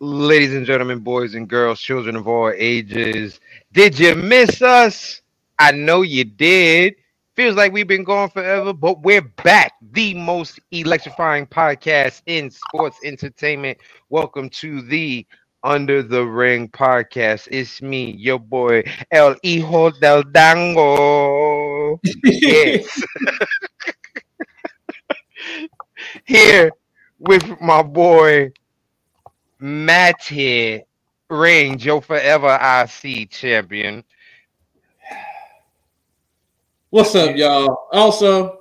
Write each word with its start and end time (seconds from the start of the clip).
Ladies 0.00 0.54
and 0.54 0.64
gentlemen, 0.64 1.00
boys 1.00 1.34
and 1.34 1.48
girls, 1.48 1.80
children 1.80 2.14
of 2.14 2.28
all 2.28 2.52
ages, 2.56 3.40
did 3.72 3.98
you 3.98 4.14
miss 4.14 4.62
us? 4.62 5.22
I 5.58 5.72
know 5.72 6.02
you 6.02 6.22
did. 6.22 6.94
Feels 7.34 7.56
like 7.56 7.72
we've 7.72 7.88
been 7.88 8.04
gone 8.04 8.30
forever, 8.30 8.72
but 8.72 9.02
we're 9.02 9.22
back. 9.42 9.72
The 9.90 10.14
most 10.14 10.60
electrifying 10.70 11.48
podcast 11.48 12.22
in 12.26 12.48
sports 12.48 13.00
entertainment. 13.02 13.78
Welcome 14.08 14.50
to 14.50 14.82
the 14.82 15.26
Under 15.64 16.00
the 16.04 16.24
Ring 16.24 16.68
podcast. 16.68 17.48
It's 17.50 17.82
me, 17.82 18.12
your 18.12 18.38
boy, 18.38 18.84
El 19.10 19.34
Hijo 19.42 19.90
del 19.90 20.22
Dango. 20.22 21.98
yes. 22.22 23.02
Here 26.24 26.70
with 27.18 27.60
my 27.60 27.82
boy, 27.82 28.52
Matty 29.60 30.84
Range, 31.30 31.84
your 31.84 32.00
forever 32.00 32.58
IC 32.60 33.30
champion. 33.30 34.04
What's 36.90 37.14
up, 37.14 37.36
y'all? 37.36 37.88
Also, 37.92 38.60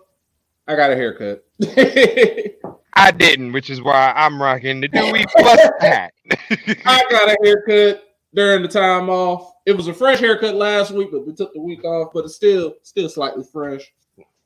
I 0.68 0.76
got 0.76 0.92
a 0.92 0.96
haircut. 0.96 1.46
I 2.94 3.12
didn't, 3.12 3.54
which 3.54 3.70
is 3.70 3.82
why 3.82 4.12
I'm 4.16 4.42
rocking 4.42 4.82
the 4.82 4.88
Dewey 4.88 5.26
Plus 5.30 5.70
hat. 5.80 6.14
I 6.86 7.06
got 7.10 7.30
a 7.30 7.38
haircut 7.44 8.04
during 8.34 8.64
the 8.64 8.68
time 8.68 9.10
off. 9.10 9.54
It 9.66 9.74
was 9.78 9.88
a 9.88 9.94
fresh 9.94 10.20
haircut 10.20 10.56
last 10.56 10.92
week, 10.92 11.10
but 11.12 11.26
we 11.26 11.34
took 11.34 11.54
the 11.54 11.62
week 11.62 11.86
off, 11.86 12.12
but 12.14 12.26
it's 12.26 12.36
still 12.36 12.74
still 12.82 13.08
slightly 13.08 13.44
fresh. 13.44 13.94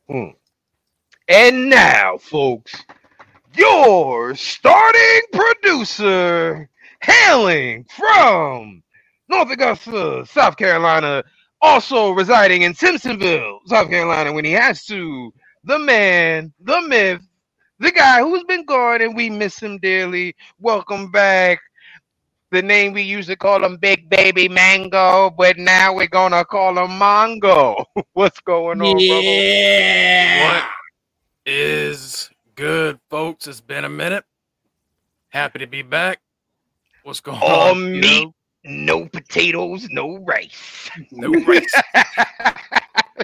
Mm. 0.09 0.35
And 1.27 1.69
now, 1.69 2.17
folks, 2.17 2.75
your 3.55 4.35
starting 4.35 5.21
producer, 5.33 6.69
hailing 7.01 7.85
from 7.95 8.83
North 9.27 9.51
Augusta, 9.51 10.25
South 10.25 10.57
Carolina, 10.57 11.23
also 11.61 12.11
residing 12.11 12.63
in 12.63 12.73
Simpsonville, 12.73 13.59
South 13.67 13.89
Carolina, 13.89 14.33
when 14.33 14.45
he 14.45 14.51
has 14.51 14.85
to, 14.85 15.33
the 15.63 15.79
man, 15.79 16.53
the 16.61 16.81
myth, 16.81 17.21
the 17.79 17.91
guy 17.91 18.21
who's 18.21 18.43
been 18.45 18.65
gone 18.65 19.01
and 19.01 19.15
we 19.15 19.29
miss 19.29 19.59
him 19.59 19.77
dearly. 19.79 20.35
Welcome 20.59 21.11
back. 21.11 21.59
The 22.51 22.61
name 22.61 22.93
we 22.93 23.03
used 23.03 23.29
to 23.29 23.37
call 23.37 23.63
him 23.63 23.77
Big 23.77 24.09
Baby 24.09 24.49
Mango, 24.49 25.29
but 25.29 25.57
now 25.57 25.93
we're 25.93 26.07
gonna 26.07 26.43
call 26.43 26.77
him 26.77 26.91
Mongo. 26.99 27.85
What's 28.13 28.41
going 28.41 28.81
on, 28.81 28.99
yeah. 28.99 30.55
What 30.55 30.65
is 31.45 32.30
good, 32.61 32.99
folks? 33.09 33.47
It's 33.47 33.59
been 33.59 33.85
a 33.85 33.89
minute. 33.89 34.23
Happy 35.29 35.57
to 35.57 35.65
be 35.65 35.81
back. 35.81 36.19
What's 37.01 37.19
going 37.19 37.39
All 37.41 37.71
on? 37.71 37.95
you 37.95 38.01
meat. 38.01 38.23
know? 38.25 38.33
No 38.63 39.05
potatoes, 39.07 39.87
no 39.89 40.17
rice. 40.19 40.91
No 41.09 41.31
rice. 41.43 41.73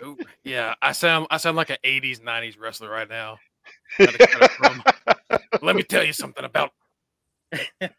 No- 0.02 0.18
yeah, 0.44 0.74
I 0.82 0.92
sound 0.92 1.26
I 1.32 1.38
sound 1.38 1.56
like 1.58 1.70
an 1.72 1.78
'80s 1.84 2.20
'90s 2.22 2.60
wrestler 2.60 2.90
right 2.90 3.10
now. 3.10 3.38
Gotta 3.98 4.18
cut 4.28 4.42
it 4.44 4.52
from- 4.52 4.84
Let 5.64 5.76
me 5.76 5.82
tell 5.84 6.04
you 6.04 6.14
something 6.14 6.44
about. 6.46 6.72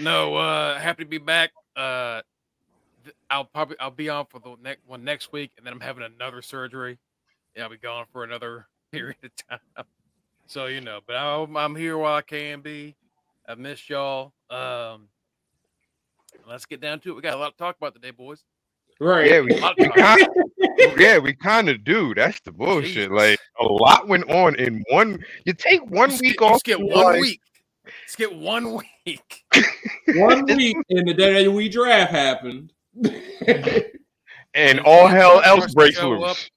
no, 0.00 0.36
uh, 0.36 0.78
happy 0.78 1.04
to 1.04 1.08
be 1.08 1.16
back. 1.18 1.50
Uh, 1.76 2.20
I'll 3.30 3.44
probably 3.46 3.78
I'll 3.80 3.90
be 3.90 4.08
on 4.10 4.26
for 4.26 4.38
the 4.38 4.56
next 4.62 4.86
one 4.86 5.02
next 5.04 5.32
week, 5.32 5.50
and 5.56 5.66
then 5.66 5.72
I'm 5.74 5.80
having 5.80 6.04
another 6.04 6.42
surgery. 6.42 6.98
Yeah, 7.56 7.64
I'll 7.64 7.70
be 7.70 7.78
gone 7.78 8.04
for 8.12 8.24
another 8.24 8.66
period 8.92 9.16
of 9.22 9.30
time. 9.48 9.86
So 10.48 10.64
you 10.66 10.80
know, 10.80 11.00
but 11.06 11.14
I'm, 11.14 11.56
I'm 11.56 11.76
here 11.76 11.98
while 11.98 12.16
I 12.16 12.22
can 12.22 12.62
be. 12.62 12.96
I've 13.46 13.58
missed 13.58 13.88
y'all. 13.90 14.32
Um, 14.48 15.08
let's 16.48 16.64
get 16.64 16.80
down 16.80 17.00
to 17.00 17.10
it. 17.10 17.14
We 17.14 17.20
got 17.22 17.34
a 17.34 17.38
lot 17.38 17.50
to 17.50 17.56
talk 17.58 17.76
about 17.76 17.94
today, 17.94 18.10
boys. 18.10 18.42
Right. 18.98 19.30
Yeah, 19.30 19.40
we, 19.40 19.46
we 19.46 19.54
to 19.54 19.60
talk 19.60 19.78
about. 19.78 19.94
kind 19.94 20.26
yeah, 20.98 21.18
we 21.18 21.34
kind 21.34 21.68
of 21.68 21.84
do. 21.84 22.14
That's 22.14 22.40
the 22.40 22.52
bullshit. 22.52 22.94
Jesus. 22.94 23.10
Like 23.10 23.38
a 23.60 23.64
lot 23.64 24.08
went 24.08 24.30
on 24.30 24.54
in 24.56 24.82
one. 24.90 25.22
You 25.44 25.52
take 25.52 25.82
one 25.90 26.10
You 26.12 26.18
week 26.22 26.34
skip, 26.36 26.42
off. 26.42 26.58
skip 26.60 26.78
you're 26.78 26.88
one 26.88 27.04
like, 27.04 27.20
week. 27.20 27.40
Skip 28.06 28.32
one 28.34 28.80
week. 29.04 29.44
One 30.14 30.46
week 30.46 30.76
in 30.88 31.04
the 31.04 31.12
day 31.12 31.48
we 31.48 31.68
draft 31.68 32.10
happened. 32.10 32.72
and 33.04 33.84
And 34.54 34.80
all 34.80 35.06
hell 35.06 35.42
else 35.42 35.58
starts 35.58 35.74
breaks 35.74 35.98
show 35.98 36.10
loose. 36.10 36.50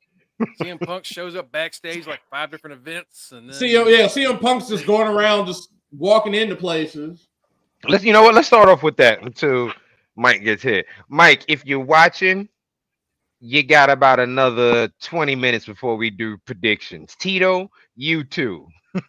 CM 0.60 0.80
Punk 0.80 1.06
shows 1.06 1.36
up 1.36 1.52
backstage 1.52 2.08
like 2.08 2.22
five 2.30 2.52
different 2.52 2.76
events, 2.76 3.32
and 3.32 3.50
then 3.50 3.56
CM, 3.56 3.90
yeah, 3.90 4.06
CM 4.08 4.40
Punk's 4.40 4.68
just 4.68 4.86
going 4.86 5.08
around, 5.08 5.46
just 5.48 5.70
walking 5.98 6.34
into 6.36 6.56
places. 6.56 7.28
Let's 7.88 8.04
you 8.04 8.14
know 8.14 8.24
what? 8.24 8.34
Let's 8.36 8.48
start 8.48 8.70
off 8.70 8.84
with 8.84 8.98
that 8.98 9.22
until 9.24 9.74
Mike 10.16 10.44
gets 10.44 10.64
hit. 10.64 10.86
Mike, 11.10 11.44
if 11.48 11.66
you're 11.66 11.80
watching, 11.80 12.48
you 13.40 13.64
got 13.64 13.90
about 13.90 14.20
another 14.20 14.88
20 15.02 15.36
minutes 15.36 15.66
before 15.66 15.96
we 15.96 16.10
do 16.12 16.38
predictions. 16.46 17.16
Tito, 17.20 17.70
you 17.96 18.24
too. 18.24 18.68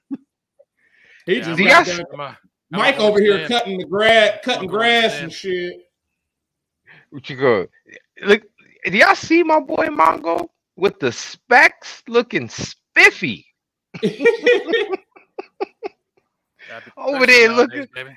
He 1.26 1.36
Yeah, 1.36 1.44
just 1.44 1.60
I'm 1.60 1.66
got 1.66 1.88
I- 1.88 1.96
done- 1.96 2.06
I'm 2.14 2.20
a- 2.20 2.38
I'm 2.72 2.78
Mike 2.80 2.96
a 2.96 2.98
over 3.00 3.20
here 3.20 3.34
understand. 3.34 3.60
cutting 3.60 3.78
the 3.78 3.84
grass, 3.84 4.38
cutting 4.42 4.66
gonna 4.68 4.78
grass 4.78 5.12
understand. 5.12 5.24
and 5.24 5.32
shit. 5.32 5.72
What 7.10 7.30
you 7.30 7.36
go? 7.36 7.66
Look, 8.22 8.42
do 8.86 8.96
y'all 8.96 9.14
see 9.14 9.42
my 9.44 9.60
boy 9.60 9.86
Mongo 9.86 10.48
with 10.76 10.98
the 11.00 11.12
specs 11.12 12.02
looking 12.08 12.48
spiffy? 12.48 13.46
Over 16.96 17.26
there 17.26 17.48
looking- 17.50 17.78
nowadays, 17.78 17.88
baby. 17.94 18.16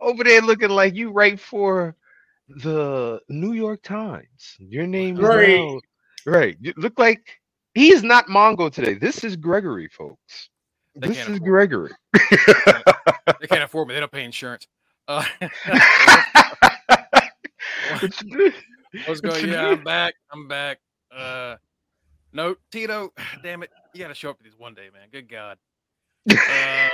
Over 0.00 0.24
there 0.24 0.40
looking 0.42 0.68
like 0.70 0.94
you 0.94 1.10
write 1.10 1.40
for 1.40 1.96
the 2.48 3.20
New 3.28 3.52
York 3.54 3.82
Times. 3.82 4.56
Your 4.58 4.86
name 4.86 5.16
is 5.16 5.22
Right. 5.22 5.56
now- 5.58 5.80
right. 6.26 6.56
You 6.60 6.72
look 6.76 6.98
like 6.98 7.40
he's 7.74 8.02
not 8.02 8.26
Mongo 8.26 8.70
today. 8.72 8.94
This 8.94 9.24
is 9.24 9.36
Gregory, 9.36 9.88
folks. 9.88 10.50
They 10.94 11.08
this 11.08 11.16
can't 11.16 11.28
is 11.30 11.36
afford 11.36 11.50
Gregory. 11.50 11.90
They 13.40 13.48
can't 13.48 13.64
afford 13.64 13.88
me. 13.88 13.94
They 13.94 14.00
don't 14.00 14.12
pay 14.12 14.24
insurance. 14.24 14.68
Uh, 15.08 15.24
What 18.00 18.22
you 18.22 18.30
do? 18.30 18.52
Let's 19.08 19.20
go. 19.20 19.34
Yeah. 19.36 19.68
I'm 19.68 19.82
back. 19.84 20.14
I'm 20.32 20.46
back. 20.48 20.78
Uh, 21.14 21.56
no, 22.36 22.54
Tito. 22.70 23.12
Damn 23.42 23.62
it, 23.64 23.70
you 23.94 24.00
got 24.00 24.08
to 24.08 24.14
show 24.14 24.30
up 24.30 24.38
to 24.38 24.44
these 24.44 24.58
one 24.58 24.74
day, 24.74 24.88
man. 24.92 25.08
Good 25.10 25.28
God. 25.28 25.58
Uh, 26.30 26.88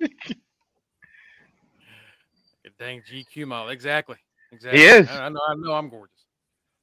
dang 2.78 3.02
GQ 3.02 3.46
model. 3.46 3.70
Exactly. 3.70 4.16
Exactly. 4.52 4.80
He 4.80 4.86
is. 4.86 5.08
I, 5.08 5.26
I 5.26 5.28
know. 5.28 5.40
I 5.48 5.54
know. 5.56 5.72
I'm 5.72 5.88
gorgeous. 5.88 6.14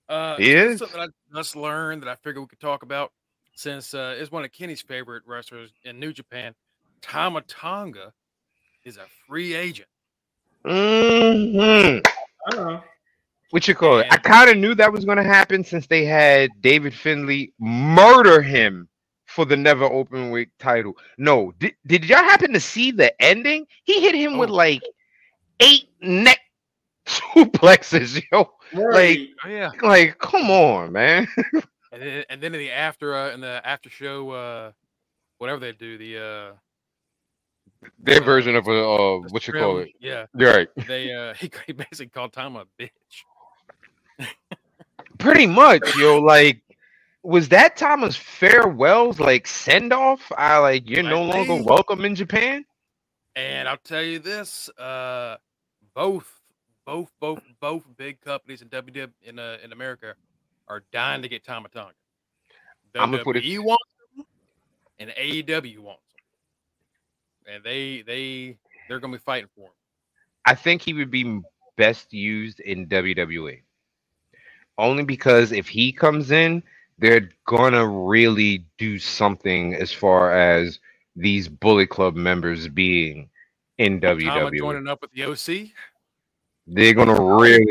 Uh, 0.07 0.35
He 0.37 0.53
is. 0.53 0.79
Something 0.79 1.01
I 1.01 1.07
just 1.35 1.55
learned 1.55 2.03
that 2.03 2.09
I 2.09 2.15
figured 2.15 2.39
we 2.39 2.47
could 2.47 2.59
talk 2.59 2.83
about 2.83 3.11
since 3.55 3.93
uh, 3.93 4.15
it's 4.17 4.31
one 4.31 4.43
of 4.43 4.51
Kenny's 4.51 4.81
favorite 4.81 5.23
wrestlers 5.25 5.71
in 5.83 5.99
New 5.99 6.13
Japan. 6.13 6.53
Tama 7.01 7.41
Tonga 7.41 8.13
is 8.83 8.97
a 8.97 9.05
free 9.27 9.55
agent. 9.55 9.87
Mhm. 10.65 12.05
I 12.51 12.55
know. 12.55 12.83
What 13.55 13.69
you 13.69 13.73
call 13.73 13.99
it? 13.99 14.07
I 14.11 14.17
kind 14.17 14.49
of 14.49 14.57
knew 14.57 14.75
that 14.75 14.91
was 14.91 15.05
going 15.05 15.17
to 15.17 15.23
happen 15.23 15.63
since 15.63 15.87
they 15.87 16.03
had 16.03 16.49
David 16.59 16.93
Finlay 16.93 17.53
murder 17.57 18.41
him 18.41 18.89
for 19.27 19.45
the 19.45 19.55
NEVER 19.55 19.87
Openweight 19.89 20.49
title. 20.59 20.97
No, 21.17 21.53
did, 21.59 21.73
did 21.87 22.03
y'all 22.03 22.17
happen 22.17 22.51
to 22.51 22.59
see 22.59 22.91
the 22.91 23.15
ending? 23.21 23.65
He 23.85 24.01
hit 24.01 24.13
him 24.13 24.37
with 24.37 24.49
Oh. 24.49 24.55
like 24.55 24.81
eight 25.61 25.87
neck 26.01 26.39
suplexes, 27.07 28.21
yo. 28.29 28.51
Right. 28.73 29.29
Oh 29.45 29.47
yeah. 29.49 29.71
Like, 29.81 30.17
come 30.19 30.51
on, 30.51 30.91
man. 30.91 31.25
And 31.93 32.01
then, 32.03 32.25
and 32.29 32.41
then 32.43 32.53
in 32.53 32.59
the 32.59 32.71
after 32.71 33.15
uh, 33.15 33.31
in 33.33 33.39
the 33.39 33.61
after 33.65 33.89
show, 33.89 34.29
uh, 34.31 34.71
whatever 35.37 35.61
they 35.61 35.71
do, 35.71 35.97
the 35.97 36.17
uh, 36.17 36.53
Their 37.99 38.21
Uh, 38.21 38.25
version 38.25 38.57
of 38.57 38.67
a 38.67 38.71
uh, 38.85 39.19
what 39.29 39.47
you 39.47 39.53
call 39.53 39.77
it? 39.77 39.91
Yeah, 40.01 40.25
You're 40.37 40.51
right. 40.53 40.67
they 40.87 41.13
uh, 41.13 41.33
he, 41.39 41.49
he 41.67 41.71
basically 41.71 42.07
called 42.07 42.33
Tom 42.33 42.57
a 42.57 42.65
bitch. 42.77 42.89
Pretty 45.25 45.47
much, 45.47 45.95
yo. 45.97 46.19
Like, 46.21 46.61
was 47.23 47.49
that 47.49 47.75
Thomas 47.77 48.15
farewells 48.15 49.19
like 49.19 49.47
send 49.47 49.91
off? 49.91 50.31
I 50.37 50.57
like 50.59 50.87
you're 50.89 51.03
no 51.03 51.23
Like, 51.23 51.47
longer 51.47 51.63
welcome 51.63 52.05
in 52.05 52.15
Japan. 52.15 52.63
And 53.35 53.67
I'll 53.67 53.77
tell 53.77 54.03
you 54.03 54.19
this: 54.19 54.69
uh, 54.77 55.37
both, 55.95 56.31
both, 56.85 57.11
both, 57.19 57.41
both 57.59 57.83
big 57.97 58.21
companies 58.21 58.61
in 58.61 58.69
WW 58.69 59.09
in 59.23 59.39
uh, 59.39 59.57
in 59.63 59.73
America 59.73 60.13
are 60.67 60.83
dying 60.91 61.21
to 61.21 61.27
get 61.27 61.43
Tama 61.43 61.69
Tonga. 61.69 61.93
I'ma 62.97 63.17
put 63.23 63.35
it- 63.37 63.43
WWE 63.43 63.59
wants 63.63 63.83
them, 64.15 64.25
and 64.99 65.09
AEW 65.09 65.79
wants 65.79 66.03
them, 67.45 67.55
and 67.55 67.63
they 67.63 68.03
they 68.03 68.57
they're 68.87 68.99
gonna 68.99 69.13
be 69.13 69.19
fighting 69.19 69.49
for 69.55 69.65
him. 69.65 69.73
I 70.45 70.55
think 70.55 70.81
he 70.83 70.93
would 70.93 71.09
be 71.11 71.41
best 71.75 72.13
used 72.13 72.59
in 72.59 72.87
WWE. 72.87 73.61
Only 74.77 75.03
because 75.03 75.51
if 75.51 75.67
he 75.67 75.91
comes 75.91 76.31
in, 76.31 76.63
they're 76.97 77.29
gonna 77.45 77.87
really 77.87 78.65
do 78.77 78.99
something 78.99 79.73
as 79.75 79.91
far 79.91 80.33
as 80.33 80.79
these 81.15 81.47
Bullet 81.47 81.89
Club 81.89 82.15
members 82.15 82.67
being 82.67 83.29
in 83.77 83.99
Tama 84.01 84.21
WWE. 84.21 84.57
joining 84.57 84.87
up 84.87 85.01
with 85.01 85.11
the 85.11 85.25
OC 85.25 85.71
They're 86.67 86.93
gonna 86.93 87.21
really 87.21 87.65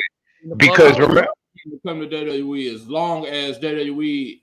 because 0.56 0.99
remember, 0.99 1.27
to 1.65 1.81
come 1.87 2.01
to 2.01 2.06
WWE 2.06 2.75
as 2.75 2.87
long 2.89 3.27
as 3.27 3.59
WWE 3.59 4.41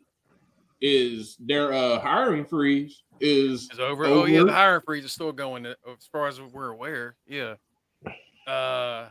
is 0.82 1.38
their 1.40 1.74
uh 1.74 2.00
hiring 2.00 2.46
freeze 2.46 3.04
is 3.20 3.70
is 3.72 3.80
over. 3.80 4.06
Oh 4.06 4.26
yeah, 4.26 4.44
the 4.44 4.52
hiring 4.52 4.82
freeze 4.86 5.06
is 5.06 5.12
still 5.12 5.32
going 5.32 5.66
uh, 5.66 5.76
as 5.88 6.06
far 6.12 6.28
as 6.28 6.42
we're 6.42 6.70
aware. 6.70 7.16
Yeah. 7.28 7.56
Uh, 8.48 9.08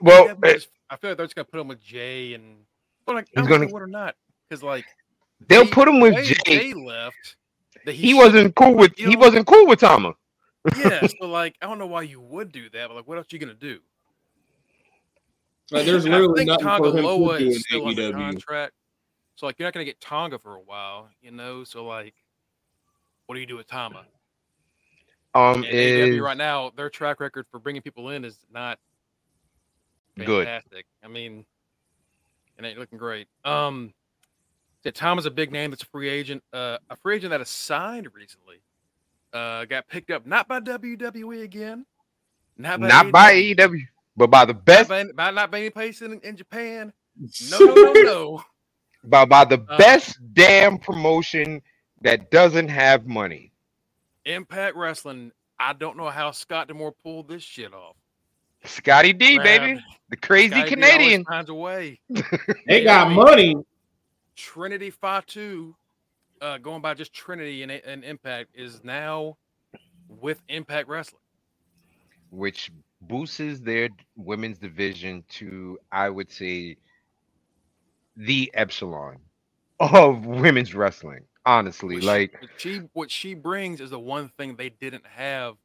well, 0.00 0.26
yeah, 0.26 0.34
but 0.34 0.66
I 0.90 0.96
feel 0.96 1.10
like 1.10 1.16
they're 1.18 1.26
just 1.26 1.36
gonna 1.36 1.44
put 1.44 1.60
him 1.60 1.68
with 1.68 1.82
Jay 1.82 2.34
and 2.34 2.56
but 3.06 3.14
like 3.16 3.26
He's 3.28 3.38
I 3.38 3.40
don't 3.42 3.50
gonna- 3.50 3.66
know 3.66 3.72
what 3.72 3.82
or 3.82 3.86
not 3.86 4.16
because 4.48 4.62
like 4.62 4.84
they'll 5.48 5.64
Jay- 5.64 5.70
put 5.70 5.88
him 5.88 6.00
with 6.00 6.14
Jay, 6.24 6.34
Jay. 6.46 6.58
Jay 6.58 6.74
left. 6.74 7.36
That 7.84 7.94
He 7.94 8.10
should- 8.10 8.16
wasn't 8.18 8.54
cool 8.54 8.74
with 8.74 8.98
you 8.98 9.08
he 9.10 9.16
wasn't 9.16 9.46
cool 9.46 9.66
with 9.66 9.80
Tama. 9.80 10.14
Yeah, 10.78 11.06
so 11.20 11.26
like 11.26 11.56
I 11.60 11.66
don't 11.66 11.78
know 11.78 11.86
why 11.86 12.02
you 12.02 12.20
would 12.20 12.50
do 12.52 12.70
that, 12.70 12.88
but 12.88 12.94
like 12.96 13.06
what 13.08 13.18
else 13.18 13.26
you 13.30 13.38
gonna 13.38 13.54
do? 13.54 13.80
like 15.70 15.86
there's 15.86 16.04
And 16.04 16.14
I 16.14 16.18
literally 16.18 16.38
think 16.40 16.48
nothing 16.48 16.64
Tonga 16.66 16.90
for 16.92 16.98
him 16.98 17.04
Loa 17.04 17.38
to 17.38 17.44
do 17.44 17.50
is 17.50 17.56
in 17.56 17.62
still 17.62 17.86
under 17.88 18.02
AEW. 18.02 18.12
contract, 18.12 18.72
so 19.36 19.46
like 19.46 19.58
you're 19.58 19.66
not 19.66 19.72
gonna 19.74 19.84
get 19.84 20.00
Tonga 20.00 20.38
for 20.38 20.54
a 20.56 20.60
while, 20.60 21.08
you 21.22 21.30
know. 21.30 21.64
So 21.64 21.84
like, 21.86 22.14
what 23.26 23.34
do 23.34 23.40
you 23.40 23.46
do 23.46 23.56
with 23.56 23.66
Tama? 23.66 24.04
Um, 25.34 25.64
And 25.64 25.66
is 25.66 26.20
right 26.20 26.36
now, 26.36 26.70
their 26.76 26.88
track 26.90 27.18
record 27.18 27.46
for 27.50 27.58
bringing 27.58 27.82
people 27.82 28.10
in 28.10 28.24
is 28.24 28.38
not 28.52 28.78
Good. 30.16 30.46
I 30.46 31.08
mean, 31.08 31.44
it 32.58 32.64
ain't 32.64 32.78
looking 32.78 32.98
great. 32.98 33.28
Um, 33.44 33.92
Tom 34.92 35.18
is 35.18 35.26
a 35.26 35.30
big 35.30 35.50
name 35.50 35.70
that's 35.70 35.82
a 35.82 35.86
free 35.86 36.08
agent. 36.08 36.42
Uh, 36.52 36.78
a 36.90 36.96
free 36.96 37.16
agent 37.16 37.30
that 37.30 37.40
is 37.40 37.48
signed 37.48 38.08
recently. 38.14 38.56
Uh, 39.32 39.64
got 39.64 39.88
picked 39.88 40.10
up 40.10 40.26
not 40.26 40.46
by 40.46 40.60
WWE 40.60 41.42
again, 41.42 41.84
not 42.56 42.80
by 42.80 42.88
not 42.88 43.10
by 43.10 43.32
AEW, 43.34 43.56
AEW, 43.56 43.80
but 44.16 44.30
by 44.30 44.44
the 44.44 44.54
best 44.54 44.88
by, 44.88 45.04
by 45.12 45.30
not 45.30 45.50
by 45.50 45.58
any 45.60 45.70
place 45.70 46.02
in, 46.02 46.20
in 46.20 46.36
Japan. 46.36 46.92
No, 47.50 47.58
no, 47.58 47.74
no, 47.74 47.92
no. 47.92 48.44
by 49.04 49.24
by 49.24 49.44
the 49.44 49.64
Uh, 49.68 49.76
best 49.78 50.18
damn 50.34 50.78
promotion 50.78 51.62
that 52.02 52.30
doesn't 52.30 52.68
have 52.68 53.06
money. 53.06 53.52
Impact 54.24 54.76
Wrestling. 54.76 55.32
I 55.58 55.72
don't 55.72 55.96
know 55.96 56.10
how 56.10 56.30
Scott 56.30 56.68
D'Amore 56.68 56.92
pulled 56.92 57.28
this 57.28 57.42
shit 57.42 57.72
off. 57.72 57.96
Scotty 58.64 59.12
D, 59.12 59.36
Grab- 59.36 59.44
baby, 59.44 59.80
the 60.08 60.16
crazy 60.16 60.48
Scotty 60.50 60.62
D 60.64 60.74
Canadian. 60.74 61.24
finds 61.24 61.50
a 61.50 61.54
way. 61.54 62.00
They 62.66 62.84
got 62.84 63.10
money. 63.12 63.54
Trinity 64.36 64.90
Fatu, 64.90 65.74
uh, 66.40 66.58
going 66.58 66.80
by 66.82 66.94
just 66.94 67.12
Trinity 67.12 67.62
and, 67.62 67.70
and 67.70 68.04
Impact, 68.04 68.50
is 68.54 68.82
now 68.82 69.36
with 70.08 70.40
Impact 70.48 70.88
Wrestling. 70.88 71.20
which 72.30 72.70
boosts 73.02 73.60
their 73.60 73.88
women's 74.16 74.58
division 74.58 75.22
to, 75.28 75.78
I 75.92 76.08
would 76.10 76.30
say, 76.32 76.76
the 78.16 78.50
epsilon 78.54 79.18
of 79.80 80.24
women's 80.26 80.74
wrestling. 80.74 81.20
Honestly, 81.46 81.96
What 81.96 82.02
she- 82.02 82.06
like 82.08 82.32
what 82.40 82.50
she 82.56 82.76
what 82.94 83.10
she 83.10 83.34
brings 83.34 83.80
is 83.82 83.90
the 83.90 83.98
one 84.00 84.30
thing 84.38 84.56
they 84.56 84.70
didn't 84.70 85.04
have 85.06 85.56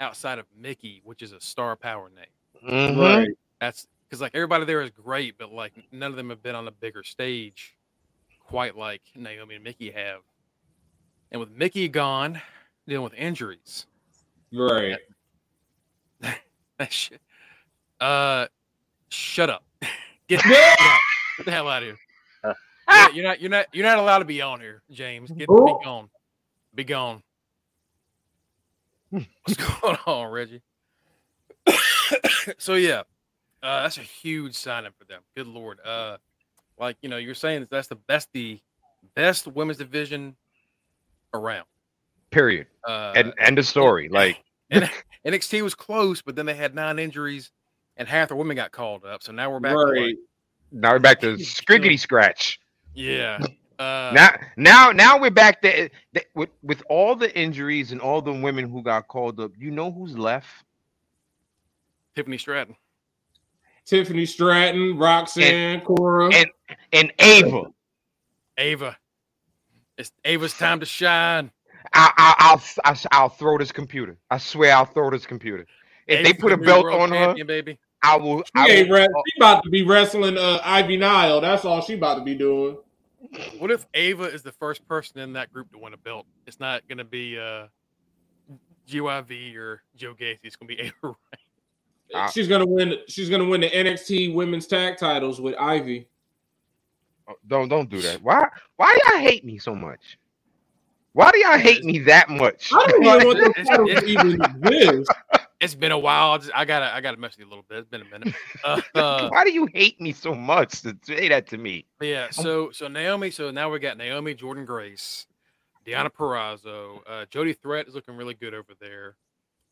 outside 0.00 0.38
of 0.40 0.46
Mickie, 0.58 1.00
which 1.04 1.22
is 1.22 1.32
a 1.32 1.40
star 1.40 1.76
power 1.76 2.10
name. 2.10 2.24
Mhm. 2.64 2.98
Right. 2.98 3.28
That's 3.60 3.86
because 4.08 4.20
like 4.20 4.34
everybody 4.34 4.64
there 4.64 4.82
is 4.82 4.90
great, 4.90 5.38
but 5.38 5.52
like 5.52 5.72
none 5.92 6.10
of 6.10 6.16
them 6.16 6.30
have 6.30 6.42
been 6.42 6.54
on 6.54 6.66
a 6.68 6.72
bigger 6.72 7.02
stage 7.02 7.76
quite 8.40 8.76
like 8.76 9.02
Naomi 9.14 9.54
and 9.54 9.64
Mickie 9.64 9.90
have. 9.92 10.20
And 11.30 11.40
with 11.40 11.50
Mickie 11.52 11.88
gone, 11.88 12.40
dealing 12.88 13.04
with 13.04 13.14
injuries, 13.14 13.86
Right. 14.52 14.98
that 16.20 16.92
shit. 16.92 17.20
Uh, 18.00 18.48
shut 19.10 19.48
up. 19.50 19.64
Get, 20.28 20.42
get 20.42 20.76
out. 20.80 20.98
Get 21.36 21.46
the 21.46 21.52
hell 21.52 21.68
out 21.68 21.82
of 21.82 21.88
here. 21.88 21.98
Yeah, 22.88 23.08
you're 23.10 23.22
not. 23.24 23.40
You're 23.40 23.50
not. 23.50 23.66
You're 23.72 23.86
not 23.86 23.98
allowed 23.98 24.18
to 24.18 24.24
be 24.24 24.42
on 24.42 24.60
here, 24.60 24.82
James. 24.90 25.30
Get 25.30 25.46
Who? 25.48 25.64
be 25.64 25.84
gone. 25.84 26.10
Be 26.74 26.82
gone. 26.82 27.22
What's 29.10 29.54
going 29.80 29.96
on, 30.06 30.32
Reggie? 30.32 30.60
so 32.58 32.74
yeah, 32.74 33.02
uh, 33.62 33.82
that's 33.82 33.98
a 33.98 34.02
huge 34.02 34.54
sign 34.54 34.86
up 34.86 34.94
for 34.98 35.04
them. 35.04 35.22
Good 35.36 35.46
lord. 35.46 35.78
Uh, 35.84 36.16
like 36.78 36.96
you 37.02 37.08
know, 37.08 37.16
you're 37.16 37.34
saying 37.34 37.60
that 37.60 37.70
that's 37.70 37.88
the 37.88 37.96
best 37.96 38.28
the 38.32 38.58
best 39.14 39.46
women's 39.46 39.78
division 39.78 40.36
around. 41.34 41.66
period. 42.30 42.66
Uh, 42.86 43.12
And 43.16 43.32
end 43.38 43.58
of 43.58 43.66
story. 43.66 44.08
Like 44.08 44.42
and, 44.70 44.88
NXT 45.26 45.62
was 45.62 45.74
close, 45.74 46.22
but 46.22 46.36
then 46.36 46.46
they 46.46 46.54
had 46.54 46.74
nine 46.74 46.98
injuries, 46.98 47.50
and 47.96 48.08
half 48.08 48.28
the 48.28 48.36
women 48.36 48.56
got 48.56 48.70
called 48.72 49.04
up. 49.04 49.22
So 49.22 49.32
now 49.32 49.50
we're 49.50 49.60
back. 49.60 49.72
To 49.72 49.78
like, 49.78 49.96
Right. 49.96 50.14
now 50.72 50.92
we're 50.92 50.98
back 50.98 51.20
to 51.20 51.34
scriggity 51.38 51.98
scratch. 51.98 52.58
yeah. 52.94 53.38
Uh, 53.78 54.12
now, 54.14 54.30
now, 54.58 54.92
now 54.92 55.18
we're 55.18 55.30
back 55.30 55.62
there 55.62 55.88
th- 56.12 56.26
with 56.34 56.50
with 56.62 56.82
all 56.90 57.16
the 57.16 57.34
injuries 57.38 57.92
and 57.92 58.00
all 58.00 58.20
the 58.20 58.30
women 58.32 58.68
who 58.68 58.82
got 58.82 59.08
called 59.08 59.40
up. 59.40 59.52
You 59.56 59.70
know 59.70 59.90
who's 59.90 60.18
left? 60.18 60.48
Tiffany 62.14 62.38
Stratton. 62.38 62.76
Tiffany 63.86 64.26
Stratton, 64.26 64.98
Roxanne, 64.98 65.80
Cora. 65.82 66.30
and- 66.34 66.50
And 66.92 67.12
Ava. 67.18 67.62
Ava. 68.58 68.96
It's 69.98 70.12
Ava's 70.24 70.54
time 70.54 70.80
to 70.80 70.86
shine. 70.86 71.50
I, 71.92 72.12
I, 72.16 72.34
I'll, 72.38 72.62
I'll, 72.84 72.98
I'll 73.10 73.28
throw 73.28 73.58
this 73.58 73.72
computer. 73.72 74.16
I 74.30 74.38
swear, 74.38 74.74
I'll 74.76 74.84
throw 74.84 75.10
this 75.10 75.26
computer. 75.26 75.66
If 76.06 76.24
they 76.24 76.32
put 76.32 76.52
a 76.52 76.56
belt 76.56 76.84
world 76.84 77.00
on 77.02 77.10
her, 77.10 77.16
champion, 77.26 77.46
baby. 77.46 77.78
I 78.02 78.16
will. 78.16 78.38
she, 78.38 78.50
I 78.54 78.66
ain't 78.66 78.88
will 78.88 78.96
re- 78.98 79.06
she 79.26 79.38
about 79.38 79.62
to 79.64 79.70
be 79.70 79.82
wrestling 79.84 80.38
uh, 80.38 80.60
Ivy 80.64 80.96
Nile. 80.96 81.40
That's 81.40 81.64
all 81.64 81.80
she 81.82 81.94
about 81.94 82.14
to 82.16 82.24
be 82.24 82.34
doing. 82.34 82.76
What 83.58 83.70
if 83.70 83.86
Ava 83.94 84.24
is 84.24 84.42
the 84.42 84.52
first 84.52 84.86
person 84.88 85.18
in 85.20 85.34
that 85.34 85.52
group 85.52 85.70
to 85.72 85.78
win 85.78 85.92
a 85.92 85.96
belt? 85.98 86.26
It's 86.46 86.58
not 86.60 86.86
going 86.88 86.98
to 86.98 87.04
be 87.04 87.38
uh, 87.38 87.66
GYV 88.88 89.56
or 89.56 89.82
Joe 89.96 90.14
Gacy. 90.14 90.38
It's 90.44 90.56
going 90.56 90.68
to 90.68 90.76
be 90.76 90.80
Ava. 90.82 91.14
She's 92.32 92.48
gonna 92.48 92.66
win. 92.66 92.94
She's 93.08 93.28
gonna 93.30 93.44
win 93.48 93.60
the 93.60 93.70
NXT 93.70 94.34
Women's 94.34 94.66
Tag 94.66 94.96
Titles 94.98 95.40
with 95.40 95.54
Ivy. 95.56 96.06
don't 97.46 97.68
don't 97.68 97.88
do 97.88 98.00
that. 98.02 98.22
Why 98.22 98.48
why 98.76 98.96
y'all 99.08 99.20
hate 99.20 99.44
me 99.44 99.58
so 99.58 99.74
much? 99.74 100.18
Why 101.12 101.30
do 101.32 101.38
y'all 101.38 101.58
hate 101.58 101.84
me 101.84 101.98
that 102.00 102.28
much? 102.28 102.72
I 102.72 102.86
don't 102.86 103.04
even 103.04 103.26
want 103.26 103.38
the 103.56 103.60
It's- 103.60 103.78
it's- 103.78 104.00
to 104.02 104.06
even 104.06 104.42
exist. 104.42 105.10
It's 105.60 105.74
been 105.74 105.92
a 105.92 105.98
while. 105.98 106.30
I 106.32 106.38
just- 106.38 106.50
I 106.54 106.64
gotta 106.64 106.94
I 106.94 107.00
gotta 107.00 107.16
mess 107.18 107.32
with 107.36 107.40
you 107.40 107.46
a 107.46 107.50
little 107.50 107.64
bit. 107.68 107.78
It's 107.78 107.88
been 107.88 108.00
a 108.02 108.04
minute. 108.06 108.34
Uh, 108.64 108.80
uh, 108.94 109.28
Why 109.30 109.44
do 109.44 109.52
you 109.52 109.66
hate 109.74 110.00
me 110.00 110.12
so 110.12 110.34
much 110.34 110.82
to 110.82 110.96
say 111.02 111.28
that 111.28 111.46
to 111.48 111.58
me? 111.58 111.86
Yeah, 112.00 112.28
so 112.30 112.70
so 112.72 112.88
Naomi, 112.88 113.30
so 113.30 113.50
now 113.50 113.70
we 113.70 113.78
got 113.78 113.96
Naomi, 113.98 114.34
Jordynne 114.34 114.66
Grace, 114.66 115.26
Deonna 115.86 116.10
Purrazzo, 116.10 117.00
uh, 117.06 117.26
Jody 117.30 117.52
Threat 117.52 117.88
is 117.88 117.94
looking 117.94 118.16
really 118.16 118.34
good 118.34 118.54
over 118.54 118.72
there. 118.80 119.16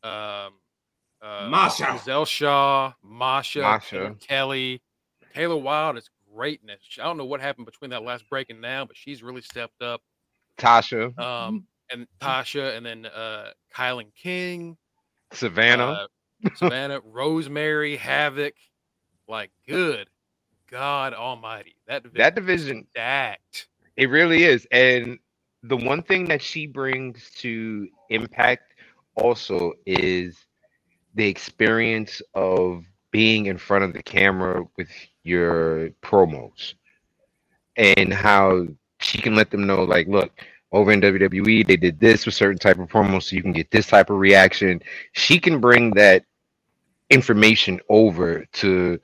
Um, 0.03 0.53
uh, 1.21 1.47
Masha. 1.49 1.97
Giselle 1.97 2.25
Shaw, 2.25 2.93
Masha, 3.03 3.59
Masha. 3.61 4.15
Kelly, 4.19 4.81
Taylor 5.33 5.57
Wilde 5.57 5.97
is 5.97 6.09
greatness. 6.33 6.79
I 6.99 7.03
don't 7.03 7.17
know 7.17 7.25
what 7.25 7.41
happened 7.41 7.65
between 7.65 7.91
that 7.91 8.03
last 8.03 8.29
break 8.29 8.49
and 8.49 8.61
now, 8.61 8.85
but 8.85 8.95
she's 8.97 9.21
really 9.23 9.41
stepped 9.41 9.81
up. 9.81 10.01
Tasha, 10.57 11.17
Um, 11.19 11.65
and 11.91 12.07
Tasha, 12.21 12.75
and 12.77 12.85
then 12.85 13.05
uh, 13.05 13.51
Kilynn 13.75 14.13
King, 14.15 14.77
Savannah. 15.33 16.07
uh, 16.45 16.49
Savannah, 16.55 16.99
Rosemary, 17.05 17.95
Havoc, 17.97 18.53
like 19.27 19.51
good 19.67 20.09
God 20.69 21.13
Almighty, 21.13 21.75
that 21.87 22.03
division 22.03 22.17
that 22.23 22.35
division, 22.35 22.87
stacked. 22.91 23.67
it 23.97 24.09
really 24.09 24.43
is. 24.43 24.67
And 24.71 25.17
the 25.63 25.77
one 25.77 26.03
thing 26.03 26.25
that 26.25 26.41
she 26.41 26.67
brings 26.67 27.29
to 27.37 27.87
Impact 28.09 28.73
also 29.15 29.73
is 29.85 30.37
the 31.15 31.27
experience 31.27 32.21
of 32.33 32.83
being 33.11 33.47
in 33.47 33.57
front 33.57 33.83
of 33.83 33.93
the 33.93 34.03
camera 34.03 34.63
with 34.77 34.89
your 35.23 35.89
promos 36.03 36.75
and 37.75 38.13
how 38.13 38.67
she 38.99 39.19
can 39.19 39.35
let 39.35 39.49
them 39.51 39.65
know, 39.65 39.83
like, 39.83 40.07
look, 40.07 40.31
over 40.71 40.91
in 40.91 41.01
WWE, 41.01 41.65
they 41.65 41.77
did 41.77 41.99
this 41.99 42.25
with 42.25 42.35
certain 42.35 42.59
type 42.59 42.77
of 42.77 42.87
promos, 42.89 43.23
so 43.23 43.35
you 43.35 43.41
can 43.41 43.53
get 43.53 43.71
this 43.71 43.87
type 43.87 44.09
of 44.09 44.17
reaction. 44.17 44.81
She 45.13 45.39
can 45.39 45.59
bring 45.59 45.91
that 45.91 46.25
information 47.09 47.79
over 47.89 48.45
to 48.53 48.99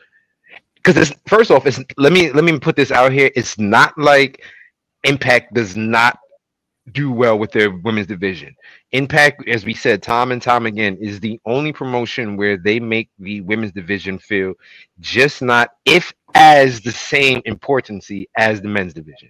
because 0.76 0.96
it's 0.98 1.20
first 1.28 1.50
off, 1.50 1.66
it's 1.66 1.80
let 1.98 2.14
me 2.14 2.32
let 2.32 2.44
me 2.44 2.60
put 2.60 2.76
this 2.76 2.92
out 2.92 3.12
here. 3.12 3.32
It's 3.36 3.58
not 3.58 3.98
like 3.98 4.44
Impact 5.04 5.54
does 5.54 5.76
not 5.76 6.20
do 6.92 7.12
well 7.12 7.38
with 7.38 7.52
their 7.52 7.72
women's 7.72 8.08
division. 8.08 8.56
Impact, 8.92 9.48
as 9.48 9.66
we 9.66 9.74
said, 9.74 10.02
time 10.02 10.32
and 10.32 10.42
time 10.42 10.66
again, 10.66 10.98
is 11.00 11.20
the 11.20 11.40
only 11.46 11.74
promotion 11.74 12.38
where 12.38 12.58
they 12.58 12.80
make 12.80 13.10
the 13.20 13.42
women's 13.42 13.72
division 13.72 14.20
feel 14.20 14.54
just 15.00 15.42
not 15.42 15.72
if 15.86 16.14
as 16.36 16.82
the 16.82 16.92
same 16.92 17.42
importancy 17.46 18.30
as 18.38 18.62
the 18.62 18.68
men's 18.68 18.94
division. 18.94 19.30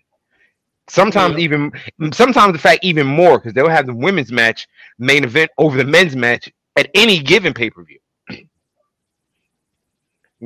Sometimes 0.88 1.38
even 1.38 1.71
sometimes 2.13 2.53
the 2.53 2.59
fact 2.59 2.83
even 2.83 3.07
more 3.07 3.39
because 3.39 3.53
they'll 3.53 3.69
have 3.69 3.88
the 3.88 3.95
women's 3.95 4.31
match 4.31 4.67
main 5.00 5.24
event 5.24 5.50
over 5.57 5.77
the 5.77 5.85
men's 5.85 6.15
match 6.15 6.51
at 6.75 6.89
any 6.93 7.19
given 7.19 7.53
pay 7.53 7.69
per 7.69 7.83
view. 7.83 8.00
you 8.29 8.45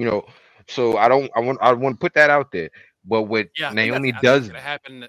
know, 0.05 0.25
so 0.67 0.97
I 0.97 1.07
don't. 1.09 1.29
I 1.35 1.39
want. 1.41 1.57
I 1.61 1.73
want 1.73 1.95
to 1.95 1.99
put 1.99 2.13
that 2.13 2.29
out 2.29 2.51
there. 2.51 2.69
But 3.03 3.23
what 3.23 3.47
Yeah, 3.57 3.73
Naomi 3.73 4.11
does, 4.11 4.49
happen 4.49 5.07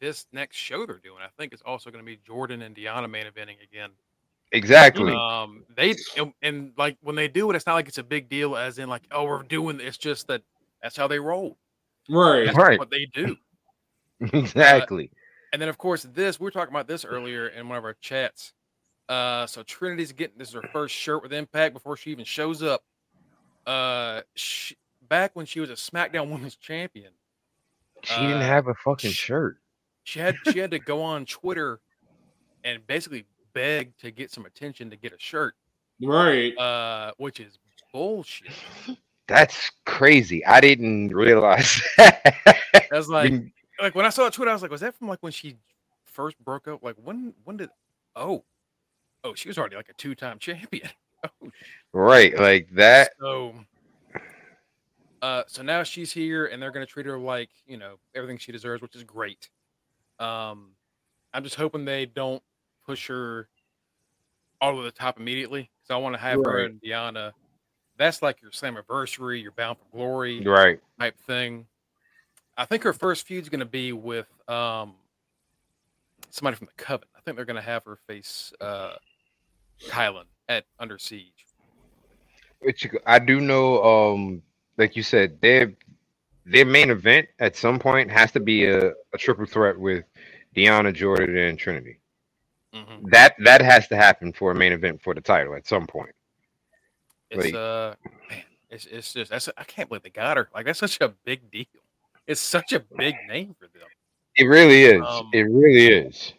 this 0.00 0.26
next 0.32 0.56
show 0.56 0.86
they're 0.86 0.98
doing. 0.98 1.18
I 1.22 1.28
think 1.38 1.52
it's 1.52 1.62
also 1.62 1.90
going 1.90 2.04
to 2.04 2.06
be 2.06 2.18
Jordynne 2.28 2.64
and 2.64 2.74
Deonna 2.74 3.10
main 3.10 3.26
eventing 3.26 3.56
again. 3.62 3.90
exactly. 4.52 5.12
Um, 5.14 5.64
they 5.76 5.94
and, 6.16 6.32
and 6.42 6.72
like 6.76 6.96
when 7.02 7.16
they 7.16 7.28
do 7.28 7.50
it, 7.50 7.56
it's 7.56 7.66
not 7.66 7.74
like 7.74 7.88
it's 7.88 7.98
a 7.98 8.02
big 8.04 8.28
deal, 8.28 8.56
as 8.56 8.78
in 8.78 8.88
like, 8.88 9.02
oh, 9.10 9.24
we're 9.24 9.42
doing. 9.42 9.80
It's 9.80 9.98
just 9.98 10.26
that 10.28 10.42
that's 10.82 10.96
how 10.96 11.06
they 11.08 11.18
roll. 11.18 11.56
Right. 12.08 12.46
That's 12.46 12.56
Right. 12.56 12.78
what 12.78 12.90
they 12.90 13.06
do. 13.12 13.36
exactly. 14.32 15.10
And 15.52 15.60
then 15.62 15.68
of 15.68 15.78
course 15.78 16.02
this 16.02 16.38
we 16.40 16.44
were 16.44 16.50
talking 16.50 16.72
about 16.74 16.88
this 16.88 17.04
earlier 17.04 17.48
in 17.48 17.68
one 17.68 17.78
of 17.78 17.84
our 17.84 17.94
chats. 18.00 18.52
Uh, 19.08 19.46
so 19.46 19.62
Trinity's 19.62 20.12
getting 20.12 20.38
this 20.38 20.48
is 20.48 20.54
her 20.54 20.68
first 20.72 20.94
shirt 20.94 21.22
with 21.22 21.32
Impact 21.32 21.72
before 21.74 21.96
she 21.96 22.10
even 22.10 22.24
shows 22.24 22.62
up. 22.62 22.82
Uh, 23.66 24.20
she, 24.34 24.76
back 25.08 25.30
when 25.34 25.46
she 25.46 25.60
was 25.60 25.70
a 25.70 25.74
SmackDown 25.74 26.28
Women's 26.30 26.56
Champion, 26.56 27.12
she 28.02 28.14
didn't 28.20 28.32
uh, 28.34 28.40
have 28.42 28.66
a 28.68 28.74
fucking 28.74 29.10
sh- 29.10 29.14
shirt. 29.14 29.58
She 30.08 30.20
had 30.20 30.36
she 30.50 30.58
had 30.58 30.70
to 30.70 30.78
go 30.78 31.02
on 31.02 31.26
Twitter 31.26 31.80
and 32.64 32.84
basically 32.86 33.26
beg 33.52 33.94
to 33.98 34.10
get 34.10 34.30
some 34.30 34.46
attention 34.46 34.88
to 34.88 34.96
get 34.96 35.12
a 35.12 35.18
shirt, 35.18 35.54
Right. 36.02 36.56
uh, 36.56 37.12
which 37.18 37.40
is 37.40 37.58
bullshit. 37.92 38.50
That's 39.26 39.70
crazy. 39.84 40.44
I 40.46 40.62
didn't 40.62 41.14
realize 41.14 41.82
that. 41.98 42.56
That's 42.90 43.08
like 43.08 43.32
like 43.82 43.94
when 43.94 44.06
I 44.06 44.08
saw 44.08 44.26
it 44.26 44.32
Twitter, 44.32 44.50
I 44.50 44.54
was 44.54 44.62
like, 44.62 44.70
was 44.70 44.80
that 44.80 44.94
from 44.94 45.08
like 45.08 45.18
when 45.22 45.32
she 45.32 45.56
first 46.04 46.42
broke 46.42 46.66
up? 46.68 46.82
Like 46.82 46.96
when 47.02 47.34
when 47.44 47.58
did 47.58 47.68
oh 48.16 48.44
oh 49.24 49.34
she 49.34 49.48
was 49.48 49.58
already 49.58 49.76
like 49.76 49.90
a 49.90 49.94
two 49.94 50.14
time 50.14 50.38
champion. 50.38 50.88
Oh 51.42 51.50
right, 51.92 52.38
like 52.38 52.70
that. 52.76 53.10
so 53.20 53.52
uh 55.20 55.42
so 55.48 55.62
now 55.62 55.82
she's 55.82 56.12
here 56.12 56.46
and 56.46 56.62
they're 56.62 56.70
gonna 56.70 56.86
treat 56.86 57.06
her 57.06 57.18
like, 57.18 57.50
you 57.66 57.76
know, 57.76 57.96
everything 58.14 58.38
she 58.38 58.52
deserves, 58.52 58.80
which 58.80 58.94
is 58.94 59.02
great. 59.02 59.50
Um 60.18 60.70
I'm 61.32 61.44
just 61.44 61.56
hoping 61.56 61.84
they 61.84 62.06
don't 62.06 62.42
push 62.86 63.08
her 63.08 63.48
all 64.60 64.76
to 64.76 64.82
the 64.82 64.90
top 64.90 65.18
immediately. 65.20 65.70
Because 65.82 65.94
I 65.94 65.98
want 65.98 66.14
to 66.14 66.20
have 66.20 66.40
her 66.44 66.64
and 66.64 66.80
Deonna. 66.80 67.32
That's 67.96 68.22
like 68.22 68.40
your 68.40 68.50
Slammiversary, 68.50 69.42
your 69.42 69.52
Bound 69.52 69.78
for 69.78 69.96
Glory 69.96 70.44
Right. 70.44 70.80
type 70.98 71.18
thing. 71.20 71.66
I 72.56 72.64
think 72.64 72.82
her 72.82 72.92
first 72.92 73.26
feud's 73.26 73.48
going 73.48 73.60
to 73.60 73.66
be 73.66 73.92
with 73.92 74.28
um 74.48 74.94
somebody 76.30 76.56
from 76.56 76.66
the 76.66 76.82
Coven. 76.82 77.08
I 77.16 77.20
think 77.20 77.36
they're 77.36 77.44
going 77.44 77.56
to 77.56 77.62
have 77.62 77.84
her 77.84 77.98
face 78.06 78.52
uh 78.60 78.94
Kilynn 79.88 80.24
at 80.48 80.64
Under 80.78 80.98
Siege. 80.98 81.46
Which 82.60 82.88
I 83.06 83.20
do 83.20 83.40
know, 83.40 83.82
um, 83.84 84.42
like 84.76 84.96
you 84.96 85.02
said, 85.04 85.40
their 85.40 85.72
their 86.50 86.64
main 86.64 86.90
event 86.90 87.28
at 87.38 87.56
some 87.56 87.78
point 87.78 88.10
has 88.10 88.32
to 88.32 88.40
be 88.40 88.64
a, 88.66 88.88
a 89.12 89.18
triple 89.18 89.46
threat 89.46 89.78
with 89.78 90.04
Deonna, 90.56 90.94
Jordynne, 90.94 91.48
and 91.50 91.58
Trinity. 91.58 91.98
Mhm. 92.74 93.10
That 93.10 93.34
that 93.44 93.62
has 93.62 93.88
to 93.88 93.96
happen 93.96 94.32
for 94.32 94.50
a 94.50 94.54
main 94.54 94.72
event 94.72 95.02
for 95.02 95.14
the 95.14 95.20
title 95.20 95.54
at 95.54 95.66
some 95.66 95.86
point. 95.86 96.14
It's 97.30 97.44
Like- 97.46 97.54
uh 97.54 97.94
man, 98.30 98.42
it's 98.70 98.86
it's 98.86 99.12
just 99.12 99.30
that's 99.30 99.48
I 99.56 99.64
can't 99.64 99.88
believe 99.88 100.02
they 100.02 100.10
got 100.10 100.36
her. 100.36 100.48
Like 100.54 100.66
that's 100.66 100.78
such 100.78 100.98
a 101.00 101.08
big 101.24 101.50
deal. 101.50 101.64
It's 102.26 102.40
such 102.40 102.72
a 102.72 102.80
big 102.80 103.14
name 103.26 103.54
for 103.58 103.66
them. 103.68 103.88
It 104.36 104.44
really 104.44 104.84
is. 104.84 105.02
Um, 105.06 105.30
it 105.32 105.42
really 105.42 105.86
is. 105.88 106.34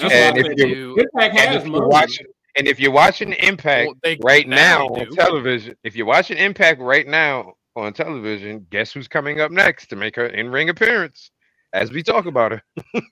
And 0.00 0.38
if 0.38 0.46
you're- 0.56 0.74
do- 0.74 0.96
And 1.20 1.54
if, 1.54 1.66
watching, 1.68 2.26
and 2.56 2.66
if 2.66 2.80
you're 2.80 2.90
watching 2.90 3.32
Impact 3.34 3.86
well, 3.88 3.96
they- 4.02 4.18
right 4.22 4.48
now 4.48 4.88
they 4.88 5.02
on 5.02 5.08
do. 5.10 5.14
television, 5.16 5.76
if 5.84 5.94
you're 5.96 6.06
watching 6.06 6.36
Impact 6.38 6.80
right 6.80 7.06
now 7.06 7.54
on 7.78 7.92
television, 7.92 8.66
guess 8.70 8.92
who's 8.92 9.08
coming 9.08 9.40
up 9.40 9.50
next 9.50 9.86
to 9.88 9.96
make 9.96 10.16
her 10.16 10.26
in-ring 10.26 10.68
appearance? 10.68 11.30
As 11.72 11.90
we 11.92 12.02
talk 12.02 12.26
about 12.26 12.52
her, 12.52 12.62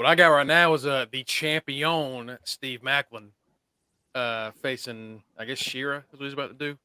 What 0.00 0.08
I 0.08 0.14
got 0.14 0.28
right 0.28 0.46
now 0.46 0.72
is 0.72 0.86
uh 0.86 1.04
the 1.12 1.22
champion 1.24 2.38
Steve 2.44 2.80
Maclin 2.80 3.28
uh 4.14 4.50
facing 4.62 5.22
I 5.38 5.44
guess 5.44 5.58
Shera 5.58 6.02
is 6.10 6.18
what 6.18 6.24
he's 6.24 6.32
about 6.32 6.58
to 6.58 6.72
do. 6.72 6.78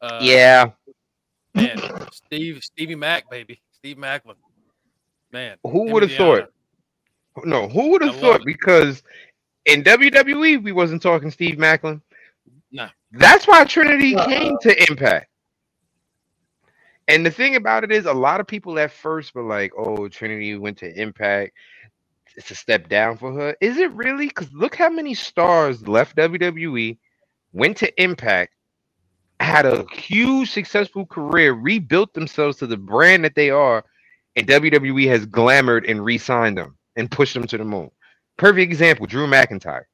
Uh 0.00 0.18
yeah. 0.20 0.70
man, 1.54 1.78
Steve 2.10 2.64
Stevie 2.64 2.96
Mac, 2.96 3.30
baby. 3.30 3.60
Steve 3.70 3.96
Maclin. 3.96 4.34
Man. 5.30 5.56
Who 5.62 5.92
would 5.92 6.02
have 6.02 6.10
thought? 6.10 6.50
No, 7.44 7.68
who 7.68 7.90
would 7.90 8.02
have 8.02 8.16
thought? 8.16 8.40
Because 8.44 9.04
in 9.66 9.84
WWE, 9.84 10.60
we 10.60 10.72
wasn't 10.72 11.00
talking 11.00 11.30
Steve 11.30 11.58
Maclin. 11.58 12.02
No. 12.72 12.88
That's 13.12 13.46
why 13.46 13.66
Trinity 13.66 14.16
came 14.16 14.56
to 14.62 14.90
Impact. 14.90 15.27
And 17.08 17.24
the 17.24 17.30
thing 17.30 17.56
about 17.56 17.84
it 17.84 17.90
is, 17.90 18.04
a 18.04 18.12
lot 18.12 18.38
of 18.38 18.46
people 18.46 18.78
at 18.78 18.92
first 18.92 19.34
were 19.34 19.42
like, 19.42 19.72
"Oh, 19.76 20.08
Trinity 20.08 20.56
went 20.56 20.78
to 20.78 21.00
Impact. 21.00 21.52
It's 22.36 22.50
a 22.50 22.54
step 22.54 22.88
down 22.88 23.16
for 23.16 23.32
her." 23.32 23.56
Is 23.62 23.78
it 23.78 23.90
really? 23.92 24.28
Because 24.28 24.52
look 24.52 24.76
how 24.76 24.90
many 24.90 25.14
stars 25.14 25.88
left 25.88 26.16
WWE, 26.16 26.98
went 27.52 27.78
to 27.78 28.02
Impact, 28.02 28.54
had 29.40 29.64
a 29.64 29.86
huge 29.90 30.50
successful 30.50 31.06
career, 31.06 31.52
rebuilt 31.54 32.12
themselves 32.12 32.58
to 32.58 32.66
the 32.66 32.76
brand 32.76 33.24
that 33.24 33.34
they 33.34 33.48
are, 33.48 33.84
and 34.36 34.46
WWE 34.46 35.08
has 35.08 35.26
glamored 35.26 35.90
and 35.90 36.04
re-signed 36.04 36.58
them 36.58 36.76
and 36.96 37.10
pushed 37.10 37.32
them 37.32 37.46
to 37.46 37.56
the 37.56 37.64
moon. 37.64 37.90
Perfect 38.36 38.70
example: 38.70 39.06
Drew 39.06 39.26
McIntyre. 39.26 39.84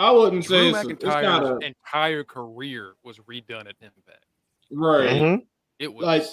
I 0.00 0.10
wouldn't 0.10 0.46
Drew 0.46 0.72
say 0.72 0.80
it's, 0.80 0.90
it's 0.90 1.04
not 1.04 1.44
McIntyre's 1.44 1.62
a 1.62 1.66
entire 1.66 2.24
career 2.24 2.94
was 3.04 3.18
redone 3.18 3.68
at 3.68 3.76
Impact. 3.80 4.26
right. 4.72 5.08
Mhm. 5.10 5.46
It 5.82 5.92
was 5.92 6.06
Like- 6.06 6.26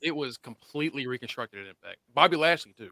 it 0.00 0.14
was 0.16 0.36
completely 0.36 1.06
reconstructed 1.06 1.60
at 1.60 1.68
Impact. 1.68 1.98
Bobby 2.14 2.36
Lashley 2.36 2.72
too. 2.72 2.90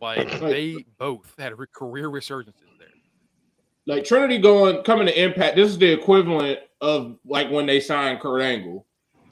Like 0.00 0.18
Like- 0.18 0.40
they 0.40 0.84
both 0.98 1.34
had 1.38 1.58
re- 1.58 1.66
career 1.72 2.08
resurgences 2.10 2.78
there. 2.78 2.88
Like 3.86 4.04
Trinity 4.04 4.38
going 4.38 4.82
coming 4.82 5.06
to 5.06 5.22
Impact. 5.22 5.56
This 5.56 5.70
is 5.70 5.78
the 5.78 5.90
equivalent 5.92 6.60
of 6.80 7.18
like 7.24 7.50
when 7.50 7.66
they 7.66 7.80
signed 7.80 8.20
Kurt 8.20 8.42
Angle. 8.42 8.86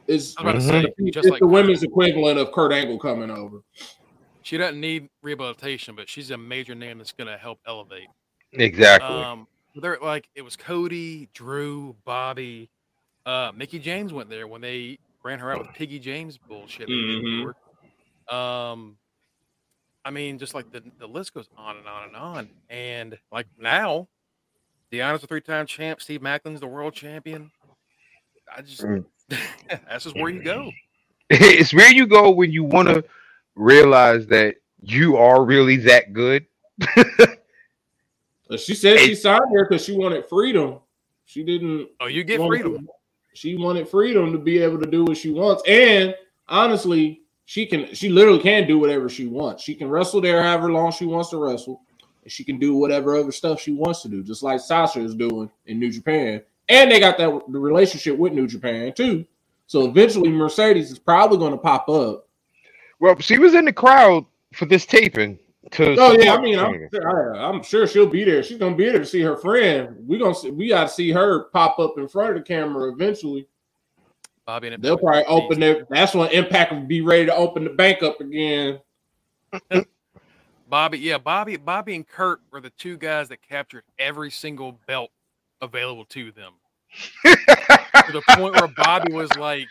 It's, 0.06 0.36
I 0.36 0.42
was 0.42 0.66
about 0.66 0.80
to 0.82 0.86
say, 0.86 0.94
it's 0.98 1.14
just 1.14 1.30
like 1.30 1.40
the 1.40 1.46
women's 1.46 1.82
equivalent 1.82 2.38
of 2.38 2.52
Kurt 2.52 2.72
Angle 2.72 2.98
coming 2.98 3.30
over. 3.30 3.62
she 4.42 4.58
doesn't 4.58 4.78
need 4.78 5.08
rehabilitation, 5.22 5.94
but 5.96 6.08
she's 6.08 6.30
a 6.30 6.36
major 6.36 6.74
name 6.74 6.98
that's 6.98 7.12
going 7.12 7.28
to 7.28 7.38
help 7.38 7.58
elevate. 7.66 8.08
Exactly. 8.52 9.08
Um, 9.08 9.48
they're 9.74 9.98
like 10.02 10.28
it 10.34 10.42
was 10.42 10.56
Cody, 10.56 11.28
Drew, 11.32 11.96
Bobby, 12.04 12.68
uh, 13.26 13.50
Mickie 13.56 13.78
James 13.78 14.12
went 14.12 14.28
there 14.28 14.46
when 14.46 14.60
they 14.60 14.98
ran 15.24 15.38
her 15.38 15.50
out 15.52 15.58
with 15.60 15.72
Piggy 15.74 15.98
James 15.98 16.36
bullshit. 16.38 16.86
they 16.86 16.94
did 16.94 17.22
to 17.22 17.54
Mhm. 18.30 18.34
Um, 18.34 18.96
I 20.04 20.10
mean, 20.10 20.38
just 20.38 20.54
like 20.54 20.70
the 20.70 20.82
the 20.98 21.06
list 21.08 21.32
goes 21.34 21.48
on 21.56 21.78
and 21.78 21.86
on 21.88 22.04
and 22.08 22.16
on, 22.16 22.50
and 22.68 23.18
like 23.32 23.46
now, 23.58 24.06
Deonna's 24.92 25.24
a 25.24 25.26
three 25.26 25.40
time 25.40 25.66
champ. 25.66 26.00
Steve 26.00 26.20
Maclin's 26.20 26.60
the 26.60 26.66
world 26.66 26.94
champion. 26.94 27.50
I 28.54 28.60
just 28.62 28.82
Mm. 28.82 29.04
that's 29.88 30.04
just 30.04 30.16
where 30.16 30.30
you 30.30 30.42
go. 30.42 30.70
it's 31.30 31.72
where 31.72 31.90
you 31.92 32.06
go 32.06 32.30
when 32.30 32.52
you 32.52 32.64
want 32.64 32.88
to 32.88 33.02
realize 33.54 34.26
that 34.26 34.56
you 34.82 35.16
are 35.16 35.42
really 35.44 35.76
that 35.78 36.12
good. 36.12 36.46
She 38.58 38.74
said 38.74 39.00
she 39.00 39.14
signed 39.14 39.40
there 39.52 39.64
because 39.66 39.84
she 39.84 39.96
wanted 39.96 40.26
freedom. 40.26 40.78
She 41.24 41.42
didn't 41.42 41.88
Oh, 42.00 42.06
you 42.06 42.22
get 42.24 42.38
want- 42.40 42.50
freedom. 42.50 42.88
She 43.34 43.56
wanted 43.56 43.88
freedom 43.88 44.32
to 44.32 44.38
be 44.38 44.58
able 44.58 44.80
to 44.80 44.90
do 44.90 45.04
what 45.04 45.16
she 45.16 45.30
wants. 45.30 45.62
And 45.66 46.14
honestly, 46.48 47.22
she 47.44 47.66
can 47.66 47.92
she 47.94 48.08
literally 48.08 48.38
can 48.38 48.66
do 48.66 48.78
whatever 48.78 49.08
she 49.08 49.26
wants. 49.26 49.62
She 49.62 49.74
can 49.74 49.88
wrestle 49.88 50.20
there 50.20 50.42
however 50.42 50.72
long 50.72 50.92
she 50.92 51.04
wants 51.04 51.30
to 51.30 51.36
wrestle. 51.36 51.82
And 52.22 52.32
she 52.32 52.44
can 52.44 52.58
do 52.58 52.74
whatever 52.74 53.16
other 53.16 53.32
stuff 53.32 53.60
she 53.60 53.72
wants 53.72 54.02
to 54.02 54.08
do, 54.08 54.22
just 54.22 54.42
like 54.42 54.60
Sasha 54.60 55.00
is 55.00 55.14
doing 55.14 55.50
in 55.66 55.78
New 55.78 55.90
Japan. 55.90 56.42
And 56.68 56.90
they 56.90 57.00
got 57.00 57.18
that 57.18 57.40
the 57.48 57.58
relationship 57.58 58.16
with 58.16 58.32
New 58.32 58.46
Japan 58.46 58.92
too. 58.94 59.26
So 59.66 59.86
eventually 59.86 60.30
Mercedes 60.30 60.90
is 60.90 60.98
probably 60.98 61.38
going 61.38 61.52
to 61.52 61.58
pop 61.58 61.88
up. 61.88 62.28
Well, 63.00 63.18
she 63.18 63.38
was 63.38 63.54
in 63.54 63.64
the 63.64 63.72
crowd 63.72 64.24
for 64.54 64.66
this 64.66 64.86
taping. 64.86 65.38
To 65.72 65.96
Oh 65.98 66.12
yeah, 66.12 66.34
I 66.34 66.40
mean, 66.40 66.58
I'm 66.58 66.88
sure, 66.92 67.36
I, 67.36 67.48
am 67.48 67.62
sure 67.62 67.86
she'll 67.86 68.06
be 68.06 68.22
there. 68.22 68.42
She's 68.42 68.58
gonna 68.58 68.76
be 68.76 68.84
there 68.84 68.98
to 68.98 69.06
see 69.06 69.22
her 69.22 69.36
friend. 69.36 69.96
We 70.06 70.18
gonna 70.18 70.34
see, 70.34 70.50
we 70.50 70.68
got 70.68 70.84
to 70.84 70.88
see 70.88 71.10
her 71.10 71.44
pop 71.44 71.78
up 71.78 71.94
in 71.96 72.06
front 72.06 72.30
of 72.30 72.36
the 72.36 72.42
camera 72.42 72.92
eventually. 72.92 73.48
Bobby 74.46 74.68
and 74.68 74.82
They'll 74.82 74.98
probably 74.98 75.24
open 75.24 75.60
their. 75.60 75.86
That's 75.88 76.14
when 76.14 76.30
Impact 76.30 76.72
will 76.72 76.80
be 76.80 77.00
ready 77.00 77.26
to 77.26 77.34
open 77.34 77.64
the 77.64 77.70
bank 77.70 78.02
up 78.02 78.20
again. 78.20 78.80
Bobby, 80.68 80.98
yeah, 80.98 81.18
Bobby, 81.18 81.56
Bobby 81.56 81.94
and 81.94 82.06
Kurt 82.06 82.40
were 82.50 82.60
the 82.60 82.70
two 82.70 82.96
guys 82.96 83.28
that 83.28 83.40
captured 83.42 83.84
every 83.98 84.30
single 84.30 84.78
belt 84.86 85.10
available 85.62 86.04
to 86.06 86.32
them. 86.32 86.52
to 87.24 88.12
the 88.12 88.22
point 88.30 88.54
where 88.54 88.68
Bobby 88.76 89.12
was 89.12 89.34
like, 89.36 89.68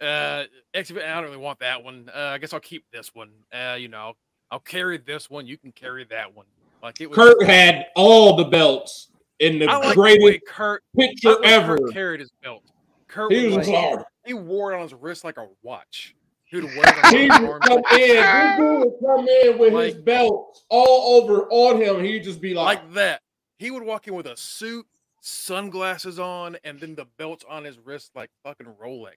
uh, 0.00 0.44
I 0.74 0.82
don't 0.82 1.24
really 1.24 1.36
want 1.36 1.58
that 1.60 1.84
one. 1.84 2.10
Uh, 2.14 2.18
I 2.34 2.38
guess 2.38 2.52
I'll 2.52 2.60
keep 2.60 2.84
this 2.92 3.14
one. 3.14 3.30
Uh, 3.52 3.76
you 3.78 3.88
know, 3.88 4.14
I'll 4.50 4.60
carry 4.60 4.98
this 4.98 5.30
one. 5.30 5.46
You 5.46 5.56
can 5.56 5.72
carry 5.72 6.04
that 6.04 6.34
one. 6.34 6.46
Like 6.82 7.00
it 7.00 7.08
was. 7.08 7.16
Kurt 7.16 7.42
had 7.44 7.86
all 7.94 8.36
the 8.36 8.44
belts 8.44 9.08
in 9.38 9.58
the 9.58 9.66
I 9.66 9.76
like 9.76 9.88
the 9.90 9.94
greatest 9.94 10.46
Kurt, 10.46 10.82
picture 10.96 11.30
like 11.30 11.44
ever. 11.44 11.78
Kurt 11.78 11.92
carried 11.92 12.20
his 12.20 12.30
belt. 12.42 12.62
Kurt 13.08 13.32
He 13.32 13.46
was 13.46 13.56
was 13.58 13.68
like, 13.68 13.76
hard. 13.76 14.04
he 14.24 14.34
wore 14.34 14.72
it 14.72 14.76
on 14.76 14.82
his 14.82 14.94
wrist 14.94 15.24
like 15.24 15.36
a 15.36 15.46
watch. 15.62 16.14
He 16.44 16.56
would 16.56 16.64
wear 16.64 16.82
it 16.84 17.06
He 17.16 17.28
would 17.30 17.62
come 17.62 17.78
in. 17.78 17.84
This 17.92 18.56
dude 18.58 18.80
would 18.80 18.94
come 19.04 19.28
in 19.28 19.58
with 19.58 19.72
his 19.72 19.94
belt 20.02 20.62
all 20.68 21.22
over 21.22 21.42
on 21.50 21.80
him. 21.80 22.02
He'd 22.02 22.24
just 22.24 22.40
be 22.40 22.54
like, 22.54 22.80
like 22.82 22.92
that. 22.94 23.22
He 23.58 23.70
would 23.70 23.84
walk 23.84 24.08
in 24.08 24.14
with 24.14 24.26
a 24.26 24.36
suit, 24.36 24.84
sunglasses 25.20 26.18
on, 26.18 26.56
and 26.64 26.80
then 26.80 26.94
the 26.96 27.06
belts 27.18 27.44
on 27.48 27.64
his 27.64 27.78
wrist 27.78 28.10
like 28.16 28.30
fucking 28.42 28.66
Rolex. 28.82 29.14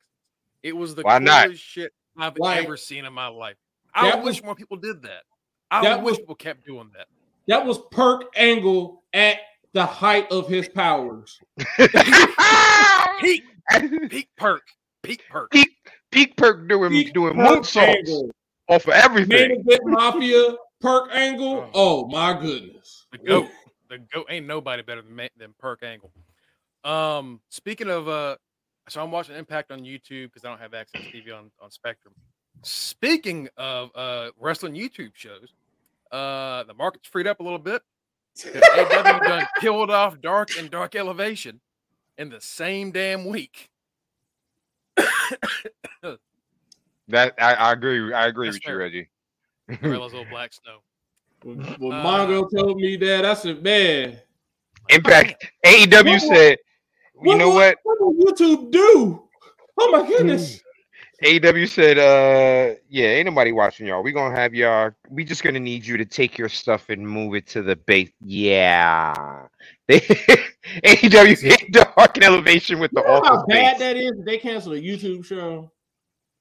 It 0.62 0.76
was 0.76 0.94
the 0.96 1.02
Why 1.02 1.18
not? 1.20 1.46
coolest 1.46 1.64
shit 1.64 1.92
I've 2.18 2.38
Like, 2.38 2.64
ever 2.64 2.78
seen 2.78 3.06
in 3.06 3.14
my 3.14 3.28
life. 3.28 3.58
I 3.96 4.10
that 4.12 4.24
wish 4.24 4.38
was- 4.38 4.44
more 4.44 4.56
people 4.56 4.78
did 4.78 5.02
that. 5.04 5.24
I 5.72 5.82
that 5.84 6.02
wish 6.04 6.12
was- 6.12 6.20
people 6.20 6.36
kept 6.36 6.66
doing 6.66 6.90
that. 6.96 7.08
that 7.48 7.66
was 7.66 7.80
Perk 7.92 8.26
Angle 8.36 9.04
at 9.14 9.38
the 9.74 9.86
height 9.86 10.32
of 10.32 10.48
his 10.48 10.68
powers. 10.70 11.40
Peak, 13.20 13.44
peak 14.10 14.28
perk, 14.38 14.62
peak 15.02 15.24
perk. 15.30 15.50
peak 15.52 15.70
peak 16.12 16.36
perk 16.36 16.68
doing 16.68 16.90
Peak 16.92 17.14
doing 17.14 17.36
Perk 17.36 17.60
moonsaults 17.62 17.98
Angle. 17.98 18.30
off 18.68 18.82
of 18.82 18.88
Main 18.88 18.96
everything. 19.04 19.52
event 19.66 19.82
mafia, 19.86 20.56
Perk 20.82 21.10
Angle. 21.14 21.70
Oh 21.74 22.06
my 22.08 22.34
goodness. 22.40 23.06
The 23.14 23.18
goat. 23.20 23.48
The 23.90 24.00
goat 24.14 24.26
ain't 24.30 24.46
nobody 24.48 24.82
better 24.84 25.02
than 25.02 25.16
than 25.38 25.54
Perk 25.60 25.84
Angle. 25.84 26.12
Um, 26.84 27.40
speaking 27.50 27.90
of 27.90 28.08
uh, 28.10 28.36
so 28.90 29.02
I'm 29.02 29.12
watching 29.12 29.36
Impact 29.38 29.72
on 29.72 29.80
YouTube 29.82 30.26
because 30.28 30.44
I 30.44 30.50
don't 30.50 30.60
have 30.60 30.74
access 30.74 31.02
to 31.02 31.08
TV 31.08 31.34
on 31.34 31.50
on 31.62 31.72
Spectrum. 31.72 32.14
Speaking 32.64 33.50
of 33.58 33.92
uh 33.96 34.30
wrestling 34.40 34.74
YouTube 34.74 35.12
shows, 35.16 35.54
uh, 36.12 36.64
the 36.64 36.74
market's 36.74 37.08
freed 37.08 37.28
up 37.28 37.40
a 37.40 37.44
little 37.44 37.60
bit. 37.60 37.82
AEW 38.40 39.22
done 39.24 39.46
killed 39.60 39.92
off 39.92 40.20
Dark 40.22 40.58
and 40.58 40.70
Dark 40.72 40.96
Elevation 40.96 41.60
in 42.18 42.30
the 42.30 42.42
same 42.42 42.92
damn 42.92 43.26
week. 43.26 43.70
That 47.10 47.34
I, 47.38 47.54
I 47.56 47.72
agree. 47.74 48.14
I 48.14 48.28
agree 48.28 48.48
Yes, 48.48 48.56
with 48.56 48.64
you, 48.66 48.72
sir. 48.72 48.78
Reggie. 48.78 49.10
Gorillas 49.82 50.14
old 50.14 50.30
black 50.30 50.54
snow. 50.54 50.78
When, 51.44 51.58
when 51.80 51.92
Uh, 51.92 52.04
Mongo 52.04 52.48
told 52.56 52.78
me 52.78 52.96
that, 52.98 53.26
I 53.26 53.34
said, 53.34 53.62
man, 53.62 54.18
Impact 54.90 55.46
AEW 55.66 56.06
What- 56.12 56.22
said, 56.22 56.58
you 57.24 57.36
know 57.36 57.50
will- 57.50 57.56
what? 57.56 57.78
What 57.84 58.00
will 58.00 58.14
YouTube 58.14 58.72
do? 58.72 59.24
Oh 59.78 59.92
my 59.92 60.08
goodness. 60.08 60.62
AEW 61.24 61.70
said, 61.70 61.98
uh, 61.98 62.76
yeah, 62.90 63.08
ain't 63.08 63.26
nobody 63.28 63.52
watching 63.52 63.88
y'all. 63.88 64.04
We 64.04 64.12
gonna 64.12 64.36
have 64.36 64.54
y'all. 64.54 64.92
We 65.10 65.24
just 65.24 65.42
gonna 65.44 65.60
need 65.60 65.86
you 65.86 65.96
to 65.98 66.06
take 66.06 66.38
your 66.38 66.50
stuff 66.50 66.90
and 66.90 67.08
move 67.08 67.36
it 67.36 67.48
to 67.48 67.62
the 67.62 67.76
base. 67.76 68.12
Yeah, 68.22 69.48
they 69.88 70.00
AEW 70.02 71.40
hit 71.42 71.72
Dark 71.72 72.18
and 72.18 72.24
Elevation 72.24 72.80
with 72.80 72.92
the 72.92 73.02
You 73.02 73.08
know 73.08 73.24
how 73.24 73.46
bad 73.46 73.78
base. 73.78 73.80
that 73.80 73.98
is? 73.98 74.12
They 74.26 74.38
canceled 74.38 74.76
a 74.76 74.82
YouTube 74.82 75.24
show. 75.26 75.72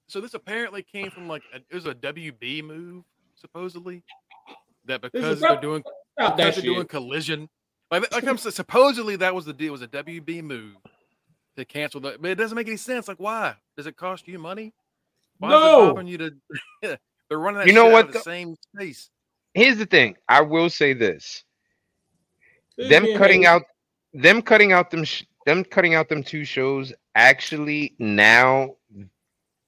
So 0.09 0.21
this 0.21 0.35
apparently 0.35 0.83
came 0.83 1.11
from 1.11 1.29
like 1.29 1.43
a, 1.55 1.59
it 1.59 1.75
was 1.75 1.87
a 1.87 1.95
WB 1.95 2.65
move, 2.65 3.05
supposedly. 3.37 4.03
That 4.87 5.01
because 5.01 5.41
they're 5.41 5.51
not- 5.51 5.63
doing 5.63 5.85
because 6.17 6.37
they're 6.57 6.63
doing 6.65 6.87
collision. 6.87 7.49
Like, 7.91 8.11
like 8.13 8.27
I'm 8.27 8.39
supposedly 8.39 9.17
that 9.17 9.35
was 9.35 9.45
the 9.45 9.53
deal. 9.53 9.71
Was 9.73 9.83
a 9.83 9.89
WB 9.89 10.43
move 10.43 10.77
to 11.57 11.65
cancel 11.65 12.01
the. 12.01 12.17
But 12.21 12.31
it 12.31 12.35
doesn't 12.37 12.57
make 12.57 12.67
any 12.69 12.77
sense. 12.77 13.09
Like, 13.09 13.21
why 13.21 13.55
does 13.77 13.87
it 13.87 13.97
cost 13.97 14.27
you 14.29 14.39
money? 14.39 14.73
Why 15.39 15.49
is 15.49 15.53
No. 15.53 15.85
it 15.85 15.87
bothering 15.89 16.07
you 16.07 16.19
to? 16.19 16.31
they're 17.29 17.39
running 17.39 17.59
that 17.59 17.67
You 17.67 17.73
know 17.73 17.85
shit 17.87 17.91
out 17.91 17.93
what, 17.93 18.07
of 18.09 18.13
the 18.13 18.21
same 18.21 18.55
space. 18.75 19.11
Here's 19.55 19.77
the 19.77 19.87
thing. 19.87 20.17
I 20.29 20.41
will 20.41 20.71
say 20.71 20.93
this: 20.95 21.45
This 22.77 22.89
them 22.89 23.07
cutting 23.17 23.45
out, 23.47 23.63
them 24.15 24.41
cutting 24.43 24.73
out 24.73 24.91
them, 24.91 25.05
sh- 25.05 25.25
them 25.47 25.65
cutting 25.65 25.95
out 25.95 26.09
them 26.09 26.23
two 26.23 26.45
shows 26.45 26.93
actually 27.15 27.95
now 27.99 28.77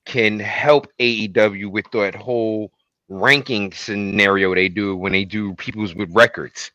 can 0.06 0.38
help 0.38 0.86
AEW 1.00 1.70
with 1.70 1.90
that 1.92 2.14
whole 2.14 2.70
ranking 3.08 3.72
scenario 3.72 4.54
they 4.54 4.68
do 4.68 4.96
when 4.96 5.12
they 5.12 5.24
do 5.24 5.54
people's 5.54 5.94
with 5.94 6.10
records. 6.14 6.70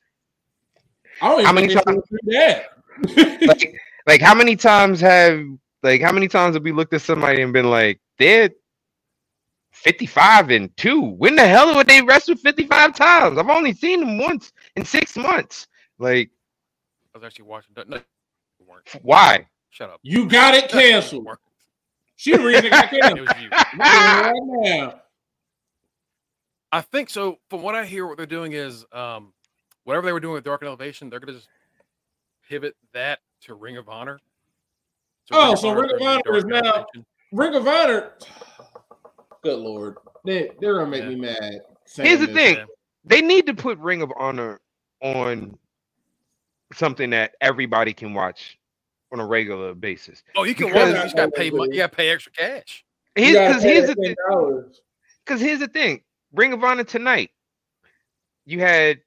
I 1.21 1.29
don't 1.29 1.39
even 1.41 1.45
how 1.45 1.53
many 1.53 1.67
think 1.73 1.85
they 1.85 1.91
times- 1.93 2.03
that. 2.25 3.47
like, 3.47 3.75
like 4.09 4.21
how 4.21 4.33
many 4.33 4.55
times 4.55 4.99
have 4.99 5.39
like 5.83 6.01
how 6.01 6.11
many 6.11 6.27
times 6.27 6.55
have 6.55 6.63
we 6.63 6.71
looked 6.71 6.93
at 6.93 7.01
somebody 7.01 7.41
and 7.43 7.53
been 7.53 7.69
like 7.69 8.01
they're 8.17 8.49
55 9.71 10.49
and 10.49 10.75
2 10.77 10.99
when 11.01 11.35
the 11.35 11.47
hell 11.47 11.75
would 11.75 11.87
they 11.87 12.01
wrestle 12.01 12.35
55 12.35 12.95
times 12.95 13.37
i've 13.37 13.49
only 13.49 13.71
seen 13.71 13.99
them 13.99 14.17
once 14.17 14.51
in 14.75 14.83
six 14.83 15.15
months 15.15 15.67
like 15.99 16.31
I 17.13 17.17
was 17.17 17.25
actually 17.25 17.45
watching. 17.45 17.73
No, 17.87 17.99
why 19.01 19.45
Shut 19.71 19.89
up. 19.89 19.99
you 20.03 20.27
got 20.29 20.53
it 20.55 20.69
canceled. 20.69 21.27
She 22.15 22.35
the 22.35 22.43
reason 22.43 22.65
it 22.67 22.69
got 22.71 22.93
It 22.93 23.01
canceled. 23.01 23.27
was 23.27 23.41
you. 23.41 23.49
right 23.79 24.33
now. 24.43 25.01
I 26.71 26.81
think 26.81 27.09
so. 27.09 27.39
From 27.49 27.63
what 27.63 27.73
I 27.75 27.85
hear, 27.85 28.05
what 28.05 28.17
they're 28.17 28.25
doing 28.27 28.53
is 28.53 28.85
um, 28.91 29.33
whatever 29.85 30.05
they 30.05 30.13
were 30.13 30.19
doing 30.19 30.33
with 30.35 30.43
Dark 30.43 30.61
and 30.61 30.67
Elevation, 30.67 31.09
they're 31.09 31.19
gonna 31.19 31.33
just 31.33 31.49
pivot 32.47 32.75
that 32.93 33.19
to 33.41 33.55
Ring 33.55 33.77
of 33.77 33.89
Honor. 33.89 34.19
Oh, 35.31 35.55
so 35.55 35.69
Honor's 35.69 35.91
Ring 35.91 35.95
of 35.95 36.01
Honor 36.01 36.37
is 36.37 36.45
now- 36.47 36.85
Ring 37.31 37.55
of 37.55 37.67
Honor. 37.67 38.13
Good 39.43 39.59
lord, 39.59 39.97
they 40.25 40.51
they're 40.59 40.75
gonna 40.75 40.89
make 40.89 41.03
Yeah. 41.03 41.09
me 41.09 41.15
mad. 41.15 41.61
saying 41.85 42.07
Here's 42.09 42.19
the 42.19 42.27
this. 42.27 42.35
thing. 42.35 42.55
Yeah. 42.57 42.65
they 43.05 43.21
need 43.21 43.45
to 43.47 43.53
put 43.53 43.77
ring 43.79 44.01
of 44.01 44.11
honor 44.19 44.59
on 45.01 45.57
something 46.73 47.09
that 47.11 47.35
everybody 47.41 47.93
can 47.93 48.13
watch 48.13 48.59
on 49.11 49.19
a 49.19 49.25
regular 49.25 49.73
basis 49.73 50.21
Oh, 50.35 50.43
you 50.43 50.53
can 50.53 50.67
Because- 50.67 50.89
watch. 50.89 50.95
it, 50.95 50.97
You 50.97 51.03
just 51.03 51.15
gotta 51.15 51.31
pay. 51.31 51.49
money. 51.51 51.71
You 51.71 51.77
gotta 51.81 51.95
pay 51.95 52.09
extra 52.09 52.31
cash. 52.33 52.83
You 53.15 53.27
because 53.33 53.63
pay 53.63 53.73
here's 53.73 53.87
the 53.87 53.95
thing 53.95 54.15
because 55.25 55.41
here's 55.41 55.59
the 55.59 55.67
thing 55.67 56.03
ring 56.33 56.53
of 56.53 56.63
honor 56.63 56.83
tonight 56.83 57.31
you 58.45 58.59
had 58.59 58.99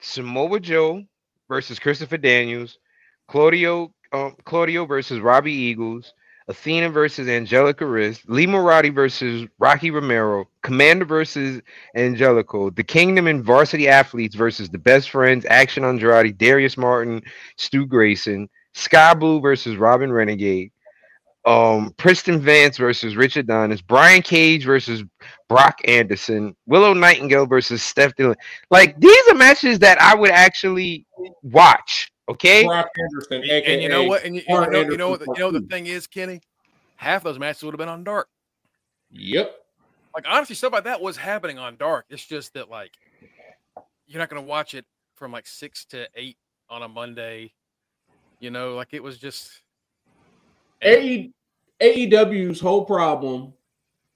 samoa 0.00 0.58
joe 0.60 1.04
versus 1.48 1.78
christopher 1.78 2.16
daniels 2.18 2.78
claudio 3.28 3.92
um, 4.12 4.34
claudio 4.44 4.86
versus 4.86 5.20
robbie 5.20 5.52
eagles 5.52 6.14
athena 6.48 6.88
versus 6.88 7.28
angelica 7.28 7.84
riz 7.84 8.20
lee 8.26 8.46
Moriarty 8.46 8.88
versus 8.90 9.48
rocky 9.58 9.90
romero 9.90 10.48
komander 10.62 11.06
versus 11.06 11.60
angelico 11.96 12.70
the 12.70 12.84
kingdom 12.84 13.26
and 13.26 13.44
varsity 13.44 13.88
athletes 13.88 14.34
versus 14.34 14.68
the 14.70 14.78
best 14.78 15.10
friends 15.10 15.44
action 15.48 15.82
andretti 15.82 16.36
darius 16.36 16.76
martin 16.76 17.20
stu 17.56 17.84
grayson 17.84 18.48
skye 18.74 19.14
blue 19.14 19.40
versus 19.40 19.76
robyn 19.76 20.12
renegade 20.12 20.70
um 21.46 21.94
Preston 21.96 22.40
Vance 22.40 22.76
versus 22.76 23.16
Richard 23.16 23.46
Donis, 23.46 23.80
Brian 23.86 24.20
Cage 24.20 24.64
versus 24.64 25.04
Brock 25.48 25.78
Anderson, 25.86 26.56
Willow 26.66 26.92
Nightingale 26.92 27.46
versus 27.46 27.82
Steph 27.82 28.16
Dillon. 28.16 28.36
Like 28.70 28.98
these 28.98 29.28
are 29.28 29.34
matches 29.34 29.78
that 29.78 30.00
I 30.02 30.14
would 30.16 30.30
actually 30.30 31.06
watch. 31.42 32.12
Okay, 32.28 32.64
Brock 32.64 32.88
Anderson, 32.98 33.42
And, 33.42 33.64
and 33.64 33.82
you 33.82 33.88
know 33.88 34.04
what? 34.04 34.24
And 34.24 34.34
you, 34.34 34.42
you 34.48 34.54
know, 34.54 34.80
you 34.80 34.96
know 34.96 35.10
what? 35.10 35.20
Anderson 35.20 35.34
You 35.36 35.40
know 35.40 35.50
the 35.52 35.66
thing 35.66 35.86
is, 35.86 36.06
Kenny. 36.06 36.40
Half 36.96 37.24
those 37.24 37.38
matches 37.38 37.62
would 37.62 37.72
have 37.72 37.78
been 37.78 37.88
on 37.88 38.04
Dark. 38.04 38.28
Yep. 39.10 39.54
Like 40.14 40.24
honestly, 40.26 40.56
stuff 40.56 40.72
like 40.72 40.84
that 40.84 41.00
was 41.00 41.16
happening 41.16 41.58
on 41.58 41.76
Dark. 41.76 42.06
It's 42.08 42.24
just 42.24 42.54
that 42.54 42.70
like 42.70 42.92
you're 44.06 44.18
not 44.18 44.28
gonna 44.28 44.42
watch 44.42 44.74
it 44.74 44.84
from 45.14 45.30
like 45.30 45.46
six 45.46 45.84
to 45.86 46.08
eight 46.14 46.36
on 46.68 46.82
a 46.82 46.88
Monday. 46.88 47.52
You 48.40 48.50
know, 48.50 48.74
like 48.74 48.88
it 48.92 49.02
was 49.02 49.18
just. 49.18 49.62
AE, 50.82 51.32
AEW's 51.80 52.60
whole 52.60 52.84
problem 52.84 53.52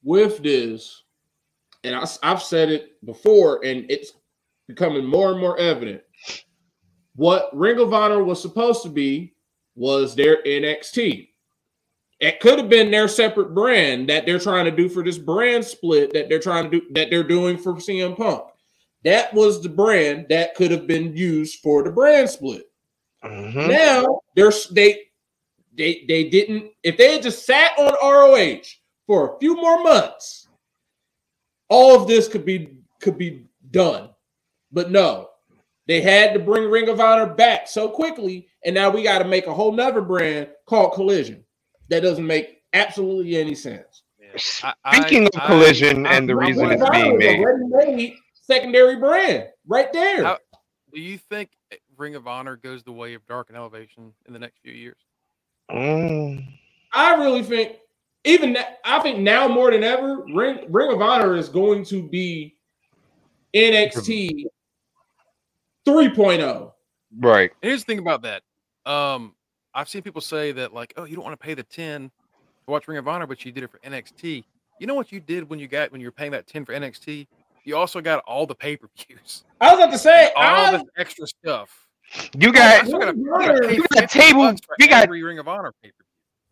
with 0.02 0.42
this, 0.42 1.04
and 1.84 1.94
I, 1.94 2.06
have 2.22 2.42
said 2.42 2.70
it 2.70 3.04
before, 3.04 3.64
and 3.64 3.90
it's 3.90 4.12
becoming 4.68 5.06
more 5.06 5.32
and 5.32 5.40
more 5.40 5.58
evident. 5.58 6.02
What 7.16 7.50
Ring 7.56 7.78
of 7.78 7.92
Honor 7.92 8.22
was 8.22 8.40
supposed 8.40 8.82
to 8.82 8.88
be 8.88 9.34
was 9.74 10.14
their 10.14 10.42
NXT. 10.42 11.28
It 12.20 12.40
could 12.40 12.58
have 12.58 12.68
been 12.68 12.90
their 12.90 13.08
separate 13.08 13.54
brand 13.54 14.08
that 14.10 14.26
they're 14.26 14.38
trying 14.38 14.66
to 14.66 14.70
do 14.70 14.88
for 14.88 15.02
this 15.02 15.18
brand 15.18 15.64
split 15.64 16.12
that 16.12 16.28
they're 16.28 16.38
trying 16.38 16.70
to 16.70 16.80
do 16.80 16.86
that 16.92 17.08
they're 17.10 17.24
doing 17.24 17.56
for 17.56 17.74
CM 17.74 18.16
Punk. 18.16 18.44
That 19.04 19.32
was 19.32 19.62
the 19.62 19.70
brand 19.70 20.26
that 20.28 20.54
could 20.54 20.70
have 20.70 20.86
been 20.86 21.16
used 21.16 21.60
for 21.60 21.82
the 21.82 21.90
brand 21.90 22.28
split. 22.28 22.70
Mhm. 23.24 23.68
Now 23.70 24.20
there's 24.36 24.68
they 24.68 25.08
they 25.72 26.04
they 26.06 26.28
didn't 26.28 26.72
if 26.82 26.98
they 26.98 27.12
had 27.12 27.22
just 27.22 27.46
sat 27.46 27.72
on 27.78 27.94
ROH 28.02 28.64
for 29.06 29.34
a 29.34 29.38
few 29.38 29.56
more 29.56 29.82
months, 29.82 30.46
all 31.70 32.00
of 32.00 32.06
this 32.06 32.28
could 32.28 32.44
be 32.44 32.76
could 33.00 33.16
be 33.16 33.46
done. 33.70 34.10
But 34.70 34.90
no, 34.90 35.29
they 35.90 36.00
had 36.00 36.32
to 36.34 36.38
bring 36.38 36.70
Ring 36.70 36.88
of 36.88 37.00
Honor 37.00 37.26
back 37.26 37.66
so 37.66 37.88
quickly, 37.88 38.46
and 38.64 38.72
now 38.72 38.90
we 38.90 39.02
got 39.02 39.18
to 39.18 39.24
make 39.24 39.48
a 39.48 39.52
whole 39.52 39.72
nother 39.72 40.00
brand 40.00 40.48
called 40.64 40.92
Collision. 40.94 41.44
That 41.88 42.04
doesn't 42.04 42.24
make 42.24 42.62
absolutely 42.72 43.36
any 43.36 43.56
sense. 43.56 44.04
I- 44.62 44.72
I- 44.84 45.00
Speaking 45.00 45.24
of 45.26 45.32
I- 45.34 45.46
collision 45.48 46.06
I- 46.06 46.14
and 46.14 46.28
the 46.28 46.34
I 46.34 46.46
reason 46.46 46.70
it's 46.70 46.88
being 46.90 47.18
made. 47.18 47.40
Honor 47.40 47.56
is 47.56 47.72
a 47.72 47.76
ready-made 47.76 48.14
secondary 48.34 48.96
brand 49.00 49.48
right 49.66 49.92
there. 49.92 50.22
How- 50.22 50.38
Do 50.94 51.00
you 51.00 51.18
think 51.18 51.50
Ring 51.96 52.14
of 52.14 52.28
Honor 52.28 52.54
goes 52.54 52.84
the 52.84 52.92
way 52.92 53.14
of 53.14 53.26
Dark 53.26 53.48
and 53.48 53.56
Elevation 53.56 54.14
in 54.28 54.32
the 54.32 54.38
next 54.38 54.60
few 54.62 54.72
years? 54.72 54.96
Mm. 55.72 56.44
I 56.92 57.16
really 57.16 57.42
think 57.42 57.78
even 58.22 58.52
na- 58.52 58.62
I 58.84 59.00
think 59.00 59.18
now 59.18 59.48
more 59.48 59.72
than 59.72 59.82
ever, 59.82 60.24
Ring 60.32 60.66
Ring 60.68 60.92
of 60.92 61.02
Honor 61.02 61.34
is 61.34 61.48
going 61.48 61.84
to 61.86 62.00
be 62.08 62.54
NXT 63.52 64.46
3.0. 65.86 66.72
Right. 67.18 67.50
Here's 67.62 67.80
the 67.82 67.86
thing 67.86 67.98
about 67.98 68.22
that. 68.22 68.42
Um, 68.86 69.34
I've 69.74 69.88
seen 69.88 70.02
people 70.02 70.20
say 70.20 70.52
that 70.52 70.72
like, 70.72 70.92
oh, 70.96 71.04
you 71.04 71.14
don't 71.16 71.24
want 71.24 71.38
to 71.38 71.44
pay 71.44 71.54
the 71.54 71.62
ten 71.62 72.02
to 72.08 72.10
watch 72.66 72.86
Ring 72.88 72.98
of 72.98 73.08
Honor, 73.08 73.26
but 73.26 73.44
you 73.44 73.52
did 73.52 73.64
it 73.64 73.70
for 73.70 73.78
NXT. 73.78 74.44
You 74.78 74.86
know 74.86 74.94
what 74.94 75.12
you 75.12 75.20
did 75.20 75.48
when 75.48 75.58
you 75.58 75.68
got 75.68 75.92
when 75.92 76.00
you 76.00 76.06
were 76.06 76.12
paying 76.12 76.32
that 76.32 76.46
ten 76.46 76.64
for 76.64 76.72
NXT? 76.72 77.26
You 77.64 77.76
also 77.76 78.00
got 78.00 78.22
all 78.26 78.46
the 78.46 78.54
pay 78.54 78.76
per 78.76 78.88
views, 79.06 79.44
I 79.60 79.70
was 79.74 79.78
about 79.84 79.92
to 79.92 79.98
say, 79.98 80.32
all 80.34 80.42
I, 80.66 80.70
this 80.72 80.82
extra 80.96 81.26
stuff. 81.26 81.86
You 82.36 82.52
got 82.52 82.86
still 82.86 82.98
gotta, 82.98 83.12
Ring 83.12 83.28
I 83.32 83.34
of 83.34 83.38
gotta 83.46 83.52
Honor- 83.52 83.68
pay 83.68 83.74
You 83.76 83.82
got 83.94 84.10
50 84.10 84.18
table- 84.20 84.40
bucks 84.42 84.60
for 84.66 84.76
you 84.78 84.88
got- 84.88 85.04
every 85.04 85.22
Ring 85.22 85.38
of 85.38 85.46
Honor 85.48 85.72
pay 85.82 85.90
per 85.90 86.04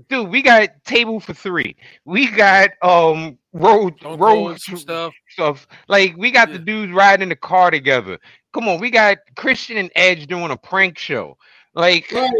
dude, 0.08 0.28
we 0.28 0.42
got 0.42 0.68
table 0.84 1.18
for 1.18 1.34
three. 1.34 1.74
We 2.04 2.30
got 2.30 2.70
um 2.82 3.36
road 3.52 3.98
Stone 3.98 4.18
road 4.20 4.60
stuff. 4.60 5.12
stuff. 5.30 5.66
Like 5.88 6.14
we 6.16 6.30
got 6.30 6.52
the 6.52 6.58
dudes 6.58 6.92
riding 6.92 7.30
the 7.30 7.36
car 7.36 7.70
together. 7.72 8.18
Come 8.52 8.68
on, 8.68 8.80
we 8.80 8.90
got 8.90 9.18
Christian 9.36 9.76
and 9.76 9.90
Edge 9.94 10.26
doing 10.26 10.50
a 10.50 10.56
prank 10.56 10.98
show. 10.98 11.36
Like 11.74 12.10
like 12.12 12.30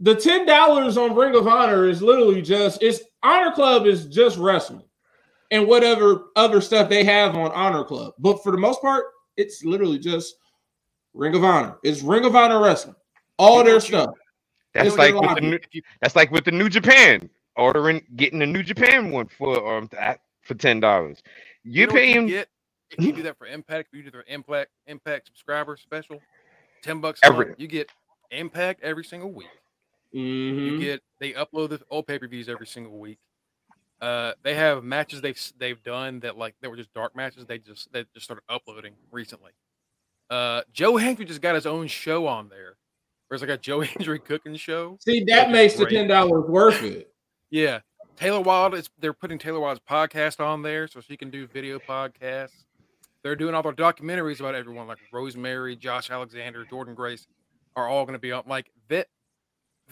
the 0.00 0.14
ten 0.14 0.46
dollars 0.46 0.96
on 0.96 1.14
Ring 1.14 1.34
of 1.34 1.46
Honor 1.46 1.88
is 1.88 2.02
literally 2.02 2.42
just 2.42 2.82
it's 2.82 3.00
Honor 3.22 3.52
Club 3.52 3.86
is 3.86 4.06
just 4.06 4.38
wrestling 4.38 4.84
and 5.50 5.66
whatever 5.68 6.24
other 6.34 6.60
stuff 6.60 6.88
they 6.88 7.04
have 7.04 7.36
on 7.36 7.52
Honor 7.52 7.84
Club. 7.84 8.14
But 8.18 8.42
for 8.42 8.50
the 8.50 8.58
most 8.58 8.80
part, 8.80 9.04
it's 9.36 9.64
literally 9.64 9.98
just 9.98 10.34
Ring 11.14 11.34
of 11.34 11.44
Honor. 11.44 11.76
It's 11.84 12.02
Ring 12.02 12.24
of 12.24 12.34
Honor 12.34 12.60
wrestling. 12.60 12.96
All 13.38 13.58
You 13.58 13.64
their 13.64 13.80
stuff. 13.80 14.10
that's 14.74 14.88
It's 14.88 14.96
like 14.96 15.14
with 15.14 15.34
the 15.34 15.40
new, 15.40 15.58
that's 16.00 16.16
like 16.16 16.30
with 16.30 16.44
the 16.44 16.52
New 16.52 16.68
Japan 16.68 17.28
ordering 17.56 18.02
getting 18.16 18.38
the 18.38 18.46
New 18.46 18.62
Japan 18.62 19.10
one 19.10 19.26
for 19.26 19.76
um 19.76 19.88
that 19.92 20.20
for 20.40 20.54
ten 20.54 20.80
dollars. 20.80 21.22
You, 21.64 21.82
you 21.82 21.86
know 21.86 21.92
what 21.92 22.00
pay 22.00 22.08
you 22.08 22.18
him 22.18 22.26
get 22.26 22.48
if 22.98 23.04
you 23.04 23.12
do 23.12 23.22
that 23.24 23.38
for 23.38 23.46
Impact. 23.46 23.88
If 23.92 23.96
you 23.98 24.04
do 24.04 24.10
their 24.10 24.24
Impact 24.28 24.70
Impact 24.86 25.26
subscriber 25.26 25.76
special, 25.76 26.20
ten 26.82 27.00
bucks 27.00 27.20
a 27.22 27.26
Every- 27.26 27.46
month, 27.46 27.60
you 27.60 27.66
get 27.68 27.90
Impact 28.30 28.82
every 28.82 29.04
single 29.04 29.30
week. 29.32 29.48
Mhm. 30.14 30.66
You 30.66 30.78
get 30.80 31.02
they 31.20 31.32
upload 31.32 31.70
the 31.70 31.80
old 31.90 32.06
pay 32.06 32.18
per 32.18 32.26
views 32.26 32.48
every 32.48 32.66
single 32.66 32.98
week. 32.98 33.18
Uh, 34.00 34.32
they 34.42 34.54
have 34.54 34.82
matches 34.82 35.20
they've 35.20 35.40
they've 35.58 35.82
done 35.82 36.20
that 36.20 36.36
like 36.36 36.54
they 36.60 36.68
were 36.68 36.76
just 36.76 36.92
dark 36.92 37.14
matches. 37.14 37.46
They 37.46 37.58
just 37.58 37.92
they 37.92 38.04
just 38.14 38.24
started 38.24 38.42
uploading 38.48 38.94
recently. 39.10 39.52
Uh, 40.28 40.62
Joe 40.72 40.96
Hendry 40.96 41.24
just 41.24 41.40
got 41.42 41.54
his 41.54 41.66
own 41.66 41.86
show 41.86 42.26
on 42.26 42.48
there. 42.48 42.76
There's 43.28 43.42
like 43.42 43.50
a 43.50 43.56
Joe 43.58 43.80
Hendry 43.82 44.18
cooking 44.18 44.56
show. 44.56 44.98
See, 45.00 45.24
that 45.24 45.48
Which 45.48 45.48
is 45.48 45.52
makes 45.52 45.74
the 45.76 45.86
ten 45.86 46.08
dollars 46.08 46.44
worth 46.48 46.82
it. 46.82 47.12
Yeah, 47.50 47.80
Taylor 48.16 48.40
Wilde 48.40 48.74
is 48.74 48.90
they're 48.98 49.12
putting 49.12 49.38
Taylor 49.38 49.60
Wilde's 49.60 49.80
podcast 49.88 50.40
on 50.44 50.62
there 50.62 50.88
so 50.88 51.00
she 51.00 51.16
can 51.16 51.30
do 51.30 51.46
video 51.46 51.78
podcasts. 51.78 52.64
They're 53.22 53.36
doing 53.36 53.54
all 53.54 53.62
their 53.62 53.72
documentaries 53.72 54.40
about 54.40 54.54
everyone, 54.54 54.88
like 54.88 54.98
Rosemary, 55.12 55.76
Josh 55.76 56.10
Alexander, 56.10 56.64
Jordynne 56.64 56.96
Grace, 56.96 57.26
are 57.76 57.88
all 57.88 58.04
going 58.04 58.14
to 58.14 58.20
be 58.20 58.32
on. 58.32 58.44
Like 58.46 58.70
that. 58.88 59.06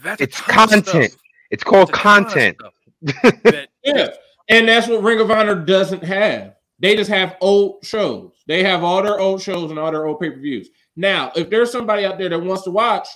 That's 0.02 0.20
It's 0.20 0.40
content. 0.40 1.16
it's 1.50 1.62
called 1.64 1.90
It's 1.90 1.98
a 1.98 2.02
ton 2.02 2.24
of 2.24 2.32
content. 2.32 2.58
that 3.44 3.68
Yeah. 3.84 4.08
And 4.48 4.68
that's 4.68 4.88
what 4.88 5.02
Ring 5.02 5.20
of 5.20 5.30
Honor 5.30 5.54
doesn't 5.54 6.02
have. 6.02 6.56
They 6.80 6.96
just 6.96 7.10
have 7.10 7.36
old 7.40 7.84
shows. 7.84 8.32
They 8.46 8.64
have 8.64 8.82
all 8.82 9.02
their 9.02 9.20
old 9.20 9.40
shows 9.40 9.70
and 9.70 9.78
all 9.78 9.92
their 9.92 10.06
old 10.06 10.18
pay-per-views. 10.18 10.70
Now, 10.96 11.30
if 11.36 11.50
there's 11.50 11.70
somebody 11.70 12.04
out 12.04 12.18
there 12.18 12.30
that 12.30 12.38
wants 12.38 12.64
to 12.64 12.70
watch 12.70 13.06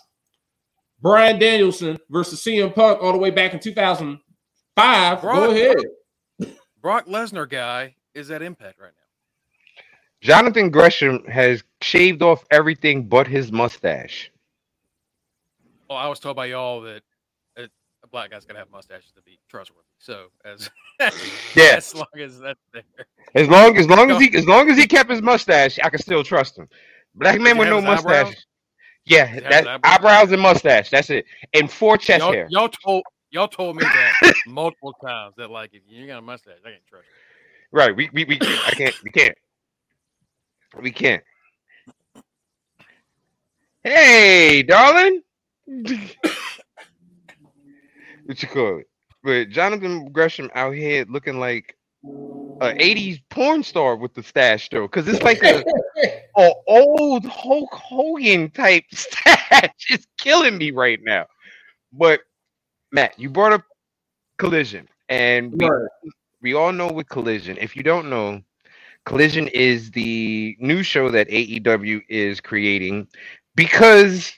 Bryan 1.00 1.38
Danielson 1.38 1.98
versus 2.08 2.42
CM 2.42 2.74
Punk 2.74 3.02
all 3.02 3.12
the 3.12 3.18
way 3.18 3.30
back 3.30 3.52
in 3.52 3.58
2005, 3.58 5.22
go 5.22 5.50
ahead. 5.50 5.76
Brock 6.80 7.06
Lesnar 7.06 7.48
guy 7.48 7.96
is 8.14 8.30
at 8.30 8.42
Impact 8.42 8.78
right 8.78 8.92
now. 8.94 9.03
Jonathan 10.24 10.70
Gresham 10.70 11.22
has 11.26 11.62
shaved 11.82 12.22
off 12.22 12.46
everything 12.50 13.06
but 13.06 13.26
his 13.26 13.52
mustache. 13.52 14.32
Oh, 15.90 15.96
I 15.96 16.08
was 16.08 16.18
told 16.18 16.34
by 16.34 16.46
y'all 16.46 16.80
that 16.80 17.02
a, 17.58 17.68
black 18.10 18.30
guy's 18.30 18.46
gonna 18.46 18.58
have 18.58 18.70
mustaches 18.70 19.12
to 19.12 19.22
be 19.22 19.38
trustworthy. 19.50 19.84
So 19.98 20.28
as 20.46 20.70
Yeah. 21.54 21.64
as 21.76 21.94
long 21.94 22.06
as 22.18 22.40
that's 22.40 22.58
there, 22.72 22.82
As 23.34 23.48
long 23.48 23.76
as 23.76 23.86
long 23.86 24.10
as 24.10 24.18
he 24.18 24.34
as 24.34 24.46
long 24.46 24.70
as 24.70 24.78
he 24.78 24.86
kept 24.86 25.10
his 25.10 25.20
mustache, 25.20 25.78
I 25.84 25.90
can 25.90 26.00
still 26.00 26.24
trust 26.24 26.56
him. 26.56 26.70
Black 27.14 27.38
man 27.38 27.58
with 27.58 27.68
no 27.68 27.82
mustache. 27.82 28.34
Yeah, 29.04 29.26
he 29.26 29.34
have 29.34 29.42
that 29.50 29.66
eyebrows? 29.66 29.80
eyebrows 29.84 30.32
and 30.32 30.40
mustache. 30.40 30.88
That's 30.88 31.10
it. 31.10 31.26
And 31.52 31.70
four 31.70 31.98
chest 31.98 32.20
y'all, 32.20 32.32
hair. 32.32 32.46
y'all 32.48 32.70
told 32.70 33.02
y'all 33.30 33.48
told 33.48 33.76
me 33.76 33.82
that 33.82 34.34
multiple 34.46 34.94
times 35.04 35.34
that 35.36 35.50
like 35.50 35.74
if 35.74 35.82
you 35.86 35.98
ain't 35.98 36.08
got 36.08 36.20
a 36.20 36.22
mustache, 36.22 36.54
I 36.64 36.70
can't 36.70 36.86
trust 36.88 37.04
you. 37.04 37.78
Right. 37.78 37.94
We 37.94 38.08
we, 38.14 38.24
we 38.24 38.38
I 38.40 38.70
can't 38.70 38.94
we 39.04 39.10
can't. 39.10 39.36
We 40.80 40.90
can't. 40.90 41.22
Hey, 43.82 44.62
darling. 44.62 45.22
what 48.24 48.42
you 48.42 48.48
call 48.48 48.78
it? 48.78 48.86
But 49.22 49.50
Jonathan 49.50 50.10
Gresham 50.12 50.50
out 50.54 50.74
here 50.74 51.04
looking 51.08 51.38
like 51.38 51.76
a 52.04 52.72
80s 52.74 53.22
porn 53.30 53.62
star 53.62 53.96
with 53.96 54.14
the 54.14 54.22
stash 54.22 54.68
though. 54.70 54.86
Cause 54.88 55.08
it's 55.08 55.22
like 55.22 55.42
a, 55.42 55.64
a 56.36 56.50
old 56.68 57.24
Hulk 57.26 57.72
Hogan 57.72 58.50
type 58.50 58.84
stash. 58.92 59.70
It's 59.88 60.06
killing 60.18 60.58
me 60.58 60.70
right 60.70 61.00
now. 61.02 61.26
But 61.92 62.20
Matt, 62.92 63.18
you 63.18 63.30
brought 63.30 63.52
up 63.52 63.62
collision. 64.38 64.88
And 65.08 65.52
we 65.52 65.68
Right. 65.68 65.88
we 66.40 66.54
all 66.54 66.72
know 66.72 66.90
with 66.90 67.08
Collision. 67.08 67.58
If 67.58 67.76
you 67.76 67.82
don't 67.82 68.08
know, 68.08 68.42
Collision 69.04 69.48
is 69.48 69.90
the 69.90 70.56
new 70.60 70.82
show 70.82 71.10
that 71.10 71.28
AEW 71.28 72.02
is 72.08 72.40
creating 72.40 73.06
because, 73.54 74.32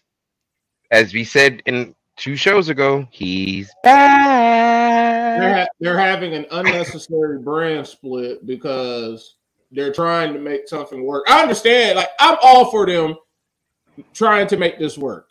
as 0.91 1.15
we 1.15 1.23
said 1.25 1.63
in 1.67 1.95
two 2.17 2.35
shows 2.37 2.69
ago, 2.69 3.07
he's 3.11 3.71
They're, 3.85 5.55
ha- 5.55 5.69
they're 5.79 5.99
having 5.99 6.35
an 6.35 6.47
unnecessary 6.51 7.39
brand 7.39 7.87
split 7.87 8.45
because 8.47 9.37
they're 9.71 9.93
trying 9.93 10.33
to 10.33 10.41
make 10.41 10.67
something 10.69 11.05
work. 11.05 11.25
I 11.29 11.43
understand. 11.43 11.97
Like, 11.97 12.09
I'm 12.19 12.37
all 12.43 12.71
for 12.71 12.87
them 12.87 13.15
trying 14.15 14.49
to 14.49 14.57
make 14.57 14.79
this 14.79 14.99
work. 14.99 15.29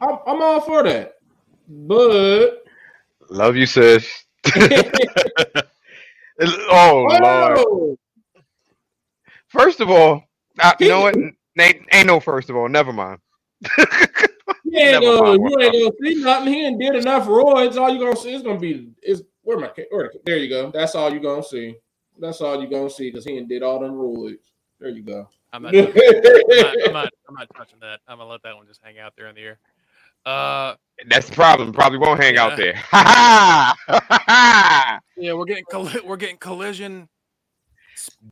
I'm, 0.00 0.18
I'm 0.26 0.42
all 0.42 0.60
for 0.60 0.82
that. 0.84 1.14
But 1.68 2.64
Love 3.30 3.56
you, 3.56 3.66
sis. 3.66 4.24
oh 6.70 7.06
Lord! 7.20 7.98
Whoa! 9.54 9.62
First 9.62 9.80
of 9.80 9.90
all, 9.90 10.22
uh, 10.58 10.72
you 10.80 10.88
know 10.88 11.00
what? 11.02 11.14
He- 11.16 11.30
Ain't, 11.56 11.86
ain't 11.92 12.08
no 12.08 12.18
first 12.18 12.50
of 12.50 12.56
all. 12.56 12.68
Never 12.68 12.92
mind. 12.92 13.20
yeah, 13.78 13.86
ain't 14.94 15.02
Never 15.04 15.04
gonna, 15.04 15.38
mind, 15.38 15.50
you 15.50 15.60
ain't 15.60 15.72
gonna 15.72 15.90
see 16.02 16.20
nothing. 16.20 16.52
He 16.52 16.66
ain't 16.66 16.80
did 16.80 16.96
enough 16.96 17.28
roids. 17.28 17.76
All 17.76 17.90
you 17.90 18.00
gonna 18.00 18.16
see 18.16 18.34
is 18.34 18.42
gonna 18.42 18.58
be 18.58 18.88
is 19.04 19.22
where 19.42 19.56
my 19.56 19.68
ca- 19.68 19.86
where 19.90 20.12
there 20.24 20.38
you 20.38 20.48
go. 20.48 20.72
That's 20.72 20.96
all 20.96 21.12
you 21.12 21.20
gonna 21.20 21.44
see. 21.44 21.76
That's 22.18 22.40
all 22.40 22.60
you 22.60 22.68
gonna 22.68 22.90
see 22.90 23.10
because 23.10 23.24
he 23.24 23.36
ain't 23.38 23.48
did 23.48 23.62
all 23.62 23.78
them 23.78 23.92
roids. 23.92 24.50
There 24.80 24.88
you 24.88 25.02
go. 25.02 25.28
I'm 25.52 25.62
not, 25.62 25.76
I'm 25.76 25.84
not, 25.84 26.74
I'm 26.86 26.92
not, 26.92 27.10
I'm 27.28 27.34
not 27.34 27.48
touching 27.56 27.78
that. 27.80 28.00
I'm 28.08 28.18
gonna 28.18 28.28
let 28.28 28.42
that 28.42 28.56
one 28.56 28.66
just 28.66 28.80
hang 28.82 28.98
out 28.98 29.12
there 29.16 29.28
in 29.28 29.36
the 29.36 29.42
air. 29.42 29.58
Uh, 30.26 30.74
That's 31.08 31.28
the 31.28 31.34
problem. 31.36 31.72
Probably 31.72 31.98
won't 31.98 32.20
hang 32.20 32.36
out 32.36 32.56
there. 32.56 32.74
Ha 32.90 33.76
ha! 33.86 34.98
yeah, 35.16 35.34
we're 35.34 35.44
getting 35.44 35.64
colli- 35.70 36.00
we're 36.04 36.16
getting 36.16 36.38
collision. 36.38 37.08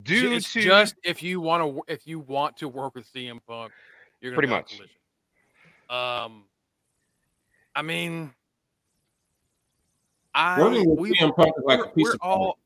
Due 0.03 0.33
it's 0.33 0.51
to 0.53 0.61
just 0.61 0.95
if 1.03 1.21
you 1.23 1.41
want 1.41 1.63
to 1.63 1.93
if 1.93 2.07
you 2.07 2.19
want 2.19 2.57
to 2.57 2.67
work 2.67 2.95
with 2.95 3.11
CM 3.13 3.39
Punk, 3.47 3.71
you're 4.21 4.31
gonna 4.31 4.47
Pretty 4.47 4.51
much. 4.51 4.79
Um, 5.89 6.45
I 7.75 7.81
mean, 7.81 8.33
I 10.33 10.61
we 10.85 11.17
CM 11.19 11.35
Punk 11.35 11.53
is 11.57 11.63
like 11.65 11.79
a 11.79 11.83
we're, 11.83 11.87
piece 11.91 12.03
we're 12.05 12.13
of 12.13 12.19
all 12.21 12.57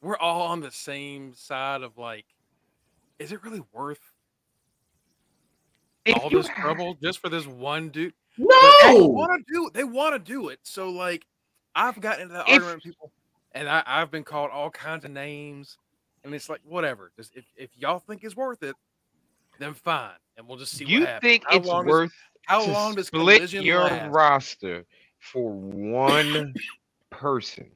we're 0.00 0.16
all 0.18 0.42
on 0.42 0.60
the 0.60 0.70
same 0.70 1.34
side 1.34 1.82
of 1.82 1.96
like, 1.98 2.26
is 3.18 3.32
it 3.32 3.42
really 3.42 3.62
worth 3.72 4.00
if 6.04 6.16
all 6.16 6.30
this 6.30 6.48
trouble 6.48 6.96
just 7.02 7.18
for 7.18 7.28
this 7.28 7.46
one 7.46 7.88
dude? 7.88 8.14
But 8.38 8.48
they 8.82 8.98
No, 8.98 9.06
want 9.06 9.44
to 9.46 9.52
do. 9.52 9.70
They 9.74 9.84
want 9.84 10.14
to 10.14 10.18
do 10.18 10.48
it. 10.48 10.60
So 10.62 10.90
like, 10.90 11.26
I've 11.74 12.00
gotten 12.00 12.22
into 12.22 12.34
that 12.34 12.48
If- 12.48 12.54
argument 12.54 12.76
with 12.76 12.84
people, 12.84 13.12
and 13.52 13.68
I, 13.68 13.82
I've 13.86 14.10
been 14.10 14.24
called 14.24 14.50
all 14.50 14.70
kinds 14.70 15.04
of 15.04 15.10
names, 15.10 15.76
and 16.28 16.34
it's 16.34 16.50
like 16.50 16.60
whatever. 16.64 17.10
Just 17.16 17.34
if, 17.34 17.44
if 17.56 17.70
y'all 17.78 17.98
think 17.98 18.22
it's 18.22 18.36
worth 18.36 18.62
it, 18.62 18.76
then 19.58 19.72
fine, 19.72 20.10
and 20.36 20.46
we'll 20.46 20.58
just 20.58 20.72
see 20.76 20.84
you 20.84 21.00
what 21.00 21.20
think 21.22 21.42
How 21.48 21.56
it's 21.56 21.66
long 21.66 21.84
does- 21.86 21.90
worth 21.90 22.12
How 22.46 22.64
to 22.64 22.70
long 22.70 22.94
does 22.94 23.06
split 23.06 23.38
collision 23.38 23.64
your 23.64 23.80
last? 23.84 24.12
roster 24.12 24.84
for 25.18 25.50
one 25.52 26.54
person? 27.10 27.70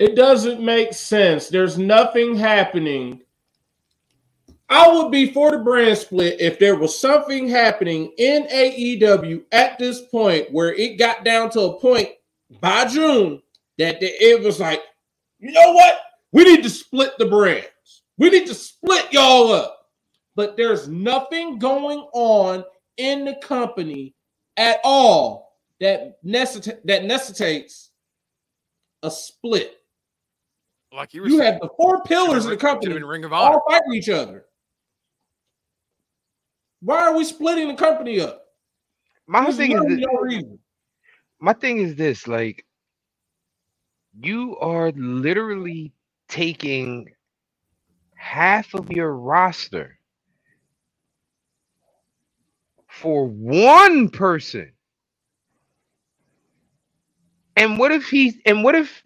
it 0.00 0.16
doesn't 0.16 0.60
make 0.60 0.92
sense. 0.92 1.48
There's 1.48 1.78
nothing 1.78 2.34
happening. 2.34 3.20
I 4.68 4.90
would 4.90 5.12
be 5.12 5.32
for 5.32 5.52
the 5.52 5.58
brand 5.58 5.96
split 5.98 6.40
if 6.40 6.58
there 6.58 6.74
was 6.74 6.98
something 6.98 7.46
happening 7.46 8.10
in 8.18 8.44
AEW 8.48 9.44
at 9.52 9.78
this 9.78 10.00
point 10.10 10.50
where 10.50 10.74
it 10.74 10.98
got 10.98 11.24
down 11.24 11.50
to 11.50 11.60
a 11.60 11.78
point 11.78 12.08
by 12.60 12.86
June 12.86 13.40
that 13.78 14.00
the, 14.00 14.06
it 14.06 14.42
was 14.42 14.58
like, 14.58 14.82
you 15.38 15.52
know 15.52 15.72
what? 15.72 16.00
We 16.32 16.42
need 16.44 16.62
to 16.64 16.70
split 16.70 17.12
the 17.18 17.26
brands. 17.26 17.66
We 18.22 18.30
need 18.30 18.46
to 18.46 18.54
split 18.54 19.12
y'all 19.12 19.50
up. 19.50 19.88
But 20.36 20.56
there's 20.56 20.86
nothing 20.86 21.58
going 21.58 22.06
on 22.12 22.62
in 22.96 23.24
the 23.24 23.34
company 23.42 24.14
at 24.56 24.78
all 24.84 25.58
that 25.80 26.24
necessita- 26.24 26.80
that 26.84 27.02
necessitates 27.04 27.90
a 29.02 29.10
split. 29.10 29.76
Like 30.92 31.12
you 31.14 31.22
were 31.22 31.28
You 31.30 31.38
saying, 31.38 31.52
have 31.54 31.62
the 31.62 31.70
four 31.76 32.00
pillars 32.04 32.44
of 32.44 32.50
the 32.52 32.58
should've 32.60 32.60
been 32.60 32.92
company 32.92 33.02
Ring 33.02 33.24
of 33.24 33.32
Honor. 33.32 33.54
all 33.56 33.64
fighting 33.68 33.92
each 33.94 34.08
other. 34.08 34.44
Why 36.80 37.02
are 37.02 37.16
we 37.16 37.24
splitting 37.24 37.66
the 37.66 37.74
company 37.74 38.20
up? 38.20 38.44
My 39.26 39.42
There's 39.42 39.56
thing 39.56 39.72
is 39.72 39.80
literally 39.80 40.36
thi- 40.42 40.42
no 40.44 40.58
my 41.40 41.54
thing 41.54 41.78
is 41.78 41.96
this 41.96 42.28
like 42.28 42.64
you 44.20 44.56
are 44.58 44.92
literally 44.92 45.92
taking 46.28 47.08
half 48.22 48.74
of 48.74 48.90
your 48.92 49.14
roster 49.16 49.98
for 52.88 53.26
one 53.28 54.10
person. 54.10 54.72
And 57.56 57.78
what 57.78 57.92
if 57.92 58.08
he's 58.08 58.36
and 58.46 58.64
what 58.64 58.74
if 58.76 59.02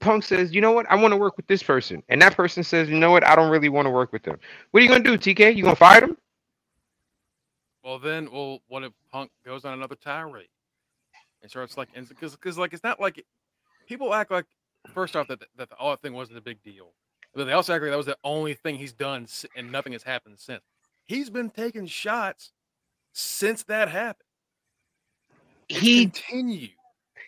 punk 0.00 0.24
says 0.24 0.54
you 0.54 0.60
know 0.62 0.72
what? 0.72 0.86
I 0.90 0.96
want 0.96 1.12
to 1.12 1.18
work 1.18 1.36
with 1.36 1.46
this 1.48 1.62
person. 1.62 2.02
And 2.08 2.22
that 2.22 2.36
person 2.36 2.64
says 2.64 2.88
you 2.90 2.98
know 2.98 3.10
what? 3.12 3.26
I 3.26 3.36
don't 3.36 3.50
really 3.50 3.70
want 3.70 3.86
to 3.86 3.90
work 3.90 4.12
with 4.12 4.24
them. 4.24 4.38
What 4.72 4.80
are 4.80 4.84
you 4.84 4.90
gonna 4.90 5.04
do 5.04 5.18
tk 5.18 5.56
you 5.56 5.64
gonna 5.64 5.76
fight 5.76 6.02
him 6.04 6.16
Well, 7.84 7.98
then, 7.98 8.30
well, 8.32 8.60
what 8.68 8.84
if 8.84 8.92
Punk 9.12 9.30
goes 9.46 9.64
on 9.64 9.74
another 9.74 9.96
tirade 9.96 10.48
and 11.42 11.50
starts 11.50 11.76
like, 11.76 11.88
because 11.94 12.32
because 12.32 12.58
like 12.58 12.74
it's 12.74 12.84
not 12.84 13.00
like 13.00 13.24
people 13.88 14.14
act 14.14 14.30
like 14.32 14.46
first 14.94 15.16
off 15.16 15.28
that 15.28 15.40
that 15.56 15.70
the 15.70 15.76
all 15.76 15.96
thing 15.96 16.14
wasn't 16.14 16.38
a 16.38 16.42
big 16.42 16.62
deal, 16.64 16.92
but 17.36 17.44
they 17.44 17.52
also 17.52 17.74
act 17.74 17.82
like 17.82 17.90
that 17.90 17.96
was 17.96 18.06
the 18.06 18.16
only 18.24 18.54
thing 18.54 18.76
he's 18.76 18.92
done 18.94 19.26
and 19.54 19.70
nothing 19.70 19.92
has 19.92 20.02
happened 20.02 20.38
since. 20.38 20.62
He's 21.06 21.30
been 21.30 21.50
taking 21.50 21.86
shots 21.86 22.52
since 23.12 23.62
that 23.64 23.88
happened. 23.88 24.24
It's 25.68 25.78
he 25.80 26.02
continue. 26.04 26.68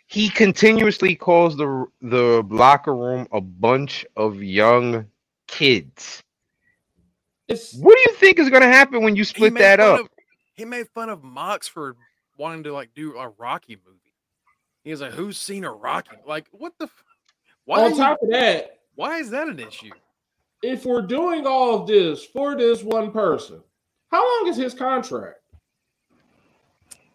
he 0.07 0.29
continuously 0.31 1.15
calls 1.15 1.57
the 1.57 1.87
the 2.01 2.43
locker 2.49 2.95
room 2.97 3.29
a 3.33 3.41
bunch 3.41 4.07
of 4.17 4.43
young 4.43 5.07
kids. 5.47 6.23
It's 7.49 7.75
What 7.75 7.95
do 7.97 8.01
you 8.11 8.17
think 8.17 8.39
is 8.39 8.51
going 8.51 8.63
to 8.63 8.69
happen 8.69 9.03
when 9.03 9.17
you 9.17 9.25
split 9.25 9.55
that 9.55 9.81
up? 9.81 10.01
Of, 10.01 10.09
he 10.55 10.65
made 10.65 10.89
fun 10.91 11.09
of 11.09 11.23
Mox 11.25 11.67
for 11.69 11.97
wanting 12.37 12.65
to 12.65 12.73
like 12.73 12.91
do 12.95 13.17
a 13.17 13.29
Rocky 13.31 13.77
movie. 13.87 13.99
He 14.85 14.91
was 14.91 15.01
like, 15.01 15.13
"Who's 15.13 15.39
seen 15.39 15.65
a 15.65 15.73
Rocky? 15.73 16.17
Like, 16.27 16.47
what 16.53 16.73
the? 16.79 16.85
f- 16.85 17.05
Why? 17.65 17.81
are 17.81 17.85
on 17.87 17.91
you- 17.93 17.97
top 17.97 18.19
of 18.23 18.31
that, 18.31 18.78
why 18.99 19.19
is 19.19 19.31
that 19.31 19.47
an 19.47 19.61
issue? 19.61 19.93
if 20.63 20.85
we're 20.85 21.03
doing 21.03 21.47
all 21.47 21.81
of 21.81 21.87
this 21.87 22.25
for 22.25 22.57
this 22.57 22.83
one 22.83 23.13
person, 23.13 23.63
how 24.11 24.25
long 24.25 24.51
is 24.51 24.57
his 24.57 24.75
contract? 24.75 25.39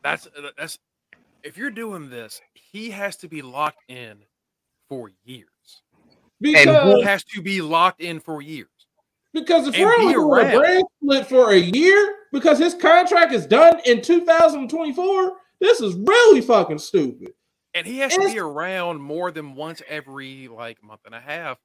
That's 0.02 0.28
uh, 0.28 0.52
that's 0.58 0.80
if 1.43 1.58
you're 1.58 1.72
doing 1.72 2.10
this, 2.10 2.39
he 2.54 2.89
has 2.91 3.17
to 3.17 3.28
be 3.28 3.41
locked 3.41 3.84
in 3.89 4.19
for 4.88 5.12
years. 5.26 5.50
Because 6.39 6.96
He 6.96 7.02
has 7.04 7.24
to 7.26 7.41
be 7.41 7.62
locked 7.62 8.02
in 8.02 8.19
for 8.19 8.41
years. 8.41 8.67
because 9.34 9.67
if 9.67 9.76
and 9.76 9.84
we're 9.84 9.98
be 9.98 10.04
only 10.04 10.13
doing 10.13 10.56
a 10.56 10.58
brand 10.58 10.84
split 11.02 11.28
for 11.28 11.52
a 11.52 11.58
year 11.58 12.15
because 12.32 12.60
his 12.60 12.74
contract 12.74 13.34
is 13.34 13.46
done 13.46 13.82
in 13.86 14.02
2024, 14.02 15.34
this 15.60 15.82
is 15.82 15.96
really 15.96 16.39
fucking 16.39 16.80
stupid. 16.80 17.34
And 17.74 17.88
he 17.88 17.98
has 18.00 18.13
to 18.15 18.28
be 18.28 18.39
around 18.39 19.02
more 19.02 19.32
than 19.32 19.56
once 19.56 19.82
every 19.89 20.48
like 20.48 20.82
month 20.82 21.02
and 21.06 21.15
a 21.15 21.19
half. 21.19 21.58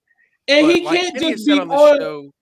And 0.49 0.67
But 0.67 0.75
he 0.75 0.83
can't 0.83 1.15
Kenny 1.15 1.33
just 1.33 1.47
be 1.47 1.53
on 1.53 1.71
on, 1.71 1.99
show, 1.99 2.33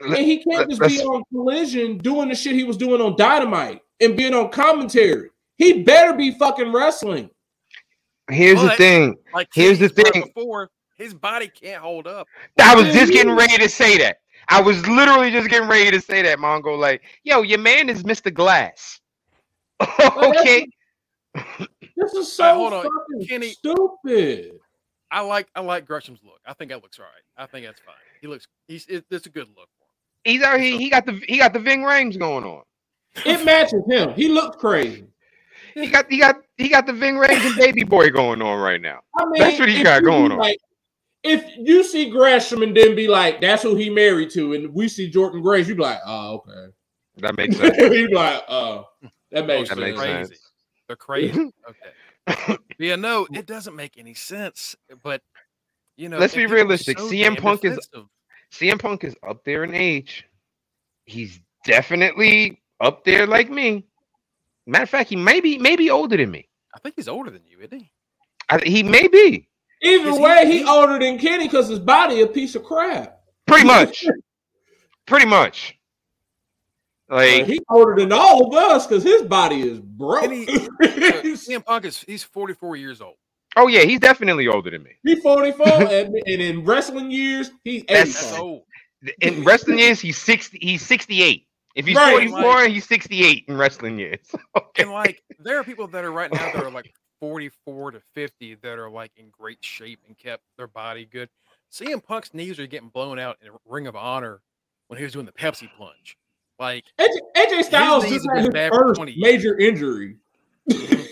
and 0.00 0.16
he 0.18 0.44
can't 0.44 0.68
just 0.68 0.82
be 0.82 1.00
on 1.02 1.22
collision 1.32 1.98
doing 1.98 2.28
the 2.28 2.34
shit 2.34 2.54
he 2.54 2.64
was 2.64 2.76
doing 2.76 3.00
on 3.00 3.16
Dynamite 3.16 3.80
and 4.00 4.16
being 4.16 4.34
on 4.34 4.50
commentary. 4.50 5.30
He 5.56 5.82
better 5.82 6.12
be 6.12 6.32
fucking 6.32 6.70
wrestling. 6.72 7.30
Here's 8.30 8.60
the 8.60 8.70
thing. 8.70 9.16
like 9.32 9.48
Here's 9.54 9.78
the 9.78 9.88
thing. 9.88 10.30
before, 10.34 10.70
his 10.96 11.14
body 11.14 11.48
can't 11.48 11.80
hold 11.82 12.06
up. 12.06 12.26
I 12.60 12.74
was 12.74 12.92
just 12.92 13.12
getting 13.12 13.32
ready 13.34 13.56
to 13.56 13.68
say 13.68 13.96
that. 13.98 14.18
I 14.48 14.60
was 14.60 14.86
literally 14.86 15.30
just 15.30 15.48
getting 15.48 15.68
ready 15.68 15.90
to 15.90 16.00
say 16.00 16.22
that, 16.22 16.38
Mongo. 16.38 16.78
Like, 16.78 17.02
yo, 17.24 17.42
your 17.42 17.58
man 17.58 17.88
is 17.88 18.02
Mr. 18.02 18.32
Glass. 18.32 19.00
okay. 20.00 20.66
This 21.98 22.12
is 22.12 22.32
so 22.32 22.44
Hey, 22.44 22.54
hold 22.54 22.72
on. 22.74 22.82
fucking 22.84 23.26
Kenny- 23.26 23.50
stupid. 23.50 24.52
I 25.10 25.20
like 25.20 25.48
I 25.54 25.60
like 25.60 25.86
Gresham's 25.86 26.20
look. 26.24 26.40
I 26.46 26.52
think 26.52 26.70
that 26.70 26.82
looks 26.82 26.98
all 26.98 27.04
right. 27.04 27.44
I 27.44 27.46
think 27.46 27.66
that's 27.66 27.80
fine. 27.80 27.94
He 28.20 28.26
looks 28.26 28.46
he's 28.68 28.86
it, 28.86 29.04
it's 29.10 29.26
a 29.26 29.30
good 29.30 29.48
look 29.48 29.68
for 29.78 29.84
him. 29.84 30.34
He's 30.34 30.42
out 30.42 30.60
here. 30.60 30.78
He 30.78 30.90
got 30.90 31.06
the 31.06 31.20
he 31.28 31.38
got 31.38 31.52
the 31.52 31.60
Ving 31.60 31.82
Rhames 31.82 32.18
going 32.18 32.44
on. 32.44 32.62
It 33.24 33.44
matches 33.44 33.82
him. 33.88 34.12
He 34.14 34.28
looked 34.28 34.58
crazy. 34.58 35.06
He 35.74 35.88
got 35.88 36.10
he 36.10 36.18
got 36.18 36.36
he 36.56 36.68
got 36.68 36.86
the 36.86 36.92
Ving 36.92 37.16
Rhames 37.16 37.46
and 37.46 37.56
Baby 37.56 37.84
Boy 37.84 38.10
going 38.10 38.42
on 38.42 38.58
right 38.58 38.80
now. 38.80 39.00
I 39.16 39.24
mean, 39.26 39.42
That's 39.42 39.58
what 39.58 39.68
he 39.68 39.78
if 39.78 39.84
got 39.84 40.02
going 40.02 40.32
on. 40.32 40.38
Like, 40.38 40.58
if 41.22 41.44
you 41.56 41.84
see 41.84 42.10
Gresham 42.10 42.62
and 42.62 42.76
then 42.76 42.96
be 42.96 43.08
like, 43.08 43.40
"That's 43.40 43.62
who 43.62 43.74
he 43.74 43.90
married 43.90 44.30
to," 44.30 44.54
and 44.54 44.72
we 44.72 44.88
see 44.88 45.10
Jordynne 45.10 45.42
Grace, 45.42 45.68
you 45.68 45.74
be 45.74 45.82
like, 45.82 46.00
"Oh, 46.06 46.34
okay." 46.36 46.72
That 47.18 47.36
makes 47.36 47.56
sense. 47.56 47.76
you 47.78 48.08
be 48.08 48.14
like, 48.14 48.42
"Oh, 48.48 48.86
that 49.30 49.46
makes 49.46 49.68
That 49.68 49.78
sense." 49.78 49.98
makes 49.98 50.00
Crazy. 50.00 50.36
They're 50.86 50.96
crazy. 50.96 51.50
Okay. 51.68 52.56
yeah, 52.78 52.96
no, 52.96 53.26
it 53.32 53.46
doesn't 53.46 53.74
make 53.76 53.98
any 53.98 54.14
sense. 54.14 54.76
Eh, 54.90 54.94
but 55.02 55.22
you 55.96 56.08
know, 56.08 56.18
Let's 56.18 56.34
be 56.34 56.46
realistic. 56.46 56.98
so 56.98 57.06
CM 57.08 57.34
damn 57.34 57.36
Punk 57.36 57.64
is- 57.64 57.88
CM 58.52 58.78
Punk 58.78 59.04
is 59.04 59.16
up 59.28 59.44
there 59.44 59.64
in 59.64 59.74
age. 59.74 60.24
He's 61.04 61.40
definitely 61.64 62.60
up 62.80 63.04
there 63.04 63.26
like 63.26 63.50
me. 63.50 63.84
Matter 64.66 64.82
of 64.84 64.90
fact, 64.90 65.08
he 65.10 65.16
may 65.16 65.40
be 65.40 65.58
maybe 65.58 65.90
older 65.90 66.16
than 66.16 66.30
me. 66.30 66.48
I 66.74 66.78
think 66.80 66.94
he's 66.96 67.08
older 67.08 67.30
than 67.30 67.42
you, 67.46 67.58
isn't 67.60 67.78
he? 67.78 67.90
I, 68.48 68.60
he 68.64 68.82
may 68.82 69.08
be 69.08 69.48
Either 69.82 70.08
Is 70.10 70.18
way, 70.18 70.46
he, 70.46 70.58
he- 70.58 70.64
older 70.64 70.98
than 70.98 71.18
Kenny 71.18 71.44
because 71.48 71.68
his 71.68 71.78
body 71.78 72.20
a 72.22 72.26
piece 72.26 72.54
of 72.54 72.64
crap. 72.64 73.20
pretty 73.46 73.64
much, 73.66 74.04
pretty 75.06 75.26
much. 75.26 75.75
Like 77.08 77.46
he 77.46 77.60
older 77.70 77.94
than 77.96 78.12
all 78.12 78.48
of 78.48 78.54
us 78.54 78.86
because 78.86 79.02
his 79.04 79.22
body 79.22 79.62
is 79.62 79.78
broke. 79.80 80.22
Kenny- 80.22 80.46
Uh, 80.86 81.22
CM 81.22 81.64
Punk 81.64 81.84
is 81.84 82.00
he's 82.00 82.24
44 82.24 82.76
years 82.76 83.00
old. 83.00 83.14
Oh 83.56 83.68
yeah, 83.68 83.82
he's 83.82 84.00
definitely 84.00 84.48
older 84.48 84.70
than 84.70 84.82
me. 84.82 84.90
He's 85.02 85.22
44, 85.22 85.66
and, 85.90 86.14
and 86.14 86.42
in 86.42 86.64
wrestling 86.64 87.10
years, 87.10 87.50
he's 87.64 87.82
80. 87.88 87.94
That's 87.94 88.20
That's 88.20 88.38
old. 88.38 88.62
In 89.20 89.44
wrestling 89.44 89.78
years, 89.78 90.00
he's 90.00 90.18
sixty. 90.18 90.58
He's 90.60 90.82
sixty-eight. 90.82 91.46
If 91.74 91.86
he's 91.86 91.96
Right, 91.96 92.12
forty-four, 92.12 92.66
he's 92.68 92.86
sixty-eight 92.86 93.44
in 93.46 93.56
wrestling 93.56 93.98
years. 93.98 94.18
okay. 94.56 94.82
And 94.82 94.92
like 94.92 95.22
there 95.38 95.58
are 95.58 95.64
people 95.64 95.86
that 95.88 96.04
are 96.04 96.12
right 96.12 96.32
now 96.32 96.52
that 96.52 96.62
are 96.62 96.70
like 96.70 96.92
44 97.20 97.92
to 97.92 98.00
50 98.14 98.56
that 98.56 98.78
are 98.78 98.90
like 98.90 99.12
in 99.16 99.30
great 99.30 99.58
shape 99.62 100.00
and 100.06 100.16
kept 100.18 100.42
their 100.58 100.66
body 100.66 101.06
good. 101.06 101.28
CM 101.72 102.02
Punk's 102.02 102.34
knees 102.34 102.58
are 102.58 102.66
getting 102.66 102.88
blown 102.88 103.18
out 103.18 103.38
in 103.42 103.50
Ring 103.64 103.86
of 103.86 103.96
Honor 103.96 104.40
when 104.88 104.98
he 104.98 105.04
was 105.04 105.12
doing 105.12 105.26
the 105.26 105.32
Pepsi 105.32 105.68
plunge. 105.76 106.16
Like 106.58 106.84
AJ, 106.98 107.08
AJ 107.36 107.64
Styles 107.64 108.08
just 108.08 108.26
had 108.34 108.50
been 108.52 108.54
his 108.54 108.70
first 108.70 109.00
major 109.16 109.58
injury. 109.58 110.16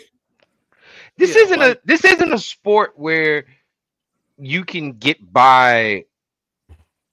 This 1.17 1.37
Yeah, 1.37 1.43
isn't 1.43 1.61
like- 1.61 1.77
a 1.77 1.81
this 1.85 2.05
isn't 2.05 2.33
a 2.33 2.39
sport 2.39 2.95
where 2.97 3.45
you 4.37 4.65
can 4.65 4.95
get 4.95 5.17
by 5.33 6.07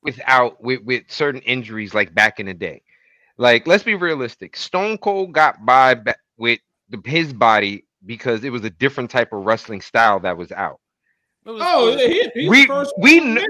without 0.01 0.59
with, 0.63 0.81
with 0.81 1.03
certain 1.07 1.41
injuries 1.41 1.93
like 1.93 2.11
back 2.15 2.39
in 2.39 2.47
the 2.47 2.53
day. 2.55 2.81
Like 3.37 3.67
let's 3.67 3.83
be 3.83 3.93
realistic. 3.93 4.57
Stone 4.57 4.97
Cold 4.97 5.33
got 5.33 5.63
by 5.67 5.93
ba- 5.93 6.15
with 6.37 6.59
the, 6.89 6.99
his 7.05 7.31
body 7.31 7.85
because 8.07 8.43
it 8.43 8.49
was 8.51 8.63
a 8.65 8.71
different 8.71 9.11
type 9.11 9.31
of 9.33 9.45
wrestling 9.45 9.81
style 9.81 10.19
that 10.21 10.35
was 10.35 10.51
out. 10.51 10.79
was- 11.45 11.61
Oh, 11.63 11.89
it 11.95 12.31
he, 12.33 12.41
he's 12.41 12.49
We- 12.49 12.61
the 12.63 12.67
first 12.67 12.93
we 12.97 13.19
one 13.19 13.35
kn- 13.35 13.47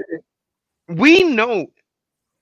We 0.98 1.22
know 1.24 1.54
th- 1.54 1.68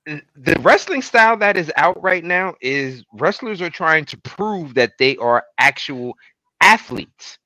the 0.06 0.56
wrestling 0.60 1.02
style 1.02 1.36
that 1.36 1.56
is 1.56 1.70
out 1.76 2.00
right 2.02 2.24
now 2.24 2.54
is 2.60 3.04
wrestlers 3.12 3.60
are 3.60 3.70
trying 3.70 4.04
to 4.06 4.16
prove 4.18 4.74
that 4.74 4.92
they 4.98 5.16
are 5.18 5.44
actual 5.58 6.14
athletes. 6.60 7.38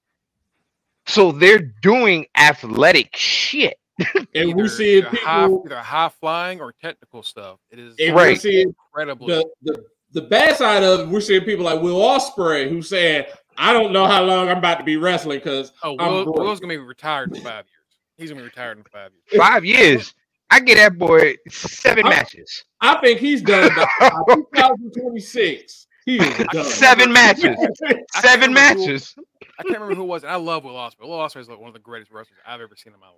So 1.07 1.33
they're 1.33 1.59
doing 1.83 2.27
athletic 2.37 3.15
shit. 3.17 3.79
and 4.35 4.55
we 4.55 4.63
either- 4.63 4.69
see 4.69 4.99
it 4.99 5.05
either 5.07 5.17
high, 5.19 5.47
either 5.47 5.79
high 5.79 6.09
flying 6.09 6.61
or 6.61 6.73
technical 6.73 7.23
stuff. 7.23 7.59
It 7.71 7.79
is 7.79 7.95
And 7.99 8.15
Right. 8.15 8.31
we 8.31 8.37
see 8.37 8.63
it, 8.63 8.75
the, 8.95 9.49
the 9.63 9.85
the 10.13 10.23
bad 10.23 10.57
side 10.57 10.85
of 10.85 11.01
it, 11.01 11.09
we're 11.09 11.21
seeing 11.21 11.43
people 11.43 11.65
like 11.65 11.83
Will 11.83 11.99
Ospreay 12.01 12.69
who 12.69 12.83
said, 12.83 13.33
"I 13.59 13.73
don't 13.73 13.93
know 13.93 14.07
how 14.07 14.23
long 14.23 14.49
I'm 14.49 14.59
about 14.59 14.79
to 14.79 14.85
be 14.85 14.97
wrestling 14.97 15.39
because 15.39 15.73
oh, 15.83 15.97
I'm 15.99 16.13
Will, 16.13 16.25
broke. 16.25 16.37
Will's 16.37 16.61
gonna 16.61 16.75
be 16.75 16.79
retired 16.79 17.35
in 17.35 17.43
five 17.43 17.65
years. 17.67 17.97
He's 18.17 18.31
gonna 18.31 18.41
be 18.41 18.45
retired 18.45 18.79
in 18.79 18.85
five 18.85 19.11
years. 19.13 19.37
Five 19.43 19.65
years. 19.65 20.15
I 20.55 20.61
get 20.61 20.77
that 20.77 20.99
boy 20.99 21.37
seven 21.51 22.07
I- 22.07 22.11
matches. 22.11 22.65
I 22.81 23.01
think 23.01 23.19
he's 23.19 23.43
done 23.43 23.71
by, 23.75 23.87
by 24.01 24.09
2026. 24.55 25.87
He 26.07 26.19
is 26.19 26.47
done. 26.53 26.65
Seven 26.65 27.13
matches. 27.13 27.57
I 27.85 27.93
can't 27.93 28.11
Seven 28.11 28.49
remember 28.51 28.75
who- 28.81 28.87
matches. 28.87 29.15
I 29.59 29.63
can't 29.63 29.75
remember 29.81 29.95
who 29.95 30.03
it 30.03 30.07
was. 30.07 30.23
And 30.25 30.33
I 30.33 30.37
love 30.37 30.65
Will 30.65 30.75
Ospreay. 30.75 31.03
Will 31.09 31.19
Ospreay 31.19 31.41
is 31.41 31.49
like 31.49 31.59
one 31.59 31.69
of 31.69 31.75
the 31.75 31.81
greatest 31.81 32.11
wrestlers 32.13 32.39
I've 32.47 32.61
ever 32.61 32.77
seen 32.77 32.93
in 32.93 33.01
my 33.01 33.07
life. 33.07 33.17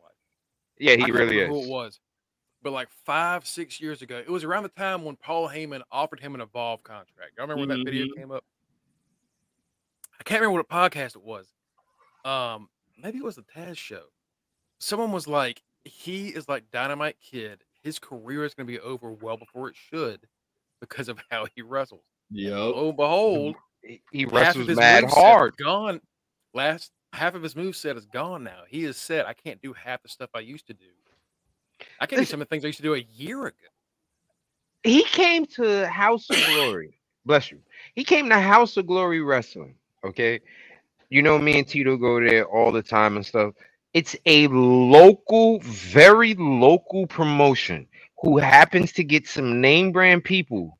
Yeah, 0.79 0.93
I 0.93 0.97
he 0.97 1.03
can't 1.03 1.13
really 1.15 1.37
remember 1.37 1.55
Who 1.61 1.65
it 1.65 1.69
was? 1.71 2.01
But 2.63 2.73
like 2.73 2.89
five, 3.05 3.47
six 3.47 3.81
years 3.81 4.03
ago, 4.03 4.19
it 4.19 4.31
was 4.31 4.45
around 4.45 4.63
the 4.65 4.69
time 4.71 5.05
when 5.05 5.17
Paul 5.17 5.49
Heyman 5.49 5.81
offered 5.93 6.21
him 6.21 6.35
an 6.35 6.41
Evolve 6.41 6.83
contract. 6.83 7.33
Y'all 7.37 7.47
remember 7.47 7.61
when 7.67 7.79
that 7.79 7.85
video 7.85 8.07
Mhm. 8.07 8.17
came 8.17 8.31
up? 8.33 8.45
I 10.19 10.23
can't 10.25 10.41
remember 10.41 10.63
what 10.63 10.69
podcast 10.69 11.17
it 11.17 11.23
was. 11.23 11.47
Um, 12.25 12.69
maybe 13.03 13.19
it 13.19 13.25
was 13.25 13.37
the 13.37 13.43
Taz 13.43 13.77
show. 13.77 14.05
Someone 14.79 15.13
was 15.13 15.27
like, 15.29 15.63
"He 15.87 16.29
is 16.29 16.49
like 16.49 16.71
Dynamite 16.71 17.17
Kid. 17.21 17.63
His 17.83 17.99
career 17.99 18.45
is 18.45 18.55
going 18.55 18.67
to 18.67 18.73
be 18.73 18.81
over 18.81 19.13
well 19.13 19.37
before 19.37 19.69
it 19.69 19.77
should 19.77 20.21
because 20.81 21.09
of 21.09 21.19
how 21.31 21.47
he 21.55 21.63
wrestles." 21.63 22.05
Yeah. 22.31 22.57
Lo 22.57 22.89
and 22.89 22.97
behold, 22.97 23.55
He- 23.83 24.03
He 24.13 24.23
half 24.23 24.29
of 24.29 24.33
wrestles 24.33 24.69
his 24.69 24.77
mad 24.79 25.05
hard. 25.05 25.57
Gone. 25.57 26.01
Last 26.55 26.91
half 27.13 27.35
of 27.35 27.43
his 27.43 27.55
moveset 27.55 27.97
is 27.97 28.07
gone 28.07 28.43
now. 28.43 28.63
He 28.69 28.85
is 28.85 28.97
said, 28.97 29.27
I 29.27 29.33
can't 29.35 29.61
do 29.63 29.73
half 29.73 30.03
the 30.03 30.09
stuff 30.09 30.31
I 30.35 30.41
used 30.41 30.67
to 30.67 30.75
do. 30.75 30.87
I 32.01 32.07
can't 32.07 32.21
do 32.21 32.27
some 32.27 32.41
of 32.41 32.49
the 32.49 32.51
things 32.51 32.65
I 32.65 32.69
used 32.69 32.79
to 32.79 32.83
do 32.83 32.95
a 32.95 33.07
year 33.15 33.47
ago. 33.47 33.57
He 34.83 35.05
came 35.05 35.47
to 35.47 35.87
House 35.89 36.29
of 36.31 36.37
Glory. 36.47 36.99
Bless 37.25 37.51
you. 37.51 37.59
He 37.95 38.05
came 38.05 38.29
to 38.29 38.39
House 38.41 38.77
of 38.77 38.87
Glory 38.87 39.21
Wrestling. 39.21 39.75
Okay. 40.05 40.41
You 41.11 41.23
know, 41.23 41.39
me 41.39 41.59
and 41.59 41.69
Tito 41.69 41.97
go 41.97 42.21
there 42.21 42.45
all 42.45 42.73
the 42.73 42.83
time 42.83 43.17
and 43.17 43.25
stuff. 43.27 43.55
It's 43.97 44.17
a 44.27 44.49
local, 44.49 45.61
very 45.63 46.35
local 46.37 47.09
promotion 47.09 47.89
who 48.23 48.39
happens 48.39 48.93
to 48.95 49.05
get 49.05 49.29
some 49.29 49.63
name 49.63 49.93
brand 49.93 50.25
people 50.25 50.79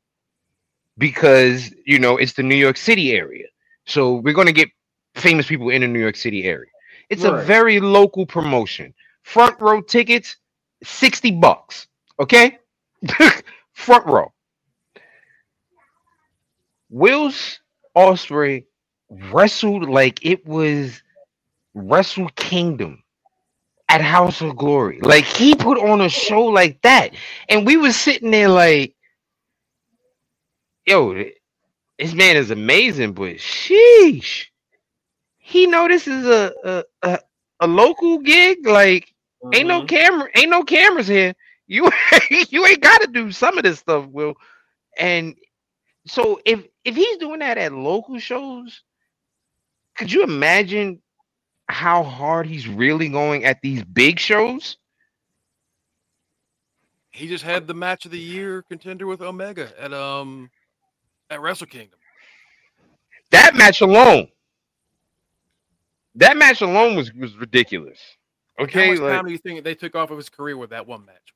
because, 0.97 1.73
you 1.85 1.99
know, 1.99 2.17
it's 2.17 2.33
the 2.33 2.43
New 2.43 2.55
York 2.55 2.77
City 2.77 3.13
area. 3.13 3.47
So 3.87 4.15
we're 4.17 4.35
going 4.35 4.47
to 4.47 4.53
get 4.53 4.69
famous 5.15 5.47
people 5.47 5.71
in 5.71 5.81
the 5.81 5.87
New 5.89 5.99
York 5.99 6.17
City 6.17 6.45
area. 6.45 6.69
It's 7.09 7.25
a 7.25 7.33
very 7.33 7.79
local 7.81 8.25
promotion. 8.27 8.93
Front 9.23 9.61
row 9.61 9.81
tickets, 9.81 10.37
60 10.83 11.31
bucks. 11.33 11.87
Okay. 12.19 12.59
Front 13.73 14.07
row. 14.07 14.33
Will's 16.89 17.59
Ospreay 17.97 18.65
wrestled 19.09 19.89
like 19.89 20.25
it 20.25 20.45
was 20.45 21.01
Wrestle 21.75 22.29
Kingdom 22.35 23.03
at 23.89 24.01
House 24.01 24.41
of 24.41 24.55
Glory. 24.57 24.99
Like 25.01 25.25
he 25.25 25.55
put 25.55 25.77
on 25.79 26.01
a 26.01 26.09
show 26.09 26.43
like 26.45 26.81
that, 26.83 27.11
and 27.49 27.65
we 27.65 27.77
was 27.77 27.95
sitting 27.95 28.31
there 28.31 28.49
like, 28.49 28.95
"Yo, 30.87 31.13
this 31.99 32.13
man 32.13 32.37
is 32.37 32.51
amazing," 32.51 33.13
but 33.13 33.37
sheesh, 33.37 34.47
he 35.39 35.67
know 35.67 35.87
this 35.87 36.07
is 36.07 36.25
a 36.27 36.53
a 36.65 36.83
a, 37.03 37.19
a 37.61 37.67
local 37.67 38.19
gig. 38.19 38.67
Like 38.67 39.13
ain't 39.53 39.67
no 39.69 39.83
Mhm. 39.83 39.85
camera, 39.85 40.29
ain't 40.35 40.51
no 40.51 40.63
cameras 40.63 41.07
here. 41.07 41.35
You 41.69 41.89
you 42.49 42.65
ain't 42.67 42.81
got 42.81 43.01
to 43.01 43.07
do 43.07 43.31
some 43.31 43.57
of 43.57 43.63
this 43.63 43.79
stuff, 43.79 44.05
Will. 44.07 44.35
And 44.97 45.35
so 46.07 46.39
if 46.45 46.65
if 46.85 46.95
he's 46.95 47.17
doing 47.17 47.39
that 47.39 47.57
at 47.57 47.73
local 47.73 48.19
shows, 48.19 48.83
could 49.97 50.11
you 50.11 50.23
imagine 50.23 51.01
how 51.69 52.03
hard 52.03 52.47
he's 52.47 52.67
really 52.67 53.09
going 53.09 53.45
at 53.45 53.61
these 53.61 53.83
big 53.83 54.19
shows? 54.19 54.77
He 57.11 57.27
just 57.27 57.43
had 57.43 57.67
the 57.67 57.73
match 57.73 58.05
of 58.05 58.11
the 58.11 58.19
year 58.19 58.61
contender 58.63 59.07
with 59.07 59.21
Omega 59.21 59.71
at 59.79 59.93
um 59.93 60.49
at 61.29 61.41
Wrestle 61.41 61.67
Kingdom. 61.67 61.99
That 63.31 63.55
match 63.55 63.81
alone, 63.81 64.27
that 66.15 66.37
match 66.37 66.61
alone 66.61 66.95
was 66.95 67.11
was 67.13 67.35
ridiculous. 67.37 67.99
How 68.57 68.63
Okay, 68.65 68.91
much 68.91 68.99
like 68.99 69.13
time 69.13 69.25
do 69.25 69.31
you 69.31 69.37
think 69.37 69.63
they 69.63 69.75
took 69.75 69.95
off 69.95 70.09
of 70.11 70.17
his 70.17 70.29
career 70.29 70.57
with 70.57 70.69
that 70.71 70.85
one 70.87 71.05
match? 71.05 71.33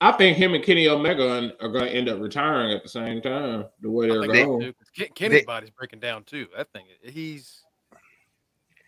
I 0.00 0.12
think 0.12 0.36
him 0.36 0.54
and 0.54 0.62
Kenny 0.62 0.86
Omega 0.88 1.52
are 1.60 1.68
going 1.68 1.84
to 1.84 1.90
end 1.90 2.08
up 2.08 2.20
retiring 2.20 2.72
at 2.72 2.82
the 2.84 2.88
same 2.88 3.20
time. 3.20 3.64
The 3.80 3.90
way 3.90 4.08
they're 4.08 4.20
think 4.20 4.32
they 4.32 4.44
going. 4.44 4.60
do, 4.60 4.72
'cause 4.72 4.90
Ken- 4.96 5.08
Kenny's 5.14 5.40
They- 5.40 5.44
body's 5.46 5.70
breaking 5.70 5.98
down 6.00 6.22
too. 6.24 6.46
That 6.56 6.70
thing, 6.72 6.84
he's 7.02 7.64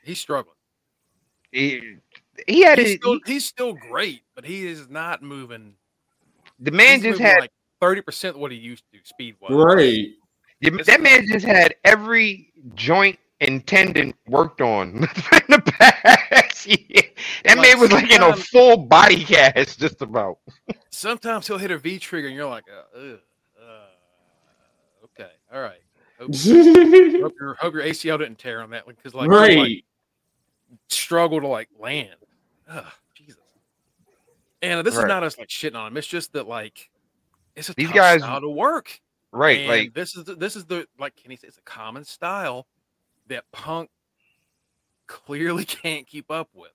he's 0.05 0.21
struggling. 0.21 0.57
He, 1.53 1.97
he 2.47 2.63
had 2.63 2.79
He's 2.79 2.89
his, 2.89 2.97
still, 2.97 3.21
he's 3.27 3.45
still 3.45 3.73
great, 3.75 4.23
but 4.35 4.45
he 4.45 4.67
is 4.67 4.89
not 4.89 5.23
moving. 5.23 5.75
the 6.59 6.71
man 6.71 6.97
he's 6.97 7.11
just 7.11 7.21
had 7.21 7.41
like 7.41 7.53
thirty 7.81 8.01
percent 8.01 8.39
what 8.39 8.53
he 8.53 8.59
used 8.59 8.85
to 8.93 8.99
speed 9.05 9.37
wise. 9.41 9.53
Right. 9.53 10.09
Yeah, 10.61 10.71
that 10.85 11.01
man 11.01 11.27
just 11.27 11.47
had 11.47 11.75
every 11.85 12.53
joint 12.75 13.19
and 13.41 13.67
tendon 13.67 14.13
worked 14.27 14.61
on 14.61 14.89
in 14.97 15.05
the 15.49 15.63
past 15.79 16.67
year. 16.67 17.03
That 17.45 17.57
Like, 17.57 17.69
man 17.69 17.81
was 17.81 17.93
like 17.93 18.11
in 18.11 18.23
a 18.23 18.37
full 18.37 18.77
body 18.77 19.25
cast, 19.25 19.81
just 19.81 20.03
about. 20.03 20.39
Sometimes 20.91 21.47
he'll 21.47 21.57
hit 21.59 21.71
a 21.71 21.79
V 21.79 21.99
trigger, 21.99 22.29
and 22.29 22.37
you're 22.37 22.49
like, 22.49 22.65
uh, 22.69 22.99
uh, 22.99 23.87
okay, 25.05 25.31
all 25.53 25.63
right. 25.63 25.81
Hope, 26.19 26.35
hope 27.23 27.35
your 27.41 27.55
hope 27.55 27.75
your 27.75 27.83
ACL 27.83 28.19
didn't 28.19 28.39
tear 28.39 28.61
on 28.61 28.71
that 28.71 28.85
one 28.85 28.95
because 28.95 29.15
like, 29.15 29.31
he'll, 29.31 29.41
like, 29.41 29.57
right. 29.57 29.85
Struggle 30.89 31.41
to 31.41 31.47
like 31.47 31.69
land. 31.79 32.17
Ugh, 32.69 32.85
Jesus. 33.15 33.41
And 34.63 34.85
this 34.87 34.95
Right. 34.97 35.05
is 35.05 35.09
not 35.09 35.23
us 35.23 35.39
like 35.39 35.49
shitting 35.49 35.77
on 35.77 35.89
him. 35.89 35.97
It's 35.97 36.07
just 36.07 36.33
that 36.35 36.47
like 36.47 36.91
it's 37.57 37.69
a 37.69 37.75
These 37.75 37.91
guys- 37.93 38.21
style 38.21 38.41
to 38.41 38.49
work. 38.51 39.01
Right, 39.33 39.59
And 39.61 39.69
like 39.69 39.95
this 39.95 40.17
is 40.17 40.25
the, 40.25 40.35
this 40.35 40.57
is 40.57 40.65
the 40.65 40.87
like 40.99 41.15
Kenny 41.15 41.37
said, 41.37 41.49
it's 41.49 41.59
a 41.59 41.63
common 41.63 42.05
style 42.05 42.67
that 43.29 43.45
Punk 43.53 43.89
clearly 45.07 45.65
can't 45.67 46.07
keep 46.07 46.31
up 46.31 46.49
with. 46.55 46.73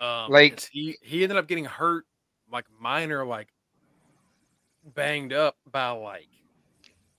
Um, 0.00 0.30
Like- 0.30 0.60
he 0.70 0.96
he 1.02 1.22
ended 1.22 1.38
up 1.38 1.48
getting 1.48 1.64
hurt, 1.64 2.04
like 2.52 2.66
minor, 2.78 3.24
like 3.24 3.48
banged 4.94 5.32
up 5.32 5.56
by 5.70 5.90
like 5.90 6.28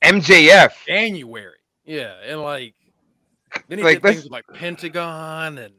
MJF. 0.04 0.86
January. 0.86 1.58
Yeah, 1.86 2.14
and 2.24 2.42
like 2.42 2.76
then 3.68 3.78
he 3.80 3.84
Like, 3.84 4.02
did 4.02 4.12
things 4.12 4.24
with, 4.24 4.32
like 4.32 4.46
Pentagon 4.54 5.58
and 5.58 5.74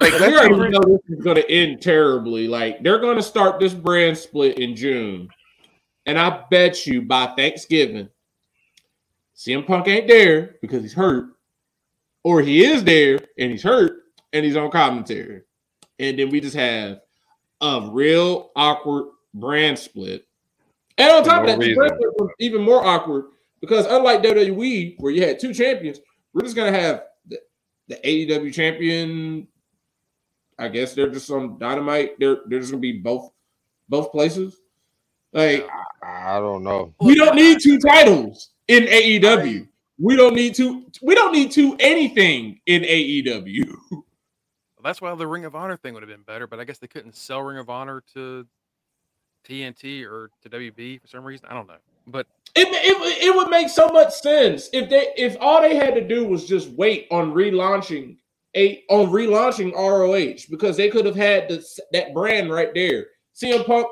Like, 0.00 0.12
we 0.12 0.18
let's 0.18 0.36
already 0.36 0.72
know 0.72 0.80
this 0.80 1.18
is 1.18 1.22
going 1.22 1.36
to 1.36 1.50
end 1.50 1.82
terribly. 1.82 2.48
Like 2.48 2.82
they're 2.82 2.98
going 3.00 3.16
to 3.16 3.22
start 3.22 3.60
this 3.60 3.74
brand 3.74 4.16
split 4.16 4.58
in 4.58 4.74
June, 4.74 5.28
and 6.06 6.18
I 6.18 6.44
bet 6.50 6.86
you 6.86 7.02
by 7.02 7.26
Thanksgiving, 7.36 8.08
CM 9.36 9.66
Punk 9.66 9.88
ain't 9.88 10.08
there 10.08 10.56
because 10.62 10.82
he's 10.82 10.94
hurt, 10.94 11.26
or 12.24 12.40
he 12.40 12.64
is 12.64 12.82
there 12.82 13.20
and 13.38 13.50
he's 13.50 13.62
hurt 13.62 14.04
and 14.32 14.44
he's 14.44 14.56
on 14.56 14.70
commentary, 14.70 15.42
and 15.98 16.18
then 16.18 16.30
we 16.30 16.40
just 16.40 16.56
have 16.56 17.00
a 17.60 17.90
real 17.92 18.52
awkward 18.56 19.08
brand 19.34 19.78
split. 19.78 20.26
And 20.96 21.10
on 21.10 21.24
top 21.24 21.44
no 21.44 21.52
of 21.52 21.58
that, 21.58 21.66
the 21.66 21.74
brand 21.74 21.92
split 21.96 22.10
was 22.18 22.30
even 22.38 22.62
more 22.62 22.82
awkward 22.86 23.26
because 23.60 23.86
unlike 23.86 24.22
WWE, 24.22 24.96
where 24.98 25.12
you 25.12 25.22
had 25.22 25.38
two 25.38 25.54
champions, 25.54 25.98
we're 26.32 26.42
just 26.42 26.56
gonna 26.56 26.72
have 26.72 27.04
the, 27.26 27.38
the 27.88 27.96
AEW 27.96 28.52
champion 28.52 29.48
I 30.60 30.68
guess 30.68 30.92
they're 30.92 31.08
just 31.08 31.30
on 31.30 31.58
dynamite. 31.58 32.20
They're 32.20 32.40
they're 32.46 32.60
just 32.60 32.70
gonna 32.70 32.82
be 32.82 32.98
both 32.98 33.32
both 33.88 34.12
places. 34.12 34.60
Like 35.32 35.66
I 36.02 36.38
don't 36.38 36.62
know. 36.62 36.94
we 37.00 37.14
don't 37.14 37.34
need 37.34 37.58
two 37.62 37.78
titles 37.78 38.50
in 38.68 38.84
AEW. 38.84 39.66
We 39.98 40.16
don't 40.16 40.34
need 40.34 40.54
to. 40.56 40.84
We 41.00 41.14
don't 41.14 41.32
need 41.32 41.50
to 41.52 41.76
anything 41.80 42.60
in 42.66 42.82
AEW. 42.82 43.74
Well, 43.90 44.04
that's 44.84 45.00
why 45.00 45.14
the 45.14 45.26
Ring 45.26 45.46
of 45.46 45.54
Honor 45.54 45.76
thing 45.76 45.94
would 45.94 46.02
have 46.02 46.10
been 46.10 46.22
better, 46.22 46.46
but 46.46 46.60
I 46.60 46.64
guess 46.64 46.78
they 46.78 46.86
couldn't 46.86 47.16
sell 47.16 47.40
Ring 47.40 47.58
of 47.58 47.70
Honor 47.70 48.02
to 48.14 48.46
TNT 49.48 50.04
or 50.04 50.30
to 50.42 50.50
WB 50.50 51.00
for 51.00 51.06
some 51.06 51.24
reason. 51.24 51.46
I 51.50 51.54
don't 51.54 51.66
know. 51.66 51.74
But 52.06 52.26
It, 52.56 52.66
it 52.68 53.24
it 53.24 53.34
would 53.36 53.48
make 53.48 53.68
so 53.68 53.88
much 53.88 54.12
sense 54.14 54.68
if 54.72 54.88
they 54.90 55.12
if 55.16 55.36
all 55.40 55.60
they 55.60 55.76
had 55.76 55.94
to 55.94 56.06
do 56.06 56.24
was 56.26 56.46
just 56.46 56.70
wait 56.70 57.06
on 57.10 57.32
relaunching 57.32 58.16
a 58.56 58.82
on 58.88 59.06
relaunching 59.10 59.72
ROH 59.74 60.46
because 60.50 60.76
they 60.76 60.88
could 60.90 61.06
have 61.06 61.14
had 61.14 61.48
this, 61.48 61.78
that 61.92 62.12
brand 62.12 62.50
right 62.50 62.74
there. 62.74 63.06
CM 63.34 63.64
Punk 63.64 63.86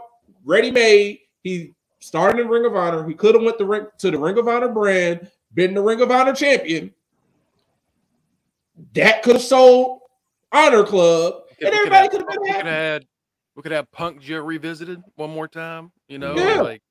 ready 0.44 0.70
made. 0.72 1.20
He 1.42 1.74
started 2.00 2.40
in 2.40 2.48
Ring 2.48 2.64
of 2.64 2.74
Honor. 2.74 3.06
He 3.08 3.14
could 3.14 3.34
have 3.36 3.44
went 3.44 3.58
the 3.58 3.64
ring, 3.64 3.86
to 3.98 4.10
the 4.10 4.18
Ring 4.18 4.36
of 4.38 4.48
Honor 4.48 4.68
brand, 4.68 5.30
been 5.54 5.74
the 5.74 5.80
Ring 5.82 6.00
of 6.00 6.10
Honor 6.10 6.34
champion. 6.34 6.92
That 8.94 9.22
could 9.22 9.34
have 9.34 9.42
sold 9.42 10.00
Honor 10.52 10.84
Club, 10.84 11.42
and 11.60 11.74
everybody 11.74 12.08
could 12.08 12.20
have 12.20 12.28
been 12.28 12.40
we 12.40 12.46
could 12.48 12.56
happy. 12.56 12.68
have 12.68 13.02
we 13.56 13.62
could 13.62 13.72
have 13.72 13.90
Punk 13.92 14.20
Joe 14.20 14.40
revisited 14.40 15.02
one 15.16 15.30
more 15.30 15.48
time. 15.48 15.90
You 16.08 16.18
know, 16.18 16.34
Yeah. 16.36 16.62
like. 16.62 16.82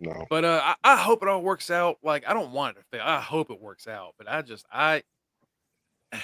No. 0.00 0.26
But 0.30 0.44
uh, 0.44 0.60
I, 0.64 0.74
I 0.84 0.96
hope 0.96 1.22
it 1.22 1.28
all 1.28 1.42
works 1.42 1.70
out. 1.70 1.98
Like 2.02 2.24
I 2.28 2.32
don't 2.32 2.52
want 2.52 2.76
it 2.76 2.80
to 2.80 2.86
fail. 2.90 3.02
I 3.04 3.20
hope 3.20 3.50
it 3.50 3.60
works 3.60 3.86
out. 3.88 4.14
But 4.16 4.28
I 4.30 4.42
just 4.42 4.66
I 4.72 5.02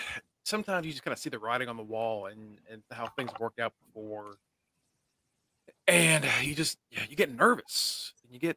sometimes 0.44 0.86
you 0.86 0.92
just 0.92 1.04
kind 1.04 1.12
of 1.12 1.18
see 1.18 1.30
the 1.30 1.38
writing 1.38 1.68
on 1.68 1.76
the 1.76 1.82
wall 1.82 2.26
and 2.26 2.58
and 2.70 2.82
how 2.90 3.06
things 3.08 3.30
worked 3.40 3.58
out 3.60 3.72
before. 3.86 4.36
and 5.88 6.24
you 6.42 6.54
just 6.54 6.78
yeah, 6.90 7.02
you 7.08 7.16
get 7.16 7.34
nervous. 7.34 8.12
And 8.22 8.32
you 8.32 8.38
get 8.38 8.56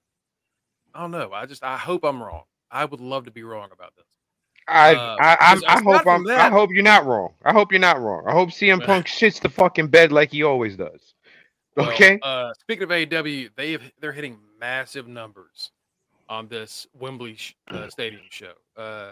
I 0.93 1.01
don't 1.01 1.11
know. 1.11 1.31
I 1.33 1.45
just 1.45 1.63
I 1.63 1.77
hope 1.77 2.03
I'm 2.03 2.21
wrong. 2.21 2.43
I 2.69 2.85
would 2.85 3.01
love 3.01 3.25
to 3.25 3.31
be 3.31 3.43
wrong 3.43 3.69
about 3.71 3.95
this. 3.95 4.05
I 4.67 4.95
Uh, 4.95 5.17
I 5.19 5.37
I'm, 5.39 5.61
I 5.67 5.81
hope 5.81 6.05
I'm 6.05 6.27
I 6.27 6.49
hope 6.49 6.69
you're 6.73 6.83
not 6.83 7.05
wrong. 7.05 7.33
I 7.43 7.53
hope 7.53 7.71
you're 7.71 7.79
not 7.79 8.01
wrong. 8.01 8.25
I 8.27 8.33
hope 8.33 8.49
CM 8.49 8.81
Punk 8.85 9.07
shits 9.07 9.41
the 9.41 9.49
fucking 9.49 9.87
bed 9.87 10.11
like 10.11 10.31
he 10.31 10.43
always 10.43 10.75
does. 10.75 11.15
Okay. 11.77 12.19
Uh, 12.23 12.53
speaking 12.59 12.83
of 12.83 12.89
AEW, 12.89 13.49
they've 13.55 13.91
they're 13.99 14.11
hitting 14.11 14.37
massive 14.59 15.07
numbers 15.07 15.71
on 16.29 16.47
this 16.47 16.87
Wembley 16.97 17.35
sh- 17.35 17.55
uh, 17.69 17.87
Stadium 17.89 18.23
show. 18.29 18.53
Uh, 18.75 19.11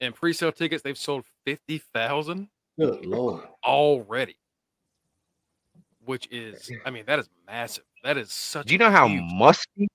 and 0.00 0.14
pre-sale 0.14 0.52
tickets, 0.52 0.82
they've 0.82 0.98
sold 0.98 1.24
fifty 1.44 1.78
thousand 1.94 2.48
Good 2.78 3.06
lord. 3.06 3.44
already, 3.64 4.36
which 6.04 6.26
is, 6.32 6.70
I 6.84 6.90
mean, 6.90 7.04
that 7.06 7.18
is 7.20 7.28
massive. 7.46 7.84
That 8.02 8.16
is 8.16 8.32
such. 8.32 8.66
Do 8.66 8.72
you 8.74 8.78
know 8.78 8.90
how 8.90 9.06
huge- 9.06 9.22
musty? 9.32 9.88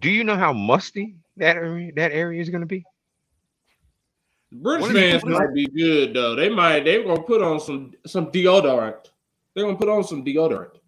Do 0.00 0.10
you 0.10 0.24
know 0.24 0.36
how 0.36 0.52
musty 0.52 1.14
that 1.36 1.56
area 1.56 1.92
that 1.94 2.10
area 2.10 2.40
is 2.42 2.48
going 2.50 2.62
to 2.62 2.66
be? 2.66 2.84
British 4.52 4.82
What 4.82 4.96
is 4.96 5.22
fans 5.22 5.24
might 5.24 5.54
be 5.54 5.66
good 5.66 6.14
though. 6.14 6.34
They 6.34 6.48
might 6.48 6.84
they're 6.84 7.02
gonna 7.02 7.22
put 7.22 7.42
on 7.42 7.60
some 7.60 7.92
some 8.06 8.30
deodorant. 8.30 9.10
They're 9.54 9.64
gonna 9.64 9.76
put 9.76 9.88
on 9.88 10.04
some 10.04 10.24
deodorant. 10.24 10.78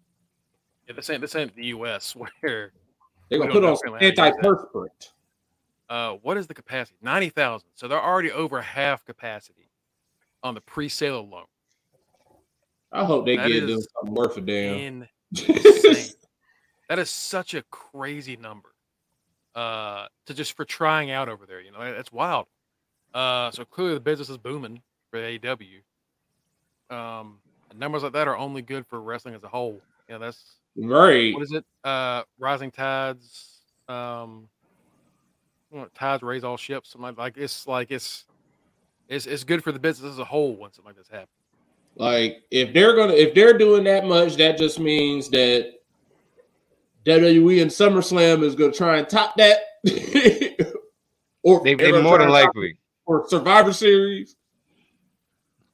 Yeah, 0.87 0.93
this 0.95 1.09
ain't 1.09 1.21
this 1.21 1.35
ain't 1.35 1.55
the 1.55 1.65
U.S. 1.67 2.15
where 2.41 2.71
They're 3.29 3.39
gonna 3.39 3.51
put 3.51 3.65
on 3.65 3.77
some 3.77 3.93
how 3.93 3.99
to 3.99 4.11
antiperspirant. 4.11 5.11
uh, 5.89 6.13
what 6.21 6.37
is 6.37 6.47
the 6.47 6.53
capacity? 6.53 6.97
Ninety 7.01 7.29
thousand. 7.29 7.69
So 7.75 7.87
they're 7.87 8.01
already 8.01 8.31
over 8.31 8.61
half 8.61 9.05
capacity 9.05 9.69
on 10.41 10.55
the 10.55 10.61
pre-sale 10.61 11.19
alone. 11.19 11.45
I 12.91 13.03
hope 13.03 13.25
they 13.25 13.35
That 13.35 13.49
get 13.49 13.67
them 13.67 13.81
something 13.81 14.15
worth 14.15 14.37
a 14.37 14.41
damn. 14.41 15.07
That 16.89 16.97
is 16.97 17.11
such 17.11 17.53
a 17.53 17.61
crazy 17.69 18.35
number 18.35 18.73
uh, 19.53 20.07
to 20.25 20.33
just 20.33 20.53
for 20.53 20.65
trying 20.65 21.11
out 21.11 21.29
over 21.29 21.45
there. 21.45 21.61
You 21.61 21.71
know, 21.71 21.79
that's 21.93 22.11
wild. 22.11 22.47
Uh, 23.13 23.51
so 23.51 23.65
clearly 23.65 23.95
the 23.95 23.99
business 23.99 24.29
is 24.29 24.37
booming 24.37 24.81
for 25.09 25.19
AEW. 25.19 25.81
Um, 26.89 27.39
numbers 27.75 28.03
like 28.03 28.13
that 28.13 28.27
are 28.27 28.37
only 28.37 28.61
good 28.61 28.85
for 28.87 29.01
wrestling 29.01 29.35
as 29.35 29.43
a 29.43 29.47
whole. 29.47 29.81
You 30.07 30.15
know, 30.15 30.19
that's 30.19 30.55
right. 30.75 31.33
what 31.33 31.43
is 31.43 31.51
it? 31.51 31.65
Uh, 31.83 32.23
rising 32.39 32.71
tides. 32.71 33.61
Um, 33.87 34.47
you 35.71 35.87
tides 35.93 36.23
raise 36.23 36.43
all 36.43 36.57
ships. 36.57 36.91
Something 36.91 37.15
like, 37.15 37.17
like 37.17 37.37
it's 37.37 37.67
like 37.67 37.91
it's 37.91 38.25
it's 39.07 39.25
it's 39.25 39.43
good 39.43 39.63
for 39.63 39.71
the 39.71 39.79
business 39.79 40.13
as 40.13 40.19
a 40.19 40.25
whole 40.25 40.55
when 40.55 40.71
something 40.71 40.89
like 40.89 40.97
this 40.97 41.07
happens. 41.07 41.29
Like 41.95 42.43
if 42.49 42.73
they're 42.73 42.95
gonna 42.95 43.13
if 43.13 43.33
they're 43.33 43.57
doing 43.57 43.83
that 43.83 44.05
much, 44.05 44.35
that 44.37 44.57
just 44.57 44.79
means 44.79 45.29
that 45.29 45.73
WWE 47.05 47.61
and 47.61 47.71
SummerSlam 47.71 48.43
is 48.43 48.55
gonna 48.55 48.71
try 48.71 48.97
and 48.97 49.09
top 49.09 49.35
that. 49.37 49.59
or 51.43 51.63
They, 51.63 51.75
they're 51.75 52.01
more 52.01 52.17
than 52.17 52.27
and 52.27 52.35
top 52.35 52.45
likely. 52.45 52.78
For 53.09 53.25
Survivor 53.27 53.73
Series. 53.73 54.35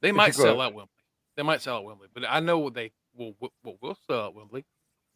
They 0.00 0.10
might 0.10 0.34
sell 0.34 0.58
out 0.62 0.72
Wembley. 0.72 0.90
They 1.36 1.42
might 1.42 1.60
sell 1.60 1.76
out 1.76 1.84
Wembley, 1.84 2.08
but 2.14 2.24
I 2.26 2.40
know 2.40 2.58
what 2.58 2.72
they 2.72 2.92
will 3.14 3.34
will 3.62 3.76
will 3.82 3.98
sell 4.06 4.20
out 4.22 4.34
Wembley 4.34 4.64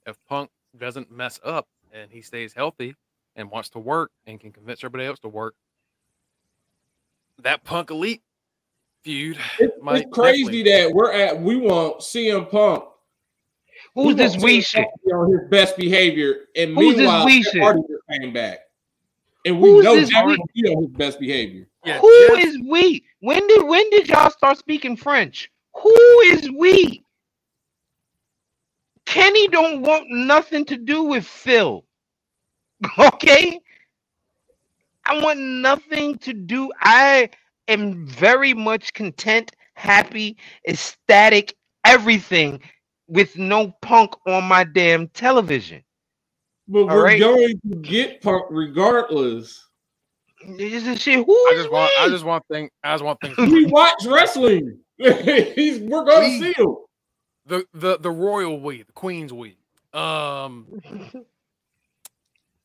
if 0.07 0.19
Punk 0.29 0.51
doesn't 0.77 1.11
mess 1.11 1.41
up 1.43 1.67
and 1.93 2.11
he 2.11 2.21
stays 2.21 2.53
healthy 2.53 2.95
and 3.37 3.51
wants 3.51 3.71
to 3.71 3.79
work 3.79 4.11
and 4.27 4.39
can 4.39 4.53
convince 4.53 4.81
everybody 4.81 5.07
else 5.07 5.19
to 5.21 5.29
work. 5.29 5.55
That 7.39 7.65
Punk 7.65 7.91
Elite 7.91 8.21
feud 9.03 9.39
It's, 9.59 9.83
might 9.83 10.03
it's 10.03 10.11
crazy 10.13 10.63
definitely- 10.63 10.73
that 10.73 10.93
we're 10.95 11.13
at 11.13 11.41
we 11.41 11.57
want 11.57 12.01
CM 12.01 12.51
Punk. 12.51 12.85
Who's 13.95 14.15
this 14.17 14.33
want 14.33 14.45
we 14.45 14.61
shit? 14.61 14.83
Punk 14.85 14.93
to 14.93 15.07
be 15.07 15.13
on 15.13 15.33
his 15.41 15.49
best 15.49 15.77
behavior, 15.79 16.49
and 16.55 16.75
Who's 16.75 16.97
this 16.97 16.99
meanwhile, 16.99 17.25
we 17.25 17.43
shit? 17.43 17.63
Hardy 17.63 17.81
just 17.89 18.21
came 18.21 18.35
back, 18.35 18.59
and 19.47 19.59
we 19.59 19.71
Who's 19.71 19.85
know 19.85 19.95
this 19.97 20.11
Jeff 20.11 20.27
we- 20.27 20.35
on 20.69 20.83
his 20.83 20.93
best 20.99 21.19
behavior. 21.19 21.67
Yeah, 21.85 22.01
Who 22.01 22.37
Jeff- 22.37 22.45
is 22.45 22.59
we? 22.69 23.05
When 23.21 23.47
did 23.47 23.67
when 23.67 23.89
did 23.91 24.09
y'all 24.09 24.31
start 24.31 24.59
speaking 24.59 24.97
French? 24.97 25.51
Who 25.77 26.21
is 26.21 26.51
we? 26.51 27.03
Kenny 29.07 29.49
don't 29.49 29.83
want 29.83 30.05
nothing 30.09 30.65
to 30.67 30.77
do 30.77 31.03
with 31.05 31.27
Phil. 31.27 31.85
Okay? 32.99 33.61
I 35.05 35.21
want 35.23 35.41
nothing 35.41 36.19
to 36.19 36.33
do. 36.33 36.71
I 36.81 37.31
am 37.69 38.07
very 38.07 38.55
much 38.55 38.93
content, 38.93 39.53
happy, 39.75 40.37
ecstatic, 40.69 41.57
everything 41.85 42.61
with 43.09 43.37
no 43.37 43.73
punk 43.83 44.15
on 44.27 44.45
my 44.45 44.65
damn 44.65 45.09
television. 45.09 45.83
But 46.69 46.81
All 46.81 46.87
we're 46.89 47.05
right. 47.05 47.19
going 47.21 47.61
to 47.71 47.77
get 47.77 48.23
Punk 48.23 48.45
regardless. 48.51 49.70
This 50.47 50.87
is 50.87 51.01
shit. 51.03 51.25
Who 51.27 51.33
I 51.33 51.53
is 51.55 51.63
just 51.63 51.73
want 51.73 51.93
I 51.99 52.09
just 52.09 52.25
want 52.25 52.45
thing 52.51 52.71
I 52.83 52.95
just 52.95 53.05
want 53.05 53.19
things 53.21 53.37
We 53.39 53.67
watch 53.67 54.05
wrestling. 54.07 54.79
He's, 54.99 55.81
we're 55.81 56.05
going 56.05 56.31
We- 56.33 56.39
to 56.39 56.45
see 56.55 56.63
him. 56.63 56.77
the 57.47 57.65
the 57.75 57.99
the 57.99 58.11
royal 58.11 58.61
we, 58.61 58.83
the 58.83 58.93
queen's 58.93 59.33
we. 59.33 59.57
Um 59.93 60.67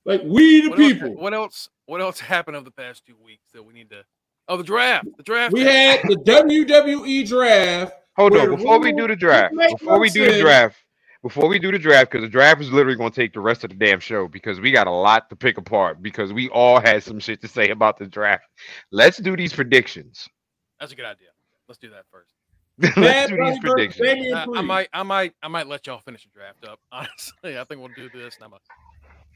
Like 0.05 0.21
we 0.23 0.61
the 0.61 0.69
what 0.69 0.79
else, 0.79 0.93
people. 0.93 1.15
what 1.15 1.33
else 1.33 1.69
what 1.87 2.01
else 2.01 2.19
happened 2.19 2.55
over 2.57 2.65
the 2.65 2.71
past 2.71 3.05
two 3.05 3.15
weeks 3.23 3.43
that 3.53 3.63
we 3.63 3.73
need 3.73 3.89
to 3.89 4.03
Oh, 4.47 4.57
the 4.57 4.63
draft. 4.63 5.07
The 5.17 5.23
draft. 5.23 5.53
We 5.53 5.61
had 5.61 6.01
the 6.03 6.17
WWE 6.17 7.27
draft. 7.27 7.93
Hold 8.15 8.37
on, 8.37 8.55
before 8.55 8.77
we 8.79 8.91
do 8.91 9.07
the 9.07 9.15
draft, 9.15 9.55
before 9.57 9.99
we 9.99 10.07
do 10.11 10.31
the 10.31 10.39
draft, 10.39 10.77
before 11.25 11.49
we 11.49 11.57
do 11.57 11.71
the 11.71 11.79
draft, 11.79 12.11
because 12.11 12.23
the 12.23 12.29
draft 12.29 12.61
is 12.61 12.71
literally 12.71 12.95
going 12.95 13.11
to 13.11 13.19
take 13.19 13.33
the 13.33 13.39
rest 13.39 13.63
of 13.63 13.71
the 13.71 13.75
damn 13.75 13.99
show 13.99 14.27
because 14.27 14.59
we 14.59 14.69
got 14.69 14.85
a 14.85 14.91
lot 14.91 15.27
to 15.27 15.35
pick 15.35 15.57
apart 15.57 15.99
because 15.99 16.31
we 16.31 16.49
all 16.49 16.79
had 16.79 17.01
some 17.01 17.19
shit 17.19 17.41
to 17.41 17.47
say 17.47 17.69
about 17.69 17.97
the 17.97 18.05
draft. 18.05 18.43
Let's 18.91 19.17
do 19.17 19.35
these 19.35 19.51
predictions. 19.51 20.29
That's 20.79 20.91
a 20.91 20.95
good 20.95 21.05
idea. 21.05 21.29
Let's 21.67 21.79
do 21.79 21.89
that 21.89 22.03
first. 22.11 22.31
Let's 22.77 22.95
Bad 22.95 23.29
do 23.31 23.43
these 23.43 23.57
predictions. 23.59 24.07
Damian 24.07 24.35
Uh, 24.35 24.45
I 24.53 24.61
might, 24.61 24.87
I 24.93 25.01
might, 25.01 25.33
I 25.41 25.47
might 25.47 25.65
let 25.65 25.87
y'all 25.87 25.97
finish 25.97 26.25
the 26.25 26.29
draft 26.29 26.63
up. 26.63 26.79
Honestly, 26.91 27.57
I 27.57 27.63
think 27.63 27.81
we'll 27.81 27.89
do 27.95 28.07
this. 28.13 28.35
And 28.35 28.43
I'm 28.43 28.51
gonna, 28.51 28.61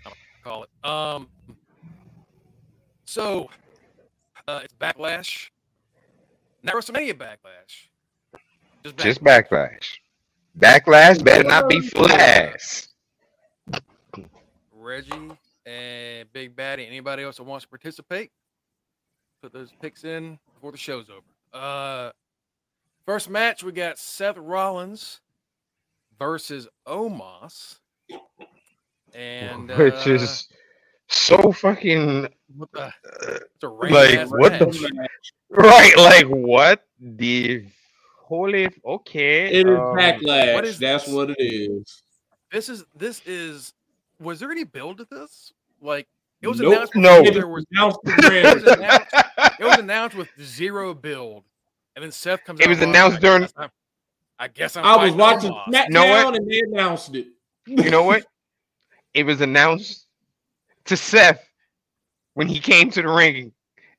I'm 0.06 0.12
gonna 0.12 0.16
call 0.44 0.66
it. 0.66 0.88
Um, 0.88 1.28
so 3.06 3.50
uh, 4.48 4.62
it's 4.64 4.76
backlash, 4.80 5.50
not 6.62 6.76
WrestleMania 6.76 7.16
backlash. 7.16 7.88
Just, 8.84 8.96
back- 8.96 9.06
Just 9.06 9.24
backlash. 9.24 9.98
Backlash 10.60 11.24
better 11.24 11.48
not 11.48 11.70
be 11.70 11.80
flash. 11.80 12.88
Reggie 14.74 15.32
and 15.66 16.32
Big 16.34 16.56
Baddy. 16.56 16.86
Anybody 16.86 17.24
else 17.24 17.38
that 17.38 17.44
wants 17.44 17.66
to 17.66 17.70
participate, 17.70 18.32
put 19.42 19.54
those 19.54 19.72
picks 19.82 20.04
in 20.04 20.38
before 20.54 20.72
the 20.72 20.78
show's 20.78 21.08
over. 21.10 21.22
Uh, 21.54 22.12
first 23.06 23.30
match 23.30 23.64
we 23.64 23.72
got 23.72 23.98
Seth 23.98 24.38
Rollins 24.38 25.22
versus 26.18 26.68
Omos, 26.86 27.80
and 29.14 29.70
Which 29.70 30.08
uh, 30.08 30.12
is 30.12 30.48
so 31.08 31.52
fucking 31.52 32.28
what 32.56 32.72
the, 32.74 32.82
uh, 32.84 32.92
it's 33.22 33.64
a 33.64 33.68
like 33.70 34.18
ass 34.18 34.30
what 34.30 34.60
the 34.60 34.92
match. 34.94 35.10
f- 35.52 35.58
right? 35.58 35.98
Like 35.98 36.26
what 36.28 36.86
the 37.00 37.66
holy? 38.30 38.70
Okay, 38.86 39.48
It 39.52 39.68
is 39.68 39.78
um, 39.78 39.98
backlash. 39.98 40.54
what 40.54 40.66
is 40.66 40.80
That's 40.80 41.06
this? 41.06 41.14
what 41.14 41.30
it 41.32 41.38
is. 41.40 42.04
This 42.52 42.70
is 42.70 42.86
this 42.96 43.22
is. 43.26 43.74
Was 44.22 44.40
there 44.40 44.52
any 44.52 44.64
build 44.64 44.98
to 45.00 45.08
this? 45.12 45.52
Like 45.82 46.08
it 46.42 46.48
was 46.48 46.60
Nope. 46.60 46.74
announced. 46.74 46.96
No. 46.96 47.24
There 47.24 47.48
was 47.48 47.66
Announced 47.72 48.00
it 48.06 48.56
was 48.56 48.64
announced 48.78 49.14
it 49.60 49.64
was 49.66 49.78
announced 49.78 50.16
with 50.16 50.30
zero 50.42 50.94
build, 50.94 51.44
and 51.96 52.04
then 52.04 52.12
Seth 52.12 52.44
comes. 52.46 52.60
It 52.60 52.64
out 52.66 52.70
was 52.70 52.82
announced 52.82 53.16
like, 53.16 53.22
during- 53.22 53.44
I 53.44 53.48
guess 53.48 53.54
I'm- 53.58 53.70
I 54.42 54.48
guess 54.48 54.78
I'm. 54.78 54.86
I 54.86 54.96
was 55.04 55.14
watching 55.14 55.52
Omos. 55.52 55.66
SmackDown 55.68 55.90
know 55.90 56.26
what? 56.26 56.36
and 56.36 56.50
they 56.50 56.60
announced 56.62 57.16
it. 57.16 57.28
you 57.68 57.90
know 57.90 58.04
what? 58.04 58.26
It 59.14 59.24
was 59.26 59.42
announced 59.42 60.06
to 60.86 60.96
Seth 60.96 61.44
when 62.36 62.48
he 62.48 62.60
came 62.60 62.90
to 62.92 63.02
the 63.02 63.10
ring, 63.10 63.52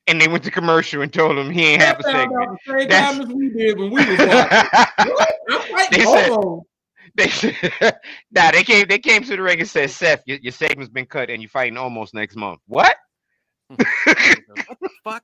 and 0.07 0.19
they 0.19 0.27
went 0.27 0.43
to 0.45 0.51
commercial 0.51 1.01
and 1.01 1.11
told 1.13 1.37
him 1.37 1.49
he 1.51 1.63
ain't 1.65 1.81
have 1.81 1.99
a 1.99 2.03
They 2.03 2.11
found 2.11 2.31
segment. 2.31 2.59
the 2.65 2.71
same 2.79 2.87
That's- 2.89 3.11
time 3.17 3.21
as 3.21 3.27
we 3.33 3.49
did 3.49 3.77
when 3.79 3.91
we 3.91 4.05
was 4.05 4.17
watching. 4.19 5.11
What? 5.13 5.35
I'm 5.49 5.61
fighting 5.61 5.99
They 5.99 6.05
said- 6.05 6.29
Omos. 6.31 6.61
they 7.15 7.27
said, 7.29 7.99
nah, 8.31 8.51
they 8.51 8.63
came. 8.63 8.87
They 8.87 8.99
came 8.99 9.23
to 9.23 9.35
the 9.35 9.41
ring 9.41 9.59
and 9.59 9.67
said, 9.69 9.89
"Seth, 9.91 10.21
your, 10.25 10.37
your 10.41 10.51
segment's 10.53 10.89
been 10.91 11.05
cut, 11.05 11.29
and 11.29 11.41
you're 11.41 11.49
fighting 11.49 11.75
Omos 11.77 12.13
next 12.13 12.35
month." 12.35 12.59
What? 12.67 12.95
what 13.67 13.77
the 13.79 14.89
fuck? 15.03 15.23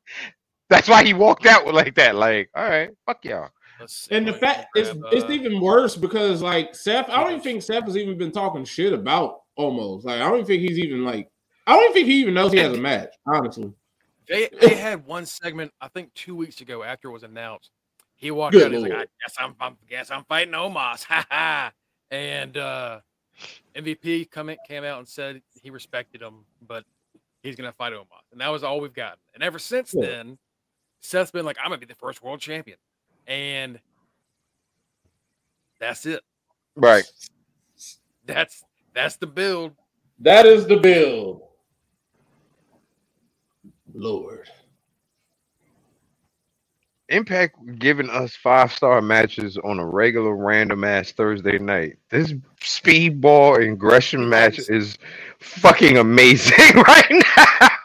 That's 0.69 0.87
why 0.89 1.03
he 1.05 1.13
walked 1.13 1.45
out 1.45 1.73
like 1.73 1.95
that. 1.95 2.15
Like, 2.15 2.49
all 2.55 2.67
right, 2.67 2.89
fuck 3.05 3.23
y'all. 3.23 3.49
And 4.09 4.27
the 4.27 4.33
fact 4.33 4.67
it's 4.75 4.91
grab, 4.91 5.13
it's 5.13 5.23
uh, 5.25 5.31
even 5.31 5.61
worse 5.61 5.95
because 5.95 6.41
like 6.41 6.73
Seth, 6.75 7.09
I 7.09 7.21
don't 7.21 7.29
even 7.31 7.41
think 7.41 7.61
Seth 7.61 7.83
has 7.85 7.95
even 7.95 8.17
been 8.17 8.31
talking 8.31 8.65
shit 8.65 8.91
about 8.91 9.41
Omos. 9.57 10.03
Like 10.03 10.15
I 10.15 10.25
don't 10.27 10.35
even 10.35 10.45
think 10.45 10.61
he's 10.67 10.79
even 10.79 11.05
like 11.05 11.29
I 11.67 11.73
don't 11.73 11.83
even 11.83 11.93
think 11.93 12.07
he 12.07 12.19
even 12.21 12.33
knows 12.33 12.51
he 12.51 12.59
has 12.59 12.75
a 12.75 12.81
match, 12.81 13.09
honestly. 13.25 13.71
They 14.27 14.49
they 14.61 14.75
had 14.75 15.05
one 15.05 15.25
segment 15.25 15.71
I 15.81 15.87
think 15.87 16.13
two 16.13 16.35
weeks 16.35 16.61
ago 16.61 16.83
after 16.83 17.09
it 17.09 17.11
was 17.13 17.23
announced 17.23 17.71
He 18.15 18.31
walked 18.31 18.53
Good 18.53 18.67
out. 18.67 18.71
He's 18.71 18.81
like. 18.81 18.91
I 18.91 18.97
guess 18.99 19.35
I'm, 19.39 19.55
I 19.59 19.71
guess 19.89 20.11
I'm 20.11 20.23
fighting 20.25 20.53
Omos. 20.53 21.03
Ha 21.07 21.25
ha. 21.29 21.71
And 22.11 22.57
uh, 22.57 22.99
MVP 23.75 24.31
come 24.31 24.49
in, 24.49 24.57
came 24.67 24.83
out 24.83 24.99
and 24.99 25.07
said 25.07 25.41
he 25.61 25.69
respected 25.69 26.21
him, 26.21 26.45
but 26.67 26.83
he's 27.43 27.55
gonna 27.55 27.71
fight 27.73 27.93
Omos, 27.93 28.05
and 28.31 28.39
that 28.41 28.47
was 28.49 28.63
all 28.63 28.79
we've 28.79 28.93
gotten. 28.93 29.19
And 29.33 29.43
ever 29.43 29.59
since 29.59 29.93
Yeah. 29.93 30.07
then, 30.07 30.37
Seth's 31.01 31.31
been 31.31 31.45
like, 31.45 31.57
I'm 31.59 31.69
gonna 31.69 31.77
be 31.79 31.85
the 31.85 31.95
first 31.95 32.23
world 32.23 32.39
champion, 32.39 32.77
and 33.27 33.79
that's 35.79 36.05
it. 36.05 36.21
Right. 36.75 37.05
That's 38.25 38.63
that's 38.93 39.17
the 39.17 39.27
build. 39.27 39.73
That 40.19 40.45
is 40.45 40.65
the 40.65 40.77
build. 40.77 41.41
Lord. 43.97 44.49
Impact 47.09 47.57
giving 47.79 48.09
us 48.09 48.35
five 48.35 48.73
star 48.73 49.01
matches 49.01 49.57
on 49.59 49.79
a 49.79 49.85
regular 49.85 50.35
random 50.35 50.83
ass 50.83 51.11
Thursday 51.11 51.59
night. 51.59 51.97
This 52.09 52.33
speedball 52.61 53.63
and 53.63 53.79
Gresham 53.79 54.29
match 54.29 54.59
is 54.69 54.97
fucking 55.39 55.97
amazing 55.97 56.75
right 56.87 57.23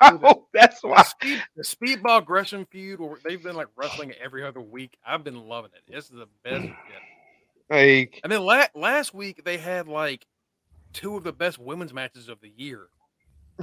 now. 0.02 0.44
That's 0.54 0.82
The, 0.94 0.94
why. 0.94 1.04
speed, 1.04 1.44
the 1.56 1.64
speedball 1.64 2.24
Gresham 2.24 2.66
feud, 2.66 3.00
where 3.00 3.18
they've 3.24 3.42
been 3.42 3.56
like 3.56 3.68
wrestling 3.76 4.12
every 4.22 4.44
other 4.44 4.60
week. 4.60 4.98
I've 5.06 5.24
been 5.24 5.48
loving 5.48 5.72
it. 5.74 5.82
This 5.92 6.06
is 6.06 6.12
the 6.12 6.28
best. 6.44 6.68
Like, 7.70 8.24
And 8.24 8.32
then 8.32 8.42
la- 8.42 8.66
last 8.74 9.14
week 9.14 9.44
they 9.44 9.58
had 9.58 9.88
like 9.88 10.26
two 10.94 11.16
of 11.16 11.24
the 11.24 11.32
best 11.32 11.58
women's 11.58 11.94
matches 11.94 12.28
of 12.28 12.40
the 12.42 12.52
year, 12.56 12.88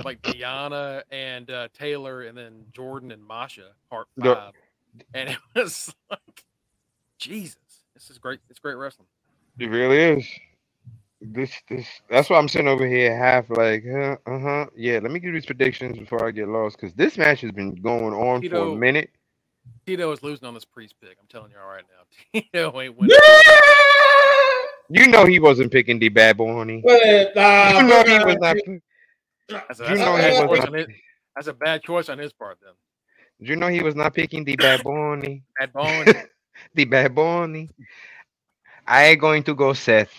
like 0.05 0.21
Deonna 0.21 1.03
and 1.11 1.49
uh, 1.49 1.67
Taylor, 1.73 2.23
and 2.23 2.37
then 2.37 2.65
Jordynne 2.71 3.13
and 3.13 3.23
Masha 3.25 3.71
part 3.89 4.07
The- 4.17 4.35
five. 4.35 4.53
And 5.13 5.29
it 5.29 5.37
was 5.55 5.93
like, 6.09 6.43
Jesus, 7.19 7.57
this 7.93 8.09
is 8.09 8.17
great. 8.17 8.39
It's 8.49 8.59
great 8.59 8.75
wrestling. 8.75 9.07
it 9.59 9.67
really 9.67 9.97
is. 10.19 10.27
This, 11.21 11.51
this. 11.69 11.85
That's 12.09 12.29
why 12.29 12.37
I'm 12.37 12.47
sitting 12.47 12.67
over 12.69 12.87
here 12.87 13.15
half 13.15 13.49
like, 13.49 13.83
huh, 13.89 14.15
uh 14.25 14.39
huh. 14.39 14.65
Yeah, 14.75 14.99
let 15.03 15.11
me 15.11 15.19
give 15.19 15.27
you 15.27 15.33
these 15.33 15.45
predictions 15.45 15.97
before 15.97 16.25
I 16.25 16.31
get 16.31 16.47
lost 16.47 16.77
because 16.79 16.93
this 16.95 17.17
match 17.17 17.41
has 17.41 17.51
been 17.51 17.75
going 17.75 18.13
on 18.13 18.41
for 18.47 18.55
a 18.57 18.75
minute. 18.75 19.09
Tito 19.85 20.11
is 20.13 20.23
losing 20.23 20.47
on 20.47 20.53
this 20.53 20.63
priest 20.65 20.95
pick. 21.01 21.17
I'm 21.19 21.27
telling 21.27 21.51
y'all 21.51 21.67
right 21.69 21.83
now. 21.83 22.39
Tito 22.41 22.81
ain't 22.81 22.97
winning. 22.97 23.17
You 24.89 25.07
know 25.07 25.25
he 25.25 25.39
wasn't 25.39 25.71
picking 25.71 25.99
the 25.99 26.09
bad 26.09 26.37
boy, 26.37 26.53
honey. 26.55 26.81
But, 26.85 27.37
uh, 27.37 27.73
You 27.77 27.83
know 27.83 28.03
he 28.03 28.23
was 28.25 28.37
not. 28.39 28.55
That's 29.49 29.79
a, 29.79 29.83
You 29.83 29.97
that's 29.97 30.01
a 30.01 30.05
know 30.05 30.15
bad 30.15 30.33
he 30.33 30.39
was 30.41 30.49
choice 30.49 30.59
not. 30.59 30.67
on 30.67 30.73
his, 30.73 30.87
that's 31.35 31.47
a 31.47 31.53
bad 31.53 31.83
choice 31.83 32.09
on 32.09 32.17
his 32.19 32.33
part. 32.33 32.57
Then 32.61 32.73
Did 33.39 33.49
You 33.49 33.55
know 33.55 33.67
he 33.67 33.81
was 33.81 33.95
not 33.95 34.13
picking 34.13 34.43
the 34.45 34.55
bad 34.55 34.83
boy. 34.83 35.43
bad 35.59 35.73
bone. 35.73 36.05
the 36.75 36.85
bad 36.85 37.15
boy. 37.15 37.69
I 38.87 39.05
ain't 39.07 39.21
going 39.21 39.43
to 39.43 39.55
go 39.55 39.73
Seth. 39.73 40.13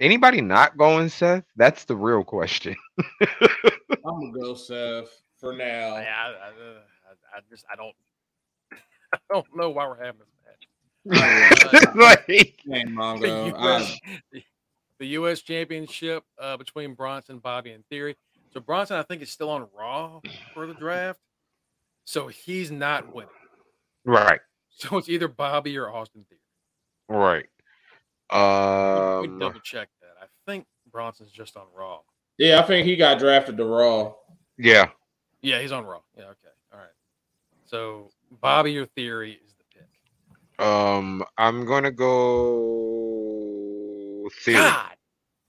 Anybody 0.00 0.40
not 0.40 0.76
going 0.76 1.08
Seth? 1.08 1.44
That's 1.56 1.84
the 1.84 1.96
real 1.96 2.24
question. 2.24 2.76
I'm 4.06 4.20
gonna 4.20 4.32
go 4.32 4.54
Seth 4.54 5.08
for 5.38 5.54
now. 5.54 5.96
I, 5.96 6.02
I, 6.02 6.48
uh, 6.48 6.80
I, 7.34 7.38
I 7.38 7.40
just 7.50 7.64
I 7.72 7.76
don't 7.76 7.94
I 9.14 9.18
don't 9.32 9.46
know 9.54 9.70
why 9.70 9.86
we're 9.86 10.04
having 10.04 10.20
this 10.20 10.28
match. 10.44 10.68
like, 11.96 12.26
Hey, 12.70 12.84
the, 13.18 13.30
Mongo. 13.30 13.54
US, 13.54 13.98
I, 14.34 14.44
the, 14.98 15.04
the 15.04 15.06
U.S. 15.12 15.40
Championship 15.42 16.24
uh, 16.40 16.56
between 16.56 16.94
Bronson, 16.94 17.38
Bobby, 17.38 17.72
and 17.72 17.84
Theory. 17.86 18.16
So 18.52 18.60
Bronson, 18.60 18.96
I 18.96 19.02
think, 19.02 19.22
is 19.22 19.30
still 19.30 19.50
on 19.50 19.66
Raw 19.76 20.20
for 20.54 20.66
the 20.66 20.74
draft. 20.74 21.20
So 22.04 22.28
he's 22.28 22.70
not 22.70 23.14
winning. 23.14 23.30
right, 24.04 24.40
So 24.70 24.96
it's 24.98 25.08
either 25.08 25.28
Bobby 25.28 25.76
or 25.76 25.90
Austin 25.90 26.24
Theory. 26.28 26.40
right. 27.08 27.46
We, 28.32 28.38
we 28.38 29.32
Um, 29.34 29.38
double 29.38 29.60
check 29.60 29.88
that. 30.00 30.22
I 30.22 30.26
think 30.50 30.66
Bronson's 30.90 31.30
just 31.32 31.56
on 31.56 31.64
Raw. 31.76 32.00
yeah, 32.38 32.60
I 32.60 32.62
think 32.62 32.86
he 32.86 32.96
got 32.96 33.18
drafted 33.18 33.56
to 33.58 33.64
Raw. 33.64 34.14
yeah. 34.58 34.88
Yeah, 35.42 35.60
he's 35.60 35.70
on 35.72 35.84
Raw. 35.84 36.00
Yeah, 36.16 36.24
okay, 36.24 36.48
all 36.72 36.78
right. 36.80 36.88
So 37.66 38.10
Bobby 38.40 38.76
or 38.78 38.86
Theory 38.86 39.38
is 39.44 39.52
the 39.54 39.64
pick. 39.78 40.64
Um, 40.66 41.22
I'm 41.38 41.64
gonna 41.66 41.92
go 41.92 43.15
theory. 44.30 44.56
God 44.58 44.96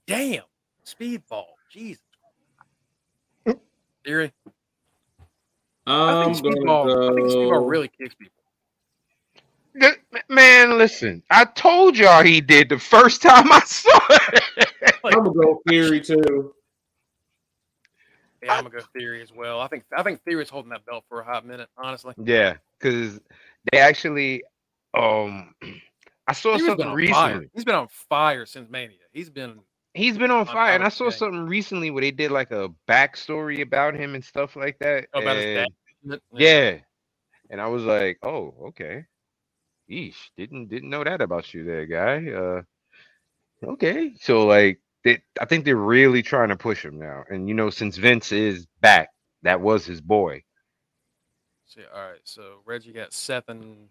damn, 0.06 0.42
Speedball, 0.86 1.46
Jesus. 1.70 2.02
Theory. 4.04 4.32
I 6.06 6.14
I'm 6.14 6.16
think 6.16 6.36
gonna 6.42 6.56
Speedball. 6.56 6.86
I 7.08 7.12
think 7.14 7.28
Speedball 7.28 7.68
really 7.68 7.88
kicks 7.88 8.14
people. 8.14 8.32
Man, 10.28 10.78
listen, 10.78 11.22
I 11.30 11.44
told 11.44 11.96
y'all 11.96 12.24
he 12.24 12.40
did 12.40 12.68
the 12.68 12.78
first 12.78 13.22
time 13.22 13.52
I 13.52 13.60
saw 13.60 13.98
it. 14.10 14.44
I'm 15.12 15.24
gonna 15.24 15.32
go 15.32 15.62
Theory 15.68 16.00
too. 16.02 16.54
Yeah, 18.42 18.56
I'm 18.56 18.64
gonna 18.64 18.78
go 18.80 18.84
Theory 18.96 19.22
as 19.22 19.32
well. 19.32 19.60
I 19.60 19.68
think 19.68 19.84
I 19.96 20.02
think 20.02 20.22
Theory's 20.24 20.50
holding 20.50 20.70
that 20.70 20.84
belt 20.86 21.04
for 21.08 21.20
a 21.20 21.24
hot 21.24 21.46
minute, 21.46 21.68
honestly. 21.76 22.14
yeah, 22.16 22.56
because 22.78 23.20
they 23.72 23.78
actually, 23.78 24.44
um, 24.96 25.54
I 26.28 26.32
saw 26.32 26.50
Theory's 26.56 26.66
something 26.66 26.92
recently. 26.92 27.12
fire. 27.14 27.44
He's 27.54 27.64
been 27.64 27.74
on 27.74 27.88
fire 27.88 28.46
since 28.46 28.70
Mania. 28.70 28.96
He's 29.12 29.30
been 29.30 29.60
He's 29.94 30.18
been 30.18 30.30
on 30.30 30.40
On 30.40 30.46
fire, 30.46 30.74
and 30.74 30.84
I 30.84 30.90
saw 30.90 31.10
something 31.10 31.46
recently 31.48 31.90
where 31.90 32.02
they 32.02 32.10
did 32.12 32.30
like 32.30 32.52
a 32.52 32.68
backstory 32.88 33.62
about 33.62 33.94
him 33.94 34.14
and 34.14 34.24
stuff 34.24 34.54
like 34.54 34.78
that. 34.78 35.06
about 35.12 35.36
his 35.36 35.44
and- 35.46 35.68
dad. 36.12 36.20
Yeah. 36.32 36.76
And 37.50 37.60
I 37.60 37.66
was 37.66 37.82
like, 37.82 38.18
oh, 38.22 38.54
okay. 38.68 39.06
Eesh, 39.90 40.16
didn't 40.36 40.68
didn't 40.68 40.90
know 40.90 41.02
that 41.02 41.22
about 41.22 41.52
you 41.54 41.64
there, 41.64 41.86
guy. 41.86 42.30
Uh 42.30 42.62
okay. 43.72 44.12
So 44.20 44.46
like 44.46 44.80
they, 45.04 45.22
I 45.40 45.46
think 45.46 45.64
they're 45.64 45.76
really 45.76 46.22
trying 46.22 46.50
to 46.50 46.56
push 46.56 46.84
him 46.84 46.98
now. 46.98 47.24
And 47.30 47.48
you 47.48 47.54
know, 47.54 47.70
since 47.70 47.96
Vince 47.96 48.30
is 48.32 48.66
back, 48.82 49.08
that 49.42 49.60
was 49.60 49.86
his 49.86 50.00
boy. 50.02 50.42
See, 51.66 51.80
all 51.94 52.02
right. 52.10 52.20
So 52.24 52.60
Reggie 52.66 52.92
got 52.92 53.12
Seth 53.14 53.48
and 53.48 53.88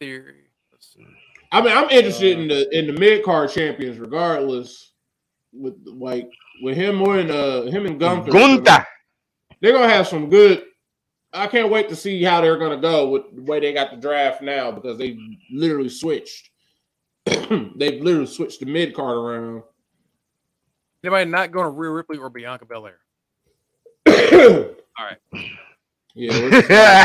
Theory. 0.00 0.44
Let's 0.72 0.92
see. 0.94 1.06
I 1.50 1.60
mean, 1.62 1.76
I'm 1.76 1.88
interested 1.90 2.38
in 2.38 2.48
the 2.48 2.78
in 2.78 2.86
the 2.86 2.92
mid 2.92 3.24
card 3.24 3.50
champions, 3.50 3.98
regardless. 3.98 4.92
With 5.52 5.74
like 5.86 6.30
with 6.62 6.76
him 6.76 7.00
or 7.00 7.18
in 7.18 7.30
uh 7.30 7.62
him 7.62 7.86
and 7.86 7.98
Gunther. 7.98 8.30
Gunta. 8.30 8.86
They're 9.60 9.72
gonna 9.72 9.88
have 9.88 10.06
some 10.06 10.28
good. 10.28 10.64
I 11.32 11.46
can't 11.46 11.70
wait 11.70 11.88
to 11.88 11.96
see 11.96 12.22
how 12.22 12.40
they're 12.40 12.58
gonna 12.58 12.80
go 12.80 13.08
with 13.08 13.34
the 13.34 13.42
way 13.42 13.58
they 13.60 13.72
got 13.72 13.90
the 13.90 13.96
draft 13.96 14.42
now 14.42 14.70
because 14.70 14.98
they 14.98 15.18
literally 15.50 15.88
switched. 15.88 16.50
They've 17.26 18.02
literally 18.02 18.26
switched 18.26 18.60
the 18.60 18.66
mid 18.66 18.94
card 18.94 19.16
around. 19.16 19.62
Anybody 21.04 21.30
not 21.30 21.52
going 21.52 21.64
to 21.66 21.70
Rhea 21.70 21.90
Ripley 21.90 22.18
or 22.18 22.28
Bianca 22.30 22.64
Belair? 22.66 22.98
All 24.06 25.04
right. 25.04 25.18
let's- 26.14 26.68
yeah. 26.70 27.04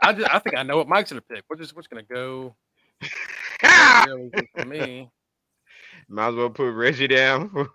I 0.00 0.12
just, 0.12 0.34
I 0.34 0.38
think 0.38 0.56
I 0.56 0.62
know 0.62 0.76
what 0.78 0.88
Mike's 0.88 1.10
gonna 1.10 1.20
pick. 1.22 1.44
We're 1.50 1.56
just 1.56 1.74
we're 1.74 1.82
just 1.82 1.90
gonna 1.90 2.02
go 2.02 2.42
really 2.42 2.54
Ah! 3.64 4.04
for 4.56 4.64
me. 4.64 5.08
Might 6.08 6.28
as 6.28 6.34
well 6.34 6.50
put 6.50 6.72
Reggie 6.72 7.06
down. 7.08 7.50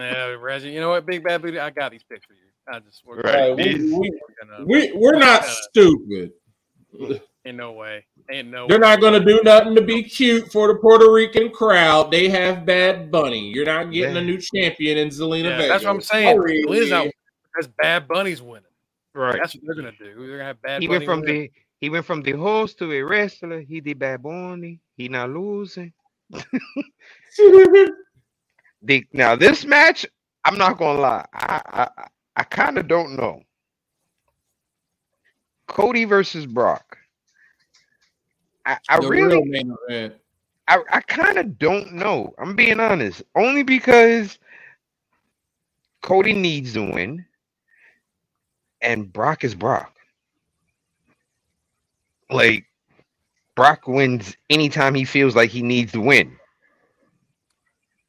Yeah, 0.00 0.26
Reggie. 0.40 0.70
You 0.70 0.80
know 0.80 0.90
what, 0.90 1.06
Big 1.06 1.24
Bad 1.24 1.42
Booty? 1.42 1.58
I 1.58 1.70
got 1.70 1.90
these 1.92 2.02
picks 2.04 2.24
for 2.26 2.34
you. 2.34 2.40
I 2.70 2.78
just 2.80 3.02
we're, 3.04 3.20
Right. 3.20 3.56
We, 3.56 3.74
we, 3.74 3.90
we're 4.10 4.46
gonna, 4.48 4.64
we, 4.66 4.92
we're 4.94 5.18
not 5.18 5.44
stupid. 5.46 6.32
in 7.44 7.56
no 7.56 7.72
way. 7.72 8.04
Ain't 8.30 8.48
no. 8.48 8.62
Way. 8.64 8.68
They're 8.68 8.78
way. 8.78 8.88
not 8.88 9.00
gonna 9.00 9.24
do 9.24 9.40
nothing 9.44 9.74
to 9.74 9.82
be 9.82 10.02
cute 10.02 10.52
for 10.52 10.68
the 10.68 10.74
Puerto 10.74 11.10
Rican 11.10 11.50
crowd. 11.50 12.10
They 12.10 12.28
have 12.28 12.66
Bad 12.66 13.10
Bunny. 13.10 13.48
You're 13.50 13.64
not 13.66 13.90
getting 13.92 14.16
a 14.16 14.20
new 14.22 14.38
champion 14.38 14.98
in 14.98 15.08
Zelina 15.08 15.44
Yeah, 15.44 15.56
Vega. 15.56 15.68
that's 15.68 15.84
what 15.84 15.90
I'm 15.94 16.00
saying. 16.02 16.36
Sorry. 16.36 16.64
Liz 16.68 16.92
out 16.92 17.08
because 17.54 17.68
Bad 17.78 18.06
Bunny's 18.06 18.42
winning. 18.42 18.64
right. 19.14 19.38
That's 19.40 19.54
what 19.54 19.62
they're 19.66 19.74
gonna 19.74 19.92
do. 19.98 20.14
They're 20.26 20.36
gonna 20.36 20.44
have 20.44 20.60
Bad 20.62 20.82
He 20.82 20.88
Bunny. 20.88 21.06
from 21.06 21.20
win. 21.22 21.26
the 21.34 21.50
he 21.80 21.90
went 21.90 22.06
from 22.06 22.22
the 22.22 22.32
host 22.32 22.78
to 22.78 22.92
a 22.92 23.02
wrestler. 23.02 23.60
He 23.60 23.80
did 23.80 23.98
bad 24.00 24.22
bunny. 24.22 24.80
He 24.96 25.08
not 25.08 25.30
losing. 25.30 25.92
The 28.82 29.06
now 29.12 29.36
this 29.36 29.64
match, 29.64 30.06
I'm 30.44 30.58
not 30.58 30.78
gonna 30.78 31.00
lie. 31.00 31.26
I 31.34 31.62
I, 31.66 31.88
I 32.36 32.44
kind 32.44 32.78
of 32.78 32.88
don't 32.88 33.16
know. 33.16 33.42
Cody 35.68 36.04
versus 36.04 36.46
Brock. 36.46 36.98
I, 38.66 38.78
I 38.88 38.98
really 38.98 39.28
real 39.28 39.44
main 39.44 39.74
event. 39.88 40.14
I, 40.68 40.78
I 40.90 41.00
kind 41.02 41.38
of 41.38 41.58
don't 41.58 41.92
know. 41.94 42.34
I'm 42.38 42.56
being 42.56 42.80
honest. 42.80 43.22
Only 43.36 43.62
because 43.62 44.38
Cody 46.02 46.34
needs 46.34 46.74
to 46.74 46.90
win 46.92 47.24
and 48.82 49.12
Brock 49.12 49.44
is 49.44 49.54
Brock. 49.56 49.97
Like 52.30 52.64
Brock 53.56 53.86
wins 53.86 54.36
anytime 54.50 54.94
he 54.94 55.04
feels 55.04 55.34
like 55.34 55.50
he 55.50 55.62
needs 55.62 55.92
to 55.92 56.00
win. 56.00 56.36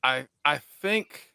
I 0.03 0.27
I 0.45 0.59
think 0.81 1.31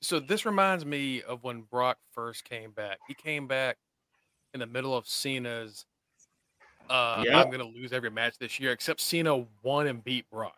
so. 0.00 0.20
This 0.20 0.44
reminds 0.44 0.84
me 0.84 1.22
of 1.22 1.42
when 1.44 1.62
Brock 1.62 1.98
first 2.12 2.44
came 2.44 2.70
back. 2.72 2.98
He 3.08 3.14
came 3.14 3.46
back 3.46 3.78
in 4.52 4.60
the 4.60 4.66
middle 4.66 4.96
of 4.96 5.06
Cena's 5.06 5.86
Uh, 6.90 7.22
Yep. 7.26 7.34
I'm 7.46 7.50
gonna 7.50 7.64
lose 7.64 7.92
every 7.94 8.10
match 8.10 8.36
this 8.38 8.60
year 8.60 8.72
except 8.72 9.00
Cena 9.00 9.46
won 9.62 9.86
and 9.86 10.04
beat 10.04 10.28
Brock. 10.30 10.54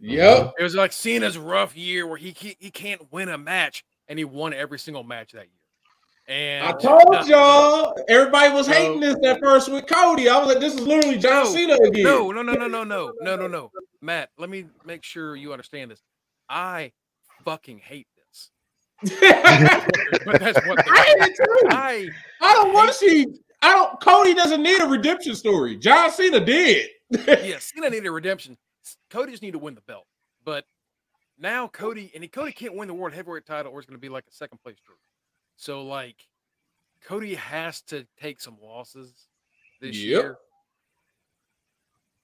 Yep. 0.00 0.54
It 0.58 0.62
was 0.62 0.74
like 0.74 0.92
Cena's 0.92 1.36
rough 1.36 1.76
year 1.76 2.06
where 2.06 2.16
he 2.16 2.30
he, 2.30 2.56
he 2.58 2.70
can't 2.70 3.12
win 3.12 3.28
a 3.28 3.36
match 3.36 3.84
and 4.08 4.18
he 4.18 4.24
won 4.24 4.54
every 4.54 4.78
single 4.78 5.04
match 5.04 5.32
that 5.32 5.46
year. 5.46 5.57
And 6.28 6.66
I 6.66 6.72
told 6.72 7.10
No, 7.10 7.22
y'all. 7.22 7.96
Everybody 8.06 8.52
was 8.52 8.66
hating 8.66 9.00
this 9.00 9.16
at 9.24 9.40
first 9.40 9.72
with 9.72 9.86
Cody. 9.86 10.28
I 10.28 10.38
was 10.38 10.48
like, 10.48 10.60
this 10.60 10.74
is 10.74 10.80
literally 10.80 11.16
John 11.16 11.44
No. 11.44 11.50
Cena 11.50 11.74
again. 11.76 12.04
No, 12.04 12.30
no, 12.30 12.42
no, 12.42 12.52
no, 12.52 12.68
no, 12.68 12.84
no, 12.84 13.12
no, 13.22 13.36
no, 13.36 13.46
no. 13.48 13.70
Matt, 14.02 14.28
let 14.36 14.50
me 14.50 14.66
make 14.84 15.02
sure 15.04 15.36
you 15.36 15.52
understand 15.52 15.90
this. 15.90 16.02
I 16.50 16.92
fucking 17.46 17.78
hate 17.78 18.06
this. 18.16 18.50
But 20.24 20.40
that's 20.40 20.66
what 20.66 20.78
I 20.86 20.96
hate 21.02 21.30
it 21.30 21.36
too. 21.36 21.68
I 21.70 22.08
I 22.42 22.54
don't 22.54 22.74
want 22.74 22.88
to 22.88 22.94
see. 22.94 23.26
I 23.62 23.74
don't. 23.74 23.98
Cody 24.00 24.34
doesn't 24.34 24.62
need 24.62 24.80
a 24.82 24.86
redemption 24.86 25.34
story. 25.34 25.76
John 25.76 26.10
Cena 26.10 26.40
did. 26.40 26.88
yeah, 27.10 27.58
Cena 27.58 27.88
needed 27.88 28.06
a 28.06 28.10
redemption. 28.10 28.56
Cody 29.10 29.30
just 29.32 29.42
need 29.42 29.52
to 29.52 29.58
win 29.58 29.74
the 29.74 29.80
belt. 29.82 30.06
But 30.44 30.64
now 31.38 31.68
Cody 31.68 32.10
and 32.14 32.22
he, 32.22 32.28
Cody 32.28 32.52
can't 32.52 32.74
win 32.74 32.88
the 32.88 32.94
world 32.94 33.14
heavyweight 33.14 33.46
title, 33.46 33.72
or 33.72 33.78
it's 33.78 33.86
going 33.86 33.96
to 33.96 34.00
be 34.00 34.08
like 34.10 34.24
a 34.28 34.32
second 34.32 34.58
place 34.62 34.76
drew. 34.84 34.96
So 35.58 35.82
like, 35.84 36.28
Cody 37.04 37.34
has 37.34 37.82
to 37.82 38.06
take 38.20 38.40
some 38.40 38.58
losses 38.62 39.28
this 39.80 40.04
Yep. 40.04 40.12
year. 40.12 40.38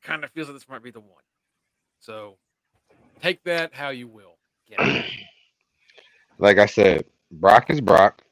Kind 0.03 0.24
of 0.24 0.30
feels 0.30 0.49
like 0.49 0.57
this 0.57 0.68
might 0.68 0.82
be 0.82 0.91
the 0.93 1.01
one. 1.01 1.22
So 2.01 2.39
take 3.20 3.43
that 3.45 3.74
how 3.74 3.91
you 3.91 4.09
will. 4.09 4.39
Get 4.68 4.80
it. 4.85 4.95
Like 6.39 6.59
I 6.59 6.66
said, 6.66 7.05
Brock 7.30 7.70
is 7.70 7.80
Brock. 7.80 8.22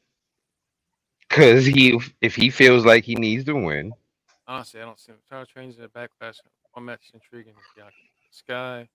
Cause 1.30 1.64
he 1.66 1.98
if 2.20 2.34
he 2.36 2.50
feels 2.50 2.84
like 2.84 3.04
he 3.04 3.14
needs 3.16 3.44
to 3.46 3.54
win, 3.54 3.94
Honestly, 4.46 4.80
I 4.80 4.84
don't 4.84 4.98
see 4.98 5.12
him. 5.12 5.18
Title 5.28 5.46
changes 5.46 5.80
at 5.80 5.92
backlash. 5.92 6.40
One 6.72 6.86
match 6.86 7.06
is 7.08 7.14
intriguing. 7.14 7.54
Sky. 8.30 8.88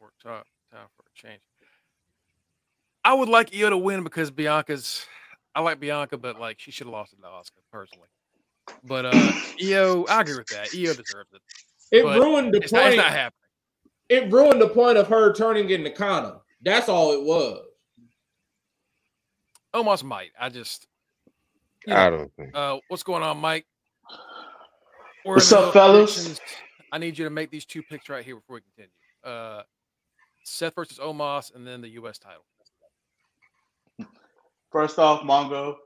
Work 0.00 0.12
top. 0.22 0.46
Time 0.72 0.86
for 0.96 1.04
a 1.04 1.12
change. 1.14 1.40
I 3.04 3.12
would 3.14 3.28
like 3.28 3.54
Io 3.54 3.70
to 3.70 3.76
win 3.78 4.02
because 4.02 4.30
Bianca's. 4.30 5.06
I 5.54 5.60
like 5.60 5.78
Bianca, 5.78 6.16
but 6.18 6.40
like 6.40 6.58
she 6.58 6.70
should 6.70 6.86
have 6.86 6.92
lost 6.92 7.12
it 7.12 7.16
to 7.20 7.26
Asuka 7.28 7.62
personally. 7.70 8.08
But 8.82 9.06
uh 9.06 9.32
Io, 9.62 10.04
I 10.06 10.22
agree 10.22 10.36
with 10.36 10.46
that. 10.48 10.68
Io 10.74 10.94
deserves 10.94 11.28
it. 11.32 11.40
It 11.92 12.02
But 12.02 12.18
ruined 12.18 12.52
the 12.54 12.58
It's 12.58 12.72
not, 12.72 12.86
it's 12.86 12.96
point. 12.96 12.96
not 12.96 13.12
happening. 13.12 13.40
it 14.08 14.32
ruined 14.32 14.60
the 14.60 14.68
point 14.68 14.96
of 14.98 15.06
her 15.08 15.32
turning 15.34 15.68
into 15.70 15.90
Kana. 15.90 16.40
That's 16.62 16.88
all 16.88 17.12
it 17.12 17.22
was. 17.22 17.64
Almost 19.72 20.04
might. 20.04 20.30
I 20.40 20.48
just. 20.48 20.86
you 21.86 21.94
I 21.94 22.10
don't 22.10 22.32
think. 22.36 22.50
Uh, 22.56 22.78
what's 22.88 23.02
going 23.02 23.22
on, 23.22 23.38
Mike? 23.38 23.66
We're 25.24 25.34
What's 25.34 25.52
up, 25.52 25.72
fellas? 25.72 26.14
predictions. 26.14 26.40
I 26.92 26.98
need 26.98 27.18
you 27.18 27.24
to 27.24 27.30
make 27.30 27.50
these 27.50 27.64
two 27.64 27.82
picks 27.82 28.08
right 28.08 28.24
here 28.24 28.36
before 28.36 28.54
we 28.56 28.60
continue. 28.62 28.90
Uh, 29.24 29.62
Seth 30.44 30.74
versus 30.74 30.98
Omos, 30.98 31.54
and 31.54 31.66
then 31.66 31.80
the 31.80 31.88
U.S. 31.90 32.18
title. 32.18 32.44
First 34.74 34.98
off, 34.98 35.22
Mongo, 35.22 35.76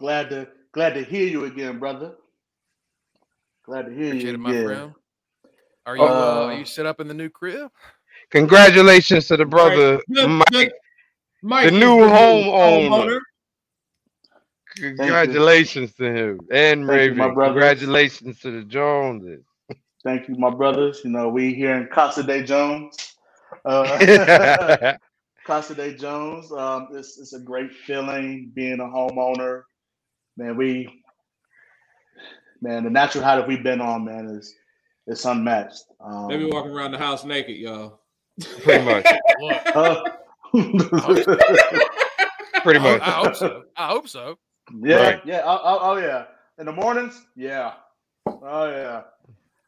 glad 0.00 0.28
to 0.30 0.48
glad 0.74 0.94
to 0.94 1.04
hear 1.04 1.28
you 1.28 1.44
again, 1.44 1.78
brother. 1.78 2.14
Glad 3.64 3.82
to 3.86 3.94
hear 3.94 4.06
Appreciate 4.08 4.30
you 4.30 4.34
it, 4.34 4.40
my 4.40 4.50
again. 4.50 4.64
friend. 4.64 4.94
Are 5.86 5.96
you 5.96 6.02
uh, 6.02 6.06
are 6.46 6.52
Uh, 6.52 6.56
you 6.58 6.64
set 6.64 6.84
up 6.84 6.98
in 6.98 7.06
the 7.06 7.14
new 7.14 7.28
crib? 7.28 7.70
Congratulations 8.30 9.28
to 9.28 9.36
the 9.36 9.44
brother 9.44 9.92
Right. 9.92 10.04
The- 10.08 10.26
Mike. 10.28 10.46
the- 10.50 10.72
Mike 11.44 11.66
the 11.66 11.70
new 11.70 11.96
homeowner. 11.98 12.50
homeowner. 12.50 13.20
Congratulations 14.76 15.94
to 15.94 16.12
him 16.12 16.40
and 16.50 16.88
Thank 16.88 17.04
you, 17.10 17.14
my 17.14 17.26
Raven. 17.26 17.44
Congratulations 17.44 18.40
to 18.40 18.50
the 18.50 18.64
Joneses. 18.64 19.44
Thank 20.02 20.28
you, 20.28 20.34
my 20.34 20.50
brothers. 20.50 21.02
You 21.04 21.10
know, 21.10 21.28
we 21.28 21.54
here 21.54 21.76
in 21.76 21.86
Casa 21.92 22.24
de 22.24 22.42
Jones. 22.42 23.14
Uh, 23.64 24.96
Casa 25.46 25.74
de 25.74 25.94
Jones. 25.94 26.50
Um, 26.52 26.88
it's, 26.92 27.18
it's 27.18 27.32
a 27.34 27.40
great 27.40 27.72
feeling 27.72 28.50
being 28.54 28.80
a 28.80 28.84
homeowner. 28.84 29.62
Man, 30.36 30.56
we 30.56 31.02
man, 32.60 32.84
the 32.84 32.90
natural 32.90 33.24
height 33.24 33.36
that 33.36 33.48
we've 33.48 33.62
been 33.62 33.80
on, 33.80 34.04
man, 34.04 34.26
is 34.26 34.54
it's 35.06 35.24
unmatched. 35.24 35.84
Um, 36.00 36.28
They 36.28 36.36
be 36.38 36.44
walking 36.46 36.72
around 36.72 36.90
the 36.92 36.98
house 36.98 37.24
naked, 37.24 37.56
y'all. 37.56 38.00
Pretty 38.62 38.84
much. 38.84 39.06
Uh, 39.74 40.02
Pretty 40.52 40.78
I, 42.78 42.82
much. 42.82 43.00
I 43.02 43.10
hope 43.10 43.34
so. 43.34 43.64
I 43.76 43.88
hope 43.88 44.08
so. 44.08 44.38
Yeah, 44.80 44.96
Right. 44.96 45.20
yeah. 45.26 45.40
Oh, 45.44 45.60
oh, 45.64 45.78
oh, 45.82 45.96
yeah. 45.96 46.26
In 46.58 46.66
the 46.66 46.72
mornings, 46.72 47.26
yeah. 47.34 47.72
Oh 48.26 48.70
yeah. 48.70 49.02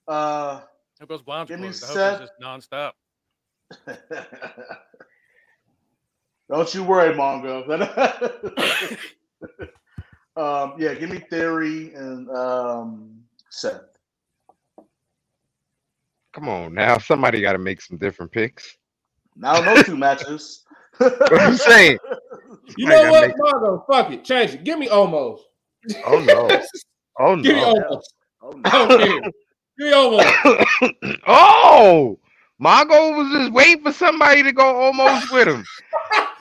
Uh, 0.06 0.60
Hope 1.00 1.08
those 1.08 1.22
blinds 1.22 1.50
are 1.50 1.54
Give 1.56 1.60
me 1.60 1.68
closed. 1.68 1.84
I 1.84 1.86
hope 1.86 1.96
Seth. 1.96 2.20
it's 2.20 2.30
just 2.30 2.40
nonstop. 2.70 2.92
don't 6.56 6.74
you 6.74 6.84
worry, 6.84 7.14
Mongo. 7.14 7.68
um, 10.36 10.74
yeah, 10.78 10.94
give 10.94 11.10
me 11.10 11.18
Theory 11.18 11.92
and 11.94 12.30
um, 12.30 13.22
Seth. 13.50 13.80
Come 16.32 16.48
on 16.48 16.74
now. 16.74 16.98
Somebody 16.98 17.40
got 17.40 17.52
to 17.52 17.58
make 17.58 17.80
some 17.80 17.96
different 17.96 18.32
picks. 18.32 18.76
Now 19.36 19.60
no 19.60 19.82
two 19.82 19.96
matches. 19.96 20.62
What 20.98 21.40
I'm 21.40 21.56
saying. 21.56 21.98
You 22.76 22.86
know 22.86 23.10
what, 23.10 23.26
make- 23.26 23.36
Margo? 23.36 23.84
Fuck 23.90 24.12
it, 24.12 24.24
change 24.24 24.54
it. 24.54 24.62
Give 24.62 24.78
me 24.78 24.86
Omos. 24.88 25.40
Oh 26.06 26.20
no. 26.20 26.48
Oh 27.20 27.36
no! 27.36 27.42
Give 27.42 27.54
me 27.54 27.62
Omos. 27.62 28.02
Oh, 28.42 28.60
I 28.64 28.70
don't 28.70 28.98
care. 29.00 29.20
Give 29.78 29.86
me 29.86 29.92
Omos. 29.92 31.16
oh, 31.28 32.18
Mongo 32.60 33.16
was 33.16 33.32
just 33.32 33.52
waiting 33.52 33.82
for 33.84 33.92
somebody 33.92 34.42
to 34.42 34.52
go 34.52 34.92
Omos 34.92 35.30
with 35.32 35.46
him. 35.48 35.64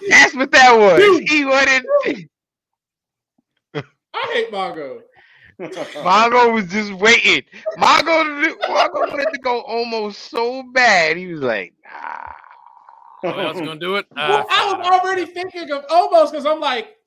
That's 0.09 0.35
what 0.35 0.51
that 0.51 0.77
was. 0.77 0.99
Dude. 0.99 1.29
He 1.29 1.45
wanted. 1.45 1.85
I 3.75 4.31
hate 4.33 4.51
Margo. 4.51 5.01
Mongo 5.59 6.53
was 6.53 6.67
just 6.67 6.93
waiting. 6.93 7.43
Mongo, 7.77 8.53
Mongo 8.61 9.09
wanted 9.09 9.31
to 9.33 9.39
go 9.39 9.63
Omos 9.63 10.15
so 10.15 10.63
bad. 10.73 11.17
He 11.17 11.27
was 11.27 11.41
like, 11.41 11.73
nah. 11.83 13.31
What 13.31 13.39
else 13.39 13.59
gonna 13.59 13.79
do 13.79 13.95
it? 13.95 14.05
Well, 14.15 14.45
Ah, 14.49 14.73
I 14.73 14.77
was 14.77 14.87
already 14.87 15.25
thinking 15.25 15.71
of 15.71 15.87
Omos 15.87 16.31
because 16.31 16.45
I'm 16.45 16.59
like, 16.59 16.97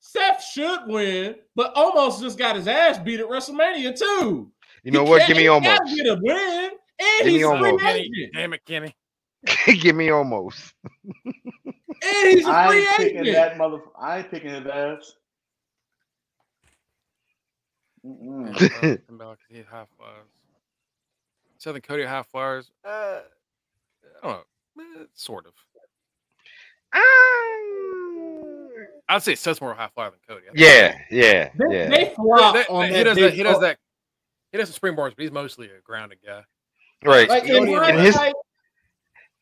Seth 0.00 0.44
should 0.44 0.80
win, 0.86 1.36
but 1.56 1.74
Omos 1.74 2.20
just 2.20 2.36
got 2.38 2.56
his 2.56 2.68
ass 2.68 2.98
beat 2.98 3.20
at 3.20 3.26
WrestleMania 3.26 3.98
too. 3.98 4.50
You 4.82 4.90
know 4.90 5.04
what? 5.04 5.26
Give 5.26 5.36
me 5.36 5.44
Omos. 5.44 5.78
Get 5.96 6.06
a 6.06 6.18
win, 6.20 6.70
and 6.98 7.24
Give 7.24 7.26
he's 7.26 7.44
a 7.44 7.58
free 7.58 7.78
Omos. 7.78 8.32
Damn 8.34 8.52
it, 8.52 8.64
Kenny. 8.66 8.94
Give 9.80 9.96
me 9.96 10.08
Omos. 10.08 10.72
And 12.02 12.38
he's 12.38 12.46
a 12.46 12.50
I 12.50 12.68
free 12.68 12.78
ain't 12.86 12.96
picking 12.96 13.32
that 13.32 13.56
mother. 13.58 13.80
I 13.98 14.18
ain't 14.18 14.30
picking 14.30 14.50
his 14.50 14.66
ass. 14.66 15.14
Mm-mm. 18.06 19.06
Come 19.06 19.18
back, 19.18 19.38
he 19.48 19.56
had 19.58 19.66
high 19.66 19.86
flyers. 19.96 20.26
Southern 21.58 21.80
Cody 21.82 22.04
high 22.04 22.22
flyers. 22.22 22.70
Uh, 22.84 23.20
I 24.22 24.26
don't 24.26 24.32
know. 24.76 24.82
Eh, 25.00 25.04
sort 25.14 25.46
of. 25.46 25.52
I'd 29.08 29.22
say 29.22 29.34
Seth's 29.34 29.60
more 29.60 29.74
high 29.74 29.88
flyer 29.94 30.10
than 30.10 30.18
Cody. 30.26 30.46
I 30.48 30.52
yeah, 30.54 30.98
yeah, 31.10 31.50
They, 31.56 31.76
yeah. 31.78 31.88
they 31.88 32.12
flop 32.14 32.54
That- 32.54 32.70
on 32.70 32.90
that- 32.90 32.92
that. 32.92 32.98
he 32.98 33.04
does 33.04 33.16
that. 33.16 33.34
He 33.34 33.42
does 33.42 33.60
that. 33.60 33.78
He 34.52 34.58
does 34.58 34.72
the 34.72 34.78
springboards, 34.80 35.10
but 35.16 35.20
he's 35.22 35.32
mostly 35.32 35.66
a 35.66 35.80
grounded 35.82 36.18
guy. 36.24 36.42
right. 37.04 37.28
Like 37.28 37.44
in 37.44 37.58
Cody 37.66 37.72
his- 37.72 37.80
hindsight, 38.14 38.34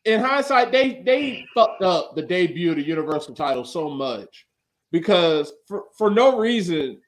in 0.05 0.19
hindsight, 0.19 0.71
they 0.71 1.01
they 1.05 1.45
fucked 1.53 1.81
up 1.81 2.15
the 2.15 2.21
debut 2.21 2.71
of 2.71 2.75
the 2.77 2.83
Universal 2.83 3.35
title 3.35 3.63
so 3.63 3.89
much 3.89 4.45
because 4.91 5.53
for, 5.67 5.85
for 5.97 6.09
no 6.09 6.37
reason, 6.37 6.99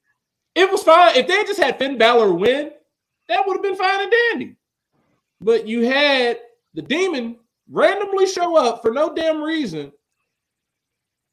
it 0.56 0.72
was 0.72 0.84
fine. 0.84 1.16
If 1.16 1.28
they 1.28 1.44
just 1.44 1.60
had 1.60 1.78
Finn 1.78 1.98
Balor 1.98 2.34
win, 2.34 2.72
that 3.28 3.46
would 3.46 3.56
have 3.56 3.64
been 3.64 3.76
fine 3.76 4.02
and 4.02 4.14
dandy. 4.32 4.56
But 5.42 5.68
you 5.68 5.86
had 5.86 6.40
the 6.74 6.82
demon 6.82 7.38
randomly 7.70 8.28
show 8.28 8.56
up 8.56 8.82
for 8.82 8.92
no 8.92 9.14
damn 9.14 9.42
reason 9.42 9.92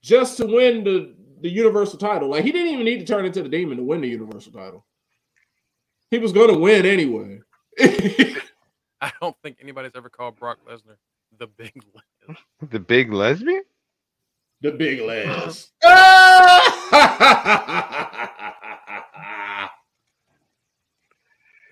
just 0.03 0.37
to 0.39 0.47
win 0.47 0.83
the, 0.83 1.15
the 1.41 1.49
Universal 1.49 1.99
title. 1.99 2.29
Like 2.29 2.45
he 2.45 2.51
didn't 2.51 2.73
even 2.73 2.85
need 2.85 2.99
to 2.99 3.07
turn 3.07 3.25
into 3.25 3.43
the 3.43 3.49
demon 3.49 3.77
to 3.77 3.85
win 3.85 4.01
the 4.01 4.09
Universal 4.09 4.53
title. 4.53 4.85
He 6.11 6.19
was 6.19 6.33
going 6.33 6.53
to 6.53 6.59
win 6.59 6.85
anyway. 6.85 7.41
I 9.01 9.13
don't 9.21 9.37
think 9.43 9.59
anybody's 9.63 9.93
ever 9.95 10.11
called 10.11 10.37
Brock 10.37 10.59
Lesnar 10.69 10.97
the 11.43 11.49
Big 11.49 11.83
Liz. 12.29 12.37
The 12.71 12.79
big 12.79 13.13
lesbian? 13.13 13.63
The 14.61 14.71
big 14.71 15.01
legs. 15.01 15.73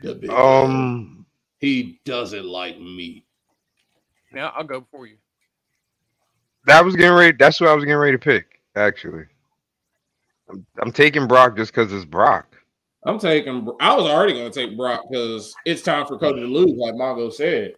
the 0.00 0.14
big 0.14 0.30
legs. 0.30 0.30
Um, 0.30 1.26
He 1.58 2.00
doesn't 2.04 2.44
like 2.46 2.80
me. 2.80 3.26
Now 4.32 4.52
I'll 4.56 4.64
go 4.64 4.84
for 4.90 5.06
you. 5.06 5.16
that 6.66 6.84
was 6.84 6.96
getting 6.96 7.12
ready. 7.16 7.36
That's 7.38 7.60
what 7.60 7.68
I 7.70 7.74
was 7.74 7.84
getting 7.84 7.98
ready 7.98 8.12
to 8.12 8.18
pick. 8.18 8.60
Actually, 8.76 9.24
I'm, 10.50 10.64
I'm 10.80 10.90
taking 10.92 11.26
Brock 11.28 11.56
just 11.56 11.72
because 11.74 11.92
it's 11.92 12.04
Brock. 12.06 12.56
I'm 13.04 13.18
taking. 13.18 13.68
I 13.80 13.94
was 13.94 14.06
already 14.10 14.32
going 14.32 14.50
to 14.50 14.66
take 14.66 14.76
Brock 14.76 15.02
because 15.10 15.54
it's 15.66 15.82
time 15.82 16.06
for 16.06 16.18
Cody 16.18 16.40
to 16.40 16.46
lose, 16.46 16.72
like 16.78 16.94
Mongo 16.94 17.30
said. 17.32 17.74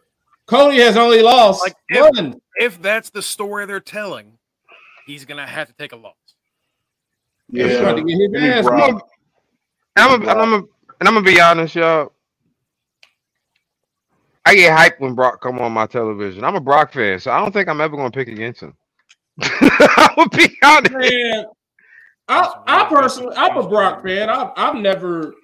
Cody 0.47 0.79
has 0.79 0.97
only 0.97 1.23
lost 1.23 1.63
Like, 1.63 1.75
if- 1.89 2.17
one. 2.17 2.41
If 2.57 2.81
that's 2.83 3.09
the 3.11 3.23
story 3.23 3.65
they're 3.67 3.81
telling, 3.81 4.39
he's 5.07 5.25
gonna 5.25 5.47
have 5.47 5.69
to 5.69 5.75
take 5.75 5.93
a 5.93 5.97
loss. 5.97 6.15
He's 7.51 7.67
Yeah. 7.67 7.81
trying 7.81 7.97
to 7.97 8.03
get 8.03 8.19
his 8.19 8.31
Give 8.31 8.43
me 8.43 8.49
ass 8.51 8.65
Brock. 8.65 8.93
whooped. 8.93 9.11
I'm 9.97 10.11
a, 10.23 10.31
and 10.31 10.41
I'm 10.41 10.53
a, 10.53 10.57
and 10.57 11.09
I'm 11.09 11.15
gonna 11.15 11.23
be 11.23 11.41
honest, 11.41 11.75
y'all. 11.75 12.13
I 14.45 14.55
get 14.55 14.77
hyped 14.77 15.01
when 15.01 15.15
Brock 15.15 15.41
come 15.41 15.59
on 15.61 15.73
my 15.73 15.87
television. 15.87 16.45
I'm 16.45 16.57
a 16.57 16.61
Brock 16.61 16.93
fan, 16.93 17.19
so 17.21 17.31
I 17.31 17.39
don't 17.41 17.53
think 17.53 17.69
I'm 17.69 17.81
ever 17.81 17.97
gonna 17.97 18.11
pick 18.11 18.29
against 18.29 18.61
him. 18.63 18.75
I 19.41 20.13
will 20.17 20.29
be 20.29 20.55
honest. 20.65 20.93
Man, 20.93 21.45
I, 22.29 22.55
I 22.67 22.85
personally, 22.89 23.35
I'm 23.37 23.57
a 23.57 23.67
Brock 23.69 24.03
fan. 24.05 24.29
I've, 24.29 24.51
I've 24.57 24.75
never 24.77 25.35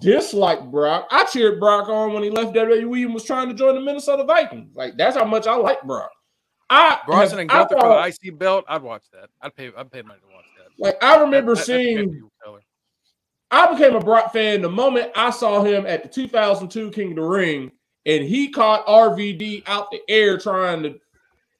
disliked 0.00 0.70
Brock. 0.70 1.08
I 1.10 1.24
cheered 1.24 1.60
Brock 1.60 1.88
on 1.88 2.12
when 2.12 2.22
he 2.22 2.30
left 2.30 2.54
WWE 2.54 3.04
and 3.04 3.14
was 3.14 3.24
trying 3.24 3.48
to 3.48 3.54
join 3.54 3.74
the 3.74 3.80
Minnesota 3.80 4.24
Vikings. 4.24 4.74
Like 4.76 4.96
that's 4.96 5.16
how 5.16 5.24
much 5.24 5.46
I 5.46 5.56
like 5.56 5.82
Brock. 5.82 6.10
I 6.70 7.00
Bronson 7.06 7.38
and 7.40 7.50
I 7.50 7.58
Gunther 7.60 7.76
for 7.80 7.88
the 7.88 8.06
IC 8.30 8.38
belt, 8.38 8.64
I'd 8.68 8.82
watch 8.82 9.02
that. 9.12 9.28
I'd 9.42 9.54
pay. 9.54 9.70
I'd 9.76 9.90
pay 9.90 10.02
money 10.02 10.20
to 10.20 10.34
watch 10.34 10.44
that. 10.58 10.82
like 10.82 11.02
I 11.04 11.20
remember 11.20 11.54
That- 11.54 11.60
that- 11.60 11.66
seeing. 11.66 11.96
pay-per-view. 11.98 12.28
I 13.50 13.70
became 13.70 13.94
a 13.94 14.00
Brock 14.00 14.32
fan 14.32 14.62
the 14.62 14.70
moment 14.70 15.12
I 15.14 15.28
saw 15.28 15.62
him 15.62 15.84
at 15.84 16.02
the 16.02 16.08
2002 16.08 16.90
King 16.90 17.10
of 17.10 17.16
the 17.16 17.22
Ring, 17.22 17.70
and 18.06 18.24
he 18.24 18.48
caught 18.48 18.86
RVD 18.86 19.64
out 19.66 19.90
the 19.90 20.00
air 20.08 20.38
trying 20.38 20.82
to, 20.84 20.94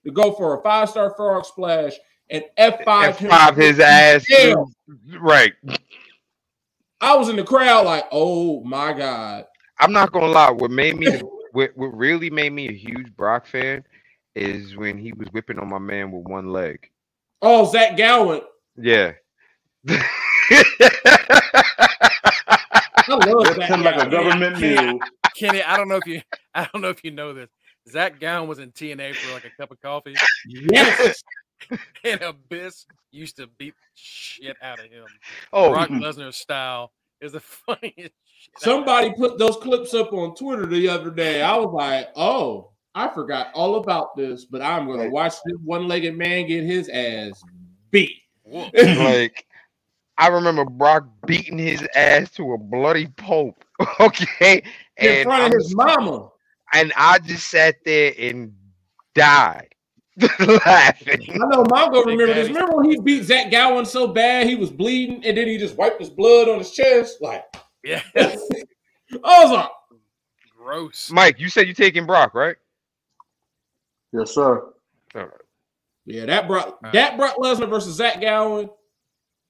to 0.07 0.11
go 0.11 0.33
for 0.33 0.59
a 0.59 0.63
five 0.63 0.89
star 0.89 1.13
frog 1.15 1.45
splash 1.45 1.93
and 2.31 2.45
F5 2.59 3.17
him. 3.17 3.31
F5 3.31 3.57
his 3.57 3.79
ass. 3.79 4.25
Yeah. 4.31 4.55
Right. 5.21 5.53
I 7.03 7.17
was 7.17 7.29
in 7.29 7.35
the 7.37 7.43
crowd 7.45 7.85
like, 7.85 8.05
oh 8.13 8.63
my 8.63 8.93
god. 8.93 9.47
I'm 9.81 9.93
not 9.93 10.13
gonna 10.13 10.29
lie. 10.29 10.51
What 10.51 10.71
made 10.71 10.97
me, 10.97 11.21
what, 11.51 11.71
what 11.75 11.89
really 11.89 12.31
made 12.31 12.53
me 12.53 12.69
a 12.69 12.73
huge 12.73 13.15
Brock 13.17 13.47
fan, 13.47 13.85
is 14.37 14.77
when 14.77 14.97
he 14.97 15.13
was 15.13 15.29
whipping 15.33 15.59
on 15.59 15.69
my 15.69 15.79
man 15.81 16.13
with 16.13 16.25
one 16.27 16.53
leg. 16.53 16.89
Oh, 17.43 17.71
Zach 17.71 17.97
Gowen. 17.97 18.43
Yeah. 18.77 19.13
I 19.89 20.05
love 23.09 23.47
Zach 23.57 23.69
Sound 23.69 23.83
like 23.83 23.97
a 23.97 24.09
Gowen. 24.09 24.11
government 24.11 24.61
mule. 24.61 24.99
Kenny, 25.37 25.63
I 25.63 25.77
don't 25.77 25.89
know 25.89 25.97
if 25.97 26.07
you. 26.07 26.23
I 26.55 26.69
don't 26.73 26.83
know 26.83 26.91
if 26.91 27.03
you 27.03 27.11
know 27.11 27.35
this. 27.35 27.49
Zach 27.91 28.21
Gowen 28.21 28.49
was 28.49 28.61
in 28.61 28.71
TNA 28.71 29.17
for 29.17 29.35
like 29.35 29.45
a 29.45 29.51
cup 29.61 29.73
of 29.73 29.81
coffee, 29.81 30.15
Yes. 30.47 31.21
and 32.05 32.21
Abyss 32.23 32.87
used 33.11 33.37
to 33.37 33.47
beat 33.59 33.75
the 33.75 33.91
shit 33.95 34.57
out 34.63 34.79
of 34.79 34.87
him. 34.87 35.05
oh, 35.53 35.71
Brock 35.71 35.89
mm-hmm. 35.89 36.03
Lesnar 36.03 36.33
style 36.35 36.93
is 37.21 37.33
the 37.33 37.41
funniest. 37.67 37.97
Shit 37.97 38.51
I've 38.57 38.63
Somebody 38.63 39.13
put 39.15 39.39
those 39.39 39.57
clips 39.57 39.95
up 39.95 40.13
on 40.13 40.35
Twitter 40.35 40.67
the 40.67 40.89
other 40.89 41.11
day. 41.11 41.43
I 41.43 41.57
was 41.57 41.73
like, 41.73 42.09
oh, 42.17 42.71
I 42.95 43.09
forgot 43.09 43.49
all 43.55 43.77
about 43.77 44.17
this, 44.17 44.45
but 44.45 44.61
I'm 44.63 44.87
going 44.87 45.01
to 45.01 45.09
watch 45.09 45.35
this 45.45 45.57
one 45.65 45.89
legged 45.89 46.17
man 46.17 46.47
get 46.47 46.65
his 46.65 46.89
ass 46.89 47.43
beat. 47.91 48.19
Like 48.53 49.47
I 50.19 50.29
remember 50.29 50.65
Brock 50.67 51.07
beating 51.27 51.57
his 51.59 51.87
ass 51.95 52.31
to 52.33 52.53
a 52.53 52.59
bloody 52.59 53.07
pulp. 53.17 53.65
Okay. 53.99 54.63
In 54.99 55.09
And 55.09 55.25
front 55.25 55.43
I'm 55.45 55.53
of 55.53 55.59
his 55.59 55.75
mama. 55.75 56.29
and 56.75 56.93
I 56.97 57.19
just 57.21 57.49
sat 57.49 57.77
there 57.85 58.13
and 58.19 58.53
died 59.15 59.72
laughing. 60.67 61.27
I 61.33 61.37
know 61.37 61.65
Mongo 61.65 62.05
Big 62.05 62.19
remember 62.19 62.35
this. 62.35 62.49
Remember 62.49 62.77
when 62.77 62.91
he 62.91 63.01
beat 63.01 63.23
Zach 63.25 63.51
Gowen 63.51 63.85
so 63.87 64.07
bad 64.07 64.47
he 64.47 64.55
was 64.57 64.71
bleeding 64.71 65.25
and 65.25 65.37
then 65.37 65.47
he 65.49 65.57
just 65.59 65.77
wiped 65.77 66.01
his 66.01 66.11
blood 66.11 66.49
on 66.49 66.59
his 66.59 66.71
chest? 66.73 67.19
Like, 67.23 67.45
Yeah, 67.85 68.03
I 68.17 68.37
was 69.45 69.51
like, 69.53 69.71
gross. 70.57 71.11
Mike, 71.11 71.41
you 71.41 71.49
said 71.49 71.67
you're 71.67 71.75
taking 71.75 72.05
Brock, 72.07 72.35
right? 72.35 72.57
Yes, 74.13 74.33
sir. 74.35 74.73
yeah, 76.05 76.27
that 76.27 76.47
Brock, 76.47 76.79
Right. 76.83 76.93
that 76.93 77.17
Brock 77.17 77.37
Lesnar 77.37 77.69
versus 77.71 77.97
Zach 77.97 78.21
Gowen, 78.21 78.69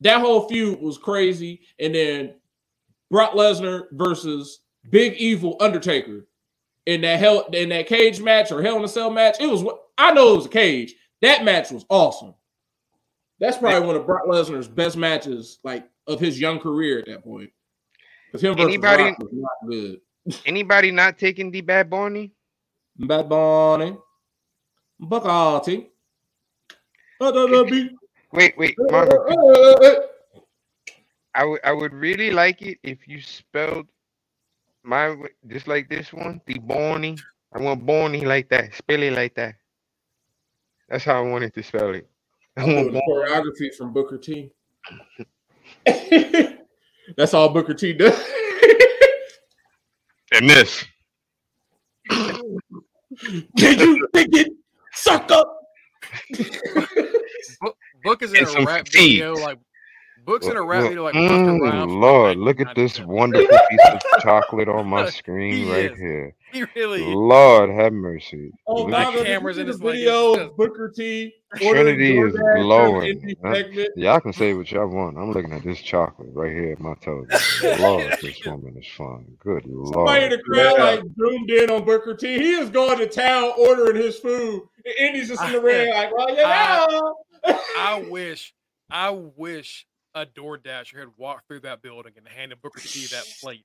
that 0.00 0.20
whole 0.20 0.48
feud 0.48 0.80
was 0.80 0.98
crazy. 0.98 1.62
And 1.80 1.94
then 1.94 2.34
Brock 3.10 3.32
Lesnar 3.32 3.86
versus 3.92 4.60
Big 4.90 5.14
Evil 5.14 5.56
Undertaker 5.60 6.26
in 6.86 7.00
that 7.02 7.18
hell 7.18 7.46
in 7.52 7.68
that 7.70 7.86
cage 7.88 8.20
match 8.20 8.50
or 8.52 8.62
Hell 8.62 8.76
in 8.76 8.84
a 8.84 8.88
Cell 8.88 9.10
match. 9.10 9.36
It 9.40 9.48
was 9.48 9.64
I 9.98 10.12
know 10.12 10.34
it 10.34 10.36
was 10.36 10.46
a 10.46 10.50
cage. 10.50 10.94
That 11.20 11.44
match 11.44 11.70
was 11.70 11.84
awesome. 11.88 12.34
That's 13.38 13.58
probably 13.58 13.86
one 13.86 13.96
of 13.96 14.06
Brock 14.06 14.22
Lesnar's 14.26 14.68
best 14.68 14.96
matches, 14.96 15.58
like 15.64 15.88
of 16.06 16.20
his 16.20 16.40
young 16.40 16.58
career 16.60 16.98
at 17.00 17.06
that 17.06 17.24
point. 17.24 17.50
Because 18.26 18.42
him 18.44 18.54
versus 18.54 18.68
Anybody- 18.68 19.16
not 19.32 19.50
good. 19.68 20.00
Anybody 20.46 20.90
not 20.90 21.18
taking 21.18 21.50
the 21.50 21.60
Bad 21.60 21.90
Bunny? 21.90 22.30
Bad 22.96 23.28
Bunny, 23.28 23.96
Buckati. 25.00 25.86
Uh, 27.20 27.64
Wait, 28.32 28.56
wait, 28.56 28.74
Marco, 28.90 29.26
uh, 29.26 30.00
I 31.34 31.44
would 31.44 31.60
I 31.64 31.72
would 31.72 31.92
really 31.92 32.30
like 32.30 32.62
it 32.62 32.78
if 32.82 33.06
you 33.06 33.20
spelled 33.20 33.86
my 34.82 35.14
just 35.48 35.68
like 35.68 35.88
this 35.88 36.12
one, 36.12 36.40
the 36.46 36.58
Bonnie. 36.58 37.18
I 37.52 37.60
want 37.60 37.84
Bonnie 37.84 38.24
like 38.24 38.48
that, 38.48 38.74
spell 38.74 39.02
it 39.02 39.12
like 39.12 39.34
that. 39.34 39.54
That's 40.88 41.04
how 41.04 41.24
I 41.24 41.28
wanted 41.28 41.54
to 41.54 41.62
spell 41.62 41.94
it. 41.94 42.06
I 42.56 42.64
want 42.64 42.92
doing 42.92 43.02
choreography 43.08 43.74
from 43.76 43.92
Booker 43.92 44.18
T. 44.18 44.50
That's 47.16 47.34
all 47.34 47.48
Booker 47.48 47.74
T 47.74 47.92
does. 47.94 48.18
and 50.32 50.48
this. 50.50 50.84
Can 52.10 52.58
you 53.58 54.08
think 54.14 54.34
it? 54.36 54.52
Suck 54.92 55.30
up. 55.30 55.58
Book 58.04 58.22
is 58.22 58.32
in 58.34 58.38
And 58.38 58.46
a 58.46 58.50
some 58.50 58.64
rap 58.66 58.86
fatigue. 58.86 59.10
video 59.12 59.34
like 59.34 59.58
Book's 60.24 60.46
in 60.46 60.56
a 60.56 60.62
rap 60.62 60.82
Look, 60.82 60.84
video 60.84 61.04
like 61.04 61.14
mm, 61.14 61.28
Busta 61.28 61.60
Rhymes. 61.60 61.80
from 61.82 62.00
Lord, 62.00 62.36
look 62.38 62.60
at 62.60 62.74
this 62.74 63.00
wonderful 63.00 63.58
piece 63.70 63.80
of 63.92 64.00
chocolate 64.22 64.68
on 64.68 64.86
my 64.88 65.06
screen 65.06 65.54
He 65.54 65.70
right 65.70 65.92
is. 65.92 65.98
here. 65.98 66.34
He 66.58 66.64
really. 66.76 67.02
Lord 67.02 67.70
have 67.70 67.92
mercy. 67.92 68.50
Oh, 68.66 68.82
Look 68.82 68.90
now 68.90 69.10
the 69.10 69.24
cameras 69.24 69.56
in 69.58 69.66
his 69.66 69.78
video 69.78 70.34
it's 70.34 70.42
of 70.42 70.56
Booker 70.56 70.90
T. 70.94 71.32
Trinity 71.56 72.18
is 72.18 72.34
glowing, 72.34 73.36
huh? 73.42 73.62
Y'all 73.96 74.20
can 74.20 74.32
say 74.32 74.52
what 74.54 74.70
y'all 74.70 74.86
want. 74.88 75.16
I'm 75.16 75.32
looking 75.32 75.52
at 75.52 75.62
this 75.64 75.80
chocolate 75.80 76.28
right 76.32 76.52
here 76.52 76.72
at 76.72 76.80
my 76.80 76.94
television. 77.00 77.80
Lord, 77.80 78.16
this 78.20 78.44
woman 78.44 78.76
is 78.78 78.86
fine. 78.96 79.36
Good 79.38 79.62
Somebody 79.64 80.24
in 80.26 80.30
lord. 80.30 80.32
the 80.32 80.42
crowd 80.42 80.74
Yeah. 80.76 80.84
like 80.84 81.02
zoomed 81.18 81.50
in 81.50 81.70
on 81.70 81.84
Booker 81.84 82.14
T. 82.14 82.38
He 82.38 82.52
is 82.52 82.70
going 82.70 82.98
to 82.98 83.06
town 83.06 83.52
ordering 83.58 83.96
his 83.96 84.18
food. 84.18 84.62
And 84.84 84.94
Indy's 84.98 85.28
just 85.28 85.42
in 85.44 85.52
the 85.52 85.60
ring 85.60 85.90
like, 85.90 86.14
well, 86.16 86.34
yeah. 86.34 86.86
I 87.78 88.04
wish, 88.08 88.54
I 88.90 89.10
wish 89.10 89.86
a 90.14 90.26
DoorDasher 90.26 90.98
had 90.98 91.08
walked 91.16 91.48
through 91.48 91.60
that 91.60 91.82
building 91.82 92.12
and 92.16 92.26
handed 92.28 92.60
Booker 92.62 92.80
T 92.80 93.06
that 93.06 93.24
plate 93.40 93.64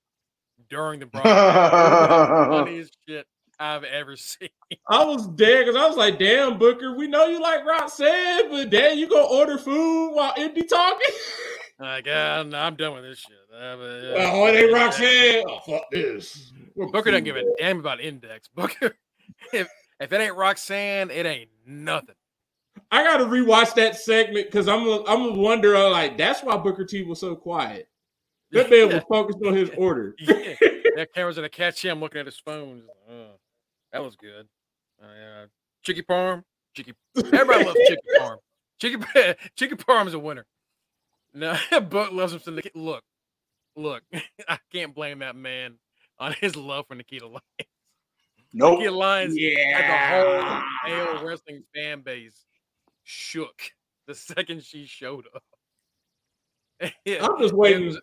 during 0.69 0.99
the 0.99 1.05
broadcast. 1.07 1.73
It 1.73 1.77
would've 1.77 2.19
been 2.19 2.49
the 2.49 2.57
funniest 2.57 2.97
shit 3.07 3.27
I've 3.59 3.83
ever 3.83 4.15
seen. 4.17 4.49
I 4.87 5.03
was 5.05 5.27
dead 5.27 5.65
because 5.65 5.75
I 5.75 5.87
was 5.87 5.97
like, 5.97 6.19
damn, 6.19 6.57
Booker, 6.57 6.95
we 6.95 7.07
know 7.07 7.25
you 7.25 7.41
like 7.41 7.65
Rock 7.65 7.81
Roxanne, 7.81 8.49
but 8.49 8.69
damn, 8.69 8.97
you 8.97 9.09
gonna 9.09 9.23
order 9.23 9.57
food 9.57 10.13
while 10.13 10.33
Indy 10.37 10.63
talking? 10.63 11.09
Like, 11.79 12.07
uh, 12.07 12.41
no, 12.41 12.57
I'm 12.57 12.75
done 12.75 12.95
with 12.95 13.03
this 13.03 13.19
shit. 13.19 13.37
Uh, 13.53 13.75
but, 13.75 13.83
uh, 13.83 14.31
oh, 14.33 14.47
it 14.47 14.55
ain't 14.55 14.73
Roxanne. 14.73 15.43
Oh, 15.47 15.59
fuck 15.59 15.83
this. 15.91 16.51
Booker 16.75 17.11
doesn't 17.11 17.23
give 17.23 17.35
a 17.35 17.43
damn 17.59 17.79
about 17.79 18.01
Index. 18.01 18.47
Booker, 18.47 18.97
if 19.53 19.69
if 19.99 20.11
it 20.11 20.19
ain't 20.19 20.35
Roxanne, 20.35 21.11
it 21.11 21.27
ain't 21.27 21.51
nothing. 21.67 22.15
I 22.91 23.03
gotta 23.03 23.25
rewatch 23.25 23.75
that 23.75 23.95
segment 23.95 24.47
because 24.47 24.67
I'm 24.67 24.87
a, 24.87 25.03
I'm 25.05 25.21
a 25.21 25.31
wonder 25.33 25.75
uh, 25.75 25.91
like 25.91 26.17
that's 26.17 26.41
why 26.41 26.57
Booker 26.57 26.83
T 26.83 27.03
was 27.03 27.19
so 27.19 27.35
quiet. 27.35 27.87
That 28.51 28.69
man 28.69 28.89
was 28.89 29.03
focused 29.09 29.39
on 29.45 29.55
his 29.55 29.69
order. 29.77 30.15
Yeah. 30.19 30.55
that 30.95 31.13
camera's 31.13 31.35
gonna 31.35 31.49
catch 31.49 31.83
him 31.83 31.99
looking 31.99 32.19
at 32.19 32.25
his 32.25 32.39
phone. 32.39 32.83
That 33.91 34.03
was 34.03 34.15
good. 34.15 34.47
Uh, 35.01 35.45
Chicky 35.83 36.01
Parm, 36.01 36.43
Chicky. 36.75 36.93
Everybody 37.17 37.65
loves 37.65 37.79
Chicky 37.87 38.01
Parm. 38.19 38.37
Chicky 38.79 39.03
Chicky 39.55 39.75
Parm 39.75 40.07
is 40.07 40.13
a 40.13 40.19
winner. 40.19 40.45
No, 41.33 41.55
Buck 41.89 42.11
loves 42.11 42.33
him. 42.33 42.39
To 42.39 42.71
look, 42.75 43.03
look. 43.75 44.03
I 44.47 44.57
can't 44.71 44.95
blame 44.95 45.19
that 45.19 45.35
man 45.35 45.75
on 46.19 46.33
his 46.33 46.55
love 46.55 46.85
for 46.87 46.95
Nikita 46.95 47.27
Lyons. 47.27 47.41
Nope. 48.53 48.79
Nikita 48.79 48.95
Lyons 48.95 49.35
yeah. 49.37 49.79
had 49.79 50.25
the 50.43 50.51
whole 50.51 50.61
male 50.85 51.25
wrestling 51.25 51.63
fan 51.75 52.01
base 52.01 52.45
shook 53.03 53.61
the 54.07 54.15
second 54.15 54.63
she 54.63 54.85
showed 54.85 55.25
up. 55.35 55.43
Yeah, 57.05 57.25
I'm 57.25 57.39
just 57.39 57.53
waiting. 57.53 57.97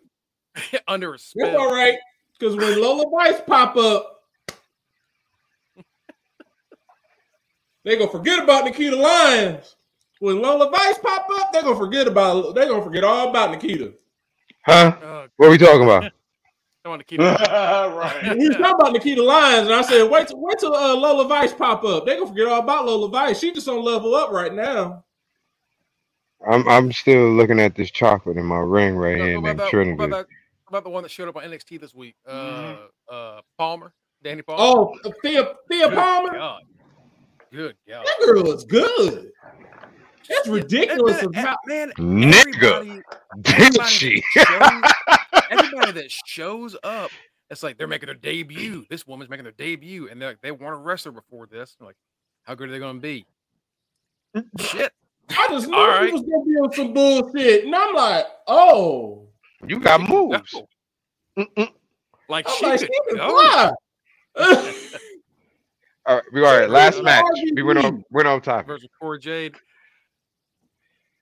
Was 0.55 0.81
under 0.87 1.11
a 1.11 1.15
It's 1.15 1.25
spell. 1.25 1.57
all 1.57 1.73
right 1.73 1.97
because 2.39 2.55
when 2.55 2.81
Lola 2.81 3.05
Vice 3.09 3.41
pop 3.47 3.77
up, 3.77 4.21
they 7.83 7.97
gonna 7.97 8.09
forget 8.11 8.43
about 8.43 8.65
Nikita 8.65 8.95
Lyons. 8.95 9.75
When 10.19 10.41
Lola 10.41 10.69
Vice 10.71 10.97
pop 10.99 11.27
up, 11.39 11.53
they 11.53 11.61
gonna 11.61 11.75
forget 11.75 12.07
about 12.07 12.55
they 12.55 12.67
gonna 12.67 12.83
forget 12.83 13.03
all 13.03 13.29
about 13.29 13.51
Nikita. 13.51 13.93
Huh? 14.65 14.97
Uh, 15.01 15.27
What 15.37 15.47
are 15.47 15.51
we 15.51 15.57
talking 15.57 15.83
about? 15.83 16.11
I 16.83 16.89
want 16.89 16.99
to 16.99 17.05
keep 17.05 17.19
it. 17.19 17.23
right. 17.23 18.35
We 18.37 18.47
was 18.47 18.57
talking 18.57 18.75
about 18.79 18.93
Nikita 18.93 19.21
Lyons, 19.23 19.67
and 19.67 19.75
I 19.75 19.81
said, 19.81 20.03
wait 20.09 20.27
till 20.27 20.39
wait 20.39 20.59
till 20.59 20.73
uh, 20.75 20.95
Lola 20.95 21.27
Vice 21.27 21.53
pop 21.53 21.83
up. 21.83 22.05
They 22.05 22.15
gonna 22.15 22.27
forget 22.27 22.47
all 22.47 22.59
about 22.61 22.85
Lola 22.85 23.09
Vice. 23.09 23.39
She 23.39 23.51
just 23.51 23.67
on 23.67 23.83
level 23.83 24.13
up 24.15 24.31
right 24.31 24.53
now. 24.53 25.03
I'm 26.47 26.67
I'm 26.67 26.91
still 26.91 27.31
looking 27.31 27.59
at 27.59 27.75
this 27.75 27.89
chocolate 27.91 28.37
in 28.37 28.45
my 28.45 28.57
ring 28.59 28.95
right 28.95 29.19
Uh, 29.19 29.25
here 29.25 29.35
what, 29.41 29.43
named 29.45 29.55
about 29.55 29.63
what, 29.65 29.69
Trinity. 29.71 29.93
about 30.03 30.09
that, 30.09 30.17
what 30.17 30.27
about 30.75 30.83
the 30.83 30.89
one 30.89 31.03
that 31.03 31.09
showed 31.09 31.27
up 31.29 31.37
on 31.37 31.43
NXT 31.43 31.79
this 31.79 31.93
week? 31.95 32.15
Uh, 32.27 32.75
Mhm. 32.75 32.87
uh, 33.09 33.41
Palmer, 33.57 33.93
Danny 34.21 34.41
Palmer. 34.41 34.61
Oh, 34.61 35.11
Thea 35.21 35.55
Thea 35.69 35.87
Good 35.89 35.93
Palmer, 35.97 36.33
God. 36.33 36.63
Good 37.51 37.77
God. 37.87 38.05
that 38.05 38.17
girl 38.25 38.51
is 38.53 38.65
good. 38.65 39.31
That's 40.27 40.47
ridiculous. 40.47 41.19
And- 41.21 41.27
of 41.37 41.45
and- 41.45 41.55
man, 41.67 41.91
Nigga, 41.97 42.63
everybody, 42.63 43.01
did 43.41 43.53
everybody 43.55 43.89
she? 43.89 44.23
that 44.35 44.91
shows- 45.31 45.45
everybody 45.51 45.91
that 45.93 46.11
shows 46.25 46.75
up, 46.83 47.11
it's 47.49 47.63
like 47.63 47.77
they're 47.77 47.87
making 47.87 48.07
their 48.07 48.15
debut. 48.15 48.85
This 48.89 49.07
woman's 49.07 49.29
making 49.29 49.43
their 49.43 49.53
debut, 49.53 50.09
and 50.09 50.21
they're 50.21 50.29
like, 50.29 50.41
they 50.41 50.51
weren't 50.51 50.73
a 50.73 50.77
wrestler 50.83 51.11
before 51.13 51.45
this. 51.45 51.77
I'm 51.79 51.85
like, 51.85 51.95
how 52.43 52.55
good 52.55 52.69
are 52.69 52.71
they 52.71 52.79
going 52.79 52.97
to 52.97 53.01
be? 53.01 53.25
Shit. 54.59 54.91
I 55.29 55.47
just 55.49 55.67
knew 55.67 55.75
All 55.77 56.03
he 56.05 56.11
was 56.11 56.21
gonna 56.21 56.43
be 56.45 56.51
on 56.57 56.71
some 56.73 56.93
bullshit, 56.93 57.65
and 57.65 57.73
I'm 57.75 57.95
like, 57.95 58.25
oh, 58.47 59.27
You 59.67 59.79
got 59.79 60.01
moves. 60.01 60.53
No. 61.37 61.45
Like 62.27 62.47
I'm 62.47 62.55
she 62.57 62.65
like, 62.65 62.79
could 62.79 62.89
she 62.89 62.99
can 63.09 63.17
go. 63.17 63.71
All 66.07 66.15
right, 66.15 66.23
we 66.33 66.45
all 66.45 66.55
right. 66.55 66.69
Last 66.69 67.01
match. 67.01 67.25
We 67.55 67.63
went 67.63 67.79
on 67.79 68.03
went 68.11 68.27
on 68.27 68.39
topic. 68.39 68.67
versus 68.67 68.89
Cora 68.99 69.19
Jade. 69.19 69.55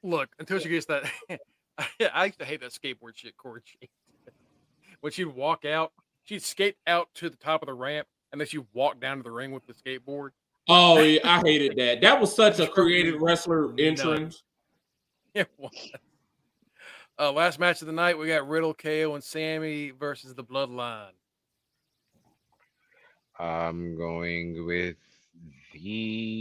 Look, 0.03 0.29
until 0.39 0.59
she 0.59 0.67
gets 0.67 0.86
that, 0.88 1.09
I 2.13 2.25
used 2.25 2.39
to 2.39 2.45
hate 2.45 2.59
that 2.59 2.71
skateboard 2.71 3.15
shit, 3.15 3.38
Cora 3.38 3.61
Jade. 3.61 3.89
when 4.99 5.13
she'd 5.13 5.23
walk 5.23 5.63
out, 5.63 5.93
she'd 6.23 6.41
skate 6.41 6.75
out 6.86 7.07
to 7.15 7.29
the 7.29 7.38
top 7.38 7.61
of 7.61 7.67
the 7.67 7.73
ramp, 7.73 8.07
and 8.34 8.41
then 8.41 8.45
she'd 8.45 8.65
walk 8.73 8.99
down 8.99 9.17
to 9.17 9.23
the 9.23 9.31
ring 9.31 9.51
with 9.51 9.65
the 9.65 9.73
skateboard. 9.73 10.31
oh 10.67 10.99
yeah, 10.99 11.19
I 11.23 11.39
hated 11.39 11.77
that. 11.77 12.01
That 12.01 12.19
was 12.19 12.36
such 12.36 12.59
a 12.59 12.67
creative 12.67 13.21
wrestler 13.21 13.73
entrance. 13.79 14.43
It 15.34 15.49
was. 15.57 15.71
Uh, 17.24 17.32
last 17.32 17.57
match 17.57 17.80
of 17.80 17.88
the 17.88 17.93
night, 17.93 18.17
we 18.17 18.28
got 18.28 18.49
Riddle, 18.49 18.74
KO, 18.74 19.13
and 19.13 19.24
Sammy 19.24 19.91
versus 19.91 20.36
the 20.36 20.43
Bloodline. 20.43 21.13
I'm 23.39 23.95
going 23.95 24.65
with 24.65 24.97
the 25.74 26.34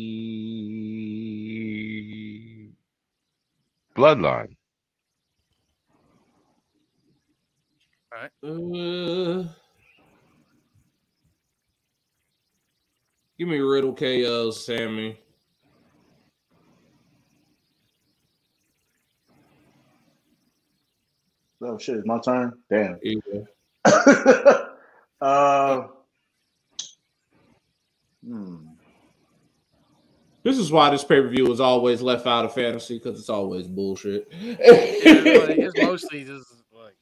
bloodline. 3.97 4.57
Uh, 8.43 9.45
give 13.39 13.47
me 13.47 13.61
Riddle 13.61 13.95
KO, 13.95 14.51
Sammy. 14.51 15.17
Oh 21.65 21.79
shit, 21.79 21.97
it's 21.97 22.07
my 22.07 22.19
turn. 22.19 22.53
Damn. 22.69 22.99
Yeah. 23.03 23.43
uh, 25.21 25.87
hmm. 28.27 28.57
This 30.43 30.59
is 30.59 30.73
why 30.73 30.91
this 30.91 31.05
pay 31.05 31.21
per 31.21 31.29
view 31.29 31.53
is 31.53 31.61
always 31.61 32.03
left 32.03 32.27
out 32.27 32.45
of 32.45 32.53
fantasy 32.53 32.99
because 32.99 33.19
it's 33.19 33.29
always 33.29 33.69
bullshit. 33.69 34.27
It's 34.33 35.79
mostly 35.83 36.25
just 36.25 36.53
like 36.73 36.95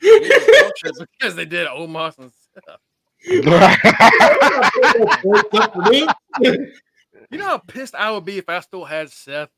bullshit 0.00 1.08
because 1.18 1.36
they 1.36 1.44
did 1.44 1.68
Omos 1.68 2.18
and 2.18 2.32
stuff. 2.32 2.80
You 7.30 7.38
know 7.38 7.44
how 7.44 7.58
pissed 7.58 7.94
I 7.94 8.10
would 8.10 8.24
be 8.24 8.38
if 8.38 8.48
I 8.48 8.60
still 8.60 8.86
had 8.86 9.10
Seth 9.10 9.50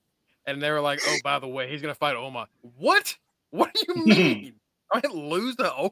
and 0.47 0.61
they 0.61 0.73
were 0.73 0.81
like, 0.81 1.01
"Oh, 1.07 1.19
by 1.23 1.39
the 1.39 1.47
way, 1.47 1.71
he's 1.71 1.81
gonna 1.81 1.95
fight 1.95 2.17
Omos." 2.17 2.47
What? 2.77 3.17
What 3.53 3.73
do 3.75 3.83
you 3.89 4.05
mean? 4.07 4.55
I 4.93 5.01
didn't 5.01 5.29
lose 5.29 5.57
to 5.57 5.65
Omos. 5.65 5.91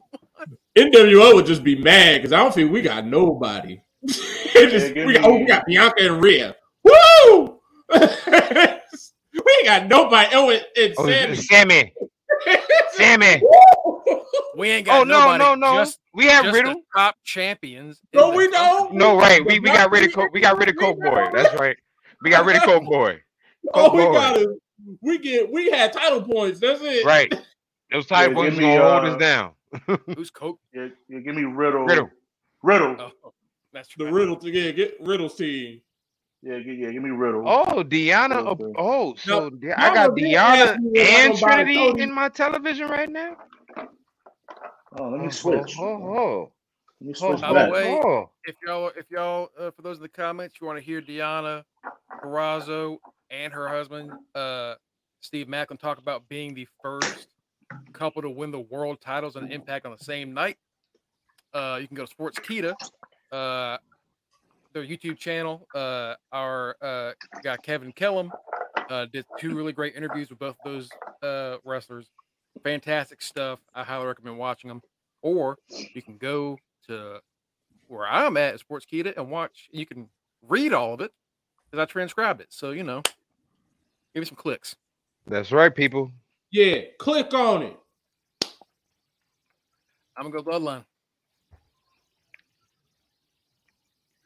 NWO 0.77 1.33
would 1.35 1.45
just 1.45 1.63
be 1.63 1.75
mad 1.81 2.17
because 2.17 2.33
I 2.33 2.37
don't 2.37 2.53
think 2.53 2.71
we 2.71 2.81
got 2.81 3.05
nobody. 3.05 3.81
Just- 4.07 4.93
give 4.93 5.05
we, 5.07 5.13
got, 5.13 5.23
oh, 5.25 5.37
we 5.37 5.45
got 5.45 5.65
Bianca 5.65 6.03
and 6.03 6.21
Rhea. 6.21 6.55
Woo! 6.83 7.59
we 7.95 7.99
ain't 7.99 9.65
got 9.65 9.87
nobody. 9.87 10.29
Oh, 10.33 10.49
and, 10.49 10.65
and 10.77 10.93
Oh, 10.97 11.05
Sammy. 11.07 11.35
Sammy. 11.35 11.93
Sammy. 12.91 13.41
We 14.57 14.69
ain't 14.69 14.87
oh, 14.87 14.91
got 14.91 15.01
Oh 15.01 15.03
no, 15.03 15.19
nobody. 15.19 15.43
no, 15.43 15.55
no. 15.55 15.73
Just, 15.83 15.99
we 16.13 16.25
have 16.25 16.43
just 16.45 16.55
Riddle. 16.55 16.73
the 16.73 16.81
top 16.95 17.15
champions. 17.23 17.99
in 18.13 18.19
No, 18.19 18.31
we 18.31 18.49
don't. 18.49 18.77
company. 18.89 18.97
No, 18.97 19.17
right. 19.17 19.45
We 19.45 19.59
we 19.59 19.69
got 19.69 19.91
rid 19.91 20.03
of 20.05 20.13
Coke. 20.13 20.31
We 20.33 20.41
got 20.41 20.57
rid 20.57 20.69
of 20.69 20.75
Coke 20.77 20.99
Boy. 20.99 21.25
That's 21.33 21.53
right. 21.59 21.77
We 22.23 22.29
got 22.31 22.45
rid 22.45 22.57
of 22.57 22.63
Coke 22.63 22.85
Boy. 22.85 23.19
All 23.73 23.91
oh, 23.91 23.95
we 23.95 24.03
Boy. 24.03 24.13
got 24.13 24.37
is 24.37 24.47
we 25.01 25.17
get 25.19 25.51
we 25.51 25.69
had 25.69 25.93
title 25.93 26.21
points. 26.21 26.59
That's 26.59 26.81
it. 26.81 27.05
Right. 27.05 27.31
Those 27.91 28.09
Yeah, 28.09 28.17
type 28.17 28.33
ones 28.33 28.51
give 28.51 28.59
me, 28.59 28.75
gonna 28.75 28.89
hold 28.89 29.05
uh, 29.05 29.07
us 29.15 29.19
down. 29.19 29.51
Who's 30.15 30.31
Coke? 30.31 30.59
Yeah, 30.73 30.87
yeah, 31.09 31.19
give 31.19 31.35
me 31.35 31.43
Riddle. 31.43 31.85
Riddle. 31.85 32.09
Riddle. 32.63 32.95
Oh, 33.23 33.33
that's 33.73 33.89
The 33.97 34.05
right. 34.05 34.13
Riddle 34.13 34.37
to 34.37 34.49
yeah, 34.49 34.71
get 34.71 34.97
Riddle 35.01 35.29
team. 35.29 35.81
Yeah, 36.43 36.55
yeah, 36.57 36.73
yeah, 36.73 36.91
give 36.91 37.03
me 37.03 37.09
Riddle. 37.11 37.43
Oh, 37.47 37.83
Deanna. 37.83 38.45
Okay. 38.47 38.63
Oh, 38.77 39.15
so 39.15 39.49
No, 39.49 39.49
Di- 39.49 39.71
I 39.73 39.93
got 39.93 40.09
Mama 40.11 40.21
Deanna 40.21 40.37
ask 40.73 40.79
me 40.79 40.91
if 40.99 41.07
I 41.09 41.19
and 41.23 41.31
was 41.31 41.41
gonna 41.41 41.51
buy 41.53 41.63
Trinity 41.63 42.01
in 42.03 42.13
my 42.13 42.29
television 42.29 42.87
right 42.87 43.09
now. 43.09 43.37
Oh, 44.97 45.09
let 45.09 45.19
me 45.21 45.27
Oh, 45.27 45.29
switch. 45.29 45.77
Oh, 45.79 45.85
oh, 45.85 46.51
Let 46.99 47.07
me 47.07 47.13
oh, 47.21 47.27
switch 47.27 47.41
By 47.41 47.65
the 47.65 47.71
way- 47.71 47.99
oh. 48.03 48.29
if 48.45 48.55
y'all 48.65 48.91
if 48.95 49.05
y'all 49.11 49.49
uh, 49.59 49.71
for 49.71 49.81
those 49.83 49.97
in 49.97 50.03
the 50.03 50.09
comments 50.09 50.55
you 50.59 50.65
want 50.67 50.79
to 50.79 50.83
hear 50.83 51.01
Deonna 51.01 51.63
Purrazzo 52.23 52.97
and 53.29 53.53
her 53.53 53.69
husband 53.69 54.11
uh 54.35 54.75
Steve 55.21 55.45
Maclin 55.47 55.79
talk 55.79 55.99
about 55.99 56.27
being 56.27 56.55
the 56.55 56.67
first 56.81 57.27
couple 57.93 58.21
to 58.21 58.29
win 58.29 58.51
the 58.51 58.59
world 58.59 58.99
titles 59.01 59.35
and 59.35 59.51
impact 59.51 59.85
on 59.85 59.91
the 59.91 60.03
same 60.03 60.33
night 60.33 60.57
uh 61.53 61.77
you 61.81 61.87
can 61.87 61.95
go 61.95 62.05
to 62.05 62.15
Sportskeeda 62.15 62.73
uh 63.31 63.77
their 64.73 64.85
YouTube 64.85 65.17
channel 65.17 65.67
uh 65.75 66.15
our 66.31 66.75
uh 66.81 67.11
guy 67.43 67.57
Kevin 67.57 67.91
Kellum 67.91 68.31
uh 68.89 69.05
did 69.11 69.25
two 69.39 69.55
really 69.55 69.73
great 69.73 69.95
interviews 69.95 70.29
with 70.29 70.39
both 70.39 70.55
of 70.63 70.71
those 70.71 70.89
uh 71.23 71.57
wrestlers 71.65 72.09
fantastic 72.63 73.21
stuff 73.21 73.59
I 73.73 73.83
highly 73.83 74.05
recommend 74.05 74.37
watching 74.37 74.67
them 74.69 74.81
or 75.21 75.57
you 75.69 76.01
can 76.01 76.17
go 76.17 76.57
to 76.87 77.21
where 77.91 78.07
I'm 78.07 78.37
at, 78.37 78.59
Sportskeeda, 78.59 79.17
and 79.17 79.29
watch. 79.29 79.69
You 79.71 79.85
can 79.85 80.07
read 80.47 80.73
all 80.73 80.93
of 80.93 81.01
it 81.01 81.11
because 81.69 81.83
I 81.83 81.85
transcribed 81.85 82.41
it. 82.41 82.47
So 82.49 82.71
you 82.71 82.83
know, 82.83 83.01
give 84.13 84.21
me 84.21 84.25
some 84.25 84.37
clicks. 84.37 84.75
That's 85.27 85.51
right, 85.51 85.73
people. 85.73 86.11
Yeah, 86.51 86.81
click 86.99 87.33
on 87.33 87.63
it. 87.63 87.77
I'm 90.17 90.29
gonna 90.29 90.43
go 90.43 90.43
Bloodline. 90.43 90.85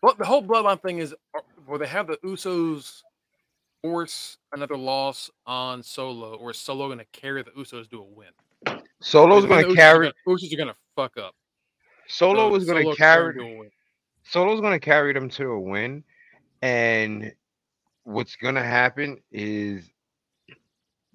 Well, 0.02 0.16
the 0.18 0.26
whole 0.26 0.44
Bloodline 0.44 0.82
thing 0.82 1.00
is 1.00 1.14
uh, 1.36 1.40
where 1.66 1.80
they 1.80 1.88
have 1.88 2.08
the 2.08 2.18
Usos 2.18 3.02
force 3.82 4.38
another 4.54 4.78
loss 4.78 5.30
on 5.46 5.82
Solo, 5.84 6.36
or 6.36 6.52
is 6.52 6.58
Solo 6.58 6.88
going 6.88 7.00
to 7.00 7.06
carry 7.12 7.44
the 7.44 7.52
Usos 7.52 7.90
to 7.92 8.00
a 8.02 8.04
win? 8.04 8.28
Solo's 9.02 9.44
And 9.44 9.50
gonna 9.50 9.62
the 9.64 9.68
Usos 9.70 9.72
are 9.72 9.76
carry. 9.76 10.06
gonna- 10.28 10.38
Usos 10.38 10.54
are 10.54 10.58
going 10.58 10.70
to 10.70 10.76
fuck 10.96 11.18
up. 11.18 11.36
Solo 12.08 12.36
So 12.48 12.50
was 12.50 12.66
gonna 12.66 12.84
Solo 12.84 12.96
carry. 12.96 13.34
to 13.36 13.42
a 13.42 13.58
win. 13.58 13.72
Solo's 14.24 14.62
gonna 14.62 14.80
carry 14.80 15.12
them 15.14 15.28
to 15.30 15.52
a 15.52 15.60
win, 15.60 16.04
and 16.62 17.34
what's 18.04 18.36
gonna 18.36 18.64
happen 18.64 19.18
is 19.32 19.90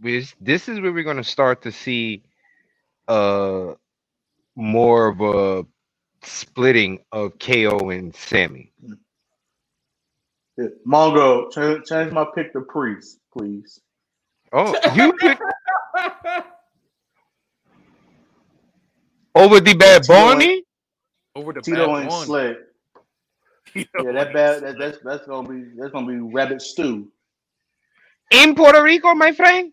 this 0.01 0.35
this 0.41 0.69
is 0.69 0.81
where 0.81 0.93
we're 0.93 1.05
gonna 1.05 1.25
start 1.25 1.63
to 1.63 1.73
see 1.73 2.25
uh 3.09 3.75
more 4.57 5.09
of 5.09 5.21
a 5.21 5.67
splitting 6.23 7.01
of 7.13 7.39
KO 7.39 7.91
and 7.91 8.15
Sammy. 8.15 8.73
Yeah. 10.59 10.67
Mongo, 10.87 11.53
change, 11.53 11.87
change 11.87 12.13
my 12.13 12.27
pick 12.35 12.53
to 12.55 12.63
Priest, 12.63 13.19
please. 13.37 13.81
Oh, 14.53 14.79
you 14.87 15.15
pick 15.15 15.41
over 19.35 19.61
the 19.61 19.75
Bad 19.75 20.07
Barney. 20.07 20.65
over 21.37 21.53
the 21.53 21.63
Tito 21.63 21.89
bad 21.89 21.99
ain't 21.99 22.13
one. 22.13 22.13
slick. 22.13 22.59
Yeah, 23.99 24.13
that 24.13 24.33
bad. 24.35 24.63
That, 24.65 24.79
that's 24.79 24.99
that's 25.05 25.27
gonna 25.27 25.49
be 25.49 25.71
that's 25.79 25.93
gonna 25.93 26.07
be 26.07 26.19
rabbit 26.19 26.63
stew. 26.63 27.09
In 28.31 28.55
Puerto 28.55 28.83
Rico, 28.83 29.15
my 29.15 29.33
friend? 29.33 29.73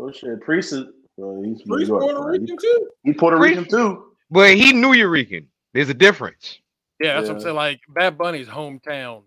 Oh 0.00 0.10
shit, 0.10 0.40
Priest 0.40 0.72
is. 0.72 0.84
Well, 1.16 1.42
he's 1.42 1.62
Priest 1.62 1.88
York, 1.88 2.02
Puerto 2.02 2.20
right? 2.20 2.40
Rican 2.40 2.56
too. 2.56 2.88
He, 3.04 3.10
he 3.10 3.16
Puerto 3.16 3.36
Priest- 3.36 3.58
Rican 3.58 3.70
too. 3.70 4.04
But 4.30 4.54
he 4.54 4.72
Nuyorican. 4.72 5.44
There's 5.74 5.90
a 5.90 5.94
difference. 5.94 6.58
Yeah, 7.00 7.14
that's 7.14 7.28
what 7.28 7.36
I'm 7.36 7.40
saying. 7.42 7.56
Like 7.56 7.80
Bad 7.88 8.16
Bunny's 8.16 8.48
hometown. 8.48 9.22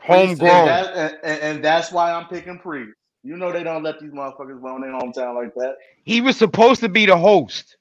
Homegrown. 0.00 0.50
And, 0.50 0.68
that, 0.68 0.96
and, 0.96 1.18
and, 1.22 1.42
and 1.42 1.64
that's 1.64 1.92
why 1.92 2.12
I'm 2.12 2.26
picking 2.26 2.58
Priest. 2.58 2.92
You 3.22 3.36
know 3.36 3.52
they 3.52 3.62
don't 3.62 3.82
let 3.82 4.00
these 4.00 4.10
motherfuckers 4.10 4.60
run 4.60 4.80
their 4.82 4.92
hometown 4.92 5.34
like 5.34 5.54
that. 5.54 5.76
He 6.04 6.20
was 6.20 6.36
supposed 6.36 6.80
to 6.80 6.88
be 6.88 7.06
the 7.06 7.16
host. 7.16 7.76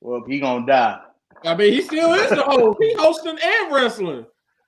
Well, 0.00 0.24
he 0.26 0.40
gonna 0.40 0.66
die. 0.66 1.00
I 1.44 1.54
mean, 1.54 1.72
he 1.72 1.82
still 1.82 2.12
is 2.12 2.30
the 2.30 2.42
host. 2.42 2.78
He 2.80 2.94
hosting 2.94 3.38
and 3.42 3.72
wrestling. 3.72 4.26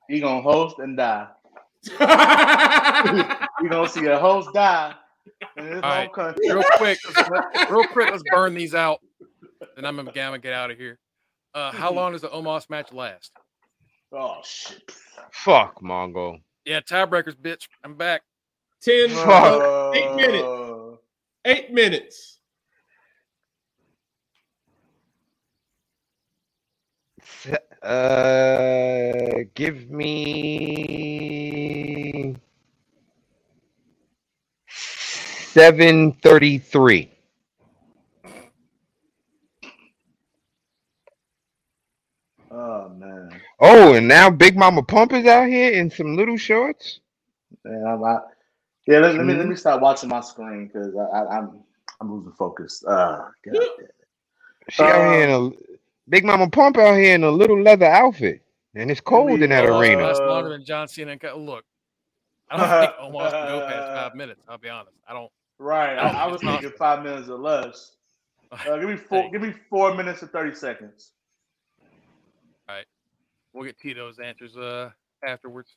He 0.08 0.20
gonna 0.20 0.42
host 0.42 0.78
and 0.78 0.96
die. 0.96 1.28
you 3.60 3.68
gonna 3.68 3.88
see 3.88 4.06
a 4.06 4.18
host 4.18 4.50
die 4.54 4.94
in 4.94 4.94
his 4.94 5.05
All 5.42 5.64
home 5.64 5.80
right. 5.82 6.12
country. 6.12 6.50
real 6.50 6.62
quick, 6.76 6.98
real 7.70 7.86
quick, 7.88 8.10
let's 8.10 8.22
burn 8.30 8.54
these 8.54 8.74
out. 8.74 9.00
And 9.76 9.86
I'm 9.86 9.96
gonna 9.96 10.38
get 10.38 10.52
out 10.52 10.70
of 10.70 10.78
here. 10.78 10.98
Uh, 11.54 11.72
how 11.72 11.92
long 11.92 12.12
does 12.12 12.22
the 12.22 12.28
Omos 12.28 12.70
match 12.70 12.92
last? 12.92 13.32
Oh 14.12 14.40
shit. 14.44 14.90
Fuck 15.32 15.80
Mongo. 15.82 16.40
Yeah, 16.64 16.80
tiebreakers, 16.80 17.36
bitch. 17.36 17.68
I'm 17.84 17.94
back. 17.94 18.22
10 18.82 19.10
Fuck. 19.10 19.94
eight 19.96 20.14
minutes. 20.14 21.00
Eight 21.44 21.72
minutes. 21.72 22.38
Uh, 27.82 29.44
give 29.54 29.90
me 29.90 31.95
seven 35.56 36.12
thirty-three. 36.12 37.10
Oh 42.50 42.90
man. 42.90 43.42
Oh, 43.60 43.94
and 43.94 44.08
now 44.08 44.30
Big 44.30 44.56
Mama 44.56 44.82
Pump 44.82 45.12
is 45.14 45.26
out 45.26 45.48
here 45.48 45.72
in 45.72 45.90
some 45.90 46.16
little 46.16 46.36
shorts. 46.38 47.00
Man, 47.64 47.84
I'm 47.86 48.04
out. 48.04 48.24
Yeah, 48.86 49.00
let, 49.00 49.16
let 49.16 49.26
me 49.26 49.34
let 49.34 49.48
me 49.48 49.56
start 49.56 49.82
watching 49.82 50.10
my 50.10 50.20
screen 50.20 50.68
because 50.68 50.94
I, 50.96 51.18
I, 51.18 51.38
I'm 51.38 51.64
I'm 52.00 52.12
losing 52.14 52.32
focus. 52.32 52.84
Uh, 52.86 53.28
God 53.44 53.68
damn 53.76 53.86
it. 53.86 53.94
She 54.68 54.90
out 54.90 55.02
here 55.02 55.28
in 55.28 55.30
a 55.30 55.50
Big 56.08 56.24
Mama 56.24 56.50
Pump 56.50 56.78
out 56.78 56.96
here 56.96 57.14
in 57.14 57.24
a 57.24 57.30
little 57.30 57.60
leather 57.62 57.86
outfit, 57.86 58.42
and 58.74 58.90
it's 58.90 59.00
cold 59.00 59.42
in 59.42 59.50
that 59.50 59.64
Uh, 59.66 59.66
arena. 59.66 60.06
That's 60.06 60.22
longer 60.24 60.50
than 60.50 60.64
John 60.64 60.88
Cena. 60.88 61.12
And 61.12 61.20
Ca- 61.20 61.34
look, 61.34 61.64
I 62.50 62.56
don't 62.58 62.76
think 62.78 62.96
Omos 62.96 63.36
can 63.36 63.46
go 63.46 63.62
past 63.62 63.90
five 63.92 64.14
minutes. 64.14 64.40
I'll 64.48 64.58
be 64.58 64.68
honest. 64.70 64.96
I 65.08 65.14
don't. 65.14 65.30
Right. 65.58 65.96
I 65.96 66.08
I, 66.08 66.12
don't 66.12 66.14
I 66.16 66.20
think 66.22 66.32
was 66.32 66.40
thinking 66.60 66.70
five 66.78 67.02
minutes 67.02 67.28
or 67.28 67.38
less. 67.38 67.92
Uh, 68.52 68.76
give 68.78 68.88
me 68.88 68.96
four. 68.96 69.30
Give 69.30 69.42
me 69.42 69.54
four 69.70 69.94
minutes 69.94 70.22
and 70.22 70.30
thirty 70.30 70.54
seconds. 70.54 71.12
All 72.68 72.74
right. 72.76 72.84
We'll 73.52 73.64
get 73.64 73.78
Tito's 73.78 74.18
answers 74.18 74.56
uh 74.56 74.90
afterwards. 75.26 75.76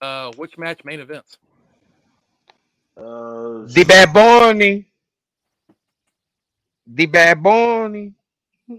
Uh, 0.00 0.30
which 0.36 0.58
match 0.58 0.84
main 0.84 1.00
events? 1.00 1.38
Uh, 2.96 3.64
The 3.66 3.84
Bad 3.86 4.12
Bunny. 4.12 4.86
The 6.86 7.06
Bad 7.06 7.42
Bunny. 7.42 8.12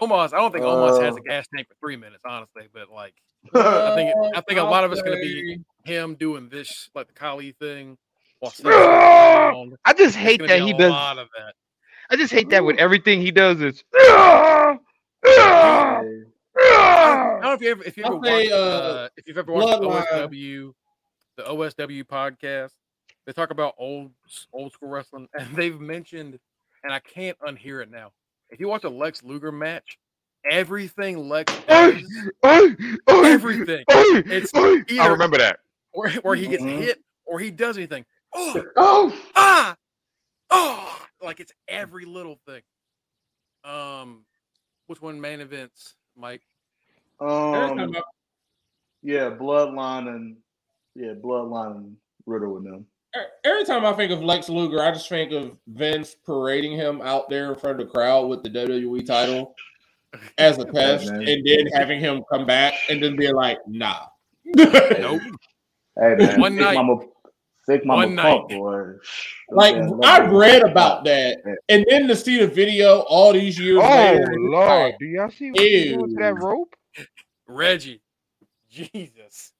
Omos. 0.00 0.32
I 0.32 0.36
don't 0.38 0.52
think 0.52 0.64
Omos 0.64 1.00
has 1.02 1.14
Uh, 1.14 1.18
a 1.18 1.20
gas 1.22 1.46
tank 1.54 1.68
for 1.68 1.74
three 1.80 1.96
minutes, 1.96 2.22
honestly. 2.26 2.64
But 2.72 2.90
like 2.90 3.14
I 3.54 3.94
think 3.94 4.10
it- 4.10 4.36
I 4.36 4.40
think 4.42 4.60
a 4.60 4.64
lot 4.64 4.84
of 4.84 4.92
it's 4.92 5.02
gonna 5.02 5.16
be- 5.16 5.60
him 5.84 6.14
doing 6.16 6.48
this, 6.48 6.90
like 6.94 7.06
the 7.06 7.12
Khali 7.14 7.52
thing, 7.52 7.96
while 8.46 8.52
Cena's 8.52 8.74
around. 8.74 9.72
I 9.84 9.92
just 9.92 10.16
hate 10.16 10.40
that 10.46 10.58
be 10.60 10.66
he 10.66 10.72
does. 10.72 10.92
of 11.18 11.28
that. 11.36 11.54
I 12.10 12.16
just 12.16 12.32
hate 12.32 12.50
that 12.50 12.64
with 12.64 12.76
everything 12.78 13.20
he 13.20 13.30
does. 13.30 13.60
Is 13.60 13.82
"Ah! 13.98 14.78
Ah! 15.26 15.98
I 15.98 16.02
don't 16.02 16.32
Ah!" 16.58 17.40
know 17.42 17.52
if 17.52 17.60
you 17.60 17.70
ever 17.70 17.82
if 17.84 17.96
you 17.96 18.04
I'll 18.04 18.16
ever 18.16 18.24
say, 18.26 18.48
watched, 18.48 18.52
uh, 18.52 18.56
uh, 18.56 19.08
if 19.16 19.26
you've 19.28 19.38
ever 19.38 19.52
watched 19.52 19.80
the 19.80 19.86
OSW, 19.88 20.72
the 21.36 21.42
OSW 21.42 22.04
podcast. 22.04 22.70
They 23.26 23.32
talk 23.32 23.50
about 23.50 23.74
old 23.78 24.12
old 24.52 24.72
school 24.72 24.88
wrestling, 24.88 25.28
and 25.34 25.48
they've 25.56 25.78
mentioned, 25.80 26.38
and 26.84 26.92
I 26.92 27.00
can't 27.00 27.36
unhear 27.40 27.82
it 27.82 27.90
now. 27.90 28.12
If 28.50 28.60
you 28.60 28.68
watch 28.68 28.84
a 28.84 28.88
Lex 28.88 29.24
Luger 29.24 29.50
match, 29.50 29.98
everything 30.48 31.28
Lex 31.28 31.52
does, 31.68 32.04
Ay, 32.44 32.76
ay, 33.08 33.30
everything, 33.32 33.84
It's. 33.88 34.52
I 34.54 35.06
remember 35.08 35.38
that. 35.38 35.58
where, 35.90 36.10
where 36.20 36.36
he 36.36 36.46
gets 36.46 36.62
Mhm. 36.62 36.78
hit 36.78 37.02
or 37.24 37.40
he 37.40 37.50
does 37.50 37.76
anything. 37.76 38.04
Oh, 38.36 38.62
Oh, 38.76 39.14
ah, 39.34 39.76
oh, 40.50 41.06
like 41.22 41.40
it's 41.40 41.52
every 41.68 42.04
little 42.04 42.38
thing. 42.46 42.60
Um, 43.64 44.24
which 44.86 45.00
one 45.00 45.20
main 45.20 45.40
events, 45.40 45.94
Mike? 46.16 46.42
Every 47.20 47.82
Um, 47.82 47.96
yeah, 49.02 49.30
bloodline 49.30 50.08
and 50.08 50.36
yeah, 50.94 51.12
bloodline 51.14 51.76
and 51.76 51.96
Riddle 52.26 52.54
with 52.54 52.64
them. 52.64 52.86
every 53.44 53.64
time 53.64 53.84
I 53.86 53.92
think 53.94 54.12
of 54.12 54.22
Lex 54.22 54.48
Luger, 54.48 54.82
I 54.82 54.90
just 54.90 55.08
think 55.08 55.32
of 55.32 55.58
Vince 55.66 56.14
parading 56.26 56.72
him 56.72 57.00
out 57.02 57.28
there 57.30 57.52
in 57.52 57.58
front 57.58 57.80
of 57.80 57.86
the 57.86 57.92
crowd 57.92 58.26
with 58.28 58.42
the 58.42 58.50
WWE 58.50 59.06
title 59.06 59.54
as 60.38 60.58
a 60.58 60.64
test, 60.66 61.10
man. 61.10 61.26
and 61.26 61.46
then 61.46 61.66
having 61.72 62.00
him 62.00 62.22
come 62.30 62.44
back 62.46 62.74
and 62.90 63.02
then 63.02 63.16
be 63.16 63.32
like, 63.32 63.58
"Nah." 63.66 64.06
Nope. 64.44 65.22
Hey 65.98 66.14
man, 66.14 66.38
One 66.38 66.56
night. 66.56 66.74
mama, 66.74 67.06
thick 67.66 67.84
mama 67.84 68.06
One 68.06 68.16
pump, 68.16 68.50
night. 68.50 68.58
boy. 68.58 68.92
Like 69.50 69.76
Yeah, 69.76 69.90
I 70.04 70.26
read 70.26 70.62
about 70.62 71.04
that, 71.04 71.38
and 71.68 71.84
then 71.88 72.08
to 72.08 72.16
see 72.16 72.38
the 72.38 72.46
video 72.46 73.00
all 73.00 73.32
these 73.32 73.58
years 73.58 73.80
oh 73.82 73.88
later, 73.88 74.22
it's 74.32 74.40
Lord! 74.40 74.68
like, 74.68 74.98
Do 74.98 75.06
y'all 75.06 75.30
see 75.30 75.50
what 75.50 75.60
he's 75.60 75.92
doing 75.92 76.14
that 76.14 76.34
rope? 76.42 76.74
Reggie, 77.46 78.00
Jesus. 78.70 79.52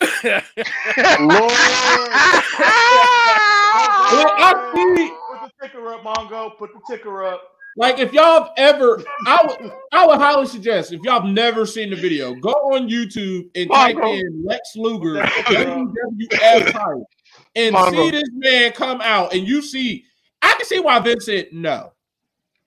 Lord. 0.00 0.42
Well, 4.12 4.30
I 4.36 4.72
see- 4.74 5.12
Put 5.30 5.40
the 5.42 5.66
ticker 5.66 5.88
up, 5.94 6.02
Mongo. 6.02 6.56
Put 6.58 6.70
the 6.74 6.80
ticker 6.88 7.24
up. 7.24 7.42
Like 7.76 7.98
if 8.00 8.12
y'all 8.12 8.42
have 8.44 8.50
ever, 8.56 9.02
I 9.26 9.38
would, 9.46 9.72
I 9.92 10.06
would 10.06 10.18
highly 10.18 10.46
suggest 10.46 10.92
if 10.92 11.00
y'all 11.04 11.20
have 11.22 11.30
never 11.30 11.64
seen 11.64 11.90
the 11.90 11.96
video, 11.96 12.34
go 12.34 12.50
on 12.50 12.88
YouTube 12.88 13.48
and 13.54 13.70
type 13.70 13.96
in 13.96 14.42
Lex 14.44 14.72
Luger 14.74 15.14
WWF 15.22 16.72
title 16.72 17.08
and 17.54 17.74
Mongo. 17.74 17.90
see 17.90 18.10
this 18.10 18.28
man 18.32 18.72
come 18.72 19.00
out, 19.00 19.34
and 19.34 19.46
you 19.46 19.62
see, 19.62 20.04
I 20.42 20.52
can 20.54 20.64
see 20.66 20.80
why 20.80 20.98
Vincent 21.00 21.52
no, 21.52 21.92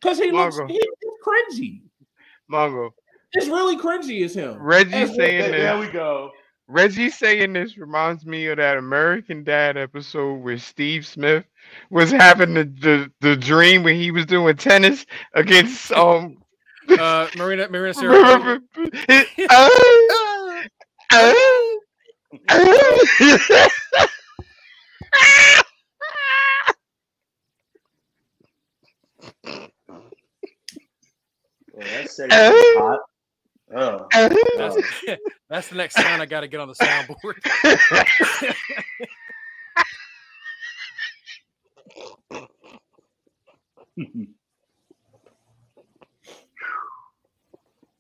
because 0.02 0.18
he 0.20 0.32
looks, 0.32 0.58
he, 0.68 0.74
he's 0.74 1.14
cringy. 1.26 1.82
Mongo. 2.52 2.92
It's 3.34 3.48
really 3.48 3.78
cringy 3.78 4.24
as 4.24 4.36
him. 4.36 4.62
Reggie 4.62 4.94
As 4.94 5.16
saying 5.16 5.40
There, 5.42 5.52
there 5.52 5.78
this. 5.78 5.88
we 5.88 5.92
go. 5.92 6.32
Reggie 6.68 7.10
saying 7.10 7.54
this 7.54 7.78
reminds 7.78 8.26
me 8.26 8.48
of 8.48 8.58
that 8.58 8.78
American 8.78 9.44
Dad 9.44 9.76
episode 9.76 10.36
where 10.36 10.58
Steve 10.58 11.06
Smith 11.06 11.44
was 11.90 12.12
having 12.12 12.54
the, 12.54 12.64
the, 12.64 13.12
the 13.22 13.36
dream 13.36 13.84
when 13.84 13.96
he 13.96 14.12
was 14.12 14.26
doing 14.26 14.56
tennis 14.56 15.06
against 15.34 15.92
um 15.94 16.38
uh, 16.90 17.28
Marina, 17.38 17.70
Marina 17.70 17.94
Sarah. 17.94 18.62
Uh, 21.12 21.34
uh, 22.50 24.14
uh. 25.16 25.64
Oh, 31.76 31.80
that 31.80 32.10
segment 32.10 32.54
is 32.54 32.70
hot. 32.76 33.00
Oh, 33.76 34.08
That's, 34.58 34.78
that's 35.50 35.68
the 35.70 35.76
next 35.76 35.96
sound 35.96 36.22
I 36.22 36.26
got 36.26 36.42
to 36.42 36.48
get 36.48 36.60
on 36.60 36.68
the 36.68 36.76
soundboard. 36.76 37.42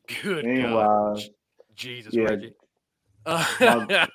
Good 0.23 0.45
Meanwhile, 0.45 1.15
God. 1.15 1.23
Jesus, 1.75 2.13
yeah. 2.13 2.23
Reggie. 2.23 2.53
Uh, 3.25 3.45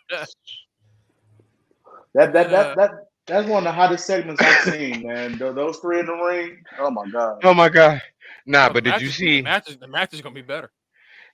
that 2.18 2.32
that 2.32 2.50
that 2.50 2.76
that 2.76 2.90
that's 3.26 3.48
one 3.48 3.58
of 3.58 3.64
the 3.64 3.72
hottest 3.72 4.06
segments 4.06 4.42
I've 4.42 4.74
seen, 4.74 5.06
man. 5.06 5.38
Those 5.38 5.78
three 5.78 6.00
in 6.00 6.06
the 6.06 6.14
ring. 6.14 6.62
Oh 6.78 6.90
my 6.90 7.08
god. 7.10 7.40
oh 7.44 7.54
my 7.54 7.68
god. 7.68 8.02
Nah, 8.46 8.68
the 8.68 8.74
but 8.74 8.84
did 8.84 9.00
you 9.00 9.08
see 9.10 9.36
the 9.36 9.42
match? 9.42 9.70
Is, 9.70 9.78
the 9.78 9.88
match 9.88 10.14
is 10.14 10.20
gonna 10.20 10.34
be 10.34 10.42
better. 10.42 10.70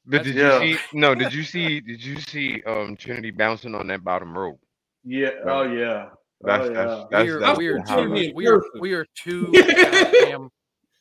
but 0.07 0.23
did 0.25 0.35
Yeah. 0.37 0.61
you 0.63 0.77
see 0.77 0.81
no, 0.93 1.15
did 1.15 1.33
you 1.33 1.43
see 1.43 1.81
did 1.81 2.03
you 2.05 2.21
see 2.21 2.63
um 2.67 2.97
Trinity 2.97 3.31
bouncing 3.31 3.75
on 3.75 3.87
that 3.89 4.05
bottom 4.05 4.37
rope? 4.37 4.61
Yeah. 5.05 5.31
Oh 5.47 5.63
yeah. 5.63 6.09
That's 6.43 6.67
oh, 6.69 6.73
yeah. 6.73 6.85
that's 6.85 7.05
that's, 7.11 7.25
we 7.25 7.31
are, 7.31 7.41
that's 7.41 7.59
we 7.59 7.67
are 7.69 7.79
the 7.79 7.81
too, 7.81 7.87
seen 7.87 7.97
highlight. 7.97 8.25
it. 8.27 8.35
we 8.35 8.47
are, 8.49 8.59
person. 8.61 8.81
we 8.81 8.93
are 8.93 9.07
too 9.15 9.53
goddamn, 9.53 10.51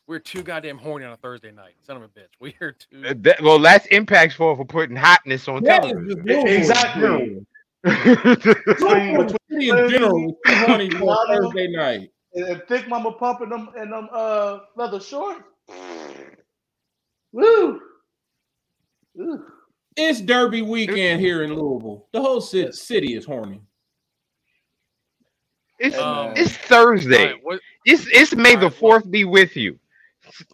we're 0.07 0.19
too 0.19 0.43
goddamn 0.43 0.77
horny 0.77 1.05
on 1.05 1.11
a 1.13 1.17
Thursday 1.17 1.51
night. 1.51 1.73
Son 1.81 1.97
of 1.97 2.03
a 2.03 2.07
bitch. 2.07 2.29
We 2.39 2.55
are 2.61 2.71
too. 2.71 3.13
That- 3.15 3.41
well, 3.41 3.59
that's 3.59 3.85
Impact's 3.87 4.35
fault 4.35 4.57
for 4.57 4.65
putting 4.65 4.95
hotness 4.95 5.47
on 5.49 5.63
That 5.63 5.83
is 5.85 5.91
television. 5.91 6.27
just 6.27 6.47
Exactly. 6.47 7.45
General. 7.85 8.35
Between- 8.35 9.17
Louisville 9.17 9.37
City 9.51 9.69
in 9.69 9.89
general 9.89 10.25
was 10.25 10.35
too 10.45 10.55
horny 10.55 10.89
for. 10.89 11.17
Thursday 11.27 11.67
night. 11.67 12.09
And, 12.33 12.45
and 12.45 12.63
thick 12.67 12.87
mama 12.87 13.11
pumping 13.13 13.49
them 13.49 13.69
and 13.77 13.91
them 13.91 14.09
uh 14.11 14.59
leather 14.75 14.99
shorts. 14.99 15.41
Woo. 17.31 17.79
Woo. 19.15 19.45
It's 19.95 20.21
Derby 20.21 20.61
weekend 20.63 21.21
here 21.21 21.43
in 21.43 21.53
Louisville. 21.55 22.07
The 22.13 22.21
whole 22.21 22.41
city, 22.41 22.71
city 22.71 23.15
is 23.15 23.25
horny. 23.25 23.61
It's 25.79 25.97
Um, 25.97 26.33
it's 26.35 26.55
Thursday. 26.57 27.25
Alright, 27.27 27.43
what, 27.43 27.59
It's 27.85 28.07
it's 28.11 28.33
May 28.35 28.43
the 28.43 28.49
Alright, 28.49 28.61
well- 28.61 28.71
fourth 28.71 29.11
be 29.11 29.25
with 29.25 29.55
you. 29.55 29.77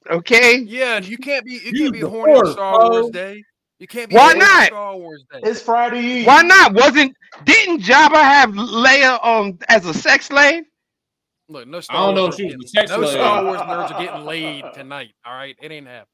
Okay. 0.10 0.58
Yeah, 0.58 1.00
you 1.00 1.18
can't 1.18 1.46
be 1.46 1.54
you 1.54 1.60
You 1.72 1.82
can't 1.84 1.94
be 1.94 2.00
the 2.02 2.10
horny 2.10 2.34
on 2.34 2.40
fourth, 2.40 2.52
Star 2.54 2.90
Wars. 2.92 3.10
Day. 3.12 3.44
You 3.80 3.88
can't 3.88 4.10
be 4.10 4.16
Why 4.16 4.34
not? 4.34 4.68
Star 4.68 4.98
Wars 4.98 5.24
Day. 5.32 5.40
It's 5.44 5.62
Friday 5.62 6.02
Eve. 6.02 6.28
Why 6.28 6.42
not? 6.42 6.74
Wasn't 6.74 7.16
didn't 7.46 7.82
Jabba 7.82 8.16
have 8.22 8.50
Leia 8.52 9.26
um 9.26 9.58
as 9.70 9.86
a 9.86 9.94
sex 9.94 10.26
slave? 10.26 10.64
Look, 11.48 11.68
no 11.68 11.80
Star 11.80 11.96
I 11.98 12.06
don't 12.08 12.16
know 12.16 12.22
Wars 12.24 12.36
if 12.40 12.48
she 12.48 12.54
are 12.54 12.58
was 12.58 12.72
a 12.72 12.74
getting- 12.76 12.88
sex 12.88 12.92
no 12.92 12.98
slave. 13.04 13.14
Star 13.14 13.46
Wars 13.46 13.60
nerds 13.62 13.92
are 13.96 14.04
getting 14.04 14.26
laid 14.26 14.66
tonight. 14.74 15.12
All 15.26 15.34
right, 15.34 15.56
it 15.62 15.72
ain't 15.72 15.88
happening. 15.88 16.08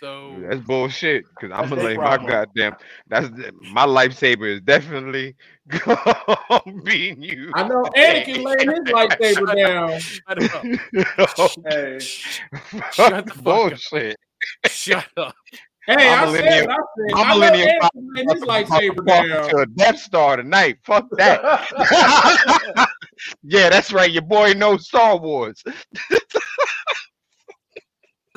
So 0.00 0.36
That's 0.48 0.60
bullshit. 0.60 1.24
Cause 1.40 1.50
I'm 1.52 1.68
gonna 1.68 1.76
their 1.82 1.84
lay 1.90 1.96
my 1.96 2.16
goddamn. 2.18 2.76
That's 3.08 3.28
my 3.72 3.84
lifesaver 3.84 4.46
is 4.48 4.60
definitely 4.62 5.34
gonna 5.68 6.82
be 6.84 7.16
you. 7.18 7.50
I 7.54 7.66
know 7.68 7.82
Anakin 7.96 8.44
laying 8.44 8.70
his 8.70 8.94
lightsaber 8.94 9.56
down. 9.56 9.98
shut 10.00 10.54
up. 10.54 10.64
Hey, 11.68 11.98
Shut 12.92 13.26
the 13.26 13.32
fuck 13.34 13.72
up. 13.72 14.70
Shut 14.70 15.06
up. 15.16 15.34
Hey, 15.88 16.10
I'm 16.12 16.28
I 16.28 16.30
a 16.30 16.32
said, 16.36 16.44
millennial- 16.44 16.70
I 16.70 16.76
said, 16.76 17.14
I'm 17.14 17.18
I 17.18 17.28
know 17.32 17.34
millennial 17.40 17.68
Anakin 17.80 18.14
laying 18.14 18.28
his 18.28 18.42
lightsaber 18.42 19.06
Walking 19.06 19.30
down. 19.30 19.48
to 19.48 19.56
a 19.56 19.66
Death 19.66 19.98
Star 19.98 20.36
tonight. 20.36 20.76
Fuck 20.84 21.06
that. 21.12 22.88
yeah, 23.42 23.70
that's 23.70 23.90
right. 23.92 24.10
Your 24.10 24.22
boy 24.22 24.52
knows 24.52 24.86
Star 24.86 25.16
Wars. 25.16 25.62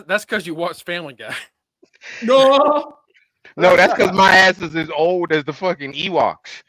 That's 0.07 0.25
because 0.25 0.47
you 0.47 0.55
watch 0.55 0.83
Family 0.83 1.13
Guy. 1.13 1.35
No, 2.23 2.95
No, 3.55 3.75
that's 3.77 3.93
because 3.93 4.11
my 4.13 4.35
ass 4.35 4.59
is 4.59 4.75
as 4.75 4.89
old 4.89 5.31
as 5.31 5.43
the 5.43 5.53
fucking 5.53 5.93
Ewoks. 5.93 6.63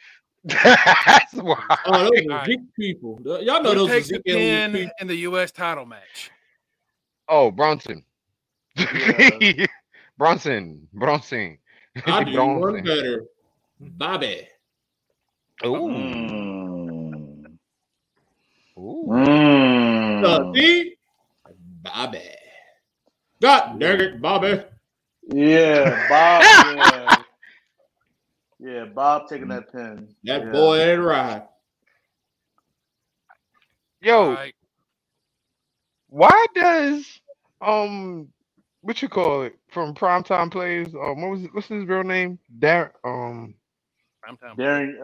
that's 0.44 1.32
why. 1.34 1.64
oh, 1.86 1.98
those 2.10 2.10
are 2.28 2.32
Alright. 2.32 2.58
People. 2.78 3.18
Y'all 3.24 3.62
know 3.62 3.70
Who 3.70 3.74
those 3.86 3.88
are 3.88 3.92
takes 3.94 4.08
the 4.08 4.14
Zeke 4.16 4.22
elite 4.26 4.42
pin 4.42 4.72
people. 4.72 4.90
in 5.00 5.06
the 5.06 5.16
U.S. 5.16 5.50
title 5.52 5.86
match? 5.86 6.30
Oh, 7.28 7.50
Bronson. 7.50 8.04
Yeah. 8.76 9.66
Bronson. 10.18 10.88
Bronson. 10.92 11.58
I 12.06 12.24
do 12.24 12.44
one 12.46 12.60
Bronson. 12.60 12.84
better. 12.84 13.24
Bobby. 13.80 14.48
Ooh. 15.64 15.88
Mm. 15.88 17.58
Ooh. 18.78 19.06
Mm. 19.08 20.56
See? 20.56 20.94
Bobby. 21.82 22.20
God 23.42 23.78
dang 23.80 24.00
it, 24.00 24.22
Bobby. 24.22 24.62
Yeah, 25.28 26.08
Bob. 26.08 26.44
yeah. 26.56 27.22
yeah, 28.60 28.84
Bob 28.86 29.28
taking 29.28 29.48
that 29.48 29.72
pin. 29.72 30.14
That 30.24 30.42
yeah. 30.44 30.52
boy 30.52 30.78
ain't 30.78 31.02
right. 31.02 31.42
Yo, 34.00 34.24
All 34.24 34.30
right. 34.30 34.54
why 36.08 36.46
does 36.54 37.20
um 37.60 38.28
what 38.82 39.02
you 39.02 39.08
call 39.08 39.42
it 39.42 39.56
from 39.70 39.94
primetime 39.94 40.50
plays? 40.52 40.88
Um, 40.94 41.22
what 41.22 41.30
was 41.30 41.44
it, 41.44 41.54
what's 41.54 41.68
his 41.68 41.86
real 41.86 42.04
name? 42.04 42.38
Dar 42.58 42.92
um 43.04 43.54
Primetime. 44.24 44.56
Darren, 44.56 44.94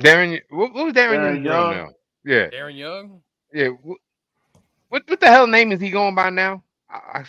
Darren. 0.00 0.40
What, 0.50 0.74
what 0.74 0.86
was 0.86 0.94
Darren, 0.94 1.18
Darren 1.18 1.34
real 1.34 1.44
Young. 1.44 1.76
name? 1.76 1.90
Yeah, 2.24 2.50
Darren 2.50 2.78
Young. 2.78 3.20
yeah. 3.52 3.68
What, 3.82 3.98
what 4.88 5.02
what 5.08 5.20
the 5.20 5.26
hell 5.28 5.46
name 5.46 5.72
is 5.72 5.80
he 5.80 5.90
going 5.90 6.14
by 6.14 6.30
now? 6.30 6.62
I, 6.90 7.20
I, 7.20 7.24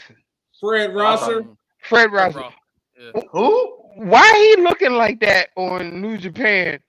Fred 0.59 0.93
Rosser. 0.95 1.45
Fred 1.79 2.11
Ross. 2.11 2.35
Rosser. 2.35 2.55
Yeah. 2.99 3.21
who? 3.31 3.75
Why 3.95 4.55
he 4.55 4.61
looking 4.61 4.93
like 4.93 5.19
that 5.21 5.49
on 5.57 6.01
New 6.01 6.17
Japan 6.17 6.79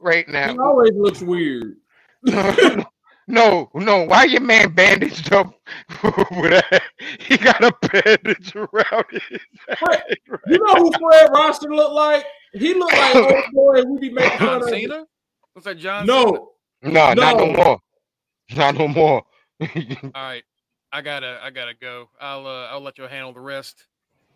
right 0.00 0.28
now? 0.28 0.52
He 0.52 0.58
always 0.58 0.92
looks 0.94 1.20
weird. 1.22 1.76
no, 3.28 3.70
no. 3.74 4.04
Why 4.04 4.24
your 4.24 4.40
man 4.40 4.72
bandaged 4.72 5.32
up 5.32 5.54
with 6.02 6.52
a, 6.72 6.80
he 7.20 7.36
got 7.36 7.62
a 7.62 7.72
bandage 7.92 8.54
around 8.56 9.04
his 9.10 9.40
Fred, 9.78 10.02
head. 10.08 10.16
You 10.48 10.58
know 10.58 10.74
who 10.74 10.92
Fred 10.98 11.30
Rosser 11.32 11.68
looked 11.72 11.92
like? 11.94 12.24
He 12.54 12.74
looked 12.74 12.92
like 12.94 13.14
old 13.14 13.44
boy 13.52 13.82
we 13.84 13.98
be 14.00 14.10
making 14.10 14.38
John 14.38 14.60
fun 14.60 14.62
of. 14.62 14.68
Cena. 14.70 15.04
Looks 15.54 15.66
like 15.66 15.78
John. 15.78 16.06
Cena. 16.06 16.16
No, 16.22 16.48
No, 16.82 17.12
not 17.14 17.16
no 17.36 17.46
No. 17.46 17.52
more. 17.52 17.80
Not 18.56 18.74
no 18.76 18.88
more. 18.88 19.22
All 19.62 20.10
right. 20.14 20.42
I 20.90 21.02
gotta. 21.02 21.38
I 21.42 21.50
gotta 21.50 21.74
go. 21.74 22.08
I'll. 22.18 22.46
Uh, 22.46 22.66
I'll 22.68 22.80
let 22.80 22.96
you 22.96 23.04
handle 23.04 23.32
the 23.34 23.40
rest. 23.40 23.84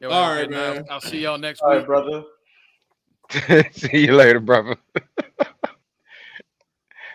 Yo, 0.00 0.10
All 0.10 0.22
have 0.24 0.32
a 0.32 0.36
right, 0.36 0.48
good 0.48 0.50
night. 0.56 0.74
man. 0.74 0.84
I'll 0.90 1.00
see 1.00 1.20
y'all 1.20 1.38
next 1.38 1.60
All 1.62 1.70
week. 1.70 1.78
right, 1.78 1.86
brother. 1.86 2.24
See 3.72 4.04
you 4.04 4.12
later, 4.14 4.40
brother. 4.40 4.76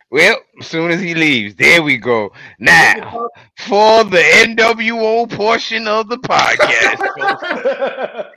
Well, 0.10 0.38
as 0.60 0.68
soon 0.68 0.92
as 0.92 1.02
he 1.02 1.14
leaves, 1.14 1.56
there 1.56 1.82
we 1.82 1.98
go. 1.98 2.32
Now, 2.60 3.30
for 3.58 4.06
the 4.06 4.20
NWO 4.20 5.30
portion 5.30 5.86
of 5.88 6.08
the 6.08 6.18
podcast, 6.18 7.00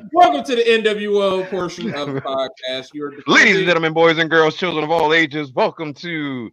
Welcome 0.13 0.43
to 0.45 0.57
the 0.57 0.63
NWO 0.63 1.49
portion 1.49 1.95
of 1.95 2.13
the 2.13 2.21
podcast. 2.21 2.93
You're 2.93 3.13
ladies 3.29 3.59
and 3.59 3.67
gentlemen, 3.67 3.93
boys 3.93 4.19
and 4.19 4.29
girls, 4.29 4.57
children 4.57 4.83
of 4.83 4.91
all 4.91 5.15
ages, 5.15 5.53
welcome 5.53 5.95
to. 5.95 6.51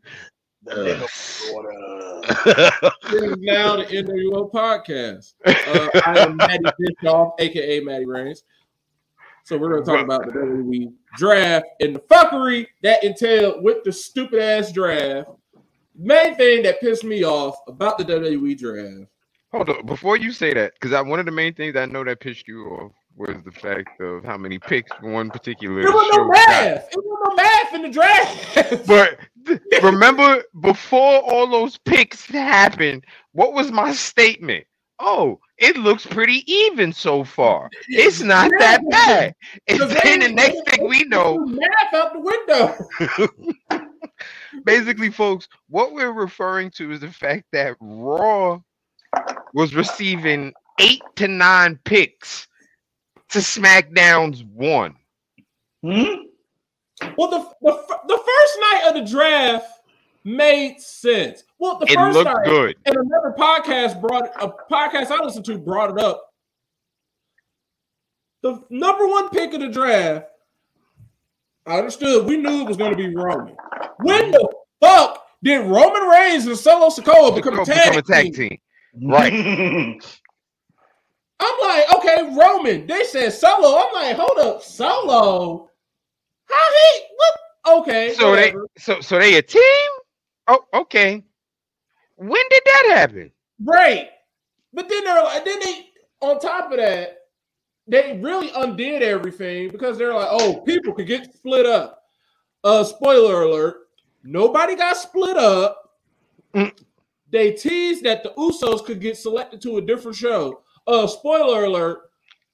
Order. 0.68 2.22
This 3.10 3.24
is 3.24 3.38
now 3.40 3.78
the 3.78 3.86
NWO 3.86 4.52
podcast. 4.52 5.34
Uh, 5.48 5.90
I 6.06 6.20
am 6.20 6.36
Matty 6.36 6.64
Bischoff, 6.78 7.34
aka 7.40 7.80
Matty 7.80 8.06
Reigns. 8.06 8.44
So 9.48 9.58
we're 9.58 9.70
going 9.70 9.86
to 9.86 9.90
talk 9.90 10.04
about 10.04 10.26
the 10.26 10.34
WWE 10.38 10.92
draft 11.16 11.68
and 11.80 11.96
the 11.96 12.02
fuckery 12.02 12.68
that 12.84 13.02
entailed 13.02 13.64
with 13.64 13.82
the 13.86 13.94
stupid 13.94 14.42
ass 14.42 14.74
draft. 14.74 15.30
Main 15.96 16.36
thing 16.36 16.64
that 16.64 16.82
pissed 16.82 17.06
me 17.06 17.24
off 17.24 17.56
about 17.66 17.98
the 17.98 18.04
WWE 18.04 18.58
draft. 18.58 19.10
Hold 19.54 19.70
on, 19.70 19.86
before 19.86 20.18
you 20.18 20.34
say 20.34 20.54
that, 20.54 20.74
because 20.78 20.92
one 21.08 21.22
of 21.22 21.26
the 21.26 21.32
main 21.32 21.54
things 21.54 21.78
I 21.78 21.86
know 21.86 22.04
that 22.04 22.20
pissed 22.20 22.46
you 22.46 22.66
off 22.66 22.92
was 23.16 23.42
the 23.46 23.52
fact 23.54 24.02
of 24.02 24.26
how 24.26 24.36
many 24.38 24.60
picks 24.60 24.92
one 25.00 25.30
particular 25.30 25.82
There 25.82 25.94
was 25.94 26.10
no 26.12 26.26
got. 26.26 26.34
math. 26.34 26.92
There 26.92 27.02
was 27.02 27.20
no 27.30 27.36
math 27.36 27.74
in 27.74 27.82
the 27.84 27.90
draft. 27.90 28.86
But 28.86 29.18
th- 29.46 29.82
remember, 29.82 30.44
before 30.60 31.20
all 31.22 31.48
those 31.50 31.78
picks 31.78 32.26
happened, 32.26 33.06
what 33.32 33.54
was 33.54 33.72
my 33.72 33.94
statement? 33.94 34.66
Oh, 35.00 35.40
it 35.58 35.78
looks 35.78 36.06
pretty 36.06 36.44
even 36.52 36.92
so 36.92 37.24
far. 37.24 37.70
It's 37.88 38.22
not 38.22 38.52
that 38.60 38.82
bad. 38.90 39.36
And 39.68 39.80
then 39.80 40.20
the 40.22 40.32
next 40.32 40.70
thing 40.70 40.88
we 40.88 41.04
know, 41.04 41.38
math 41.46 41.94
out 41.94 42.14
the 42.14 42.20
window. 43.70 43.86
basically, 44.66 45.12
folks, 45.12 45.48
what 45.70 45.94
we're 45.94 46.14
referring 46.14 46.72
to 46.72 46.92
is 46.92 47.02
the 47.02 47.12
fact 47.12 47.46
that 47.54 47.76
Raw 47.80 48.60
was 49.54 49.76
receiving 49.76 50.54
eight 50.80 51.02
to 51.16 51.28
nine 51.28 51.80
picks 51.84 52.48
to 53.30 53.40
SmackDown's 53.40 54.44
one. 54.44 54.96
Hmm? 55.84 56.04
Well, 57.18 57.30
the, 57.30 57.48
the 57.62 58.00
the 58.08 58.18
first 58.18 58.60
night 58.60 58.82
of 58.88 58.94
the 58.96 59.12
draft 59.12 59.77
made 60.28 60.80
sense. 60.82 61.44
Well, 61.58 61.80
the 61.80 61.86
It 61.86 61.96
first 61.96 62.18
looked 62.18 62.30
night, 62.30 62.46
good. 62.46 62.76
and 62.86 62.96
another 62.98 63.34
podcast 63.38 64.02
brought 64.02 64.30
a 64.42 64.50
podcast 64.72 65.10
I 65.10 65.24
listened 65.24 65.46
to 65.46 65.58
brought 65.58 65.92
it 65.98 66.04
up. 66.04 66.22
The 68.44 68.62
number 68.70 69.08
one 69.08 69.30
pick 69.30 69.54
of 69.54 69.62
the 69.62 69.70
draft, 69.70 70.26
I 71.66 71.78
understood. 71.80 72.26
We 72.28 72.38
knew 72.38 72.62
it 72.62 72.68
was 72.68 72.78
going 72.78 72.92
to 72.92 72.98
be 72.98 73.14
Roman. 73.16 73.56
When 74.00 74.32
the 74.32 74.48
fuck 74.82 75.26
did 75.44 75.66
Roman 75.66 76.04
Reigns 76.08 76.46
and 76.46 76.58
Solo 76.58 76.90
Sikoa 76.90 77.34
become 77.36 77.60
a 77.60 77.66
tag, 77.66 77.86
Become 77.94 77.98
a 77.98 78.02
tag 78.02 78.34
team? 78.36 78.50
team. 78.50 79.10
Right. 79.10 79.34
I'm 81.40 81.60
like, 81.62 81.94
okay, 81.96 82.36
Roman. 82.36 82.88
They 82.88 83.04
said 83.06 83.32
Solo. 83.32 83.78
I'm 83.78 83.94
like, 83.94 84.16
hold 84.18 84.38
up, 84.40 84.62
Solo. 84.62 85.70
How 86.50 86.70
he? 86.72 87.02
What? 87.16 87.80
Okay. 87.82 88.14
So 88.14 88.36
they 88.36 88.54
so 88.78 89.02
so 89.02 89.20
they 89.20 89.36
a 89.38 89.42
team? 89.42 89.62
Oh, 90.48 90.66
okay. 90.74 91.24
When 92.16 92.44
did 92.50 92.64
that 92.66 92.92
happen? 92.96 93.32
Right. 93.64 94.10
But 94.74 94.90
then 94.90 95.04
they're 95.04 95.24
like, 95.24 95.46
then 95.46 95.60
they 95.60 95.88
on 96.22 96.40
top 96.40 96.72
of 96.72 96.78
that, 96.78 97.18
they 97.88 98.20
really 98.22 98.52
undid 98.56 99.02
everything 99.02 99.70
because 99.70 99.98
they're 99.98 100.14
like, 100.14 100.28
oh, 100.30 100.62
people 100.62 100.94
could 100.94 101.08
get 101.08 101.34
split 101.34 101.66
up. 101.66 102.04
Uh, 102.64 102.84
spoiler 102.84 103.44
alert: 103.44 103.88
nobody 104.24 104.76
got 104.76 104.98
split 104.98 105.38
up. 105.38 105.94
Mm. 106.56 106.74
They 107.30 107.52
teased 107.52 108.04
that 108.04 108.24
the 108.24 108.30
Usos 108.38 108.84
could 108.86 109.00
get 109.00 109.18
selected 109.18 109.62
to 109.62 109.78
a 109.78 109.82
different 109.82 110.18
show. 110.18 110.62
Uh, 110.86 111.08
spoiler 111.08 111.66
alert: 111.66 112.10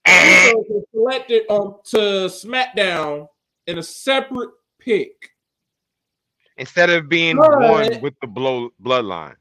Usos 0.07 0.69
were 0.69 0.81
selected 0.91 1.43
on 1.49 1.79
to 1.85 1.97
SmackDown 2.27 3.27
in 3.67 3.77
a 3.77 3.83
separate 3.83 4.51
pick. 4.79 5.32
Instead 6.57 6.89
of 6.89 7.09
being 7.09 7.37
Right. 7.37 7.91
one 7.91 8.01
with 8.01 8.13
the 8.21 8.27
blow 8.27 8.69
bloodline. 8.81 9.35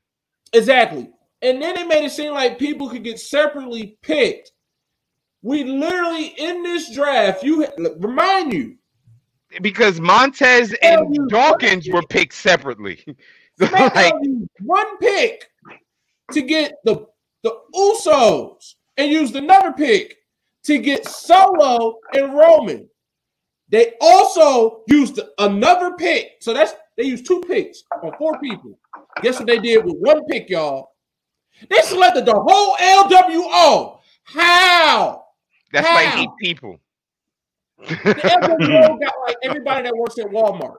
Exactly. 0.53 1.11
And 1.43 1.61
then 1.61 1.75
they 1.75 1.85
made 1.85 2.05
it 2.05 2.11
seem 2.13 2.33
like 2.33 2.59
people 2.59 2.89
could 2.89 3.05
get 3.05 3.19
separately 3.19 3.99
picked. 4.03 4.53
We 5.43 5.65
literally 5.65 6.27
in 6.39 6.63
this 6.63 6.95
draft, 6.95 7.43
you 7.43 7.67
remind 7.99 8.53
you, 8.53 8.77
Because 9.61 10.01
Montez 10.01 10.73
and 10.83 11.15
you 11.15 11.27
Dawkins 11.29 11.89
were 11.89 12.03
picked 12.03 12.35
separately. 12.35 13.05
Like 13.59 14.15
one 14.61 14.97
pick 14.99 15.45
to 16.33 16.41
get 16.43 16.77
the 16.85 17.07
the 17.43 17.55
Usos 17.75 18.75
and 18.97 19.11
used 19.13 19.37
another 19.37 19.73
pick 19.73 20.17
to 20.65 20.79
get 20.79 21.07
Solo 21.07 21.99
and 22.15 22.33
Roman. 22.35 22.89
They 23.69 23.93
also 24.01 24.83
used 24.89 25.21
another 25.39 25.95
pick. 25.95 26.37
So 26.41 26.55
that's 26.55 26.73
they 26.97 27.05
used 27.05 27.27
two 27.27 27.41
picks 27.43 27.83
on 28.03 28.13
four 28.19 28.39
people. 28.41 28.79
Guess 29.23 29.39
what 29.39 29.47
they 29.47 29.59
did 29.59 29.85
with 29.85 29.97
one 29.99 30.25
pick, 30.27 30.49
y'all? 30.51 30.91
They 31.69 31.81
selected 31.83 32.27
the 32.27 32.35
whole 32.35 32.77
LWO. 32.77 33.99
How? 34.25 35.25
That's 35.73 35.87
How? 35.87 35.95
like 35.95 36.19
eight 36.19 36.29
people. 36.41 36.81
The 37.79 37.85
LWO 37.95 39.01
got 39.01 39.15
like 39.27 39.37
everybody 39.43 39.83
that 39.85 39.97
works 39.97 40.19
at 40.19 40.27
Walmart. 40.27 40.77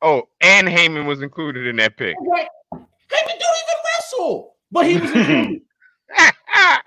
oh, 0.00 0.28
and 0.40 0.66
Heyman 0.68 1.06
was 1.06 1.22
included 1.22 1.66
in 1.66 1.76
that 1.76 1.96
pick. 1.96 2.16
Like, 2.26 2.48
Heyman 2.72 2.80
don't 3.10 3.58
even 3.62 3.78
wrestle, 3.86 4.56
but 4.70 4.86
he 4.86 4.98
was 4.98 5.10
included. 5.14 5.62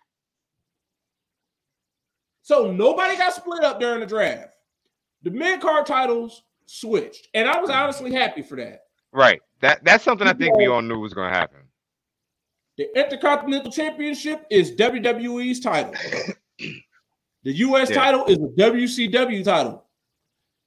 So 2.41 2.71
nobody 2.71 3.17
got 3.17 3.33
split 3.33 3.63
up 3.63 3.79
during 3.79 4.01
the 4.01 4.05
draft. 4.05 4.49
The 5.23 5.31
mid 5.31 5.61
card 5.61 5.87
titles 5.87 6.43
switched, 6.65 7.27
and 7.33 7.47
I 7.47 7.59
was 7.59 7.69
honestly 7.69 8.11
happy 8.13 8.41
for 8.41 8.55
that. 8.57 8.81
right. 9.11 9.41
That 9.61 9.83
that's 9.85 10.03
something 10.03 10.27
I 10.27 10.33
think 10.33 10.57
we 10.57 10.67
all 10.67 10.81
knew 10.81 10.99
was 10.99 11.13
gonna 11.13 11.33
happen. 11.33 11.59
The 12.77 12.87
Intercontinental 12.99 13.71
Championship 13.71 14.45
is 14.51 14.71
WWE's 14.75 15.61
title. 15.61 15.93
The 16.57 17.53
US 17.53 17.89
Yeah. 17.89 17.95
title 17.95 18.25
is 18.25 18.37
the 18.37 18.53
WCW 18.57 19.43
title. 19.43 19.85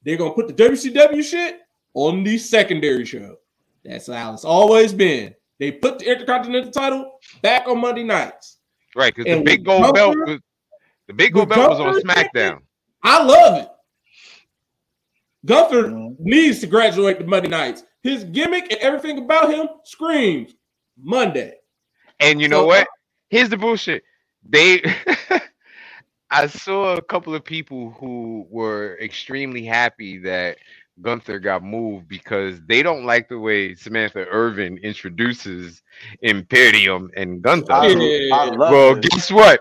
They're 0.02 0.16
gonna 0.16 0.32
put 0.32 0.46
the 0.48 0.54
WCW 0.54 1.22
shit 1.22 1.60
on 1.94 2.24
the 2.24 2.38
secondary 2.38 3.04
show. 3.04 3.36
That's 3.84 4.06
how 4.06 4.32
it's 4.32 4.44
always 4.44 4.92
been. 4.92 5.34
They 5.58 5.72
put 5.72 5.98
the 5.98 6.10
Intercontinental 6.10 6.70
title 6.70 7.18
back 7.42 7.66
on 7.68 7.80
Monday 7.80 8.04
nights. 8.04 8.58
Right, 8.96 9.14
because 9.14 9.30
the 9.36 9.42
big 9.42 9.64
gold 9.64 9.94
belt 9.94 10.16
was 10.16 10.40
the 11.08 11.12
big 11.12 11.34
gold 11.34 11.50
belt 11.50 11.70
was 11.70 11.80
on 11.80 12.00
SmackDown. 12.00 12.60
I 13.02 13.22
love 13.22 13.62
it. 13.62 13.68
Gunther 15.48 15.84
Mhm. 15.88 16.16
needs 16.20 16.60
to 16.60 16.66
graduate 16.66 17.18
to 17.18 17.24
Monday 17.26 17.48
nights. 17.48 17.82
His 18.02 18.24
gimmick 18.24 18.70
and 18.70 18.80
everything 18.80 19.18
about 19.18 19.50
him 19.52 19.68
screams 19.84 20.54
Monday. 21.02 21.54
And 22.20 22.40
you 22.40 22.48
know 22.48 22.60
So- 22.62 22.66
what? 22.66 22.88
Here's 23.30 23.48
the 23.48 23.56
bullshit. 23.56 24.04
They 24.48 24.82
I 26.30 26.46
saw 26.46 26.94
a 26.96 27.02
couple 27.02 27.34
of 27.34 27.42
people 27.44 27.90
who 27.98 28.46
were 28.50 28.98
extremely 29.00 29.64
happy 29.64 30.18
that 30.18 30.58
Gunther 31.00 31.38
got 31.38 31.62
moved 31.62 32.06
because 32.08 32.60
they 32.66 32.82
don't 32.82 33.04
like 33.06 33.28
the 33.28 33.38
way 33.38 33.74
Samantha 33.74 34.26
Irvin 34.26 34.76
introduces 34.78 35.82
Imperium 36.22 37.10
and 37.16 37.40
Gunther. 37.40 37.72
I, 37.72 38.28
I 38.32 38.44
love 38.46 38.58
well, 38.72 38.96
it. 38.96 39.02
guess 39.04 39.30
what? 39.30 39.60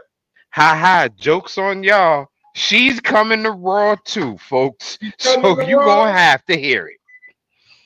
Ha 0.52 0.76
ha, 0.76 1.08
jokes 1.16 1.58
on 1.58 1.84
y'all. 1.84 2.28
She's 2.58 3.00
coming 3.00 3.44
to 3.44 3.52
Raw 3.52 3.96
too, 4.04 4.36
folks. 4.40 4.98
So 5.20 5.62
you 5.62 5.78
Raw? 5.78 5.86
gonna 5.86 6.12
have 6.12 6.44
to 6.46 6.58
hear 6.58 6.88
it. 6.88 6.98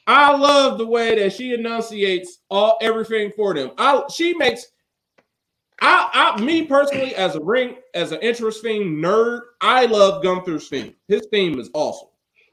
I 0.08 0.34
love 0.34 0.78
the 0.78 0.88
way 0.88 1.14
that 1.20 1.34
she 1.34 1.54
enunciates 1.54 2.38
all 2.50 2.78
everything 2.82 3.34
for 3.36 3.54
them. 3.54 3.72
I 3.78 4.04
she 4.10 4.34
makes 4.34 4.68
I, 5.82 6.36
I 6.38 6.42
me 6.42 6.66
personally 6.66 7.14
as 7.16 7.36
a 7.36 7.42
ring 7.42 7.76
as 7.94 8.14
an 8.14 8.22
interest 8.22 8.62
theme 8.62 9.02
nerd, 9.02 9.42
I 9.60 9.88
love 9.88 10.24
Gunther's 10.24 10.70
theme. 10.70 10.96
His 11.10 11.28
theme 11.32 11.60
is 11.60 11.70
awesome. 11.74 12.08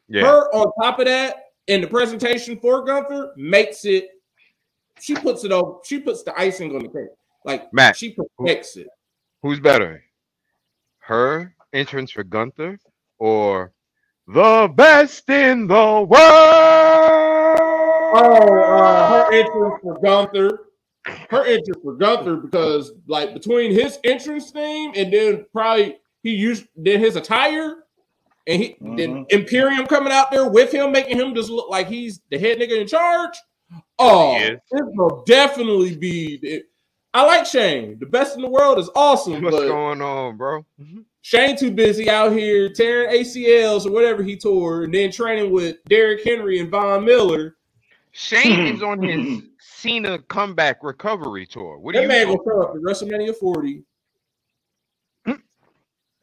Yeah. 0.08 0.22
Her 0.22 0.52
on 0.52 0.72
top 0.82 0.98
of 0.98 1.06
that, 1.06 1.52
in 1.68 1.80
the 1.80 1.86
presentation 1.86 2.58
for 2.58 2.84
Gunther, 2.84 3.34
makes 3.36 3.84
it. 3.84 4.08
She 4.98 5.14
puts 5.14 5.44
it 5.44 5.52
over. 5.52 5.78
She 5.84 6.00
puts 6.00 6.24
the 6.24 6.36
icing 6.36 6.74
on 6.74 6.82
the 6.82 6.88
cake. 6.88 7.10
Like 7.44 7.72
Matt, 7.72 7.96
she 7.96 8.16
perfects 8.38 8.76
it. 8.76 8.88
Who's 9.40 9.60
better? 9.60 10.02
Her 10.98 11.54
entrance 11.72 12.10
for 12.10 12.24
Gunther 12.24 12.78
or 13.18 13.72
the 14.26 14.70
best 14.74 15.28
in 15.28 15.66
the 15.66 15.74
world? 15.74 16.10
Oh, 18.10 18.58
uh, 18.64 19.08
her 19.08 19.32
entrance 19.32 19.74
for 19.82 20.00
Gunther. 20.02 20.58
Her 21.30 21.44
entrance 21.44 21.78
for 21.82 21.94
Gunther 21.94 22.36
because 22.36 22.92
like 23.06 23.32
between 23.34 23.72
his 23.72 23.98
entrance 24.04 24.50
theme 24.50 24.92
and 24.94 25.12
then 25.12 25.46
probably 25.52 25.96
he 26.22 26.30
used 26.34 26.66
then 26.76 27.00
his 27.00 27.16
attire 27.16 27.76
and 28.46 28.62
he 28.62 28.76
then 28.80 29.24
Mhm. 29.24 29.32
Imperium 29.32 29.86
coming 29.86 30.12
out 30.12 30.30
there 30.30 30.48
with 30.50 30.72
him, 30.72 30.92
making 30.92 31.18
him 31.18 31.34
just 31.34 31.50
look 31.50 31.68
like 31.70 31.86
he's 31.88 32.20
the 32.30 32.38
head 32.38 32.58
nigga 32.58 32.80
in 32.80 32.86
charge. 32.86 33.36
Oh, 33.98 34.32
He 34.38 34.44
it 34.44 34.52
is. 34.54 34.60
will 34.94 35.22
definitely 35.26 35.96
be. 35.96 36.38
it- 36.42 36.64
I 37.14 37.24
like 37.24 37.46
Shane. 37.46 37.98
The 37.98 38.06
best 38.06 38.36
in 38.36 38.42
the 38.42 38.48
world 38.50 38.78
is 38.78 38.90
awesome, 38.94 39.42
What's 39.42 39.56
but 39.56 39.66
going 39.66 40.02
on, 40.02 40.36
bro? 40.36 40.64
Shane 41.22 41.56
too 41.56 41.70
busy 41.70 42.08
out 42.08 42.32
here 42.32 42.68
tearing 42.68 43.10
ACLs 43.10 43.86
or 43.86 43.92
whatever 43.92 44.22
he 44.22 44.36
tore, 44.36 44.84
and 44.84 44.94
then 44.94 45.10
training 45.10 45.52
with 45.52 45.76
Derrick 45.84 46.24
Henry 46.24 46.60
and 46.60 46.70
Von 46.70 47.04
Miller. 47.04 47.56
Shane 48.12 48.70
hmm. 48.70 48.76
is 48.76 48.82
on 48.82 49.02
his 49.02 49.20
hmm. 49.26 49.38
Cena 49.60 50.18
comeback 50.20 50.82
recovery 50.82 51.46
tour. 51.46 51.78
What 51.78 51.92
do 51.94 51.98
That 51.98 52.02
you 52.02 52.08
man 52.08 52.28
mean? 52.28 52.36
gonna 52.38 52.48
show 52.48 52.62
up 52.62 52.74
at 52.74 52.82
WrestleMania 52.82 53.36
40. 53.36 53.82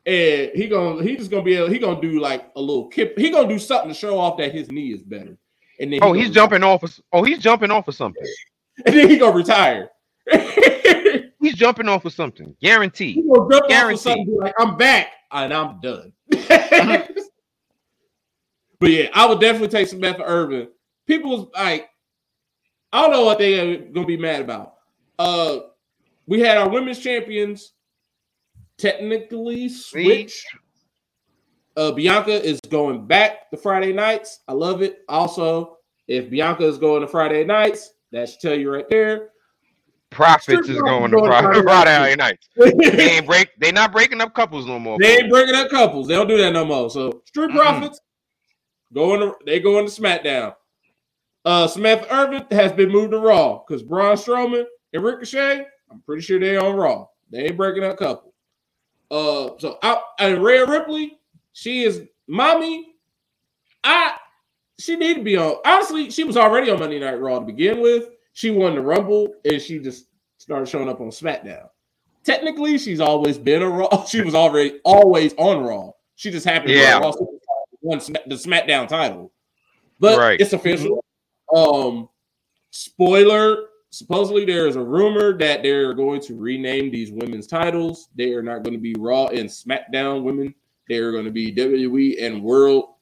And 0.07 0.51
he 0.53 0.67
gonna 0.67 1.01
he 1.01 1.15
just 1.15 1.31
gonna 1.31 1.41
be 1.41 1.55
able, 1.55 1.67
he 1.69 1.79
gonna 1.79 1.99
do 1.99 2.19
like 2.19 2.51
a 2.55 2.61
little 2.61 2.87
kip. 2.87 3.17
He 3.17 3.31
gonna 3.31 3.47
do 3.47 3.57
something 3.57 3.89
to 3.89 3.93
show 3.95 4.19
off 4.19 4.37
that 4.37 4.53
his 4.53 4.69
knee 4.71 4.93
is 4.93 5.01
better. 5.01 5.35
And 5.79 5.91
then 5.91 5.93
he 5.93 5.99
Oh, 6.01 6.13
he's 6.13 6.27
retire. 6.27 6.33
jumping 6.43 6.63
off. 6.63 6.83
Of, 6.83 6.99
oh, 7.11 7.23
he's 7.23 7.39
jumping 7.39 7.71
off 7.71 7.87
of 7.87 7.95
something. 7.95 8.23
And 8.85 8.93
then 8.93 9.09
he 9.09 9.17
gonna 9.17 9.35
retire. 9.35 9.89
He's 11.45 11.53
jumping 11.53 11.87
off 11.87 12.05
of 12.05 12.13
something. 12.13 12.55
Guaranteed. 12.59 13.17
gonna 13.17 13.47
jump 13.51 13.71
off 13.71 13.93
of 13.93 13.99
something, 13.99 14.35
like, 14.35 14.55
I'm 14.57 14.77
back 14.77 15.09
and 15.31 15.53
I'm 15.53 15.79
done. 15.79 16.11
but 16.27 16.39
yeah, 18.81 19.09
I 19.13 19.27
would 19.27 19.39
definitely 19.39 19.67
take 19.67 19.87
some 19.87 19.99
back 19.99 20.17
for 20.17 20.23
Irvin. 20.23 20.69
People's 21.05 21.51
like, 21.53 21.87
I 22.91 23.03
don't 23.03 23.11
know 23.11 23.25
what 23.25 23.37
they 23.37 23.59
are 23.59 23.77
gonna 23.77 24.07
be 24.07 24.17
mad 24.17 24.41
about. 24.41 24.73
Uh, 25.19 25.59
we 26.25 26.39
had 26.39 26.57
our 26.57 26.67
women's 26.67 26.97
champions 26.97 27.73
technically 28.79 29.69
switch. 29.69 30.43
Uh, 31.77 31.91
Bianca 31.91 32.43
is 32.43 32.59
going 32.71 33.05
back 33.05 33.51
to 33.51 33.57
Friday 33.57 33.93
nights. 33.93 34.39
I 34.47 34.53
love 34.53 34.81
it. 34.81 35.03
Also, 35.07 35.77
if 36.07 36.27
Bianca 36.31 36.63
is 36.63 36.79
going 36.79 37.01
to 37.01 37.07
Friday 37.07 37.43
nights, 37.43 37.91
that 38.11 38.29
should 38.29 38.39
tell 38.39 38.55
you 38.57 38.73
right 38.73 38.89
there. 38.89 39.29
Profits 40.15 40.69
is 40.69 40.77
Profits 40.77 40.81
going 40.81 41.11
to 41.11 41.17
going 41.17 41.29
Friday, 41.29 41.61
Friday 41.61 41.63
Friday 41.63 42.15
night. 42.15 42.39
nights. 42.55 42.95
They 42.95 43.11
ain't 43.17 43.25
break. 43.25 43.49
They 43.59 43.71
not 43.73 43.91
breaking 43.91 44.21
up 44.21 44.33
couples 44.33 44.65
no 44.65 44.79
more. 44.79 44.97
They 44.97 45.17
ain't 45.17 45.29
breaking 45.29 45.55
up 45.55 45.69
couples. 45.69 46.07
They 46.07 46.15
don't 46.15 46.27
do 46.27 46.37
that 46.37 46.53
no 46.53 46.63
more. 46.63 46.89
So 46.89 47.21
Street. 47.25 47.51
Profits 47.51 47.99
going 48.93 49.19
to 49.19 49.35
they 49.45 49.59
going 49.59 49.87
to 49.87 50.01
SmackDown. 50.01 50.55
Uh, 51.43 51.67
Samantha 51.67 52.11
Irvin 52.13 52.45
has 52.51 52.71
been 52.71 52.89
moved 52.89 53.11
to 53.11 53.19
Raw 53.19 53.61
because 53.67 53.83
Braun 53.83 54.15
Strowman 54.15 54.63
and 54.93 55.03
Ricochet. 55.03 55.65
I'm 55.91 55.99
pretty 56.01 56.21
sure 56.21 56.39
they 56.39 56.55
on 56.55 56.75
Raw. 56.75 57.07
They 57.29 57.45
ain't 57.45 57.57
breaking 57.57 57.83
up 57.83 57.97
couple. 57.97 58.33
Uh, 59.11 59.49
so 59.59 59.77
I 59.83 60.01
and 60.19 60.41
Rhea 60.41 60.65
Ripley, 60.65 61.19
she 61.51 61.83
is 61.83 62.03
mommy. 62.27 62.95
I 63.83 64.15
she 64.79 64.95
need 64.95 65.15
to 65.15 65.23
be 65.23 65.35
on. 65.35 65.57
Honestly, 65.65 66.09
she 66.09 66.23
was 66.23 66.37
already 66.37 66.71
on 66.71 66.79
Monday 66.79 66.99
Night 66.99 67.19
Raw 67.19 67.39
to 67.39 67.45
begin 67.45 67.81
with. 67.81 68.09
She 68.35 68.51
won 68.51 68.75
the 68.75 68.81
Rumble 68.81 69.33
and 69.45 69.61
she 69.61 69.79
just 69.79 70.07
started 70.37 70.67
showing 70.67 70.89
up 70.89 70.99
on 70.99 71.07
SmackDown. 71.07 71.69
Technically, 72.25 72.77
she's 72.77 72.99
always 72.99 73.37
been 73.37 73.61
a 73.61 73.69
Raw. 73.69 74.05
She 74.09 74.21
was 74.21 74.35
already 74.35 74.79
always 74.83 75.33
on 75.37 75.63
Raw. 75.63 75.91
She 76.17 76.31
just 76.31 76.45
happened 76.45 76.69
to 76.69 76.75
Yeah. 76.75 76.99
Raw 76.99 77.11
Superstar 77.13 77.39
won 77.81 77.99
the 78.27 78.35
SmackDown 78.35 78.87
title, 78.89 79.31
but 80.01 80.19
Right. 80.19 80.39
it's 80.41 80.51
official. 80.53 81.03
Um, 81.55 82.09
spoiler: 82.71 83.67
supposedly 83.91 84.43
there 84.43 84.67
is 84.67 84.75
a 84.75 84.83
rumor 84.83 85.37
that 85.37 85.63
they're 85.63 85.93
going 85.93 86.19
to 86.21 86.35
rename 86.35 86.91
these 86.91 87.11
women's 87.13 87.47
titles. 87.47 88.09
They 88.15 88.33
are 88.33 88.43
not 88.43 88.63
going 88.63 88.73
to 88.73 88.81
be 88.81 88.95
Raw 88.99 89.27
and 89.27 89.47
SmackDown 89.49 90.23
women. 90.23 90.53
They 90.89 90.97
are 90.97 91.13
going 91.13 91.25
to 91.25 91.31
be 91.31 91.53
WWE 91.55 92.21
and 92.21 92.43
World 92.43 92.95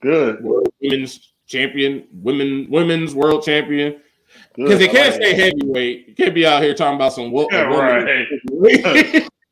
Good. 0.00 0.42
World 0.44 0.68
Women's 0.82 1.31
Champion, 1.52 2.06
Women 2.12 2.66
Women's 2.70 3.14
World 3.14 3.44
Champion. 3.44 4.00
Because 4.56 4.78
they 4.78 4.88
can't 4.88 5.12
like 5.12 5.22
stay 5.22 5.34
heavyweight. 5.34 6.08
You 6.08 6.14
can't 6.14 6.34
be 6.34 6.46
out 6.46 6.62
here 6.62 6.74
talking 6.74 6.96
about 6.96 7.12
some 7.12 7.30
wo- 7.30 7.48
Yeah, 7.50 7.68
woman. 7.68 8.04
right. 8.04 8.26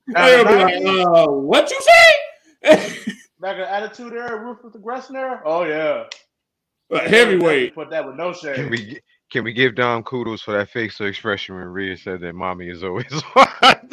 They'll 0.09 0.45
be 0.45 0.55
like, 0.55 0.85
uh, 0.85 1.27
what 1.29 1.71
you 1.71 1.81
say? 1.81 3.05
Back 3.41 3.57
in 3.57 3.63
Attitude 3.63 4.13
Era, 4.13 4.37
Ruthless 4.45 4.75
Aggression 4.75 5.17
Era. 5.17 5.41
Oh 5.45 5.65
yeah. 5.65 6.05
But 6.91 7.07
heavyweight. 7.07 7.75
Put 7.75 7.91
that 7.91 8.05
with 8.07 8.17
no 8.17 8.33
Can 8.35 8.71
we 8.71 9.01
can 9.31 9.45
we 9.45 9.53
give 9.53 9.77
Dom 9.77 10.03
kudos 10.03 10.43
for 10.43 10.53
that 10.53 10.71
facial 10.71 11.07
expression 11.07 11.55
when 11.55 11.65
Rhea 11.65 11.97
said 11.97 12.21
that 12.21 12.35
mommy 12.35 12.69
is 12.69 12.83
always 12.83 13.13
on? 13.37 13.91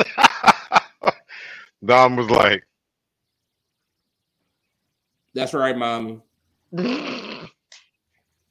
Dom 1.86 2.16
was 2.16 2.30
like, 2.30 2.66
That's 5.34 5.54
right, 5.54 5.78
mommy. 5.78 6.22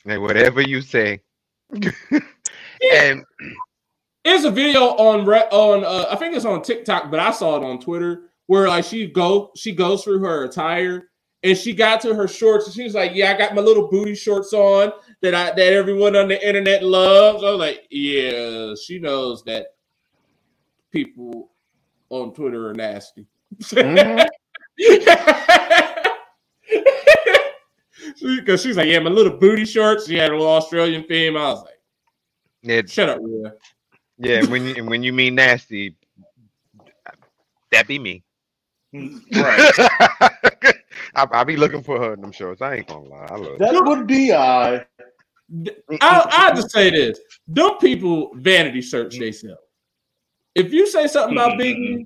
"Hey, 0.06 0.18
whatever 0.18 0.62
you 0.62 0.82
say." 0.82 1.20
and 2.94 3.24
It's 4.24 4.44
a 4.46 4.52
video 4.52 4.82
on 4.98 5.26
re- 5.26 5.48
on 5.52 5.84
uh, 5.84 6.06
I 6.12 6.16
think 6.16 6.36
it's 6.36 6.46
on 6.46 6.62
TikTok, 6.62 7.10
but 7.10 7.20
I 7.20 7.32
saw 7.32 7.58
it 7.58 7.64
on 7.64 7.80
Twitter 7.80 8.30
where 8.48 8.68
like 8.68 8.86
she 8.86 9.08
go 9.08 9.52
she 9.56 9.72
goes 9.74 10.04
through 10.04 10.20
her 10.20 10.44
attire 10.44 11.10
and 11.44 11.58
she 11.58 11.74
got 11.74 12.02
to 12.02 12.14
her 12.14 12.28
shorts 12.28 12.66
and 12.68 12.76
she 12.76 12.84
was 12.84 12.94
like, 12.94 13.16
"Yeah, 13.16 13.32
I 13.32 13.38
got 13.38 13.56
my 13.56 13.62
little 13.62 13.88
booty 13.88 14.14
shorts 14.14 14.54
on 14.54 14.92
that 15.22 15.34
I 15.34 15.46
that 15.52 15.74
everyone 15.74 16.16
on 16.16 16.28
the 16.28 16.48
internet 16.48 16.84
loves." 16.84 17.44
I 17.44 17.50
was 17.50 17.60
like, 17.60 17.88
"Yeah, 17.90 18.74
she 18.80 19.00
knows 19.00 19.44
that 19.46 19.68
people 20.92 21.50
on 22.10 22.34
Twitter 22.34 22.70
are 22.70 22.74
nasty." 22.74 23.26
Mhm. 23.60 24.28
Because 28.20 28.62
she's 28.62 28.76
like, 28.76 28.88
"Yeah, 28.88 29.00
my 29.00 29.10
little 29.10 29.36
booty 29.36 29.64
shorts." 29.64 30.06
She 30.06 30.16
had 30.16 30.30
a 30.30 30.36
little 30.36 30.52
Australian 30.52 31.04
theme. 31.04 31.36
I 31.36 31.50
was 31.50 31.62
like, 31.62 31.80
Yeah, 32.62 32.82
"Shut 32.86 33.08
up, 33.08 33.18
Rhea." 33.22 33.52
yeah. 34.18 34.44
When 34.46 34.64
you 34.66 34.84
when 34.84 35.02
you 35.02 35.12
mean 35.12 35.34
nasty, 35.34 35.94
that 37.72 37.86
be 37.86 37.98
me. 37.98 38.22
right. 38.92 39.72
I, 41.14 41.26
I 41.30 41.44
be 41.44 41.56
looking 41.56 41.82
for 41.82 41.98
her 41.98 42.14
in 42.14 42.20
them 42.20 42.32
shorts. 42.32 42.62
I 42.62 42.76
ain't 42.76 42.88
gonna 42.88 43.08
lie. 43.08 43.26
I 43.30 43.36
love. 43.36 43.58
That 43.58 43.84
would 43.84 44.06
be 44.06 44.32
uh, 44.32 44.38
I. 44.38 44.86
I 46.00 46.48
I 46.50 46.54
just 46.54 46.70
say 46.70 46.90
this: 46.90 47.18
them 47.46 47.78
people 47.78 48.30
vanity 48.34 48.82
search 48.82 49.16
mm. 49.16 49.20
themselves. 49.20 49.60
If 50.54 50.72
you 50.72 50.86
say 50.86 51.06
something 51.06 51.36
about 51.36 51.52
mm-hmm. 51.52 51.60
Biggie, 51.60 52.04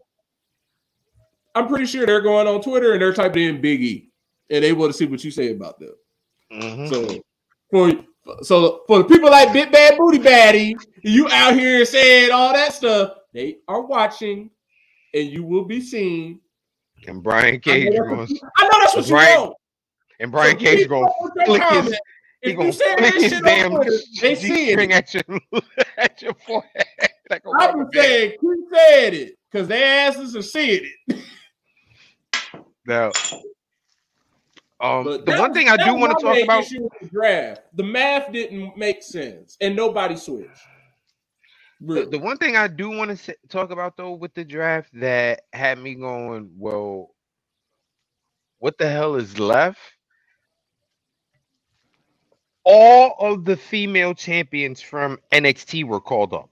I'm 1.54 1.68
pretty 1.68 1.86
sure 1.86 2.06
they're 2.06 2.20
going 2.20 2.46
on 2.46 2.60
Twitter 2.60 2.92
and 2.92 3.02
they're 3.02 3.14
typing 3.14 3.44
in 3.44 3.62
Biggie, 3.62 4.09
and 4.50 4.64
they 4.64 4.72
want 4.72 4.92
to 4.92 4.98
see 4.98 5.06
what 5.06 5.22
you 5.24 5.30
say 5.30 5.52
about 5.52 5.78
them. 5.78 5.94
Mhm. 6.52 6.88
So 6.88 7.22
for 7.70 7.92
so 8.42 8.82
for 8.86 8.98
the 8.98 9.04
people 9.04 9.30
like 9.30 9.52
Big 9.52 9.72
Bad 9.72 9.96
Booty 9.96 10.18
Baddie, 10.18 10.74
you 11.02 11.28
out 11.30 11.54
here 11.54 11.84
saying 11.84 12.30
all 12.32 12.52
that 12.52 12.72
stuff, 12.74 13.12
they 13.32 13.58
are 13.68 13.80
watching, 13.82 14.50
and 15.14 15.28
you 15.28 15.44
will 15.44 15.64
be 15.64 15.80
seen. 15.80 16.40
And 17.06 17.22
Brian 17.22 17.60
Cage 17.60 17.88
I 17.94 17.98
know 17.98 18.16
that's 18.16 18.32
what, 18.32 18.50
I 18.58 18.62
know 18.64 18.78
that's 18.80 18.96
what 18.96 19.08
you 19.08 19.14
want. 19.14 19.56
and 20.20 20.30
Brian 20.32 20.58
So 20.58 20.64
Cage 20.64 20.88
gonna 20.88 21.06
up 21.06 21.14
with 21.20 21.32
your 21.36 21.46
flick 21.46 21.62
his 21.84 21.98
he 22.42 22.50
If 22.50 22.56
gonna 22.56 22.66
you 22.68 22.72
say 22.72 22.96
flick 22.96 22.98
that 23.14 23.22
his 23.22 23.32
shit 23.32 23.44
damn 23.44 23.72
on 23.72 23.82
Twitter, 23.82 23.98
they 24.20 24.34
see 24.34 24.70
it. 24.70 24.90
at 24.90 25.14
your 25.14 25.22
at 25.96 26.22
your 26.22 26.34
forehead. 26.46 26.86
Like 27.30 27.44
been 27.44 27.88
saying, 27.92 28.30
keep 28.40 28.58
saying 28.72 29.14
it, 29.14 29.38
because 29.52 29.68
their 29.68 30.08
asses 30.08 30.34
are 30.34 30.42
seeing 30.42 30.90
it. 31.06 31.18
Now, 32.84 33.12
um, 34.80 35.04
But 35.04 35.26
the 35.26 35.36
one 35.36 35.52
thing 35.52 35.68
I 35.68 35.76
do 35.76 35.94
want 35.94 36.18
to 36.18 36.24
talk 36.24 36.42
about. 36.42 36.64
the 36.68 37.08
draft. 37.12 37.62
The 37.74 37.82
math 37.82 38.32
didn't 38.32 38.76
make 38.76 39.02
sense, 39.02 39.56
and 39.60 39.76
nobody 39.76 40.16
switched. 40.16 40.48
The, 41.82 42.06
the 42.06 42.18
one 42.18 42.36
thing 42.36 42.56
I 42.56 42.68
do 42.68 42.90
want 42.90 43.18
to 43.18 43.36
talk 43.48 43.70
about 43.70 43.96
though 43.96 44.12
with 44.12 44.34
the 44.34 44.44
draft 44.44 44.90
that 44.94 45.42
had 45.52 45.78
me 45.78 45.94
going, 45.94 46.50
well, 46.58 47.14
what 48.58 48.76
the 48.76 48.88
hell 48.88 49.16
is 49.16 49.38
left? 49.38 49.78
All 52.64 53.16
of 53.18 53.46
the 53.46 53.56
female 53.56 54.14
champions 54.14 54.82
from 54.82 55.18
NXT 55.32 55.84
were 55.84 56.00
called 56.00 56.34
up. 56.34 56.50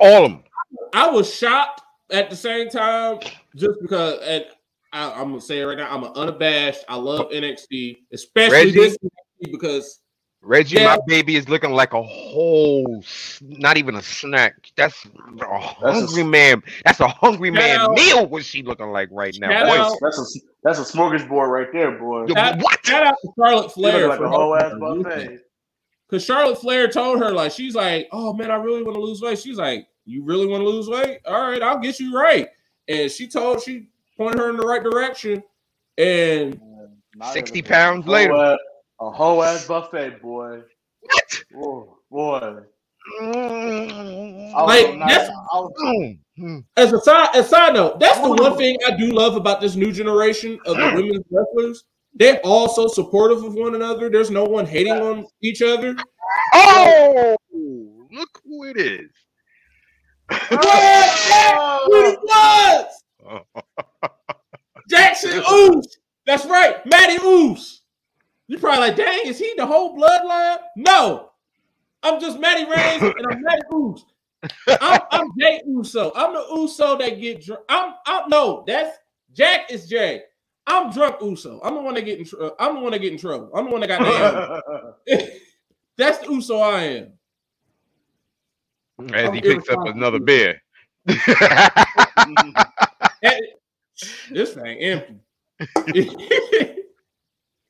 All 0.00 0.24
of 0.24 0.32
them. 0.32 0.44
I 0.92 1.08
was 1.08 1.32
shocked 1.32 1.82
at 2.10 2.28
the 2.28 2.36
same 2.36 2.68
time, 2.68 3.20
just 3.54 3.80
because, 3.80 4.20
and 4.24 4.44
I, 4.92 5.12
I'm 5.12 5.28
gonna 5.28 5.40
say 5.40 5.60
it 5.60 5.64
right 5.64 5.78
now, 5.78 5.88
I'm 5.90 6.04
an 6.04 6.12
unabashed. 6.14 6.84
I 6.88 6.96
love 6.96 7.28
oh. 7.30 7.34
NXT, 7.34 7.98
especially 8.12 8.56
Reggie? 8.56 8.72
this 8.72 8.98
because 9.40 10.00
Reggie, 10.42 10.76
Yeah. 10.76 10.96
my 10.96 10.98
baby, 11.06 11.36
is 11.36 11.48
looking 11.48 11.72
like 11.72 11.92
a 11.92 12.02
whole, 12.02 13.04
not 13.42 13.76
even 13.76 13.94
a 13.96 14.02
snack. 14.02 14.54
That's 14.74 15.06
a 15.42 15.58
hungry 15.58 16.22
man. 16.22 16.62
That's 16.84 17.00
a 17.00 17.08
hungry 17.08 17.50
man 17.50 17.80
out- 17.80 17.92
meal. 17.92 18.26
What 18.26 18.44
she 18.44 18.62
looking 18.62 18.88
like 18.88 19.08
right 19.12 19.36
now? 19.38 19.64
Boy, 19.64 19.78
out- 19.78 19.98
That's 20.00 20.18
a 20.18 20.40
that's 20.62 20.78
a 20.78 20.82
smorgasbord 20.96 21.48
right 21.48 21.68
there, 21.72 21.92
boy. 21.92 22.26
yo, 22.26 22.34
Shout- 22.34 22.58
what? 22.62 22.86
shout 22.86 23.06
out 23.06 23.16
to 23.22 23.32
Charlotte 23.38 23.72
Flair 23.72 24.08
like 24.08 24.18
for 24.18 24.24
a 24.24 24.30
whole 24.30 24.56
ass 24.56 24.72
buffet. 24.78 25.40
Because 26.08 26.24
Charlotte 26.24 26.58
Flair 26.58 26.88
told 26.88 27.20
her, 27.20 27.30
like, 27.30 27.52
she's 27.52 27.74
like, 27.74 28.08
oh 28.10 28.32
man, 28.32 28.50
I 28.50 28.56
really 28.56 28.82
want 28.82 28.96
to 28.96 29.00
lose 29.00 29.20
weight. 29.20 29.38
She's 29.38 29.58
like, 29.58 29.86
you 30.06 30.24
really 30.24 30.46
want 30.46 30.62
to 30.62 30.68
lose 30.68 30.88
weight? 30.88 31.20
All 31.26 31.48
right, 31.50 31.62
I'll 31.62 31.78
get 31.78 32.00
you 32.00 32.18
right. 32.18 32.48
And 32.88 33.10
she 33.10 33.28
told, 33.28 33.62
she 33.62 33.88
pointed 34.20 34.38
her 34.38 34.50
in 34.50 34.56
the 34.58 34.66
right 34.66 34.82
direction. 34.82 35.42
And 35.96 36.60
Not 37.16 37.32
60 37.32 37.62
pounds 37.62 38.00
a 38.00 38.06
whole 38.06 38.12
later. 38.14 38.34
ass- 38.34 38.58
a 39.00 39.10
whole 39.10 39.42
ass 39.42 39.66
buffet, 39.66 40.20
boy. 40.20 40.60
What? 41.00 41.44
Whoa, 41.52 41.96
boy. 42.10 42.56
Mm, 43.22 44.52
I 44.54 44.62
Like, 44.64 44.86
so 44.86 44.98
that's- 44.98 45.30
was- 45.54 45.72
mm, 45.80 46.18
mm. 46.38 46.64
as 46.76 46.92
a 46.92 47.00
side, 47.00 47.30
a 47.34 47.42
side 47.42 47.72
note, 47.74 47.98
that's 47.98 48.20
the 48.20 48.28
one 48.30 48.56
thing 48.58 48.76
I 48.86 48.90
do 48.94 49.06
love 49.06 49.36
about 49.36 49.60
this 49.62 49.74
new 49.74 49.90
generation 49.90 50.60
of 50.66 50.76
the 50.76 50.92
women's 50.94 51.24
wrestlers. 51.30 51.84
They're 52.14 52.40
all 52.44 52.68
so 52.68 52.88
supportive 52.88 53.42
of 53.42 53.54
one 53.54 53.74
another. 53.74 54.10
There's 54.10 54.30
no 54.30 54.44
one 54.44 54.66
hating 54.66 54.92
on 55.00 55.26
each 55.42 55.62
other. 55.62 55.96
Oh, 56.52 57.36
look 58.10 58.40
who 58.44 58.64
it 58.64 58.76
is. 58.76 59.10
What? 60.28 61.82
Who 61.86 62.04
it 62.04 62.18
was? 62.22 62.86
Jackson 64.88 65.42
Oos. 65.50 65.98
That's 66.26 66.44
right, 66.46 66.84
Matty 66.86 67.18
Oos. 67.24 67.82
You 68.48 68.58
probably 68.58 68.88
like, 68.88 68.96
dang, 68.96 69.26
is 69.26 69.38
he 69.38 69.54
the 69.56 69.66
whole 69.66 69.96
bloodline? 69.96 70.58
No, 70.76 71.30
I'm 72.02 72.20
just 72.20 72.38
Matty 72.40 72.64
Reigns 72.64 73.02
and 73.02 73.26
I'm 73.30 73.42
Matty 73.42 73.62
Oos. 73.74 74.04
I'm, 74.80 75.00
I'm 75.10 75.28
Jay 75.38 75.60
Uso. 75.66 76.12
I'm 76.14 76.32
the 76.34 76.44
Uso 76.56 76.96
that 76.98 77.20
get 77.20 77.44
drunk. 77.44 77.62
I'm, 77.68 77.94
I'm 78.06 78.28
no, 78.28 78.64
that's 78.66 78.96
Jack 79.32 79.70
is 79.70 79.86
Jay. 79.88 80.22
I'm 80.66 80.90
drunk 80.90 81.16
Uso. 81.20 81.60
I'm 81.62 81.74
the 81.74 81.80
one 81.80 81.94
that 81.94 82.02
get 82.02 82.18
in. 82.18 82.24
Tr- 82.24 82.42
uh, 82.42 82.50
I'm 82.58 82.76
the 82.76 82.80
one 82.80 82.92
that 82.92 83.00
get 83.00 83.12
in 83.12 83.18
trouble. 83.18 83.50
I'm 83.54 83.66
the 83.66 83.70
one 83.70 83.80
that 83.80 83.88
got 83.88 83.98
down. 85.06 85.22
that's 85.98 86.18
the 86.18 86.32
Uso 86.32 86.58
I 86.58 86.80
am. 86.82 87.12
As 89.14 89.28
I'm 89.28 89.34
he 89.34 89.40
picks 89.40 89.68
up 89.68 89.86
another 89.86 90.18
beer. 90.20 90.60
And- 93.22 93.46
this 94.30 94.54
thing 94.54 94.78
empty. 94.78 95.16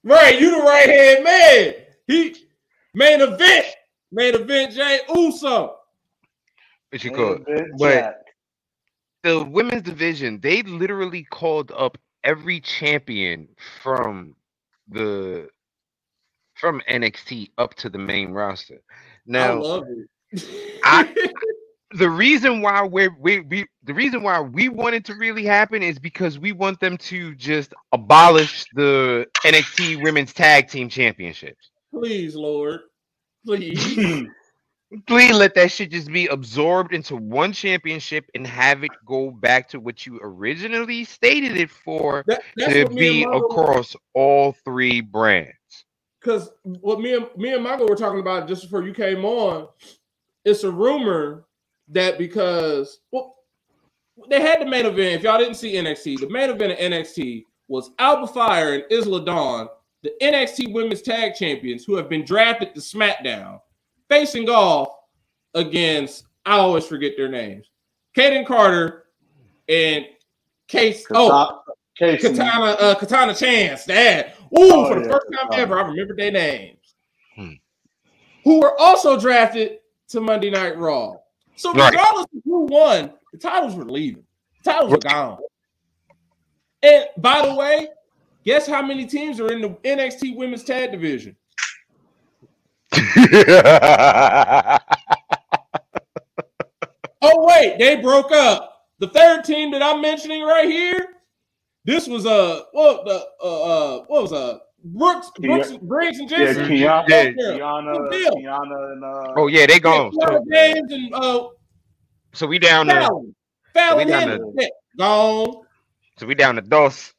right, 0.05 0.41
you 0.41 0.57
the 0.57 0.63
right 0.63 0.89
hand 0.89 1.25
man. 1.25 1.75
He 2.07 2.37
main 2.95 3.21
event, 3.21 3.67
main 4.13 4.35
event. 4.35 4.73
Jay 4.73 5.01
Uso. 5.15 5.77
What 6.91 7.05
you 7.05 7.11
call 7.13 7.39
it? 7.47 7.65
But- 7.79 8.17
the 9.23 9.45
women's 9.45 9.83
division, 9.83 10.41
they 10.41 10.63
literally 10.63 11.25
called 11.25 11.73
up 11.77 11.99
every 12.25 12.59
champion 12.59 13.49
from 13.83 14.35
the 14.89 15.49
from 16.55 16.81
NXT 16.89 17.51
up 17.59 17.75
to 17.75 17.91
the 17.91 17.99
main 17.99 18.31
roster. 18.33 18.77
I 18.77 18.79
Now, 19.27 19.61
love 19.61 19.85
it. 20.33 20.81
I- 20.85 21.15
the 21.93 22.09
reason 22.11 22.61
why 22.63 22.83
we're 22.83 23.15
we, 23.19 23.41
we 23.41 23.67
the 23.85 23.95
reason 23.95 24.23
why 24.23 24.41
we 24.41 24.69
want 24.69 24.95
it 24.95 25.05
to 25.07 25.15
really 25.15 25.45
happen 25.45 25.83
is 25.83 25.99
because 25.99 26.39
we 26.39 26.53
want 26.53 26.81
them 26.81 26.97
to 26.99 27.35
just 27.35 27.75
abolish 27.93 28.65
the 28.75 29.27
NXT 29.45 30.03
Women's 30.03 30.33
Tag 30.33 30.69
Team 30.69 30.89
Championships. 30.89 31.71
Please, 31.93 32.35
Lord. 32.37 32.81
Please. 33.47 34.27
Please 35.07 35.33
let 35.37 35.55
that 35.55 35.71
shit 35.71 35.93
just 35.93 36.09
be 36.13 36.27
absorbed 36.27 36.93
into 36.95 37.17
one 37.17 37.53
championship 37.53 38.25
and 38.35 38.47
have 38.47 38.83
it 38.85 38.91
go 39.07 39.31
back 39.31 39.69
to 39.69 39.81
what 39.81 40.05
you 40.07 40.19
originally 40.23 41.05
stated 41.05 41.57
it 41.57 41.71
for 41.71 42.25
That, 42.27 42.43
to 42.59 42.87
be 42.89 43.23
across 43.25 43.95
all 44.15 44.53
three 44.65 45.01
brands. 45.01 45.53
because 46.21 46.51
what 46.65 47.01
me 47.01 47.15
and 47.15 47.29
me 47.37 47.55
and 47.55 47.63
Michael 47.63 47.89
were 47.89 47.97
talking 47.97 48.21
about 48.21 48.49
just 48.49 48.63
before 48.63 48.83
you 48.85 48.93
came 48.93 49.25
on, 49.25 49.69
it's 50.45 50.65
a 50.65 50.71
rumor 50.73 51.45
that 51.91 52.19
because 52.19 53.01
well, 53.13 53.37
they 54.29 54.41
had 54.41 54.61
the 54.61 54.67
main 54.67 54.87
event. 54.87 55.15
If 55.17 55.23
y'all 55.23 55.39
didn't 55.39 55.55
see 55.55 55.75
NXT, 55.75 56.21
the 56.21 56.29
main 56.29 56.51
event 56.51 56.73
of 56.73 56.79
NXT 56.79 57.45
was 57.69 57.91
Alba 57.99 58.27
Fyre 58.27 58.75
and 58.75 58.85
Isla 58.91 59.25
Dawn, 59.25 59.69
the 60.03 60.13
NXT 60.23 60.73
Women's 60.73 61.03
Tag 61.03 61.35
Champions, 61.35 61.85
who 61.85 61.97
have 61.97 62.09
been 62.09 62.25
drafted 62.25 62.75
to 62.75 62.81
SmackDown, 62.81 63.61
facing 64.09 64.49
off 64.49 64.89
against 65.55 66.25
I 66.47 66.59
always 66.59 66.87
forget 66.87 67.13
their 67.17 67.29
names, 67.29 67.67
Kayden 68.17 68.47
Carter 68.47 69.07
and 69.69 70.07
Case. 70.69 71.05
Oh, 71.13 71.29
Katana, 71.99 72.17
Casey. 72.17 72.29
Katana, 72.29 72.65
uh, 72.73 72.95
Katana 72.95 73.35
Chance, 73.35 73.87
Dad. 73.87 74.33
Ooh, 74.59 74.71
Oh, 74.73 74.89
for 74.89 75.01
the 75.01 75.07
yeah, 75.07 75.13
first 75.13 75.27
time 75.33 75.49
Katana. 75.49 75.63
ever, 75.63 75.79
I 75.79 75.89
remember 75.89 76.15
their 76.17 76.31
names. 76.31 76.95
Hmm. 77.37 77.51
Who 78.45 78.61
were 78.61 78.79
also 78.81 79.19
drafted 79.19 79.79
to 80.09 80.21
Monday 80.21 80.51
Night 80.51 80.77
Raw. 80.79 81.17
So 81.61 81.75
Right. 81.75 81.93
regardless 81.93 82.25
of 82.35 82.43
who 82.43 82.61
won, 82.63 83.13
the 83.33 83.39
titles 83.39 83.75
were 83.75 83.85
leaving. 83.85 84.25
The 84.65 84.71
titles 84.73 84.93
were 84.93 84.97
gone. 84.97 85.37
And 86.83 87.05
by 87.19 87.47
the 87.47 87.55
way, 87.55 87.89
guess 88.47 88.67
how 88.67 88.81
many 88.81 89.05
teams 89.05 89.39
are 89.41 89.53
in 89.53 89.61
the 89.61 89.69
NXT 89.85 90.37
Women's 90.37 90.65
Tag 90.65 90.91
Division? 90.91 91.37
Oh 97.23 97.47
wait, 97.47 97.79
they 97.79 97.97
broke 97.97 98.33
up. 98.33 98.87
The 98.99 99.09
third 99.09 99.45
team 99.45 99.71
that 99.73 99.83
I'm 99.83 100.01
mentioning 100.01 100.43
right 100.43 100.67
here, 100.67 101.17
this 101.85 102.09
was 102.09 102.25
a 102.25 102.31
uh, 102.31 102.63
what 102.73 103.05
the 103.05 103.27
uh, 103.45 103.63
uh 103.63 104.05
what 104.07 104.23
was 104.23 104.33
uh 104.33 104.59
Brooks, 104.83 105.31
Brooks, 105.39 105.73
Briggs 105.83 106.19
and 106.19 106.31
Yeah, 106.31 106.39
Jensen. 106.39 106.65
Kiana, 106.67 107.05
Yeah. 107.09 107.25
Kiana, 107.59 107.97
Good 107.97 108.11
deal. 108.13 108.33
Kiana, 108.37 108.93
and 108.93 109.05
uh, 109.05 109.35
Oh 109.37 109.47
yeah, 109.47 109.67
they 109.67 109.79
gone. 109.81 110.13
So, 110.13 110.45
James 110.51 110.93
and 110.93 111.15
uh 111.15 111.49
so 112.33 112.47
we 112.47 112.59
down 112.59 112.87
to 112.87 112.93
Fallon. 112.95 113.35
Fallon 113.75 113.99
we 114.07 114.11
down 114.13 114.21
Henderson. 114.29 114.55
Yeah, 114.59 114.67
gone. 114.99 115.63
so 116.17 116.27
we 116.27 116.35
down 116.35 116.55
to 116.57 116.63
dos. 116.63 117.13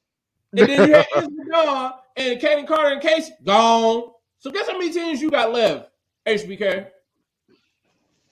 And 0.57 0.67
then 0.69 0.89
you 0.89 0.95
had 0.95 1.05
Isabel 1.17 2.03
and 2.17 2.39
Kayden 2.41 2.67
Carter 2.67 2.93
and 2.93 3.01
Casey 3.01 3.33
gone. 3.43 4.11
So 4.39 4.51
guess 4.51 4.67
how 4.67 4.77
many 4.77 4.91
teams 4.91 5.21
you 5.21 5.29
got 5.29 5.51
left, 5.53 5.89
HBK? 6.25 6.87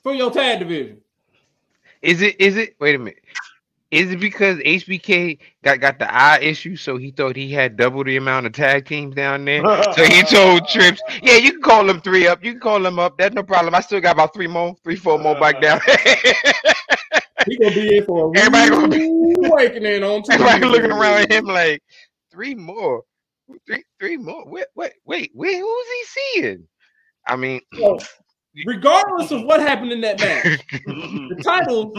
For 0.04 0.14
your 0.14 0.32
tag 0.32 0.60
division. 0.60 1.02
Is 2.02 2.22
it? 2.22 2.40
Is 2.40 2.56
it? 2.58 2.76
Wait 2.80 2.96
a 2.96 2.98
minute. 2.98 3.20
Is 3.92 4.12
it 4.12 4.20
because 4.20 4.58
HBK 4.60 5.40
got 5.64 5.80
got 5.80 5.98
the 5.98 6.14
eye 6.14 6.38
issue, 6.42 6.76
so 6.76 6.98
he 6.98 7.10
thought 7.10 7.36
he 7.36 7.52
had 7.52 7.76
double 7.76 8.04
the 8.04 8.18
amount 8.18 8.46
of 8.46 8.52
tag 8.54 8.86
teams 8.86 9.16
down 9.16 9.46
there? 9.46 9.64
So 9.96 10.04
he 10.04 10.22
told 10.30 10.68
Trips, 10.68 11.02
"Yeah, 11.24 11.38
you 11.38 11.54
can 11.54 11.62
call 11.62 11.86
them 11.86 12.00
three 12.02 12.28
up. 12.28 12.44
You 12.44 12.52
can 12.52 12.62
call 12.62 12.80
them 12.82 13.00
up. 13.00 13.18
That's 13.18 13.34
no 13.34 13.42
problem. 13.42 13.74
I 13.74 13.80
still 13.82 14.00
got 14.00 14.14
about 14.14 14.34
three 14.34 14.46
more, 14.48 14.76
three, 14.84 14.96
four 14.96 15.18
more 15.18 15.34
back 15.40 15.56
uh. 15.58 15.60
down." 15.62 15.80
He 17.48 17.58
gonna 17.58 17.74
be 17.74 17.98
in 17.98 18.06
for 18.06 18.34
a 18.36 18.38
Everybody 18.38 18.70
gonna 18.70 18.88
be- 18.90 19.48
awakening 19.48 20.04
on 20.04 20.22
Everybody 20.30 20.60
Tuesday. 20.60 20.66
looking 20.68 20.92
around 20.92 21.22
at 21.22 21.32
him 21.32 21.46
like, 21.46 21.82
three 22.32 22.54
more, 22.54 23.02
three, 23.66 23.84
three 23.98 24.18
more. 24.18 24.46
Wait, 24.46 24.66
wait, 24.76 24.92
wait, 25.06 25.32
wait. 25.34 25.58
Who's 25.58 25.88
he 25.88 26.04
seeing? 26.42 26.68
I 27.28 27.38
mean, 27.38 27.62
regardless 28.66 29.32
of 29.32 29.44
what 29.44 29.62
happened 29.62 29.94
in 29.94 30.02
that 30.02 30.20
match, 30.20 30.60
the 30.86 31.42
titles 31.44 31.98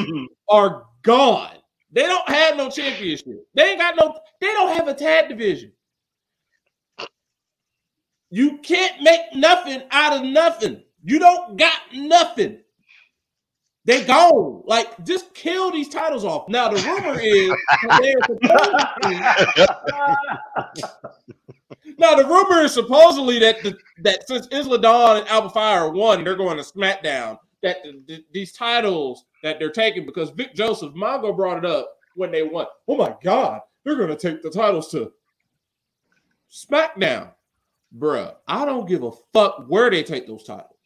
are 0.51 0.85
gone. 1.03 1.57
They 1.93 2.03
don't 2.03 2.29
have 2.29 2.57
no 2.57 2.71
championship. 2.71 3.47
They 3.55 3.71
ain't 3.71 3.81
got 3.81 3.97
no. 3.97 4.19
They 4.41 4.49
don't 4.49 4.77
have 4.77 4.89
a 4.89 4.95
tag 4.95 5.29
division. 5.29 5.73
You 8.31 8.59
can't 8.59 9.03
make 9.03 9.21
nothing 9.35 9.83
out 9.91 10.13
of 10.19 10.23
nothing. 10.25 10.83
You 11.03 11.19
don't 11.19 11.57
got 11.59 11.81
nothing. 11.93 12.61
They 13.87 14.05
gone. 14.05 14.63
Like 14.67 15.05
just 15.05 15.35
kill 15.35 15.71
these 15.73 15.89
titles 15.89 16.25
off. 16.25 16.49
Now 16.49 16.69
the 16.69 16.81
rumor 16.83 17.19
is 17.19 17.53
now 21.99 22.15
the 22.15 22.25
rumor 22.27 22.63
is 22.63 22.73
supposedly 22.73 23.39
that 23.41 23.63
the, 23.63 23.77
that 24.03 24.29
since 24.29 24.47
Isla 24.53 24.81
Dawn 24.81 25.17
and 25.19 25.29
Alba 25.29 25.49
Fyre 25.51 25.91
won, 25.91 26.23
they're 26.25 26.37
going 26.37 26.57
to 26.59 26.63
SmackDown. 26.63 27.39
That 27.63 27.83
the, 27.83 28.01
the- 28.07 28.25
these 28.33 28.53
titles 28.53 29.25
that 29.43 29.59
they're 29.59 29.71
taking 29.71 30.07
because 30.07 30.31
Vic 30.31 30.55
Joseph 30.55 30.95
Mongo 30.95 31.35
brought 31.35 31.59
it 31.59 31.65
up 31.65 31.97
when 32.15 32.31
they 32.31 32.43
won. 32.43 32.67
Oh 32.89 32.97
my 32.97 33.15
God, 33.23 33.61
they're 33.85 33.97
going 33.97 34.09
to 34.09 34.17
take 34.17 34.43
the 34.43 34.51
titles 34.51 34.91
to 34.91 35.13
SmackDown, 36.51 37.31
bruh. 37.97 38.35
I 38.47 38.65
don't 38.65 38.89
give 38.89 39.03
a 39.03 39.13
fuck 39.33 39.67
where 39.69 39.91
they 39.91 40.03
take 40.03 40.27
those 40.27 40.45
titles. 40.45 40.77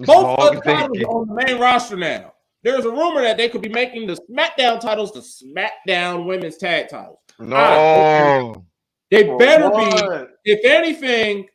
as 0.00 0.06
Both 0.06 0.38
of 0.38 0.54
the 0.54 0.60
titles 0.60 0.98
are 1.00 1.06
on 1.06 1.28
the 1.28 1.34
main 1.34 1.60
roster 1.60 1.96
now. 1.96 2.34
There's 2.62 2.84
a 2.84 2.90
rumor 2.90 3.22
that 3.22 3.36
they 3.36 3.48
could 3.48 3.60
be 3.60 3.68
making 3.68 4.06
the 4.06 4.16
SmackDown 4.30 4.80
titles 4.80 5.12
the 5.12 5.20
SmackDown 5.20 6.26
Women's 6.26 6.56
Tag 6.56 6.88
titles. 6.88 7.18
no, 7.40 8.64
They 9.10 9.24
For 9.24 9.36
better 9.36 9.68
be 9.70 10.26
if 10.44 10.64
anything, 10.64 11.48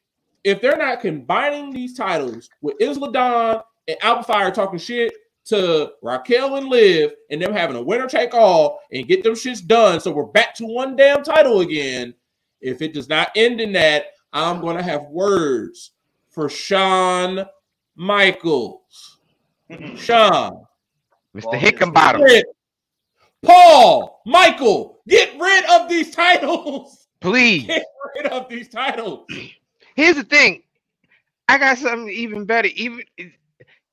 if 0.43 0.61
they're 0.61 0.77
not 0.77 0.99
combining 0.99 1.72
these 1.72 1.93
titles 1.93 2.49
with 2.61 2.76
Isla 2.81 3.11
Dawn 3.14 3.61
and 3.88 3.97
Alba 4.01 4.23
Fyre 4.23 4.51
talking 4.51 4.80
shit 4.80 5.14
to 5.48 5.94
Raquel 6.02 6.56
and 6.56 6.68
Liv 6.68 7.11
and 7.30 7.41
them 7.41 7.53
having 7.53 7.76
a 7.78 7.82
winner 7.82 8.07
take 8.07 8.34
all 8.34 8.80
and 8.91 9.07
get 9.07 9.24
them 9.24 9.34
shits 9.34 9.65
done 9.65 9.99
so 9.99 10.11
we're 10.11 10.24
back 10.26 10.53
to 10.56 10.65
one 10.65 10.95
damn 10.95 11.24
title 11.24 11.61
again. 11.61 12.14
If 12.60 12.82
it 12.82 12.94
does 12.94 13.07
not 13.07 13.32
end 13.36 13.61
in 13.61 13.72
that, 13.74 14.07
I'm 14.34 14.61
going 14.61 14.78
to 14.78 14.84
have 14.84 15.03
words 15.03 15.91
for 16.30 16.49
Shawn 16.49 17.45
Michaels. 17.95 19.19
Shawn, 19.95 20.65
Mr. 21.36 21.45
Well, 21.45 21.60
Hickenbottom, 21.60 22.24
Rid- 22.24 22.45
Paul, 23.45 24.22
Michael, 24.26 24.99
get 25.07 25.40
rid 25.40 25.65
of 25.69 25.88
these 25.88 26.11
titles. 26.11 27.07
please. 27.22 27.68
Get 27.68 27.86
rid 28.15 28.28
of 28.28 28.49
these 28.49 28.68
titles. 28.69 29.28
Here's 29.95 30.15
the 30.15 30.24
thing. 30.24 30.64
I 31.48 31.57
got 31.57 31.78
something 31.78 32.10
even 32.10 32.45
better. 32.45 32.69
Even 32.76 33.03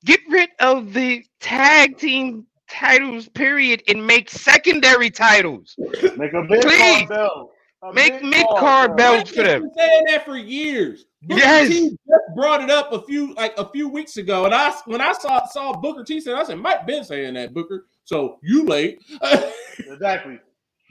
get 0.04 0.20
rid 0.28 0.50
of 0.60 0.92
the 0.92 1.24
tag 1.40 1.98
team 1.98 2.46
titles, 2.68 3.28
period, 3.28 3.82
and 3.88 4.06
make 4.06 4.30
secondary 4.30 5.10
titles. 5.10 5.74
Make 6.16 6.32
a 6.32 6.42
mid 6.42 6.62
Please. 6.62 7.06
card 7.06 7.08
belt. 7.08 7.50
A 7.82 7.92
Make 7.92 8.22
mid-card 8.22 8.30
mid-card 8.30 8.96
belts 8.96 9.30
for 9.30 9.40
I've 9.42 9.46
them. 9.46 9.62
been 9.64 9.72
saying 9.76 10.04
that 10.08 10.24
for 10.24 10.38
years. 10.38 11.04
Booker 11.22 11.40
Yes. 11.40 11.68
T 11.68 11.90
just 11.90 12.22
brought 12.34 12.62
it 12.62 12.70
up 12.70 12.90
a 12.94 13.02
few 13.02 13.34
like 13.34 13.52
a 13.58 13.68
few 13.68 13.90
weeks 13.90 14.16
ago, 14.16 14.46
and 14.46 14.54
I 14.54 14.70
when 14.86 15.02
I 15.02 15.12
saw 15.12 15.46
saw 15.48 15.74
Booker 15.78 16.02
T 16.02 16.18
said, 16.20 16.34
I 16.34 16.44
said 16.44 16.58
Mike 16.58 16.86
been 16.86 17.04
saying 17.04 17.34
that 17.34 17.52
Booker, 17.52 17.84
so 18.04 18.38
you 18.42 18.64
late. 18.64 19.02
Exactly. 19.78 20.38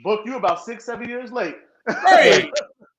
Book 0.03 0.21
you 0.25 0.35
about 0.37 0.63
six, 0.63 0.85
seven 0.85 1.07
years 1.09 1.31
late. 1.31 1.55
Right. 1.87 2.51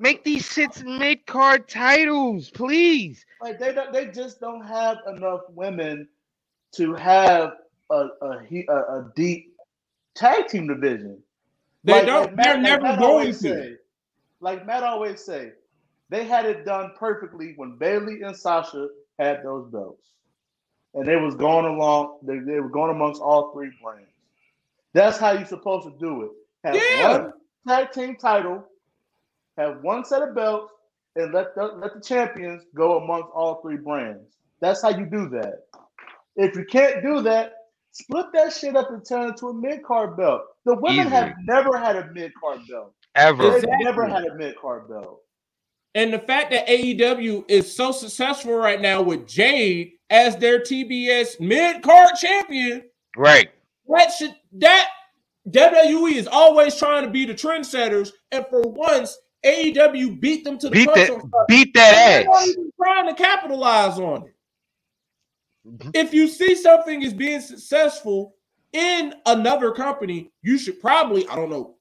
Make 0.00 0.24
these 0.24 0.42
shits 0.48 0.84
mid 0.84 1.26
card 1.26 1.68
titles, 1.68 2.50
please. 2.50 3.24
like 3.40 3.58
they 3.58 3.72
don't, 3.72 3.92
they 3.92 4.06
just 4.06 4.40
don't 4.40 4.64
have 4.66 4.98
enough 5.08 5.40
women 5.50 6.08
to 6.72 6.94
have 6.94 7.54
a 7.90 8.08
a, 8.22 8.38
a, 8.68 8.74
a 8.74 9.12
deep 9.16 9.54
tag 10.14 10.48
team 10.48 10.66
division. 10.68 11.18
They 11.84 11.92
Like- 11.94 12.06
don't. 12.06 12.36
Matt- 12.36 12.44
they're 12.46 12.54
like 12.54 12.62
never 12.62 12.82
Matt 12.82 12.98
going 12.98 13.26
to. 13.28 13.34
say- 13.34 13.76
like 14.40 14.66
Matt 14.66 14.82
always 14.82 15.24
say, 15.24 15.52
they 16.08 16.24
had 16.24 16.46
it 16.46 16.64
done 16.64 16.92
perfectly 16.98 17.52
when 17.56 17.76
Bayley 17.76 18.22
and 18.22 18.36
Sasha 18.36 18.88
had 19.18 19.42
those 19.44 19.70
belts, 19.70 20.08
and 20.94 21.06
they 21.06 21.14
was 21.16 21.34
going 21.36 21.64
along. 21.64 22.18
They, 22.22 22.38
they 22.40 22.58
were 22.60 22.68
going 22.68 22.90
amongst 22.90 23.20
all 23.22 23.52
three 23.52 23.70
brands. 23.82 24.08
That's 24.94 25.16
how 25.18 25.30
you're 25.32 25.46
supposed 25.46 25.86
to 25.86 25.94
do 25.98 26.22
it. 26.22 26.30
Have 26.64 26.74
Yeah. 26.74 27.18
one 27.18 27.32
tag 27.68 27.92
team 27.92 28.16
title, 28.16 28.64
have 29.58 29.82
one 29.82 30.04
set 30.04 30.22
of 30.22 30.34
belts, 30.34 30.72
and 31.16 31.32
let 31.32 31.54
the, 31.54 31.64
let 31.64 31.94
the 31.94 32.00
champions 32.00 32.64
go 32.74 32.98
amongst 33.02 33.28
all 33.34 33.60
three 33.62 33.76
brands. 33.76 34.36
That's 34.60 34.80
how 34.82 34.90
you 34.90 35.04
do 35.06 35.28
that. 35.30 35.64
If 36.36 36.54
you 36.56 36.64
can't 36.64 37.02
do 37.02 37.20
that, 37.22 37.52
split 37.90 38.26
that 38.32 38.52
shit 38.52 38.76
up 38.76 38.90
and 38.90 39.06
turn 39.06 39.24
it 39.26 39.28
into 39.30 39.48
a 39.48 39.54
mid 39.54 39.82
card 39.84 40.16
belt. 40.16 40.42
The 40.64 40.76
women 40.76 41.08
have 41.08 41.34
never 41.44 41.76
had 41.76 41.96
a 41.96 42.10
mid 42.12 42.32
card 42.40 42.60
belt. 42.70 42.94
Ever. 43.14 43.42
They've 43.42 43.54
Exactly. 43.64 43.84
never 43.84 44.06
had 44.06 44.24
a 44.24 44.34
mid 44.36 44.56
card 44.56 44.88
belt. 44.88 45.20
And 45.94 46.10
the 46.14 46.18
fact 46.20 46.50
that 46.52 46.66
AEW 46.68 47.44
is 47.48 47.74
so 47.76 47.92
successful 47.92 48.54
right 48.54 48.80
now 48.80 49.02
with 49.02 49.26
Jade 49.26 49.92
as 50.08 50.36
their 50.36 50.60
TBS 50.60 51.38
mid 51.40 51.82
card 51.82 52.14
champion, 52.16 52.84
Right. 53.18 53.50
that 53.88 54.10
should 54.12 54.34
that 54.52 54.88
WWE 55.50 56.12
is 56.14 56.26
always 56.28 56.76
trying 56.76 57.04
to 57.04 57.10
be 57.10 57.26
the 57.26 57.34
trendsetters, 57.34 58.12
and 58.30 58.46
for 58.48 58.62
once, 58.62 59.18
AEW 59.44 60.20
beat 60.20 60.44
them 60.44 60.58
to 60.58 60.68
the 60.68 60.72
Beat 60.72 60.86
punch 60.88 61.08
that 61.08 61.44
beat 61.48 61.74
They're 61.74 61.92
that 61.92 62.26
not 62.26 62.34
ass. 62.42 62.48
even 62.48 62.72
trying 62.76 63.06
to 63.08 63.14
capitalize 63.14 63.98
on 63.98 64.26
it. 64.26 64.34
Mhm. 65.66 65.90
If 65.94 66.12
you 66.14 66.28
see 66.28 66.54
something 66.54 67.02
is 67.02 67.14
being 67.14 67.40
successful 67.40 68.34
in 68.72 69.14
another 69.26 69.72
company, 69.72 70.30
you 70.42 70.58
should 70.58 70.80
probably, 70.80 71.26
I 71.28 71.36
don't 71.36 71.50
know, 71.50 71.76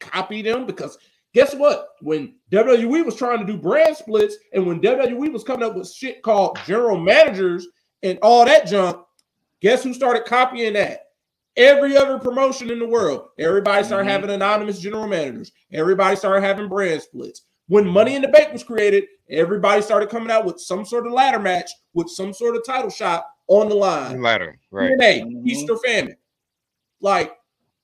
copy 0.00 0.42
them 0.42 0.66
because 0.66 0.98
guess 1.34 1.54
what? 1.54 1.88
When 2.00 2.34
WWE 2.50 3.04
was 3.04 3.16
trying 3.16 3.38
to 3.40 3.44
do 3.46 3.56
brand 3.58 3.96
splits 3.96 4.36
and 4.52 4.66
when 4.66 4.80
WWE 4.80 5.32
was 5.32 5.44
coming 5.44 5.68
up 5.68 5.74
with 5.74 5.90
shit 5.90 6.22
called 6.22 6.58
general 6.66 6.98
managers 6.98 7.66
and 8.02 8.18
all 8.22 8.44
that 8.44 8.66
junk, 8.66 9.04
guess 9.60 9.82
who 9.82 9.92
started 9.94 10.24
copying 10.24 10.74
that? 10.74 11.07
Every 11.58 11.96
other 11.96 12.18
promotion 12.18 12.70
in 12.70 12.78
the 12.78 12.86
world. 12.86 13.28
Everybody 13.38 13.84
started 13.84 14.06
Mhm. 14.06 14.12
having 14.12 14.30
anonymous 14.30 14.78
general 14.78 15.06
managers. 15.08 15.52
Everybody 15.72 16.14
started 16.16 16.42
having 16.42 16.68
brand 16.68 17.02
splits. 17.02 17.42
When 17.66 17.86
Money 17.86 18.14
in 18.14 18.22
the 18.22 18.28
Bank 18.28 18.52
was 18.52 18.62
created, 18.62 19.04
everybody 19.28 19.82
started 19.82 20.08
coming 20.08 20.30
out 20.30 20.44
with 20.46 20.60
some 20.60 20.86
sort 20.86 21.06
of 21.06 21.12
ladder 21.12 21.38
match 21.40 21.70
with 21.92 22.08
some 22.08 22.32
sort 22.32 22.56
of 22.56 22.64
title 22.64 22.88
shot 22.90 23.26
on 23.48 23.68
the 23.68 23.74
line. 23.74 24.22
Ladder. 24.22 24.58
Right. 24.70 24.90
TNA, 24.98 25.20
Mhm. 25.24 25.44
Feast 25.44 25.68
or 25.68 25.78
Fired. 25.78 26.16
Like, 27.00 27.36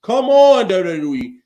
come 0.02 0.26
on, 0.30 0.68
WWE. 0.68 1.40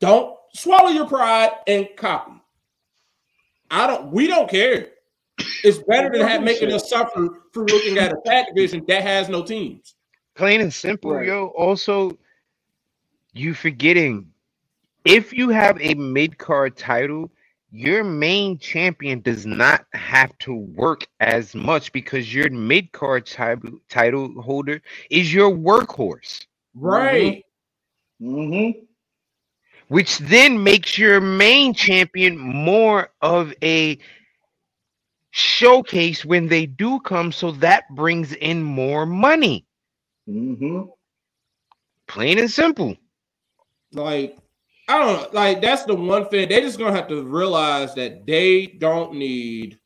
Don't 0.00 0.36
swallow 0.54 0.88
your 0.90 1.06
pride 1.06 1.52
and 1.66 1.88
copy. 1.96 2.32
I 3.70 3.86
don't. 3.86 4.10
We 4.10 4.26
don't 4.26 4.50
care. 4.50 4.88
It's 5.62 5.78
better 5.78 6.10
than 6.10 6.26
have, 6.26 6.42
making 6.42 6.72
us 6.72 6.90
suffer 6.90 7.28
through 7.54 7.66
looking 7.66 7.98
at 7.98 8.12
a 8.12 8.16
tag 8.26 8.46
division 8.48 8.84
that 8.88 9.02
has 9.02 9.28
no 9.28 9.42
teams. 9.44 9.94
Plain 10.40 10.62
and 10.62 10.72
simple, 10.74 11.12
Right. 11.12 11.26
yo. 11.26 11.48
Also, 11.48 12.18
you 13.34 13.54
forgetting 13.54 14.32
if 15.04 15.32
you 15.34 15.50
have 15.50 15.80
a 15.82 15.94
mid 15.94 16.38
card 16.38 16.76
title, 16.78 17.30
your 17.72 18.04
main 18.04 18.58
champion 18.58 19.20
does 19.20 19.46
not 19.46 19.84
have 19.92 20.36
to 20.40 20.54
work 20.54 21.06
as 21.20 21.54
much 21.54 21.92
because 21.92 22.34
your 22.34 22.50
mid 22.50 22.92
card 22.92 23.26
title 23.26 23.78
title 23.90 24.32
holder 24.42 24.82
is 25.10 25.32
your 25.34 25.50
workhorse, 25.52 26.46
Right. 26.74 27.44
Mm-hmm. 28.22 28.80
which 29.88 30.18
then 30.20 30.62
makes 30.64 30.98
your 30.98 31.20
main 31.20 31.74
champion 31.74 32.38
more 32.38 33.10
of 33.22 33.54
a 33.62 33.98
showcase 35.32 36.24
when 36.24 36.48
they 36.48 36.66
do 36.66 37.00
come. 37.00 37.32
So 37.32 37.52
that 37.52 37.84
brings 37.94 38.32
in 38.34 38.62
more 38.62 39.06
money. 39.06 39.66
Mm-hmm. 40.28 40.82
Plain 42.06 42.38
and 42.38 42.50
simple. 42.50 42.96
Like, 43.92 44.36
I 44.88 44.98
don't 44.98 45.22
know. 45.22 45.28
Like, 45.32 45.62
that's 45.62 45.84
the 45.84 45.94
one 45.94 46.28
thing 46.28 46.48
they 46.48 46.60
just 46.60 46.78
gonna 46.78 46.96
have 46.96 47.08
to 47.08 47.22
realize 47.22 47.94
that 47.94 48.26
they 48.26 48.66
don't 48.66 49.14
need. 49.14 49.78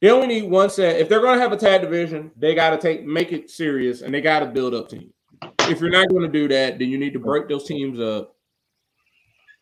They 0.00 0.10
only 0.10 0.26
need 0.26 0.50
one 0.50 0.70
set. 0.70 1.00
If 1.00 1.08
they're 1.08 1.20
gonna 1.20 1.40
have 1.40 1.52
a 1.52 1.56
tag 1.56 1.82
division, 1.82 2.30
they 2.36 2.54
gotta 2.54 2.78
take 2.78 3.04
make 3.04 3.32
it 3.32 3.50
serious 3.50 4.02
and 4.02 4.12
they 4.14 4.20
gotta 4.20 4.46
build 4.46 4.74
up 4.74 4.88
teams. 4.88 5.12
If 5.60 5.80
you're 5.80 5.90
not 5.90 6.08
gonna 6.08 6.28
do 6.28 6.48
that, 6.48 6.78
then 6.78 6.88
you 6.88 6.98
need 6.98 7.12
to 7.12 7.18
break 7.18 7.48
those 7.48 7.64
teams 7.64 7.98
up. 7.98 8.34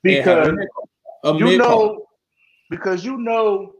Because 0.03 0.49
a 1.25 1.29
a 1.29 1.39
you 1.39 1.57
know, 1.57 2.07
because 2.71 3.05
you 3.05 3.17
know 3.17 3.73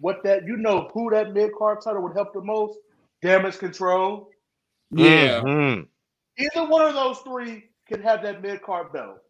what 0.00 0.22
that 0.24 0.46
you 0.46 0.56
know 0.56 0.90
who 0.92 1.10
that 1.10 1.32
mid 1.32 1.52
card 1.56 1.78
title 1.82 2.02
would 2.02 2.14
help 2.14 2.32
the 2.32 2.42
most. 2.42 2.78
Damage 3.22 3.58
control. 3.58 4.30
yeah, 4.90 5.40
Mhm. 5.40 5.86
Either 6.38 6.64
one 6.66 6.86
of 6.86 6.94
those 6.94 7.18
three 7.20 7.70
can 7.86 8.02
have 8.02 8.22
that 8.22 8.42
mid 8.42 8.62
card 8.62 8.92
belt. 8.92 9.22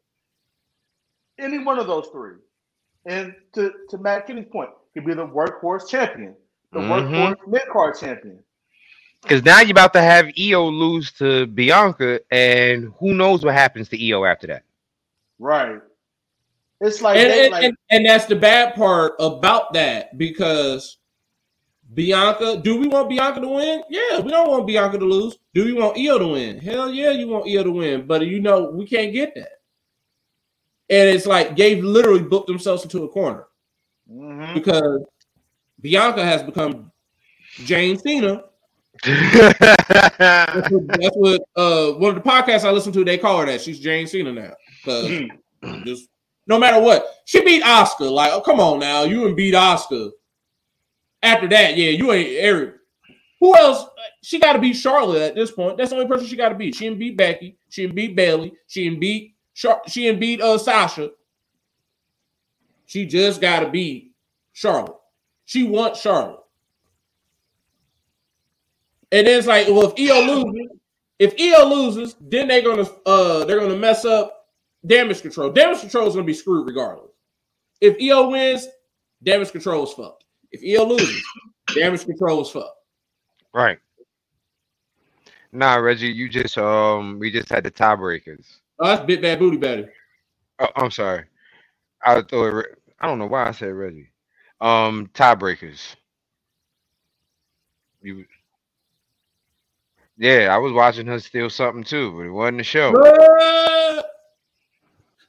Any 1.38 1.58
one 1.58 1.78
of 1.78 1.86
those 1.86 2.08
three. 2.08 2.36
And 3.06 3.34
to, 3.54 3.72
to 3.90 3.98
Matt 3.98 4.26
Kenny's 4.26 4.46
point, 4.50 4.70
could 4.94 5.04
be 5.04 5.14
the 5.14 5.26
workhorse 5.26 5.88
champion, 5.88 6.34
the 6.72 6.80
Mhm. 6.80 6.88
workhorse 6.88 7.46
mid 7.46 7.62
card 7.72 7.96
champion. 7.98 8.42
Because 9.22 9.44
now 9.44 9.60
you're 9.60 9.72
about 9.72 9.92
to 9.92 10.00
have 10.00 10.32
Io 10.38 10.66
lose 10.66 11.12
to 11.12 11.46
Bianca, 11.46 12.20
and 12.30 12.92
who 12.98 13.12
knows 13.12 13.44
what 13.44 13.54
happens 13.54 13.88
to 13.90 14.08
Io 14.08 14.24
after 14.24 14.46
that. 14.46 14.62
Right. 15.38 15.80
It's 16.80 17.02
like, 17.02 17.18
and, 17.18 17.30
they, 17.30 17.44
and, 17.44 17.52
like 17.52 17.64
and, 17.64 17.76
and 17.90 18.06
that's 18.06 18.24
the 18.24 18.36
bad 18.36 18.74
part 18.74 19.12
about 19.18 19.74
that 19.74 20.16
because 20.16 20.96
Bianca, 21.94 22.56
do 22.62 22.78
we 22.78 22.86
want 22.88 23.08
Bianca 23.08 23.40
to 23.40 23.48
win? 23.48 23.82
Yeah, 23.90 24.20
we 24.20 24.30
don't 24.30 24.48
want 24.48 24.66
Bianca 24.66 24.98
to 24.98 25.04
lose. 25.04 25.38
Do 25.54 25.64
we 25.64 25.72
want 25.72 25.98
Io 25.98 26.18
to 26.18 26.28
win? 26.28 26.58
Hell 26.58 26.90
yeah, 26.90 27.10
you 27.10 27.26
want 27.26 27.48
Io 27.48 27.64
to 27.64 27.70
win, 27.72 28.06
but 28.06 28.24
you 28.26 28.40
know 28.40 28.70
we 28.70 28.86
can't 28.86 29.12
get 29.12 29.34
that. 29.34 29.60
And 30.88 31.08
it's 31.08 31.26
like 31.26 31.56
they've 31.56 31.82
literally 31.82 32.22
booked 32.22 32.46
themselves 32.46 32.82
into 32.84 33.04
a 33.04 33.08
corner 33.08 33.46
Mhm. 34.10 34.54
because 34.54 35.02
Bianca 35.80 36.24
has 36.24 36.42
become 36.42 36.92
Jane 37.64 37.98
Cena. 37.98 38.44
That's 39.04 40.70
what, 40.70 40.86
that's 40.88 41.16
what 41.16 41.42
uh 41.56 41.92
one 41.92 42.16
of 42.16 42.22
the 42.22 42.28
podcasts 42.28 42.64
I 42.64 42.70
listen 42.70 42.92
to 42.92 43.04
they 43.04 43.18
call 43.18 43.38
her 43.40 43.46
that. 43.46 43.60
She's 43.60 43.80
Jane 43.80 44.06
Cena 44.06 44.32
now. 44.32 44.52
'Cause 44.84 45.08
just 45.84 46.08
no 46.46 46.58
matter 46.58 46.80
what. 46.80 47.06
She 47.24 47.44
beat 47.44 47.62
Oscar. 47.62 48.06
Like, 48.06 48.32
oh, 48.32 48.40
come 48.40 48.60
on 48.60 48.78
now. 48.80 49.04
You 49.04 49.26
and 49.26 49.36
beat 49.36 49.54
Oscar. 49.54 50.10
After 51.22 51.48
that, 51.48 51.76
yeah, 51.76 51.90
you 51.90 52.12
ain't 52.12 52.28
Eric. 52.38 52.76
Who 53.40 53.56
else? 53.56 53.86
She 54.22 54.38
got 54.38 54.54
to 54.54 54.58
beat 54.58 54.74
Charlotte 54.74 55.22
at 55.22 55.34
this 55.34 55.50
point. 55.50 55.76
That's 55.78 55.90
the 55.90 55.96
only 55.96 56.08
person 56.08 56.26
she 56.26 56.36
got 56.36 56.50
to 56.50 56.54
beat. 56.54 56.74
She 56.74 56.84
didn't 56.84 56.98
beat 56.98 57.16
Becky. 57.16 57.56
She 57.70 57.82
didn't 57.82 57.96
beat 57.96 58.14
Bayley. 58.16 58.52
She 58.66 58.84
didn't 58.84 59.00
beat 59.00 59.34
Char- 59.54 59.82
She 59.86 60.02
didn't 60.02 60.20
beat 60.20 60.40
uh, 60.40 60.58
Sasha. 60.58 61.10
She 62.86 63.06
just 63.06 63.40
got 63.40 63.60
to 63.60 63.70
beat 63.70 64.12
Charlotte. 64.52 64.96
She 65.46 65.64
wants 65.64 66.00
Charlotte. 66.00 66.40
And 69.12 69.26
then 69.26 69.38
it's 69.38 69.46
like, 69.46 69.66
well, 69.68 69.92
if 69.94 70.10
Io 70.10 70.20
loses, 70.22 70.68
if 71.18 71.34
Io 71.38 71.66
loses, 71.68 72.16
then 72.20 72.48
they're 72.48 72.62
gonna 72.62 72.88
uh 73.06 73.44
they're 73.44 73.58
gonna 73.58 73.76
mess 73.76 74.04
up 74.04 74.46
damage 74.86 75.22
control. 75.22 75.50
Damage 75.50 75.80
control 75.80 76.06
is 76.06 76.14
gonna 76.14 76.24
be 76.26 76.34
screwed 76.34 76.66
regardless. 76.66 77.10
If 77.80 77.96
Io 78.00 78.30
wins, 78.30 78.68
damage 79.22 79.50
control 79.50 79.84
is 79.84 79.92
fucked. 79.92 80.19
If 80.52 80.62
Io 80.62 80.84
loses, 80.86 81.22
damage 81.74 82.04
control 82.04 82.42
is 82.42 82.50
fucked. 82.50 82.76
right. 83.52 83.78
Nah, 85.52 85.76
Reggie, 85.76 86.08
you 86.08 86.28
just 86.28 86.56
um 86.58 87.18
we 87.18 87.30
just 87.30 87.48
had 87.48 87.64
the 87.64 87.70
tiebreakers. 87.70 88.46
Oh, 88.78 88.86
that's 88.86 89.04
bit 89.04 89.22
bad 89.22 89.38
booty 89.38 89.56
Betty. 89.56 89.86
Oh, 90.58 90.68
I'm 90.76 90.90
sorry. 90.90 91.24
I 92.04 92.22
thought 92.22 92.52
Re- 92.52 92.74
I 93.00 93.06
don't 93.06 93.18
know 93.18 93.26
why 93.26 93.48
I 93.48 93.52
said 93.52 93.72
Reggie. 93.72 94.10
Um, 94.60 95.08
tiebreakers. 95.14 95.96
You. 98.02 98.24
Yeah, 100.16 100.54
I 100.54 100.58
was 100.58 100.72
watching 100.72 101.06
her 101.06 101.18
steal 101.18 101.50
something 101.50 101.82
too, 101.82 102.12
but 102.12 102.26
it 102.26 102.30
wasn't 102.30 102.60
a 102.60 102.64
show. 102.64 102.92
Uh, 102.94 104.02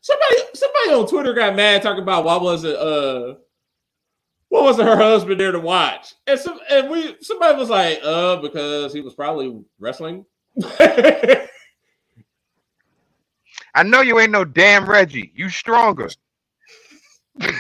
somebody 0.02 0.36
somebody 0.54 0.90
on 0.92 1.08
Twitter 1.08 1.34
got 1.34 1.56
mad 1.56 1.82
talking 1.82 2.04
about 2.04 2.26
why 2.26 2.38
was 2.38 2.64
it 2.64 2.76
uh 2.76 3.36
what 4.52 4.64
was 4.66 4.76
her 4.76 4.98
husband 4.98 5.40
there 5.40 5.54
to 5.54 5.62
watch? 5.62 6.14
And 6.28 6.38
some 6.38 6.60
and 6.70 6.90
we 6.90 7.16
somebody 7.22 7.58
was 7.58 7.70
like, 7.70 8.02
uh, 8.04 8.36
because 8.36 8.94
he 8.94 9.00
was 9.00 9.16
probably 9.16 9.64
wrestling. 9.80 10.26
I 10.70 11.48
know 13.86 14.02
you 14.02 14.20
ain't 14.20 14.34
no 14.34 14.44
damn 14.44 14.90
Reggie. 14.90 15.32
You 15.34 15.48
stronger. 15.48 16.10
um, 17.42 17.54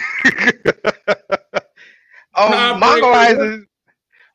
Tiebreaker. 2.36 2.82
Mongolizer. 2.82 3.64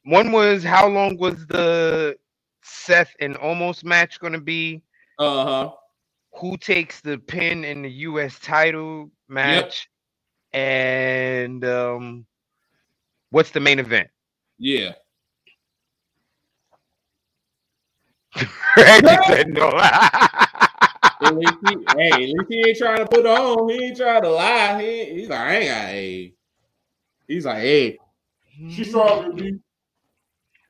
One 0.05 0.33
was 0.33 0.65
how 0.65 0.89
long 0.89 1.19
was 1.19 1.47
the 1.49 2.17
Seth 2.63 3.15
and 3.21 3.37
Omos 3.37 3.85
match 3.85 4.19
going 4.19 4.33
to 4.33 4.41
be? 4.41 4.83
uh-huh. 5.19 5.73
Who 6.39 6.57
takes 6.57 7.03
the 7.03 7.19
pin 7.19 7.67
in 7.67 7.83
the 7.83 7.91
U.S. 7.91 8.39
title 8.39 9.11
match? 9.29 9.91
And 10.55 11.63
um, 11.63 12.25
what's 13.37 13.51
the 13.51 13.61
main 13.61 13.79
event? 13.79 14.09
Yeah. 14.59 14.95
Reggie 18.77 19.19
said 19.27 19.49
no. 19.51 19.69
At 21.21 21.35
least 21.37 21.55
he, 21.69 21.77
hey, 21.97 22.11
at 22.13 22.19
least 22.21 22.45
he 22.51 22.65
ain't 22.69 22.79
trying 22.79 22.99
to 22.99 23.07
put 23.07 23.27
on. 23.27 23.69
He 23.71 23.87
ain't 23.87 23.97
trying 23.97 24.23
to 24.23 24.31
lie. 24.31 24.83
He, 24.83 25.05
he's 25.15 25.29
like, 25.29 25.41
I 25.41 25.57
ain't 25.57 25.69
got 25.69 25.89
a. 25.89 26.35
He's 27.29 27.45
like, 27.47 27.59
hey, 27.59 27.99
she's 28.69 28.89
stronger 28.89 29.29
than 29.29 29.63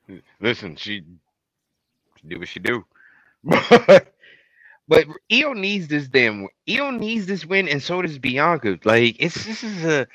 me. 0.09 0.21
Listen, 0.41 0.75
she, 0.77 1.03
she 2.17 2.27
do 2.27 2.39
what 2.39 2.47
she 2.49 2.59
do. 2.59 2.85
But 3.43 4.13
but 4.87 5.05
Io 5.31 5.53
needs 5.53 5.87
this 5.87 6.07
damn 6.07 6.47
Io 6.69 6.91
needs 6.91 7.25
this 7.27 7.45
win, 7.45 7.67
and 7.69 7.83
so 7.83 8.01
does 8.01 8.19
Bianca. 8.19 8.79
Like 8.85 9.17
it's 9.19 9.45
this 9.45 9.63
is 9.63 9.83
a 9.85 10.07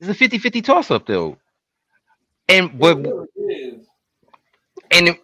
it's 0.00 0.10
a 0.10 0.28
50-50 0.28 0.64
toss 0.64 0.90
up 0.90 1.06
though. 1.06 1.38
And 2.48 2.78
but 2.78 2.98
and 4.90 5.08
it, 5.08 5.20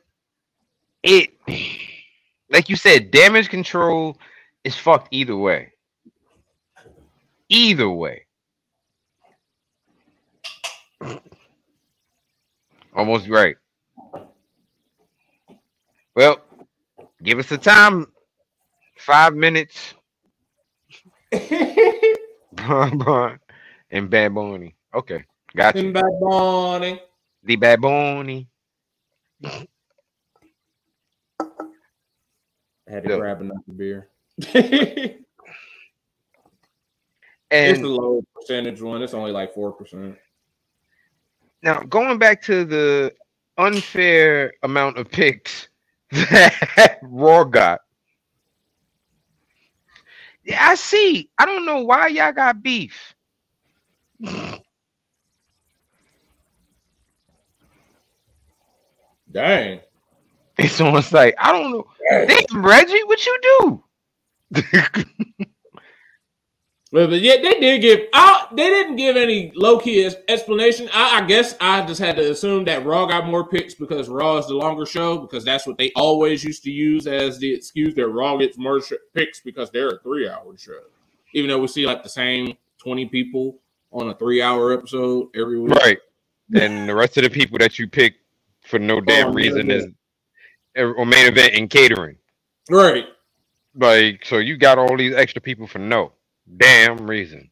it 1.03 1.31
like 2.51 2.69
you 2.69 2.77
said, 2.77 3.11
damage 3.11 3.49
control 3.49 4.17
is 4.65 4.77
fucked 4.77 5.09
either 5.11 5.37
way. 5.37 5.73
Either 7.49 7.89
way. 7.89 8.27
Almost 12.95 13.29
right. 13.29 13.57
Well, 16.15 16.39
give 17.23 17.39
us 17.39 17.49
the 17.49 17.59
time. 17.59 18.07
Five 18.97 19.35
minutes. 19.35 19.95
and 23.91 24.11
Bad 24.11 24.35
Bunny. 24.35 24.75
Okay, 24.95 25.25
got 25.55 25.77
you. 25.77 25.83
And 25.83 25.95
Bad 25.95 26.21
Bunny. 26.21 27.01
The 27.43 27.57
Bad 27.57 27.81
Bunny. 27.81 28.49
I 32.89 32.93
had 32.93 33.03
to 33.05 33.09
Look. 33.09 33.11
grab 33.11 33.41
another 33.41 33.61
beer. 33.77 34.09
it's 34.39 35.17
a 37.83 37.85
And 37.85 37.87
low 37.87 38.23
percentage 38.35 38.83
one. 38.83 39.03
It's 39.03 39.15
only 39.15 39.33
like 39.33 39.55
four 39.55 39.73
percent. 39.73 40.17
now 41.62 41.81
going 41.81 42.19
back 42.19 42.43
to 42.43 42.65
the 42.65 43.12
unfair 43.59 44.53
amount 44.62 44.99
of 44.99 45.11
picks 45.11 45.69
that 46.11 46.99
Raw 47.03 47.45
got. 47.45 47.81
Yeah, 50.45 50.69
I 50.69 50.75
see. 50.75 51.31
I 51.39 51.47
don't 51.47 51.67
know 51.67 51.83
why 51.83 52.09
y'all 52.09 52.33
got 52.33 52.62
beef. 52.62 53.15
Dang. 59.31 59.81
It's 60.59 60.78
almost 60.78 61.12
like 61.15 61.35
I 61.39 61.52
don't 61.52 61.70
know. 61.70 61.86
Damn, 62.11 62.62
Reggie, 62.62 63.02
what 63.05 63.24
you 63.24 63.39
do? 63.43 65.05
Well, 66.93 67.07
but 67.07 67.20
yeah, 67.20 67.36
they 67.36 67.61
did 67.61 67.82
give 67.82 68.01
out. 68.12 68.57
They 68.57 68.69
didn't 68.69 68.97
give 68.97 69.16
any 69.16 69.52
low 69.55 69.78
key 69.78 70.11
explanation. 70.28 70.89
I, 70.93 71.20
I, 71.20 71.27
guess 71.27 71.55
I 71.61 71.86
just 71.86 72.01
had 72.01 72.16
to 72.16 72.32
assume 72.32 72.65
that 72.65 72.85
Raw 72.85 73.07
got 73.07 73.27
more 73.27 73.47
picks 73.47 73.74
because 73.74 74.09
Raw 74.09 74.39
is 74.39 74.48
the 74.48 74.55
longer 74.55 74.85
show 74.85 75.19
because 75.19 75.44
that's 75.44 75.69
what 75.69 75.78
they 75.78 75.93
always 75.94 76.43
used 76.43 76.65
to 76.65 76.73
use 76.73 77.07
as 77.07 77.39
the 77.39 77.55
excuse 77.55 77.94
that 77.94 78.09
Raw 78.09 78.36
gets 78.39 78.59
more 78.59 78.82
sh- 78.82 78.94
picks 79.15 79.40
because 79.40 79.70
they're 79.70 79.90
a 79.90 79.98
three 80.01 80.28
hour 80.28 80.57
show. 80.57 80.81
Even 81.32 81.51
though 81.51 81.61
we 81.61 81.69
see 81.69 81.86
like 81.86 82.02
the 82.02 82.09
same 82.09 82.57
twenty 82.78 83.07
people 83.07 83.61
on 83.93 84.09
a 84.09 84.15
three 84.15 84.43
hour 84.43 84.73
episode 84.73 85.28
every 85.36 85.61
week, 85.61 85.74
right? 85.77 85.98
And 86.55 86.89
the 86.89 86.94
rest 86.97 87.16
of 87.19 87.23
the 87.23 87.31
people 87.31 87.59
that 87.59 87.78
you 87.78 87.86
pick 87.86 88.16
for 88.71 88.79
no 88.79 88.97
oh, 88.97 89.01
damn 89.01 89.29
oh, 89.29 89.33
reason 89.33 89.71
is 89.71 89.87
er, 90.79 90.95
or 90.95 91.05
main 91.05 91.27
event 91.27 91.55
and 91.55 91.69
catering, 91.69 92.17
right? 92.71 93.07
Like 93.75 94.25
so, 94.25 94.39
you 94.39 94.57
got 94.57 94.79
all 94.79 94.97
these 94.97 95.15
extra 95.15 95.43
people 95.43 95.67
for 95.67 95.81
no 95.81 96.13
damn 96.57 97.07
reason. 97.07 97.51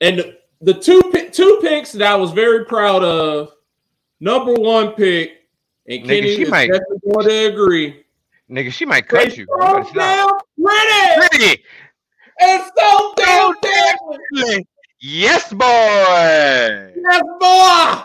And 0.00 0.36
the 0.60 0.74
two 0.74 1.00
two 1.32 1.58
picks 1.62 1.92
that 1.92 2.02
I 2.02 2.14
was 2.14 2.30
very 2.30 2.64
proud 2.66 3.02
of. 3.02 3.50
Number 4.20 4.54
one 4.54 4.92
pick, 4.92 5.32
and 5.88 6.04
Nigga, 6.04 6.06
Kenny 6.06 6.28
is 6.28 6.48
might, 6.48 6.70
going 6.70 7.28
to 7.28 7.52
agree. 7.52 8.04
Nigga, 8.50 8.72
she 8.72 8.84
might 8.84 9.08
cut 9.08 9.30
they 9.30 9.36
you. 9.36 9.46
So 9.60 9.90
damn 9.94 10.30
pretty. 10.62 11.28
Pretty. 11.28 11.64
It's 12.38 12.70
so 12.78 13.14
damn 13.16 13.54
pretty. 14.32 14.66
Yes, 15.00 15.52
boy. 15.52 16.92
Yes, 16.96 17.22
boy. 17.40 18.04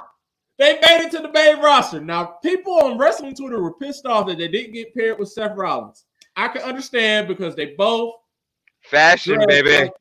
They 0.60 0.74
made 0.74 1.06
it 1.06 1.12
to 1.12 1.20
the 1.20 1.32
main 1.32 1.60
roster. 1.60 2.02
Now, 2.02 2.26
people 2.44 2.74
on 2.84 2.98
wrestling 2.98 3.34
Twitter 3.34 3.62
were 3.62 3.74
pissed 3.74 4.06
off 4.06 4.28
that 4.28 4.38
they 4.38 4.50
didn't 4.50 4.74
get 4.74 4.94
paired 4.94 5.18
with 5.18 5.30
Seth 5.30 5.56
Rollins. 5.56 6.06
I 6.36 6.50
can 6.50 6.62
understand 6.62 7.28
because 7.28 7.56
they 7.56 7.68
both 7.78 8.16
Fashion, 8.82 9.44
baby. 9.48 9.78
Like, 9.78 9.94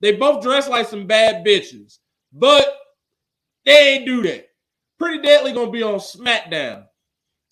they 0.00 0.12
both 0.12 0.42
dress 0.42 0.68
like 0.68 0.86
some 0.86 1.06
bad 1.06 1.44
bitches, 1.44 1.98
but 2.32 2.76
they 3.64 3.94
ain't 3.94 4.06
do 4.06 4.22
that. 4.22 4.48
Pretty 4.98 5.22
Deadly 5.22 5.52
gonna 5.52 5.70
be 5.70 5.82
on 5.82 5.94
SmackDown. 5.94 6.84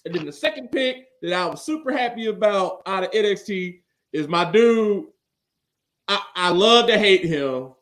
And 0.05 0.15
then 0.15 0.27
the 0.27 0.33
second 0.33 0.71
pick 0.71 1.07
that 1.23 1.33
I 1.33 1.47
was 1.47 1.63
super 1.63 1.93
happy 1.93 2.27
about 2.27 2.83
out 2.87 3.05
of 3.05 3.11
NXT 3.11 3.81
is 4.13 4.29
my 4.29 4.51
dude. 4.51 5.07
I, 6.09 6.23
I 6.35 6.51
love 6.51 6.87
to 6.89 6.99
hate 6.99 7.25
him. 7.25 7.73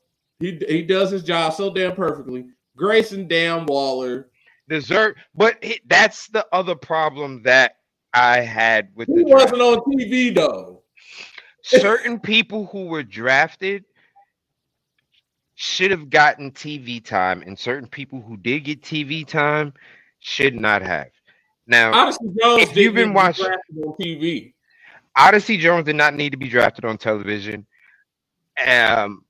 He 0.40 0.60
he 0.68 0.82
does 0.82 1.10
his 1.10 1.22
job 1.22 1.54
so 1.54 1.72
damn 1.72 1.94
perfectly. 1.94 2.46
Grayson 2.76 3.26
Damn 3.26 3.66
Waller. 3.66 4.28
Dessert, 4.68 5.16
but 5.34 5.64
that's 5.86 6.28
the 6.28 6.46
other 6.52 6.74
problem 6.74 7.42
that 7.44 7.76
I 8.14 8.40
had 8.40 8.88
with 8.94 9.08
he 9.08 9.24
wasn't 9.24 9.60
on 9.60 9.78
TV 9.80 10.34
though 10.34 10.78
certain 11.68 12.18
people 12.18 12.66
who 12.66 12.86
were 12.86 13.02
drafted 13.02 13.84
should 15.54 15.90
have 15.90 16.08
gotten 16.08 16.52
TV 16.52 17.04
time, 17.04 17.42
and 17.42 17.58
certain 17.58 17.88
people 17.88 18.20
who 18.20 18.36
did 18.36 18.64
get 18.64 18.82
TV 18.82 19.26
time 19.26 19.74
should 20.20 20.54
not 20.54 20.82
have. 20.82 21.08
Now, 21.66 21.92
Odyssey 21.92 22.26
Jones 22.40 22.62
if 22.62 22.76
you've 22.76 22.94
been 22.94 23.12
watching 23.12 23.46
on 23.46 23.94
TV, 24.00 24.54
Odyssey 25.16 25.58
Jones 25.58 25.84
did 25.84 25.96
not 25.96 26.14
need 26.14 26.30
to 26.30 26.38
be 26.38 26.48
drafted 26.48 26.84
on 26.84 26.96
television. 26.96 27.66
Um, 28.66 29.24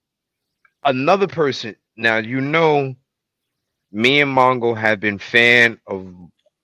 another 0.84 1.26
person. 1.26 1.74
Now 1.96 2.18
you 2.18 2.40
know, 2.40 2.94
me 3.90 4.20
and 4.20 4.36
Mongo 4.36 4.76
have 4.76 5.00
been 5.00 5.18
fan 5.18 5.78
of 5.86 6.14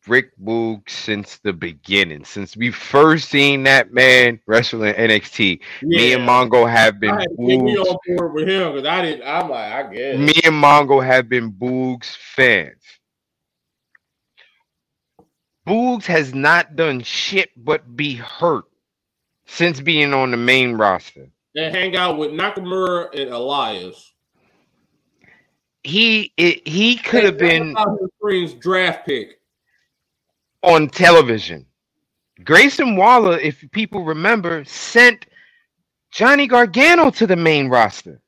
Rick 0.06 0.36
Boogs 0.38 0.90
since 0.90 1.38
the 1.38 1.52
beginning, 1.52 2.24
since 2.24 2.56
we 2.56 2.70
first 2.70 3.30
seen 3.30 3.62
that 3.64 3.92
man 3.92 4.38
wrestling 4.46 4.94
NXT. 4.94 5.60
Yeah. 5.82 5.98
Me 5.98 6.12
and 6.12 6.28
Mongo 6.28 6.68
have 6.70 7.00
been 7.00 7.14
I 7.14 7.26
me 7.38 7.76
on 7.76 7.96
board 8.06 8.34
with 8.34 8.48
him 8.48 8.72
because 8.72 8.86
I 8.86 9.02
didn't. 9.02 9.26
I'm 9.26 9.48
like, 9.48 9.72
I 9.72 9.94
guess 9.94 10.18
me 10.18 10.34
and 10.44 10.62
Mongo 10.62 11.04
have 11.04 11.28
been 11.28 11.52
Boogs 11.52 12.16
fans. 12.16 12.82
Boogs 15.66 16.04
has 16.04 16.34
not 16.34 16.76
done 16.76 17.00
shit 17.00 17.50
but 17.56 17.96
be 17.96 18.14
hurt 18.14 18.66
since 19.46 19.80
being 19.80 20.12
on 20.12 20.30
the 20.30 20.36
main 20.36 20.74
roster. 20.74 21.28
And 21.56 21.74
hang 21.74 21.96
out 21.96 22.18
with 22.18 22.32
Nakamura 22.32 23.18
and 23.18 23.30
Elias. 23.30 24.13
He 25.84 26.32
it, 26.38 26.66
he 26.66 26.96
could 26.96 27.24
have 27.24 27.38
been 27.38 27.76
his 28.28 28.54
draft 28.54 29.06
pick 29.06 29.38
on 30.62 30.88
television. 30.88 31.66
Grayson 32.42 32.96
Waller, 32.96 33.38
if 33.38 33.64
people 33.70 34.02
remember, 34.02 34.64
sent 34.64 35.26
Johnny 36.10 36.46
Gargano 36.46 37.10
to 37.10 37.26
the 37.26 37.36
main 37.36 37.68
roster. 37.68 38.20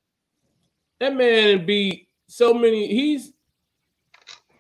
That 1.01 1.17
man 1.17 1.67
be 1.67 2.09
so 2.29 2.55
many. 2.55 2.89
He's 2.89 3.33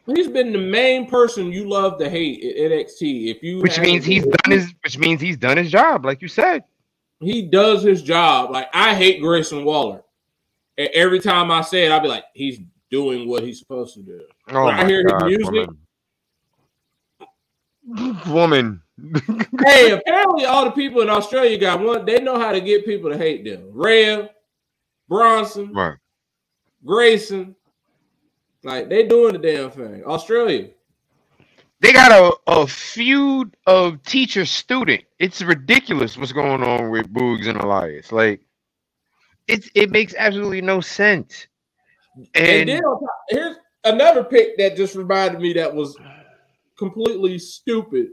he's 0.06 0.28
been 0.28 0.52
the 0.52 0.59
main 0.59 1.06
person 1.06 1.52
you 1.52 1.68
love 1.68 1.98
to 1.98 2.09
hate 2.09 2.43
at 2.44 2.70
NXT. 2.70 3.31
If 3.31 3.43
you, 3.43 3.60
which 3.60 3.78
means 3.78 4.05
he's 4.05 4.24
done 4.24 4.51
his, 4.51 4.73
which 4.82 4.98
means 4.98 5.20
he's 5.20 5.36
done 5.36 5.56
his 5.56 5.70
job, 5.70 6.05
like 6.05 6.23
you 6.23 6.28
said. 6.28 6.64
He 7.20 7.43
does 7.43 7.82
his 7.82 8.02
job. 8.02 8.51
Like 8.51 8.68
I 8.73 8.94
hate 8.94 9.20
Grayson 9.20 9.64
Waller. 9.64 10.02
And 10.78 10.89
every 10.93 11.20
time 11.20 11.51
I 11.51 11.62
say 11.62 11.86
it, 11.86 11.93
I'll 11.93 12.01
be 12.01 12.09
like, 12.09 12.24
he's 12.35 12.60
doing 12.90 13.28
what 13.28 13.42
he's 13.42 13.58
supposed 13.58 13.94
to 13.94 14.02
do. 14.02 14.20
Oh 14.50 14.66
I 14.66 14.86
hear 14.86 15.04
God, 15.04 15.28
his 15.28 15.38
music. 15.38 15.52
Woman 15.52 15.78
woman. 18.26 18.82
hey, 19.64 19.92
apparently 19.92 20.44
all 20.44 20.64
the 20.64 20.70
people 20.70 21.02
in 21.02 21.10
Australia 21.10 21.58
got 21.58 21.80
one. 21.80 22.04
They 22.04 22.20
know 22.20 22.38
how 22.38 22.52
to 22.52 22.60
get 22.60 22.86
people 22.86 23.10
to 23.10 23.18
hate 23.18 23.44
them. 23.44 23.68
Rev, 23.72 24.30
Bronson, 25.08 25.72
right. 25.72 25.96
Grayson, 26.84 27.54
like 28.62 28.88
they 28.88 29.06
doing 29.06 29.34
the 29.34 29.38
damn 29.38 29.70
thing. 29.70 30.02
Australia. 30.04 30.68
They 31.80 31.92
got 31.92 32.10
a, 32.10 32.34
a 32.50 32.66
feud 32.66 33.54
of 33.66 34.02
teacher 34.02 34.46
student. 34.46 35.04
It's 35.18 35.42
ridiculous 35.42 36.16
what's 36.16 36.32
going 36.32 36.62
on 36.62 36.90
with 36.90 37.12
Boogs 37.12 37.46
and 37.46 37.60
Elias. 37.60 38.12
Like 38.12 38.40
it's 39.46 39.68
it 39.74 39.90
makes 39.90 40.14
absolutely 40.16 40.62
no 40.62 40.80
sense. 40.80 41.48
And, 42.16 42.28
and 42.34 42.68
then 42.68 42.82
here's 43.28 43.56
another 43.84 44.24
pick 44.24 44.56
that 44.59 44.76
just 44.76 44.94
reminded 44.94 45.40
me 45.40 45.52
that 45.55 45.74
was 45.74 45.97
completely 46.76 47.38
stupid 47.38 48.09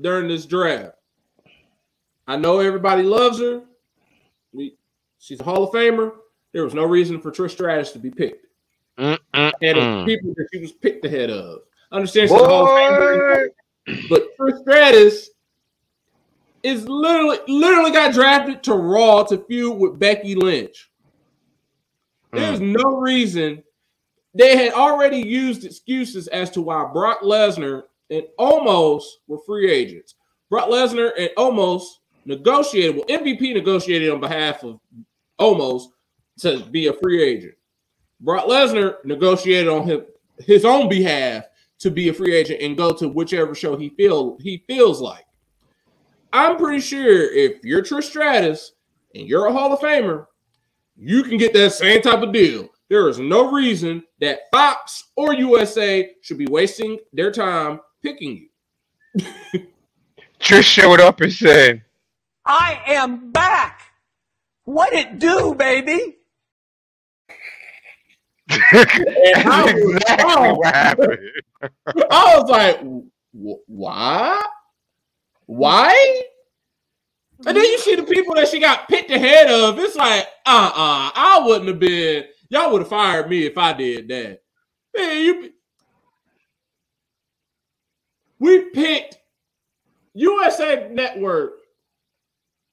during 0.00 0.28
this 0.28 0.46
draft. 0.46 0.94
I 2.26 2.36
know 2.36 2.60
everybody 2.60 3.02
loves 3.02 3.40
her. 3.40 3.62
We, 4.52 4.76
she's 5.18 5.40
a 5.40 5.44
Hall 5.44 5.64
of 5.64 5.70
Famer. 5.70 6.12
There 6.52 6.64
was 6.64 6.74
no 6.74 6.84
reason 6.84 7.20
for 7.20 7.30
Trish 7.30 7.52
Stratus 7.52 7.92
to 7.92 7.98
be 7.98 8.10
picked. 8.10 8.46
And 8.96 9.16
people 10.06 10.34
that 10.36 10.48
she 10.52 10.60
was 10.60 10.72
picked 10.72 11.04
ahead 11.04 11.30
of. 11.30 11.60
Understand 11.90 12.30
she's 12.30 12.38
Boy. 12.38 12.44
a 12.44 12.48
Hall 12.48 12.64
of 12.64 12.70
Famer, 12.70 13.46
but 14.08 14.36
Trish 14.38 14.60
Stratus 14.60 15.30
is 16.62 16.88
literally 16.88 17.38
literally 17.48 17.90
got 17.90 18.14
drafted 18.14 18.62
to 18.62 18.74
Raw 18.74 19.24
to 19.24 19.38
feud 19.38 19.76
with 19.76 19.98
Becky 19.98 20.34
Lynch. 20.36 20.90
There's 22.32 22.60
mm. 22.60 22.76
no 22.82 22.98
reason 22.98 23.62
they 24.34 24.56
had 24.56 24.72
already 24.72 25.18
used 25.18 25.64
excuses 25.64 26.28
as 26.28 26.50
to 26.50 26.62
why 26.62 26.88
Brock 26.92 27.20
Lesnar 27.20 27.84
and 28.10 28.24
Omos 28.38 29.02
were 29.26 29.38
free 29.46 29.70
agents. 29.70 30.14
Brock 30.48 30.68
Lesnar 30.68 31.12
and 31.18 31.30
Omos 31.36 31.84
negotiated. 32.24 32.96
Well, 32.96 33.06
MVP 33.06 33.54
negotiated 33.54 34.10
on 34.10 34.20
behalf 34.20 34.64
of 34.64 34.80
Omos 35.40 35.84
to 36.40 36.64
be 36.70 36.86
a 36.86 36.92
free 36.94 37.22
agent. 37.22 37.54
Brock 38.20 38.46
Lesnar 38.46 39.04
negotiated 39.04 39.68
on 39.68 39.86
his, 39.86 40.00
his 40.38 40.64
own 40.64 40.88
behalf 40.88 41.44
to 41.80 41.90
be 41.90 42.08
a 42.08 42.14
free 42.14 42.34
agent 42.34 42.62
and 42.62 42.76
go 42.76 42.92
to 42.92 43.08
whichever 43.08 43.54
show 43.54 43.76
he 43.76 43.90
feel 43.90 44.38
he 44.40 44.64
feels 44.66 45.00
like. 45.00 45.24
I'm 46.32 46.56
pretty 46.56 46.80
sure 46.80 47.30
if 47.32 47.62
you're 47.64 47.82
Trish 47.82 48.04
Stratus 48.04 48.72
and 49.14 49.28
you're 49.28 49.46
a 49.46 49.52
Hall 49.52 49.72
of 49.72 49.80
Famer, 49.80 50.26
you 51.04 51.24
can 51.24 51.36
get 51.36 51.52
that 51.52 51.72
same 51.72 52.00
type 52.00 52.22
of 52.22 52.32
deal. 52.32 52.68
There 52.88 53.08
is 53.08 53.18
no 53.18 53.50
reason 53.50 54.04
that 54.20 54.42
Fox 54.52 55.10
or 55.16 55.34
USA 55.34 56.12
should 56.22 56.38
be 56.38 56.46
wasting 56.48 56.98
their 57.12 57.32
time 57.32 57.80
picking 58.04 58.48
you. 59.16 59.24
Trish 60.40 60.62
showed 60.62 61.00
up 61.00 61.20
and 61.20 61.32
said, 61.32 61.82
I 62.46 62.80
am 62.86 63.32
back. 63.32 63.80
What 64.64 64.92
it 64.92 65.18
do, 65.18 65.56
baby? 65.56 66.18
I 68.50 69.72
was, 69.74 69.94
exactly 69.94 70.52
what 70.52 70.74
happened. 70.74 71.18
I 72.10 72.38
was 72.38 72.48
like, 72.48 72.80
why? 73.32 74.40
Why? 75.46 76.22
And 77.46 77.56
then 77.56 77.64
you 77.64 77.78
see 77.78 77.96
the 77.96 78.04
people 78.04 78.34
that 78.36 78.48
she 78.48 78.60
got 78.60 78.88
picked 78.88 79.10
ahead 79.10 79.50
of. 79.50 79.78
It's 79.78 79.96
like, 79.96 80.26
uh 80.46 80.72
uh 80.74 81.10
I 81.14 81.42
wouldn't 81.44 81.68
have 81.68 81.78
been, 81.78 82.24
y'all 82.50 82.70
would 82.72 82.82
have 82.82 82.88
fired 82.88 83.28
me 83.28 83.44
if 83.46 83.58
I 83.58 83.72
did 83.72 84.08
that. 84.08 84.42
Man, 84.96 85.24
you 85.24 85.50
we 88.38 88.70
picked 88.70 89.18
USA 90.14 90.88
Network 90.90 91.52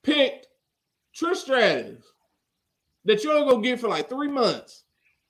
picked 0.03 0.47
Trish 1.15 1.37
Stratus. 1.37 2.03
that 3.05 3.23
you're 3.23 3.45
gonna 3.49 3.61
get 3.61 3.79
for 3.79 3.87
like 3.87 4.09
three 4.09 4.27
months 4.27 4.83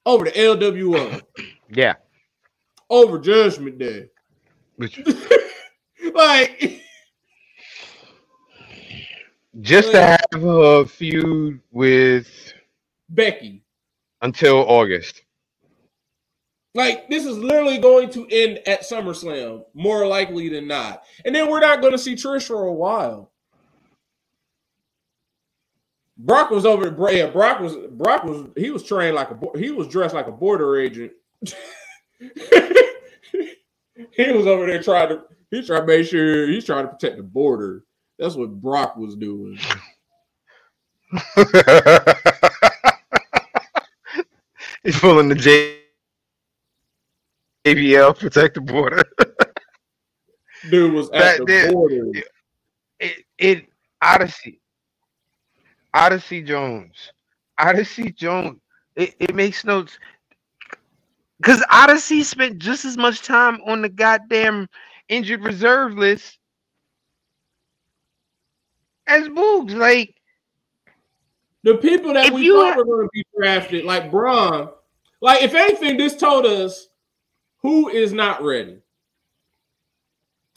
over 0.06 0.26
the 0.26 0.32
LWO, 0.32 1.22
Yeah. 1.70 1.96
over 2.90 3.20
Judgment 3.20 3.78
Day. 3.78 4.08
Which- 4.78 5.00
like, 6.14 6.82
Just 9.62 9.92
to 9.92 10.02
have 10.02 10.44
a 10.44 10.86
feud 10.86 11.60
with 11.72 12.54
Becky. 13.10 13.64
until 14.22 14.58
August. 14.58 15.24
Like, 16.76 17.10
this 17.10 17.26
is 17.26 17.38
literally 17.38 17.80
going 17.80 18.10
to 18.12 18.28
end 18.30 18.60
at 18.68 18.82
SummerSlam, 18.84 19.64
more 19.74 20.06
likely 20.06 20.50
than 20.50 20.68
not. 20.68 21.04
And 21.26 21.34
then 21.34 21.50
we're 21.50 21.60
not 21.60 21.82
going 21.82 21.94
to 21.94 21.98
see 21.98 22.14
Trish 22.16 22.48
for 22.48 22.66
a 22.68 22.74
while. 22.74 23.32
Brock 26.18 26.52
was 26.52 26.66
over. 26.66 26.96
Yeah, 27.12 27.28
Brock 27.28 27.60
was. 27.60 27.76
Brock 27.92 28.24
was. 28.26 28.48
He 28.58 28.72
was 28.72 28.84
trained 28.84 29.16
like 29.16 29.32
a. 29.32 29.40
He 29.58 29.72
was 29.72 29.88
dressed 29.88 30.14
like 30.14 30.28
a 30.28 30.32
border 30.32 30.80
agent. 30.80 31.14
he 32.20 32.30
was 34.32 34.46
over 34.46 34.68
there 34.68 34.84
trying 34.84 35.10
to. 35.10 35.24
He's 35.50 35.68
trying 35.68 35.82
to 35.82 35.88
make 35.88 36.06
sure 36.06 36.48
he's 36.48 36.66
trying 36.66 36.86
to 36.86 36.92
protect 36.92 37.18
the 37.18 37.24
border. 37.24 37.86
That's 38.20 38.36
what 38.36 38.62
Brock 38.62 38.98
was 38.98 39.16
doing. 39.16 39.58
He's 44.84 45.00
pulling 45.00 45.30
the 45.30 45.36
J- 45.36 45.80
JBL 47.66 48.18
protect 48.20 48.56
the 48.56 48.62
border. 48.62 49.04
Dude 50.70 50.94
was 50.94 51.10
at 51.12 51.20
That 51.20 51.38
the 51.40 51.46
did- 51.46 51.72
border. 51.74 52.12
It, 53.00 53.24
it 53.38 53.66
Odyssey, 54.02 54.60
Odyssey 55.94 56.42
Jones, 56.44 57.14
Odyssey 57.58 58.12
Jones. 58.12 58.60
It, 58.98 59.16
it 59.20 59.34
makes 59.34 59.64
no 59.64 59.86
because 61.38 61.64
Odyssey 61.72 62.24
spent 62.24 62.60
just 62.60 62.84
as 62.84 62.98
much 62.98 63.22
time 63.22 63.62
on 63.66 63.82
the 63.82 63.88
goddamn 63.88 64.68
injured 65.08 65.46
reserve 65.46 65.94
list 65.94 66.39
as 69.10 69.28
Boogs. 69.28 69.76
Like 69.76 70.16
The 71.64 71.76
people 71.78 72.14
that 72.14 72.32
we 72.32 72.44
you 72.46 72.56
thought 72.58 72.70
had- 72.70 72.78
were 72.78 72.86
going 72.86 73.06
to 73.06 73.10
be 73.14 73.26
drafted, 73.38 73.84
like 73.86 74.10
Braun, 74.12 74.70
like 75.22 75.44
if 75.44 75.54
anything, 75.56 75.98
this 75.98 76.16
told 76.16 76.46
us 76.46 76.88
who 77.62 77.90
is 77.90 78.14
not 78.14 78.42
ready. 78.44 78.78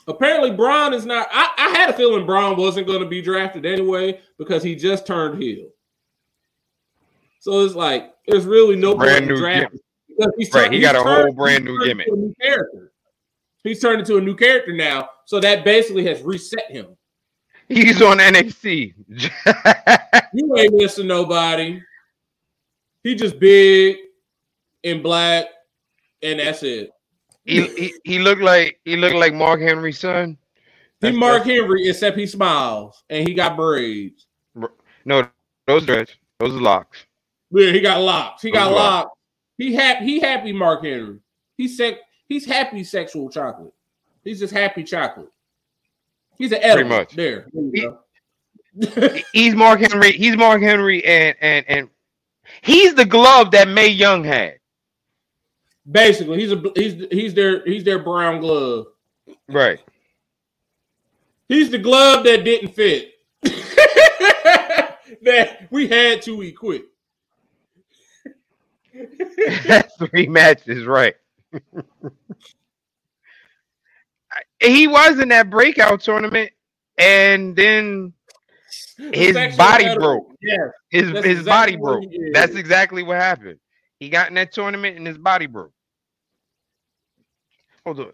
Apparently, 0.08 0.50
Braun 0.50 0.92
is 0.94 1.06
not. 1.06 1.28
I, 1.30 1.48
I 1.58 1.68
had 1.78 1.90
a 1.90 1.92
feeling 1.92 2.26
Braun 2.26 2.56
wasn't 2.56 2.86
going 2.88 3.00
to 3.00 3.08
be 3.08 3.22
drafted 3.22 3.64
anyway 3.64 4.20
because 4.38 4.62
he 4.62 4.74
just 4.74 5.06
turned 5.06 5.40
heel. 5.42 5.68
So 7.38 7.64
it's 7.64 7.74
like 7.74 8.12
there's 8.26 8.44
really 8.44 8.76
no 8.76 8.94
Brand 8.96 9.26
new 9.28 9.36
drafting 9.36 9.78
because 10.08 10.32
he's 10.38 10.52
Right, 10.52 10.62
turned- 10.62 10.74
he 10.74 10.80
he's 10.80 10.86
got 10.88 10.96
a 10.96 11.02
turned- 11.02 11.22
whole 11.24 11.32
brand 11.34 11.64
new 11.64 11.84
gimmick. 11.84 12.08
new 12.12 12.34
character. 12.40 12.92
He's 13.64 13.80
turned 13.80 14.00
into 14.00 14.16
a 14.16 14.20
new 14.20 14.34
character 14.34 14.72
now, 14.72 15.08
so 15.24 15.38
that 15.38 15.64
basically 15.64 16.04
has 16.06 16.20
reset 16.22 16.68
him. 16.70 16.96
He's 17.74 18.03
on 18.03 18.19
NXT. 18.19 18.94
You 20.35 20.57
ain't 20.57 20.73
missing 20.74 21.07
nobody. 21.07 21.82
He 23.03 23.15
just 23.15 23.39
big 23.39 23.97
and 24.82 25.03
black, 25.03 25.47
and 26.23 26.40
that's 26.40 26.62
it. 26.62 26.90
he, 27.44 27.66
he 27.77 27.94
he 28.05 28.19
looked 28.19 28.40
like 28.40 28.78
he 28.85 28.97
looked 28.97 29.16
like 29.16 29.35
Mark 29.35 29.61
Henry's 29.61 29.99
son. 29.99 30.39
He 31.01 31.09
That's- 31.09 31.19
Mark 31.19 31.44
Henry, 31.44 31.89
except 31.89 32.16
he 32.16 32.27
smiles 32.27 33.03
and 33.11 33.27
he 33.27 33.35
got 33.35 33.57
braids. 33.57 34.27
No, 35.05 35.28
those 35.66 35.85
dreads, 35.85 36.12
those 36.39 36.55
are 36.55 36.61
locks. 36.61 37.05
Yeah, 37.51 37.73
he 37.73 37.81
got 37.81 38.01
locks. 38.01 38.40
He 38.43 38.51
got 38.53 38.69
Those 38.69 38.77
locks. 38.77 39.19
He 39.59 39.74
happy. 39.74 40.05
He 40.05 40.20
happy. 40.20 40.53
Mark 40.53 40.85
Henry. 40.85 41.19
He's 41.59 41.77
sec. 41.77 41.97
He's 42.28 42.47
happy. 42.47 42.85
Sexual 42.85 43.28
chocolate. 43.31 43.74
He's 44.24 44.39
just 44.39 44.55
happy 44.55 44.85
chocolate. 44.85 45.28
He's 46.38 46.52
an 46.52 46.59
edible. 46.62 46.88
much. 46.90 47.14
There. 47.14 47.46
there 47.52 47.70
He- 47.74 47.80
you 47.82 47.90
go. 47.90 49.18
He's 49.32 49.54
Mark 49.54 49.80
Henry. 49.80 50.12
He's 50.12 50.36
Mark 50.36 50.62
Henry, 50.62 51.04
and 51.04 51.36
and 51.42 51.66
and 51.68 51.90
he's 52.62 52.94
the 52.94 53.04
glove 53.04 53.50
that 53.50 53.68
May 53.68 53.88
Young 53.88 54.24
had. 54.24 54.59
Basically, 55.90 56.40
he's 56.40 56.52
a 56.52 56.62
he's 56.74 57.04
he's 57.10 57.34
their 57.34 57.62
he's 57.66 57.84
their 57.84 57.98
brown 57.98 58.40
glove. 58.40 58.86
Right. 59.48 59.78
He's 61.48 61.68
the 61.70 61.78
glove 61.78 62.24
that 62.24 62.44
didn't 62.44 62.72
fit. 62.74 63.12
that 65.22 65.68
we 65.70 65.86
had 65.86 66.22
to 66.22 66.40
equip. 66.40 66.86
That's 69.66 69.94
Three 69.96 70.28
matches, 70.28 70.86
right. 70.86 71.14
He 74.62 74.89
was 74.89 75.18
in 75.18 75.28
that 75.28 75.51
breakout 75.51 76.01
tournament, 76.01 76.52
and 76.98 77.56
then 77.56 78.12
his 79.12 79.56
body 79.56 79.86
edible. 79.86 80.06
broke. 80.06 80.36
Yeah. 80.40 80.68
His 80.90 81.10
his 81.10 81.39
exactly 81.40 81.44
body 81.44 81.76
broke. 81.76 82.05
That's 82.32 82.55
exactly 82.55 83.02
what 83.02 83.16
happened. 83.16 83.59
He 83.98 84.09
got 84.09 84.28
in 84.28 84.34
that 84.34 84.52
tournament 84.52 84.97
and 84.97 85.06
his 85.06 85.18
body 85.18 85.47
broke. 85.47 85.72
Hold 87.84 88.01
on. 88.01 88.12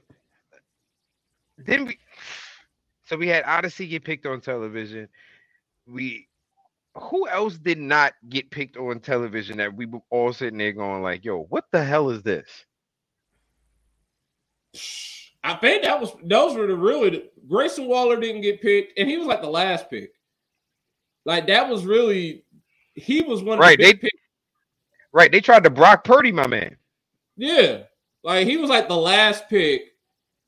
Then 1.59 1.87
we 1.87 1.99
so 3.05 3.16
we 3.16 3.29
had 3.29 3.45
Odyssey 3.45 3.87
get 3.87 4.05
picked 4.05 4.27
on 4.27 4.41
television. 4.41 5.09
We 5.87 6.29
who 6.95 7.29
else 7.29 7.57
did 7.57 7.79
not 7.79 8.15
get 8.29 8.51
picked 8.51 8.77
on 8.77 9.01
television 9.01 9.59
that 9.59 9.75
we 9.75 9.87
were 9.87 10.01
all 10.11 10.33
sitting 10.33 10.59
there 10.59 10.73
going 10.73 11.03
like, 11.03 11.25
yo, 11.25 11.45
what 11.45 11.65
the 11.70 11.83
hell 11.83 12.11
is 12.11 12.23
this? 12.23 12.49
I 15.49 15.55
think 15.57 15.83
that 15.83 15.99
was 16.01 16.12
those 16.25 16.55
were 16.55 16.66
the 16.66 16.77
really 16.77 17.25
Grayson 17.49 17.87
Waller 17.87 18.20
didn't 18.20 18.43
get 18.43 18.61
picked, 18.61 18.99
and 18.99 19.09
he 19.09 19.16
was 19.16 19.27
like 19.27 19.41
the 19.41 19.49
last 19.49 19.89
pick. 19.89 20.12
Like 21.25 21.47
that 21.47 21.69
was 21.69 21.85
really 21.87 22.45
he 22.95 23.23
was 23.23 23.43
one 23.43 23.59
of 23.59 23.61
Right, 23.61 23.79
the 23.79 23.85
they- 23.85 23.95
picks. 23.95 24.19
Right. 25.11 25.33
They 25.33 25.41
tried 25.41 25.65
to 25.65 25.70
Brock 25.70 26.05
Purdy, 26.05 26.31
my 26.33 26.47
man. 26.47 26.77
Yeah, 27.39 27.85
like 28.25 28.47
he 28.47 28.59
was 28.59 28.69
like 28.69 28.89
the 28.89 28.97
last 28.97 29.49
pick. 29.49 29.95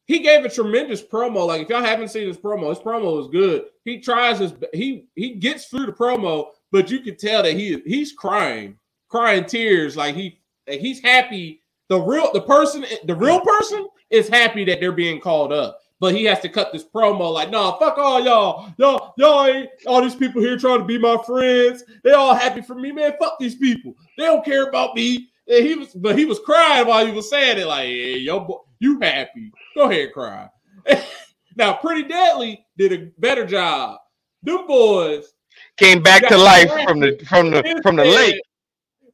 He 0.04 0.18
gave 0.18 0.44
a 0.44 0.50
tremendous 0.50 1.00
promo. 1.02 1.46
Like 1.46 1.62
if 1.62 1.68
y'all 1.70 1.80
haven't 1.82 2.08
seen 2.08 2.28
his 2.28 2.36
promo, 2.36 2.68
his 2.68 2.78
promo 2.78 3.20
is 3.20 3.28
good. 3.28 3.66
He 3.84 4.00
tries 4.00 4.38
his 4.38 4.52
he 4.74 5.06
he 5.14 5.30
gets 5.36 5.66
through 5.66 5.86
the 5.86 5.92
promo, 5.92 6.48
but 6.72 6.90
you 6.90 7.00
can 7.00 7.16
tell 7.16 7.42
that 7.42 7.54
he 7.54 7.80
he's 7.86 8.12
crying, 8.12 8.76
crying 9.08 9.46
tears. 9.46 9.96
Like 9.96 10.14
he 10.14 10.40
like 10.68 10.80
he's 10.80 11.00
happy. 11.00 11.62
The 11.88 11.98
real 11.98 12.30
the 12.34 12.42
person 12.42 12.84
the 13.04 13.14
real 13.14 13.40
person 13.40 13.88
is 14.10 14.28
happy 14.28 14.64
that 14.64 14.80
they're 14.80 14.92
being 14.92 15.20
called 15.20 15.52
up. 15.52 15.78
But 16.00 16.14
he 16.14 16.24
has 16.24 16.40
to 16.40 16.48
cut 16.48 16.72
this 16.72 16.84
promo 16.84 17.30
like, 17.32 17.50
nah, 17.50 17.76
fuck 17.78 17.98
all 17.98 18.24
y'all. 18.24 18.72
Y'all, 18.78 19.12
y'all 19.18 19.46
ain't 19.46 19.68
all 19.86 20.00
these 20.00 20.14
people 20.14 20.40
here 20.40 20.56
trying 20.56 20.78
to 20.78 20.84
be 20.84 20.98
my 20.98 21.18
friends. 21.26 21.84
They 22.02 22.12
all 22.12 22.34
happy 22.34 22.62
for 22.62 22.74
me, 22.74 22.90
man. 22.90 23.12
Fuck 23.20 23.38
these 23.38 23.56
people. 23.56 23.94
They 24.16 24.24
don't 24.24 24.44
care 24.44 24.68
about 24.68 24.94
me. 24.94 25.28
And 25.46 25.66
he 25.66 25.74
was, 25.74 25.88
but 25.88 26.18
he 26.18 26.24
was 26.24 26.38
crying 26.40 26.86
while 26.86 27.04
he 27.04 27.12
was 27.12 27.28
saying 27.28 27.58
it, 27.58 27.66
like, 27.66 27.84
hey, 27.84 28.18
yo, 28.18 28.40
boy, 28.40 28.58
you 28.78 28.98
happy. 29.00 29.52
Go 29.74 29.90
ahead, 29.90 30.12
cry. 30.14 30.48
now, 31.56 31.74
Pretty 31.74 32.04
Deadly 32.04 32.64
did 32.78 32.92
a 32.94 33.10
better 33.18 33.44
job. 33.46 33.98
Them 34.42 34.66
boys 34.66 35.34
Came 35.76 36.02
back 36.02 36.26
to 36.28 36.36
life 36.36 36.70
from 36.84 37.00
the 37.00 37.18
from 37.28 37.50
the 37.50 37.62
they 37.62 37.74
from 37.82 37.96
the 37.96 38.04
said- 38.04 38.14
lake. 38.14 38.40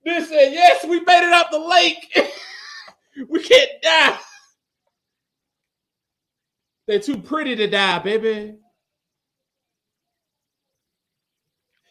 They 0.05 0.21
said, 0.21 0.53
yes, 0.53 0.85
we 0.85 1.01
made 1.01 1.27
it 1.27 1.33
out 1.33 1.51
the 1.51 1.59
lake. 1.59 2.17
we 3.29 3.43
can't 3.43 3.71
die. 3.83 4.17
They're 6.87 7.01
too 7.01 7.19
pretty 7.19 7.57
to 7.57 7.67
die, 7.69 8.01
baby. 8.01 8.57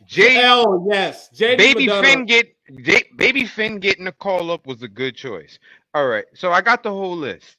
Jay 0.07 0.43
Oh 0.43 0.87
yes, 0.91 1.29
JD 1.35 1.57
Baby 1.57 1.85
Madonna. 1.87 2.01
Finn 2.07 2.25
get 2.25 2.55
J- 2.83 3.09
Baby 3.15 3.45
Finn 3.45 3.79
getting 3.79 4.07
a 4.07 4.11
call 4.11 4.51
up 4.51 4.67
was 4.67 4.83
a 4.83 4.87
good 4.87 5.15
choice. 5.15 5.59
All 5.93 6.07
right, 6.07 6.25
so 6.33 6.51
I 6.51 6.61
got 6.61 6.83
the 6.83 6.91
whole 6.91 7.15
list. 7.17 7.57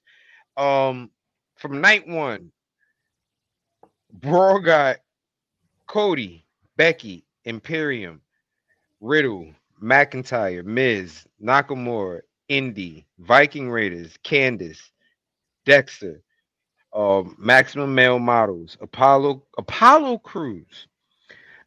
Um, 0.57 1.11
from 1.57 1.81
night 1.81 2.07
one, 2.09 2.53
Brawl 4.13 4.61
got 4.61 4.99
Cody, 5.87 6.47
Becky, 6.77 7.25
Imperium, 7.45 8.21
Riddle, 9.01 9.53
McIntyre, 9.83 10.65
Miz, 10.65 11.27
Nakamura, 11.43 12.23
Indi, 12.49 13.07
Viking 13.19 13.71
Raiders, 13.71 14.15
Candice, 14.25 14.91
Dexter, 15.67 16.23
um, 16.97 17.37
Maximum 17.39 17.95
Male 17.95 18.19
Models, 18.19 18.77
Apollo, 18.81 19.43
Apollo 19.59 20.19
Crews, 20.19 20.89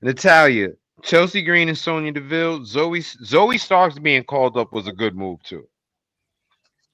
Natalya, 0.02 0.70
Chelsea 1.04 1.44
Green 1.44 1.70
and 1.70 1.78
Sonya 1.78 2.12
Deville, 2.12 2.62
Zoey 2.62 3.00
Zoey 3.24 3.60
Starks 3.60 4.00
being 4.00 4.24
called 4.24 4.58
up 4.58 4.74
was 4.74 4.88
a 4.88 4.92
good 4.92 5.16
move 5.16 5.42
too. 5.44 5.68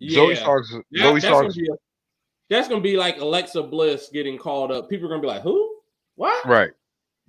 Zoey 0.03 0.36
Yeah. 0.36 0.41
Starks, 0.41 0.70
That- 0.72 0.84
Zoey 0.94 1.14
that's, 1.14 1.26
gonna 1.26 1.36
Starks, 1.52 1.56
be 1.56 1.68
a- 1.72 1.78
that's 2.49 2.68
gonna 2.68 2.82
be 2.82 2.98
like 2.98 3.20
Alexa 3.20 3.64
Bliss 3.64 4.10
getting 4.12 4.38
called 4.38 4.72
up. 4.72 4.90
People 4.90 5.06
are 5.07 5.10
gonna 5.10 5.22
be 5.22 5.28
like, 5.28 5.41
"Who? 5.41 5.80
What? 6.16 6.45
right? 6.45 6.72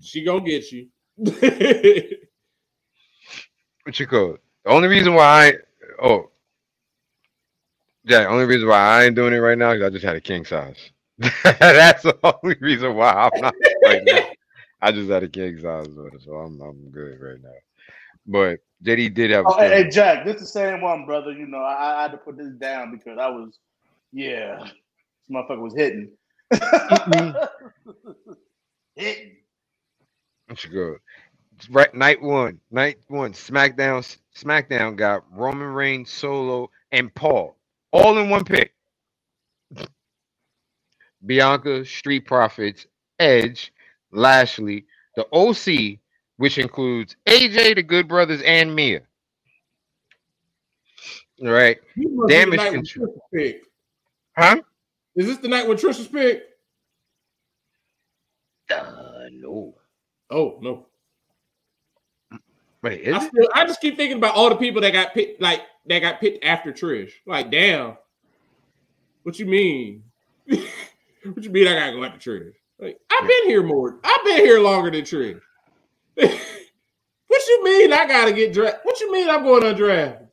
She 0.01 0.25
gonna 0.25 0.41
get 0.45 0.71
you." 0.73 0.89
what 3.85 3.99
you 4.01 4.07
call 4.07 4.35
it? 4.35 4.41
The 4.65 4.71
only 4.71 4.89
reason 4.89 5.15
why 5.15 5.47
I 5.49 5.53
oh 6.03 6.31
yeah, 8.05 8.21
the 8.23 8.29
only 8.29 8.45
reason 8.45 8.69
why 8.69 8.79
I 8.79 9.05
ain't 9.05 9.15
doing 9.15 9.33
it 9.33 9.39
right 9.39 9.57
now 9.57 9.71
is 9.71 9.83
I 9.83 9.89
just 9.89 10.05
had 10.05 10.17
a 10.17 10.21
king 10.21 10.45
size. 10.45 10.91
That's 11.45 12.03
the 12.03 12.19
only 12.23 12.57
reason 12.61 12.95
why 12.95 13.11
I'm 13.11 13.41
not 13.41 13.55
right 13.85 14.03
now. 14.05 14.27
I 14.83 14.93
just 14.93 15.11
had 15.11 15.23
a 15.23 15.29
king 15.29 15.59
size 15.59 15.89
with 15.89 16.23
so 16.23 16.33
I'm 16.33 16.61
I'm 16.61 16.91
good 16.91 17.21
right 17.21 17.43
now. 17.43 17.55
But 18.27 18.61
JD 18.85 19.15
did 19.15 19.31
have 19.31 19.47
a 19.47 19.49
Oh, 19.49 19.59
hey, 19.59 19.89
Jack, 19.89 20.25
this 20.25 20.41
the 20.41 20.47
same 20.47 20.83
one, 20.83 21.07
brother. 21.07 21.33
You 21.33 21.47
know, 21.47 21.59
I, 21.59 21.99
I 21.99 22.03
had 22.03 22.13
to 22.13 22.19
put 22.19 22.37
this 22.37 22.53
down 22.53 22.91
because 22.91 23.19
I 23.19 23.29
was, 23.29 23.59
yeah, 24.13 24.59
this 24.59 24.73
motherfucker 25.31 25.61
was 25.61 25.75
hitting. 25.75 26.11
hitting. 28.95 29.37
What 30.49 30.65
you 30.65 30.71
good? 30.71 30.99
Right, 31.71 31.95
night 31.95 32.21
one, 32.21 32.61
night 32.71 32.99
one. 33.09 33.33
SmackDown, 33.33 34.17
SmackDown 34.37 34.97
got 34.97 35.25
Roman 35.33 35.69
Reigns, 35.69 36.11
Solo, 36.11 36.71
and 36.93 37.15
Paul 37.15 37.57
all 37.93 38.19
in 38.19 38.29
one 38.29 38.45
pick. 38.45 38.73
Bianca, 41.25 41.85
Street 41.85 42.27
Profits, 42.27 42.87
Edge, 43.19 43.73
Lashley, 44.13 44.85
the 45.17 45.27
OC, 45.33 45.99
which 46.37 46.59
includes 46.59 47.17
AJ, 47.27 47.77
the 47.77 47.83
Good 47.83 48.09
Brothers, 48.09 48.43
and 48.43 48.75
Mia. 48.75 49.01
All 51.43 51.51
right, 51.51 51.79
You 51.97 52.11
must 52.17 52.29
be 52.29 52.35
the 52.35 52.45
Damage 52.57 52.73
control. 52.73 53.07
Trisha's 53.09 53.21
pick. 53.35 53.63
huh? 54.37 54.61
Is 55.17 55.27
this 55.27 55.39
the 55.39 55.49
night 55.49 55.67
when 55.67 55.77
Trisha's 55.77 56.09
pick? 56.09 56.45
Uh, 58.71 59.29
no. 59.33 59.75
Oh 60.31 60.59
no. 60.61 60.87
Wait, 62.83 63.01
is 63.03 63.15
I, 63.15 63.25
it? 63.25 63.29
still, 63.29 63.49
I 63.55 63.67
just 63.67 63.81
keep 63.81 63.97
thinking 63.97 64.19
about 64.19 64.35
all 64.35 64.49
the 64.49 64.57
people 64.57 64.81
that 64.83 64.93
got 64.93 65.15
picked, 65.15 65.41
like 65.41 65.63
that 65.87 66.01
got 66.01 66.21
picked 66.21 66.45
after 66.45 66.73
Trish. 66.73 67.13
Like, 67.27 67.51
damn. 67.51 67.97
What 69.23 69.39
you 69.39 69.47
mean? 69.47 70.03
what 71.35 71.45
you 71.45 71.51
mean? 71.51 71.69
I 71.69 71.75
gotta 71.75 71.93
go 71.93 72.05
after 72.05 72.19
Trish? 72.19 72.53
Like, 72.79 72.99
I've 73.11 73.27
been 73.27 73.45
here 73.47 73.63
more. 73.63 73.99
I've 74.05 74.25
been 74.25 74.45
here 74.45 74.61
longer 74.61 74.91
than 74.91 75.03
Trish. 75.03 75.41
what 76.15 77.47
you 77.49 77.65
mean? 77.65 77.93
I 77.93 78.07
gotta 78.07 78.33
get 78.33 78.53
drafted? 78.53 78.81
What 78.85 79.01
you 79.01 79.13
mean? 79.13 79.29
I'm 79.29 79.43
going 79.43 79.63
undrafted? 79.63 80.27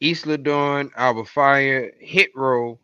Isla 0.00 0.38
Dawn, 0.38 0.90
Alba 0.96 1.24
Fyre, 1.24 1.92
Hit 1.98 2.30
Row, 2.34 2.78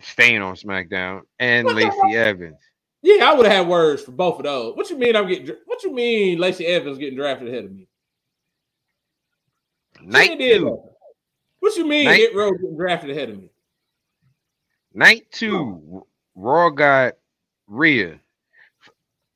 staying 0.00 0.42
on 0.42 0.54
SmackDown, 0.54 1.22
and 1.38 1.64
What 1.66 1.76
Lacey 1.76 2.16
Evans. 2.16 2.58
yeah, 3.02 3.30
I 3.30 3.34
would 3.34 3.46
have 3.46 3.56
had 3.56 3.68
words 3.68 4.02
for 4.02 4.12
both 4.12 4.38
of 4.38 4.44
those. 4.44 4.76
What 4.76 4.90
you 4.90 4.98
mean? 4.98 5.16
I'm 5.16 5.26
getting? 5.26 5.56
What 5.66 5.82
you 5.82 5.92
mean? 5.94 6.38
Lacey 6.38 6.66
Evans 6.66 6.98
getting 6.98 7.16
drafted 7.18 7.48
ahead 7.48 7.64
of 7.64 7.72
me? 7.72 7.88
Night 10.02 10.38
two. 10.38 10.80
What 11.60 11.76
you 11.76 11.86
mean? 11.86 12.04
Night- 12.06 12.20
Hit 12.20 12.34
Row 12.34 12.50
getting 12.52 12.76
drafted 12.76 13.10
ahead 13.10 13.30
of 13.30 13.38
me? 13.38 13.50
night 14.94 15.26
two, 15.30 16.04
Raw 16.34 16.70
got 16.70 17.14
Rhea, 17.66 18.18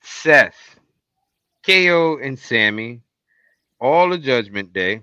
Seth, 0.00 0.76
KO, 1.66 2.18
and 2.18 2.38
Sammy. 2.38 3.00
All 3.80 4.08
the 4.08 4.18
Judgment 4.18 4.72
Day. 4.72 5.02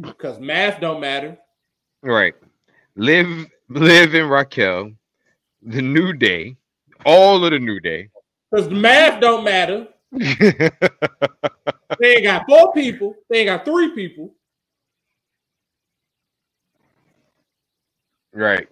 Because 0.00 0.40
math 0.40 0.80
don't 0.80 1.00
matter. 1.00 1.36
Right. 2.02 2.34
Liv, 2.96 3.46
Liv, 3.68 4.14
and 4.14 4.30
Raquel. 4.30 4.92
The 5.62 5.82
New 5.82 6.14
Day. 6.14 6.56
All 7.04 7.44
of 7.44 7.50
the 7.50 7.58
New 7.58 7.78
Day. 7.80 8.08
Because 8.50 8.68
the 8.70 8.74
math 8.74 9.20
don't 9.20 9.44
matter. 9.44 9.88
They 11.98 12.16
ain't 12.16 12.24
got 12.24 12.44
four 12.48 12.72
people. 12.72 13.14
They 13.30 13.38
ain't 13.38 13.46
got 13.46 13.64
three 13.64 13.94
people. 13.94 14.34
Right. 18.36 18.68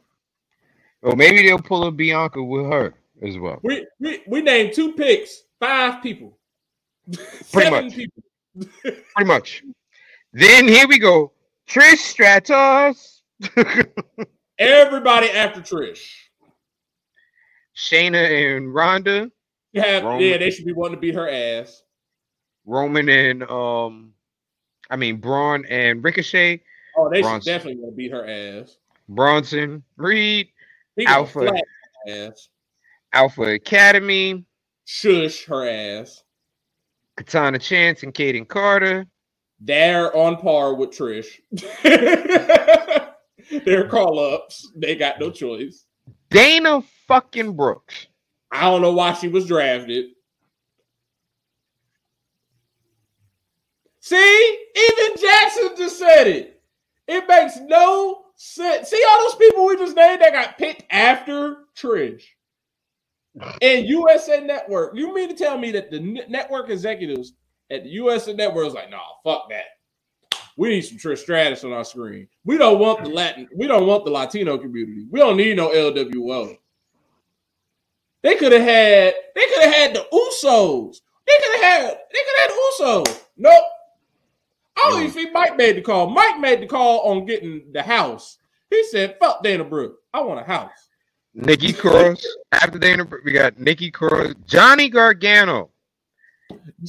Well, 1.02 1.16
maybe 1.16 1.42
they'll 1.42 1.58
pull 1.60 1.84
a 1.86 1.90
Bianca 1.90 2.42
with 2.42 2.66
her 2.66 2.94
as 3.22 3.36
well. 3.38 3.60
We 3.62 3.86
we, 4.00 4.22
we 4.26 4.40
named 4.42 4.72
two 4.74 4.92
picks, 4.92 5.42
five 5.60 6.02
people. 6.02 6.38
Pretty 7.12 7.26
Seven 7.44 7.84
much. 7.86 7.94
people. 7.94 8.22
Pretty 8.82 9.24
much. 9.26 9.62
Then 10.32 10.66
here 10.68 10.88
we 10.88 10.98
go. 10.98 11.32
Trish 11.68 11.96
Stratus. 11.98 13.22
Everybody 14.58 15.30
after 15.30 15.60
Trish. 15.60 16.10
Shayna 17.76 18.56
and 18.56 18.72
Ronda. 18.74 19.30
You 19.72 19.82
have 19.82 20.04
Roman. 20.04 20.20
yeah, 20.22 20.38
they 20.38 20.50
should 20.50 20.64
be 20.64 20.72
wanting 20.72 20.96
to 20.96 21.00
beat 21.00 21.14
her 21.16 21.28
ass. 21.28 21.82
Roman 22.64 23.08
and 23.08 23.42
um 23.44 24.12
I 24.88 24.96
mean 24.96 25.16
Braun 25.16 25.64
and 25.66 26.02
Ricochet. 26.04 26.62
Oh, 26.96 27.10
they 27.12 27.20
Bronson. 27.22 27.40
should 27.40 27.46
definitely 27.58 27.80
want 27.82 27.92
to 27.94 27.96
beat 27.96 28.12
her 28.12 28.26
ass. 28.28 28.78
Bronson, 29.08 29.82
Reed, 29.96 30.48
He 30.96 31.06
Alpha. 31.06 31.32
flat 31.48 31.64
her 32.06 32.28
ass. 32.28 32.48
Alpha 33.12 33.42
Academy, 33.42 34.44
Shush 34.86 35.44
her 35.46 35.68
ass. 35.68 36.22
Katana 37.16 37.58
Chance 37.58 38.02
and 38.02 38.12
Kayden 38.12 38.46
Carter. 38.48 39.06
They're 39.60 40.14
on 40.16 40.36
par 40.36 40.74
with 40.74 40.90
Trish. 40.90 41.26
They're 43.64 43.88
call 43.88 44.18
ups. 44.18 44.70
They 44.74 44.96
got 44.96 45.20
no 45.20 45.30
choice. 45.30 45.84
Dana 46.30 46.82
fucking 47.06 47.54
Brooks. 47.54 48.08
I 48.50 48.62
don't 48.62 48.82
know 48.82 48.92
why 48.92 49.12
she 49.14 49.28
was 49.28 49.46
drafted. 49.46 50.06
See, 54.00 54.58
even 54.76 55.16
Jackson 55.20 55.70
just 55.76 55.98
said 55.98 56.26
it. 56.26 56.60
It 57.06 57.26
makes 57.28 57.58
no 57.60 58.23
See 58.46 59.04
all 59.08 59.24
those 59.24 59.36
people 59.36 59.64
we 59.64 59.74
just 59.76 59.96
named 59.96 60.20
that 60.20 60.34
got 60.34 60.58
picked 60.58 60.84
after 60.90 61.64
Trish 61.74 62.24
and 63.62 63.86
USA 63.86 64.40
Network. 64.44 64.94
You 64.94 65.14
mean 65.14 65.30
to 65.30 65.34
tell 65.34 65.56
me 65.56 65.70
that 65.70 65.90
the 65.90 66.00
network 66.28 66.68
executives 66.68 67.32
at 67.70 67.84
the 67.84 67.88
USA 67.88 68.34
Network 68.34 68.66
was 68.66 68.74
like, 68.74 68.90
"No, 68.90 69.00
fuck 69.24 69.48
that. 69.48 69.64
We 70.58 70.68
need 70.68 70.82
some 70.82 70.98
Trish 70.98 71.20
Stratus 71.20 71.64
on 71.64 71.72
our 71.72 71.84
screen. 71.84 72.28
We 72.44 72.58
don't 72.58 72.78
want 72.78 73.02
the 73.02 73.08
Latin. 73.08 73.48
We 73.56 73.66
don't 73.66 73.86
want 73.86 74.04
the 74.04 74.10
Latino 74.10 74.58
community. 74.58 75.06
We 75.10 75.20
don't 75.20 75.38
need 75.38 75.56
no 75.56 75.70
LWO." 75.70 76.58
They 78.22 78.34
could 78.34 78.52
have 78.52 78.62
had. 78.62 79.14
They 79.34 79.46
could 79.46 79.62
have 79.62 79.74
had 79.74 79.94
the 79.94 80.06
Usos. 80.12 81.00
They 81.26 81.32
could 81.42 81.60
have 81.60 81.62
had. 81.62 81.98
They 82.12 82.18
could 82.18 82.36
have 82.36 82.50
had 82.50 82.50
the 82.50 83.08
Usos. 83.10 83.20
Nope. 83.38 83.64
I 84.76 84.90
don't 84.90 85.00
even 85.00 85.12
think 85.12 85.32
Mike 85.32 85.56
made 85.56 85.76
the 85.76 85.82
call. 85.82 86.10
Mike 86.10 86.40
made 86.40 86.60
the 86.60 86.66
call 86.66 87.00
on 87.10 87.26
getting 87.26 87.72
the 87.72 87.82
house. 87.82 88.38
He 88.70 88.84
said, 88.84 89.16
"Fuck 89.20 89.42
Dana 89.42 89.64
Brooke. 89.64 89.98
I 90.12 90.20
want 90.20 90.40
a 90.40 90.44
house." 90.44 90.70
Nikki 91.34 91.72
Cross. 91.72 92.24
After 92.52 92.78
Dana 92.78 93.04
Brooks, 93.04 93.24
we 93.24 93.32
got 93.32 93.58
Nikki 93.58 93.90
Cross, 93.90 94.34
Johnny 94.46 94.88
Gargano, 94.88 95.70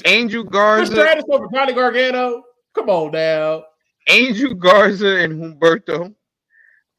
Angel 0.06 0.44
Chris 0.44 0.52
Garza, 0.52 0.92
Stratus 0.94 1.26
over 1.30 1.48
Johnny 1.54 1.74
Gargano. 1.74 2.44
Come 2.74 2.90
on 2.90 3.12
now. 3.12 3.64
Angel 4.08 4.54
Garza 4.54 5.18
and 5.18 5.42
Humberto, 5.42 6.14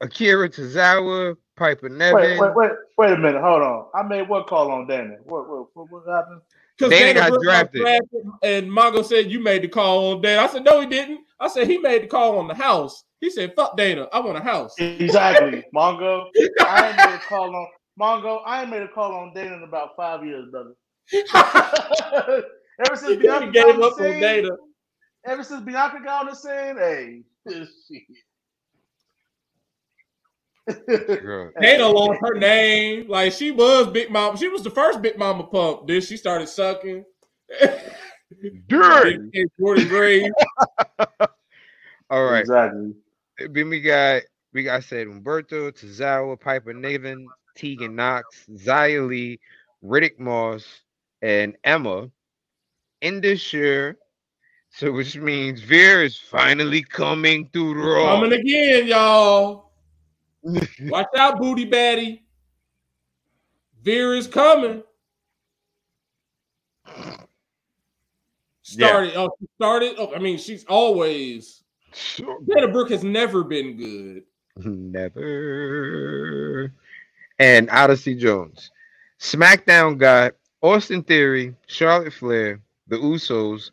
Akira 0.01 0.49
Tozawa, 0.49 1.37
Piper 1.57 1.89
Niven. 1.89 2.15
Wait, 2.15 2.41
wait, 2.41 2.55
wait, 2.57 2.71
wait 2.99 3.13
a 3.13 3.17
minute. 3.17 3.41
Hold 3.41 3.63
on. 3.63 3.87
I 3.95 4.03
made 4.03 4.29
what 4.29 4.47
call 4.47 4.71
on 4.73 4.87
Dana? 4.87 5.17
What, 5.25 5.49
what, 5.49 5.69
what, 5.75 5.91
what 5.91 6.15
happened? 6.15 6.41
Because 6.79 6.91
Dana 6.91 7.15
Dana 7.15 7.21
got 7.21 7.29
Brooke 7.31 7.43
drafted. 7.43 7.87
and 8.43 8.67
Mongo 8.71 9.05
said 9.05 9.31
you 9.31 9.41
made 9.41 9.63
the 9.63 9.69
call 9.69 10.13
on 10.13 10.21
Dana. 10.21 10.43
I 10.43 10.47
said 10.49 10.65
no, 10.65 10.81
he 10.81 10.87
didn't. 10.87 11.21
I 11.41 11.49
said 11.49 11.69
he 11.69 11.79
made 11.79 12.03
the 12.03 12.07
call 12.07 12.39
on 12.39 12.49
the 12.49 12.55
house. 12.55 13.05
He 13.21 13.31
said, 13.31 13.55
"Fuck 13.57 13.77
Dana, 13.77 14.09
I 14.13 14.21
want 14.21 14.37
a 14.37 14.43
house." 14.43 14.75
Exactly, 14.79 15.65
Mongo. 15.75 16.27
I 16.61 16.89
ain't 16.89 16.97
made 16.97 17.15
a 17.15 17.21
call 17.27 17.55
on 17.55 17.67
Mongo. 17.99 18.43
I 18.45 18.63
ain't 18.63 18.71
made 18.71 18.83
a 18.83 18.89
call 18.89 19.15
on 19.15 19.33
Dana 19.33 19.57
in 19.57 19.63
about 19.63 19.97
five 19.97 20.25
years, 20.25 20.51
brother. 20.51 20.75
ever 22.85 22.97
since 22.97 23.13
he 23.13 23.17
Bianca 23.17 23.47
got 23.47 23.53
gave 23.53 23.65
on 23.67 23.81
the 23.81 23.87
up 23.87 23.93
on 23.93 23.99
scene, 23.99 24.21
Dana. 24.21 24.49
ever 25.27 25.45
since 25.45 25.63
Bianca 25.63 26.01
got 26.05 26.21
on 26.23 26.31
the 26.31 26.35
scene, 26.35 26.77
hey, 26.77 27.23
shit. 27.49 28.03
Girl. 30.67 31.53
Dana 31.61 31.89
lost 31.89 32.21
her 32.23 32.35
name. 32.35 33.09
Like 33.09 33.33
she 33.33 33.51
was 33.51 33.89
Big 33.89 34.11
Mama. 34.11 34.37
She 34.37 34.49
was 34.49 34.63
the 34.63 34.71
first 34.71 35.01
Big 35.01 35.19
Mama 35.19 35.45
pump. 35.45 35.87
Then 35.87 36.01
she 36.01 36.17
started 36.17 36.49
sucking. 36.49 37.05
Dirt. 38.69 39.31
Then 39.33 39.47
Jordan 39.61 39.89
Gray. 39.89 40.31
All 42.11 42.25
right. 42.25 42.41
Exactly. 42.41 42.95
Then 43.39 43.69
we 43.69 43.81
got 43.81 44.23
we 44.53 44.65
got 44.65 44.83
said 44.85 45.07
Umberto, 45.07 45.71
Tozawa, 45.71 46.41
Piper 46.41 46.73
Niven, 46.73 47.29
Tegan 47.55 47.95
Knox, 47.95 48.47
Xia 48.51 49.07
Li, 49.07 49.39
Riddick 49.85 50.19
Moss, 50.19 50.67
and 51.23 51.57
Emma 51.63 52.11
in 53.03 53.21
this 53.21 53.53
year. 53.53 53.99
So 54.71 54.93
which 54.93 55.17
means 55.17 55.61
Veer 55.61 56.03
is 56.03 56.19
finally 56.19 56.83
coming 56.83 57.49
through 57.53 57.75
the 57.75 57.89
Raw. 57.89 58.21
Coming 58.21 58.33
again, 58.33 58.89
y'all. 58.89 59.66
Watch 60.83 61.09
out, 61.17 61.41
booty 61.41 61.69
baddie. 61.69 62.21
Veer 63.83 64.15
is 64.15 64.27
coming. 64.27 64.83
Started. 68.63 69.17
Oh, 69.17 69.31
she 69.41 69.47
started. 69.57 69.95
Oh, 69.99 70.15
I 70.15 70.19
mean, 70.19 70.39
she's 70.39 70.65
always. 70.67 71.63
Dana 72.17 72.69
Brooke 72.69 72.91
has 72.91 73.03
never 73.05 73.43
been 73.45 73.77
good. 73.77 74.25
Never. 74.65 75.13
And 77.39 77.71
Odyssey 77.71 78.15
Jones. 78.15 78.71
SmackDown 79.21 79.99
got 79.99 80.35
Austin 80.63 81.03
Theory, 81.03 81.55
Charlotte 81.67 82.13
Flair, 82.13 82.61
the 82.89 82.97
Usos, 82.97 83.71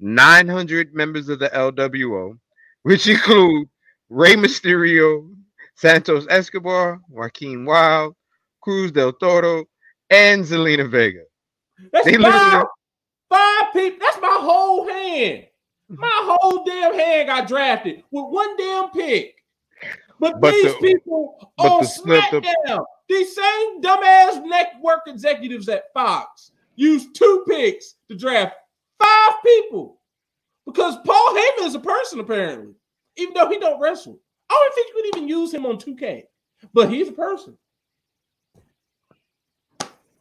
900 0.00 0.94
members 0.94 1.28
of 1.28 1.38
the 1.38 1.50
LWO, 1.50 2.38
which 2.82 3.06
include 3.08 3.68
Rey 4.08 4.36
Mysterio, 4.36 5.35
Santos 5.76 6.26
Escobar, 6.30 7.00
Joaquin 7.08 7.64
Wilde, 7.64 8.14
Cruz 8.62 8.90
del 8.92 9.12
Toro, 9.12 9.64
and 10.10 10.44
Zelina 10.44 10.88
Vega. 10.90 11.22
That's 11.92 12.06
They 12.06 12.16
five, 12.16 12.64
five 13.28 13.72
people. 13.72 13.98
That's 14.00 14.20
my 14.20 14.38
whole 14.40 14.88
hand. 14.88 15.46
My 15.88 16.36
whole 16.40 16.64
damn 16.64 16.94
hand 16.94 17.28
got 17.28 17.46
drafted 17.46 18.02
with 18.10 18.24
one 18.26 18.56
damn 18.56 18.90
pick. 18.90 19.36
But, 20.18 20.40
But 20.40 20.52
these 20.52 20.72
the- 20.74 20.78
people 20.80 21.52
but 21.58 21.72
on 21.72 21.80
the 21.82 21.86
SmackDown, 21.86 22.84
these 23.08 23.34
same 23.34 23.82
dumbass 23.82 24.44
network 24.44 25.02
executives 25.06 25.68
at 25.68 25.92
Fox 25.92 26.52
used 26.74 27.14
two 27.14 27.44
picks 27.46 27.94
to 28.08 28.16
draft 28.16 28.56
five 28.98 29.34
people 29.44 30.00
because 30.64 30.96
Paul 31.04 31.34
Heyman 31.34 31.66
is 31.66 31.74
a 31.74 31.80
person 31.80 32.18
apparently, 32.18 32.74
even 33.16 33.34
though 33.34 33.48
he 33.48 33.58
don't 33.58 33.80
wrestle. 33.80 34.18
I 34.50 34.54
don't 34.54 34.74
think 34.74 34.88
you 34.88 34.94
could 34.94 35.16
even 35.16 35.28
use 35.28 35.52
him 35.52 35.66
on 35.66 35.78
2K, 35.78 36.24
but 36.72 36.90
he's 36.90 37.08
a 37.08 37.12
person. 37.12 37.56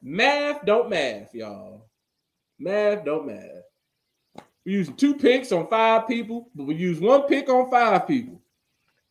Math 0.02 0.64
don't 0.65 0.89
math, 0.89 1.34
y'all. 1.34 1.88
Math 2.60 3.03
don't 3.06 3.27
math. 3.27 3.64
We 4.65 4.73
using 4.73 4.95
two 4.95 5.15
picks 5.15 5.52
on 5.52 5.68
five 5.68 6.07
people, 6.07 6.49
but 6.56 6.65
we 6.65 6.76
use 6.76 6.99
one 6.99 7.23
pick 7.23 7.49
on 7.49 7.69
five 7.69 8.07
people. 8.07 8.39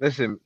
Listen, 0.01 0.39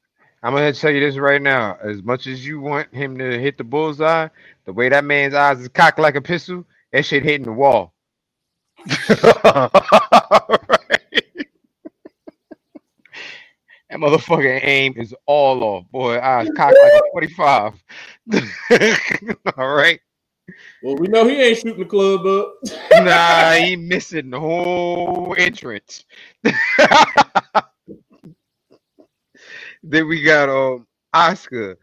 I'm 0.43 0.55
gonna 0.55 0.73
tell 0.73 0.91
you 0.91 1.01
this 1.01 1.17
right 1.17 1.43
now. 1.43 1.77
As 1.83 2.03
much 2.03 2.27
as 2.27 2.47
you 2.47 2.61
want 2.61 2.95
him 2.95 3.19
to 3.19 3.39
hit 3.39 3.59
the 3.59 3.65
bullseye, 3.65 4.29
the 4.67 4.73
way 4.73 4.89
that 4.89 5.05
man's 5.05 5.35
eyes 5.35 5.61
is 5.61 5.69
cocked 5.69 5.99
like 5.99 6.15
a 6.15 6.21
pistol, 6.21 6.65
that 6.93 7.05
shit 7.05 7.25
hitting 7.25 7.47
the 7.47 7.53
wall. 7.53 7.93
That 13.99 14.07
motherfucking 14.07 14.61
aim 14.63 14.95
is 14.97 15.15
all 15.27 15.63
off, 15.65 15.91
boy. 15.91 16.19
Eyes 16.21 16.49
cocked 16.57 16.77
like 16.83 16.93
a 16.93 17.03
45. 17.13 17.73
all 19.57 19.75
right. 19.75 20.01
Well, 20.83 20.97
we 20.97 21.09
know 21.09 21.27
he 21.27 21.35
ain't 21.41 21.59
shooting 21.59 21.81
the 21.81 21.85
club 21.85 22.25
up. 22.27 22.55
Nah, 23.05 23.53
he 23.55 23.77
missing 23.77 24.31
the 24.31 24.41
whole 24.41 25.35
entrance. 25.39 26.05
then 29.83 30.09
we 30.09 30.23
got 30.23 30.49
um 30.49 30.87
Oscar, 31.13 31.77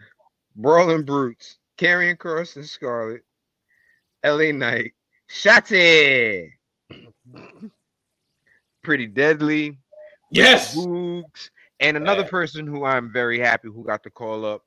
Brawling 0.55 1.03
Brutes, 1.03 1.57
Karrion 1.77 2.17
Kross 2.17 2.55
and 2.55 2.65
Scarlett, 2.65 3.23
LA 4.25 4.51
Knight, 4.51 4.93
Shotzi, 5.29 6.49
Pretty 8.83 9.07
Deadly, 9.07 9.77
yes. 10.31 10.75
Boogs, 10.75 11.49
and 11.79 11.97
another 11.97 12.23
Yeah. 12.23 12.29
person 12.29 12.67
who 12.67 12.85
I'm 12.85 13.11
very 13.11 13.39
happy 13.39 13.67
who 13.67 13.83
got 13.83 14.03
the 14.03 14.09
call 14.09 14.45
up 14.45 14.63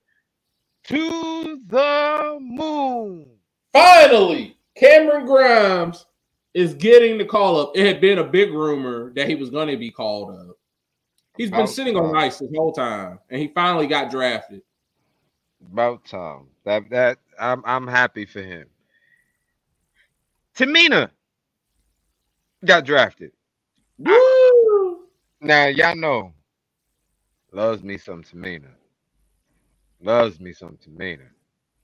to 0.85 1.61
the 1.67 2.39
moon. 2.41 3.27
Finally, 3.73 4.57
Cameron 4.77 5.27
Grimes 5.27 6.07
is 6.55 6.75
getting 6.75 7.19
the 7.19 7.25
call 7.25 7.61
up. 7.61 7.73
It 7.77 7.87
had 7.87 8.01
been 8.01 8.19
a 8.19 8.25
big 8.25 8.53
rumor 8.53 9.13
that 9.15 9.29
he 9.29 9.35
was 9.35 9.51
going 9.51 9.69
to 9.69 9.77
be 9.77 9.91
called 9.91 10.31
up. 10.35 10.57
He's 11.37 11.51
been 11.51 11.67
sitting 11.69 11.97
on 11.97 12.17
ice 12.17 12.39
this 12.39 12.51
whole 12.55 12.73
time, 12.73 13.21
and 13.31 13.41
he 13.41 13.49
finally 13.49 13.87
got 13.87 14.11
drafted. 14.11 14.63
About 15.71 16.05
time. 16.05 16.47
That 16.65 16.91
that 16.91 17.19
I'm 17.39 17.63
I'm 17.65 17.87
happy 17.87 18.25
for 18.27 18.43
him. 18.43 18.67
Tamina 20.57 21.11
got 22.65 22.85
drafted. 22.85 23.31
Woo! 23.99 25.05
Now 25.41 25.67
y'all 25.67 25.95
know. 25.95 26.33
Loves 27.53 27.83
me 27.83 27.97
some 27.99 28.23
Tamina. 28.23 28.69
Loves 30.01 30.39
me 30.39 30.53
some 30.53 30.79
Tamina. 30.87 31.27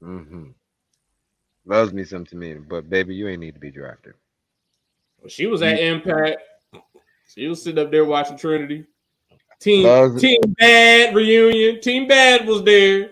Mm-hmm. 0.02 0.50
Loves 1.66 1.92
me 1.92 2.04
some 2.04 2.24
Tamina. 2.24 2.66
But 2.68 2.90
baby, 2.90 3.14
you 3.14 3.28
ain't 3.28 3.40
need 3.40 3.54
to 3.54 3.60
be 3.60 3.70
drafted. 3.70 4.14
She 5.28 5.46
was 5.46 5.62
at 5.62 5.78
Impact. 5.78 6.38
She 7.26 7.48
was 7.48 7.62
sitting 7.62 7.82
up 7.82 7.90
there 7.90 8.04
watching 8.04 8.36
Trinity. 8.36 8.84
Team 9.58 9.86
Loves- 9.86 10.20
Team 10.20 10.40
Bad 10.58 11.14
reunion. 11.14 11.80
Team 11.80 12.06
Bad 12.06 12.46
was 12.46 12.62
there. 12.62 13.10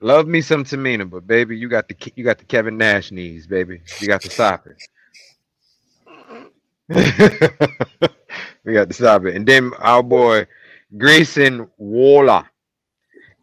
Love 0.00 0.28
me 0.28 0.40
some 0.40 0.64
Tamina, 0.64 1.08
but 1.08 1.26
baby, 1.26 1.56
you 1.56 1.68
got 1.68 1.88
the 1.88 2.12
you 2.14 2.22
got 2.22 2.38
the 2.38 2.44
Kevin 2.44 2.76
Nash 2.76 3.10
knees, 3.10 3.48
baby. 3.48 3.80
You 4.00 4.06
got 4.06 4.22
the 4.22 4.30
soccer. 4.30 4.76
we 6.88 8.72
got 8.74 8.86
the 8.88 8.94
soccer, 8.94 9.28
and 9.28 9.44
then 9.44 9.72
our 9.78 10.02
boy 10.04 10.46
Grayson 10.96 11.68
Waller, 11.76 12.48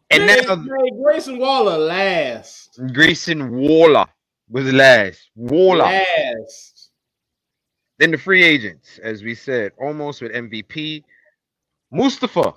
and 0.09 0.25
Made- 0.25 0.47
now 0.47 0.55
Grayson 1.03 1.37
Waller 1.37 1.77
last. 1.77 2.79
Grayson 2.93 3.51
Waller 3.55 4.05
was 4.49 4.71
last. 4.73 5.29
Waller. 5.35 5.83
Last. 5.85 6.91
Then 7.97 8.11
the 8.11 8.17
free 8.17 8.43
agents, 8.43 8.99
as 8.99 9.23
we 9.23 9.35
said, 9.35 9.71
Omos 9.81 10.21
with 10.21 10.33
MVP. 10.33 11.03
Mustafa. 11.91 12.53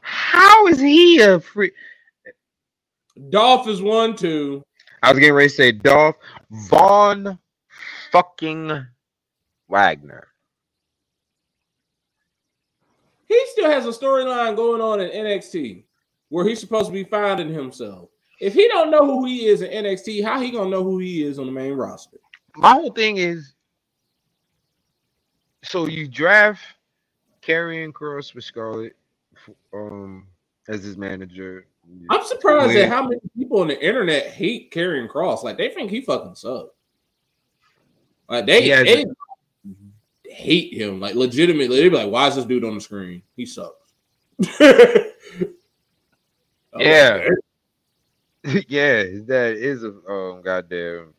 How 0.00 0.66
is 0.68 0.80
he 0.80 1.20
a 1.20 1.38
free? 1.38 1.70
Dolph 3.30 3.68
is 3.68 3.82
one, 3.82 4.16
two. 4.16 4.62
I 5.02 5.10
was 5.12 5.18
getting 5.20 5.34
ready 5.34 5.48
to 5.48 5.54
say 5.54 5.72
Dolph 5.72 6.16
Von 6.50 7.38
fucking 8.10 8.86
Wagner. 9.68 10.28
He 13.28 13.40
still 13.52 13.70
has 13.70 13.86
a 13.86 13.90
storyline 13.90 14.56
going 14.56 14.80
on 14.80 15.00
in 15.00 15.10
NXT 15.10 15.84
where 16.30 16.46
he's 16.46 16.60
supposed 16.60 16.86
to 16.86 16.92
be 16.92 17.04
finding 17.04 17.52
himself. 17.52 18.08
If 18.40 18.54
he 18.54 18.68
don't 18.68 18.90
know 18.90 19.04
who 19.04 19.26
he 19.26 19.46
is 19.46 19.62
in 19.62 19.70
NXT, 19.84 20.24
how 20.24 20.40
he 20.40 20.50
gonna 20.50 20.70
know 20.70 20.82
who 20.84 20.98
he 20.98 21.22
is 21.24 21.38
on 21.38 21.46
the 21.46 21.52
main 21.52 21.72
roster? 21.74 22.18
My 22.56 22.72
whole 22.72 22.92
thing 22.92 23.18
is 23.18 23.54
so 25.64 25.86
you 25.86 26.08
draft 26.08 26.62
Karrion 27.42 27.92
Kross 27.92 28.34
with 28.34 28.44
Scarlett 28.44 28.96
um 29.72 30.26
as 30.68 30.82
his 30.84 30.96
manager. 30.96 31.66
I'm 32.10 32.24
surprised 32.24 32.74
Yeah. 32.74 32.82
at 32.82 32.88
how 32.90 33.02
many 33.02 33.20
people 33.36 33.60
on 33.60 33.68
the 33.68 33.84
internet 33.84 34.26
hate 34.28 34.70
Karrion 34.72 35.08
Kross. 35.08 35.42
Like 35.42 35.56
they 35.56 35.70
think 35.70 35.90
he 35.90 36.00
fucking 36.00 36.34
sucks. 36.34 36.70
Like 38.28 38.44
they, 38.46 38.68
they 38.68 39.04
hate 40.28 40.74
him. 40.74 41.00
Like 41.00 41.14
legitimately, 41.14 41.76
they 41.76 41.88
be 41.88 41.96
like, 41.96 42.10
"Why 42.10 42.28
is 42.28 42.36
this 42.36 42.44
dude 42.44 42.64
on 42.64 42.74
the 42.74 42.80
screen? 42.80 43.22
He 43.36 43.46
sucks." 43.46 43.74
Yeah. 46.78 47.28
yeah, 48.68 49.02
that 49.26 49.56
is 49.58 49.82
a 49.82 49.88
um 49.88 50.42
goddamn. 50.42 51.12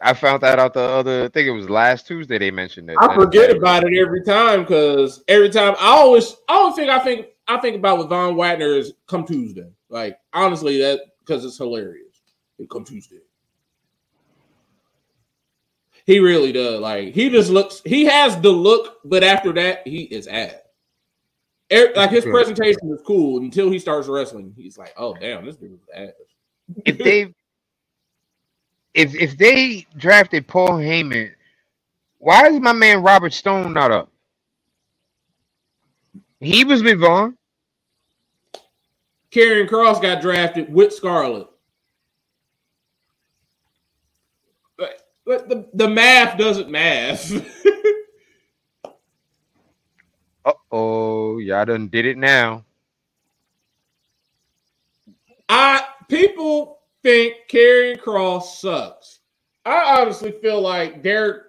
I 0.00 0.12
found 0.12 0.42
that 0.42 0.58
out 0.58 0.74
the 0.74 0.80
other. 0.80 1.24
I 1.24 1.28
think 1.28 1.48
it 1.48 1.52
was 1.52 1.70
last 1.70 2.06
Tuesday 2.06 2.38
they 2.38 2.50
mentioned 2.50 2.90
it. 2.90 2.96
I 3.00 3.14
forget 3.14 3.56
about 3.56 3.84
it 3.84 3.96
every 3.96 4.22
time 4.24 4.62
because 4.62 5.22
every 5.28 5.50
time 5.50 5.74
I 5.78 5.86
always, 5.86 6.36
I 6.48 6.54
always 6.54 6.74
think 6.74 6.90
I 6.90 6.98
think 6.98 7.26
I 7.46 7.58
think 7.58 7.76
about 7.76 7.98
with 7.98 8.08
Von 8.08 8.36
Wagner 8.36 8.76
is 8.76 8.92
come 9.06 9.24
Tuesday. 9.24 9.70
Like 9.88 10.18
honestly, 10.32 10.78
that 10.78 11.00
because 11.20 11.44
it's 11.44 11.56
hilarious. 11.56 12.20
It 12.58 12.68
come 12.68 12.84
Tuesday. 12.84 13.20
He 16.08 16.20
really 16.20 16.52
does. 16.52 16.80
Like 16.80 17.14
he 17.14 17.28
just 17.28 17.50
looks. 17.50 17.82
He 17.84 18.06
has 18.06 18.40
the 18.40 18.48
look, 18.48 18.96
but 19.04 19.22
after 19.22 19.52
that, 19.52 19.86
he 19.86 20.04
is 20.04 20.26
ass. 20.26 20.54
Er- 21.70 21.92
Like 21.94 22.08
his 22.08 22.24
presentation 22.24 22.90
is 22.90 23.02
cool 23.06 23.42
until 23.42 23.70
he 23.70 23.78
starts 23.78 24.08
wrestling. 24.08 24.54
He's 24.56 24.78
like, 24.78 24.94
oh 24.96 25.14
damn, 25.20 25.44
this 25.44 25.56
dude 25.56 25.74
is 25.74 25.80
ass. 25.94 26.12
if 26.86 26.96
they 26.96 27.34
if 28.94 29.14
if 29.14 29.36
they 29.36 29.86
drafted 29.98 30.46
Paul 30.46 30.78
Heyman, 30.78 31.30
why 32.16 32.48
is 32.48 32.58
my 32.58 32.72
man 32.72 33.02
Robert 33.02 33.34
Stone 33.34 33.74
not 33.74 33.90
up? 33.90 34.10
He 36.40 36.64
was 36.64 36.82
with 36.82 37.00
Von. 37.00 37.36
Karrion 39.30 39.68
Kross 39.68 40.00
got 40.00 40.22
drafted 40.22 40.72
with 40.72 40.94
Scarlett. 40.94 41.48
But, 45.28 45.50
the, 45.50 45.68
the 45.74 45.88
math 45.88 46.38
doesn't 46.38 46.70
math. 46.70 47.30
Uh 50.44 50.52
oh, 50.72 51.38
y'all 51.38 51.66
done 51.66 51.88
did 51.88 52.06
it 52.06 52.16
now. 52.16 52.64
I 55.46 55.82
people 56.08 56.78
think 57.02 57.34
Karrion 57.50 58.00
Kross 58.00 58.58
sucks. 58.58 59.20
I 59.66 60.00
honestly 60.00 60.32
feel 60.40 60.62
like 60.62 61.02
Derek 61.02 61.42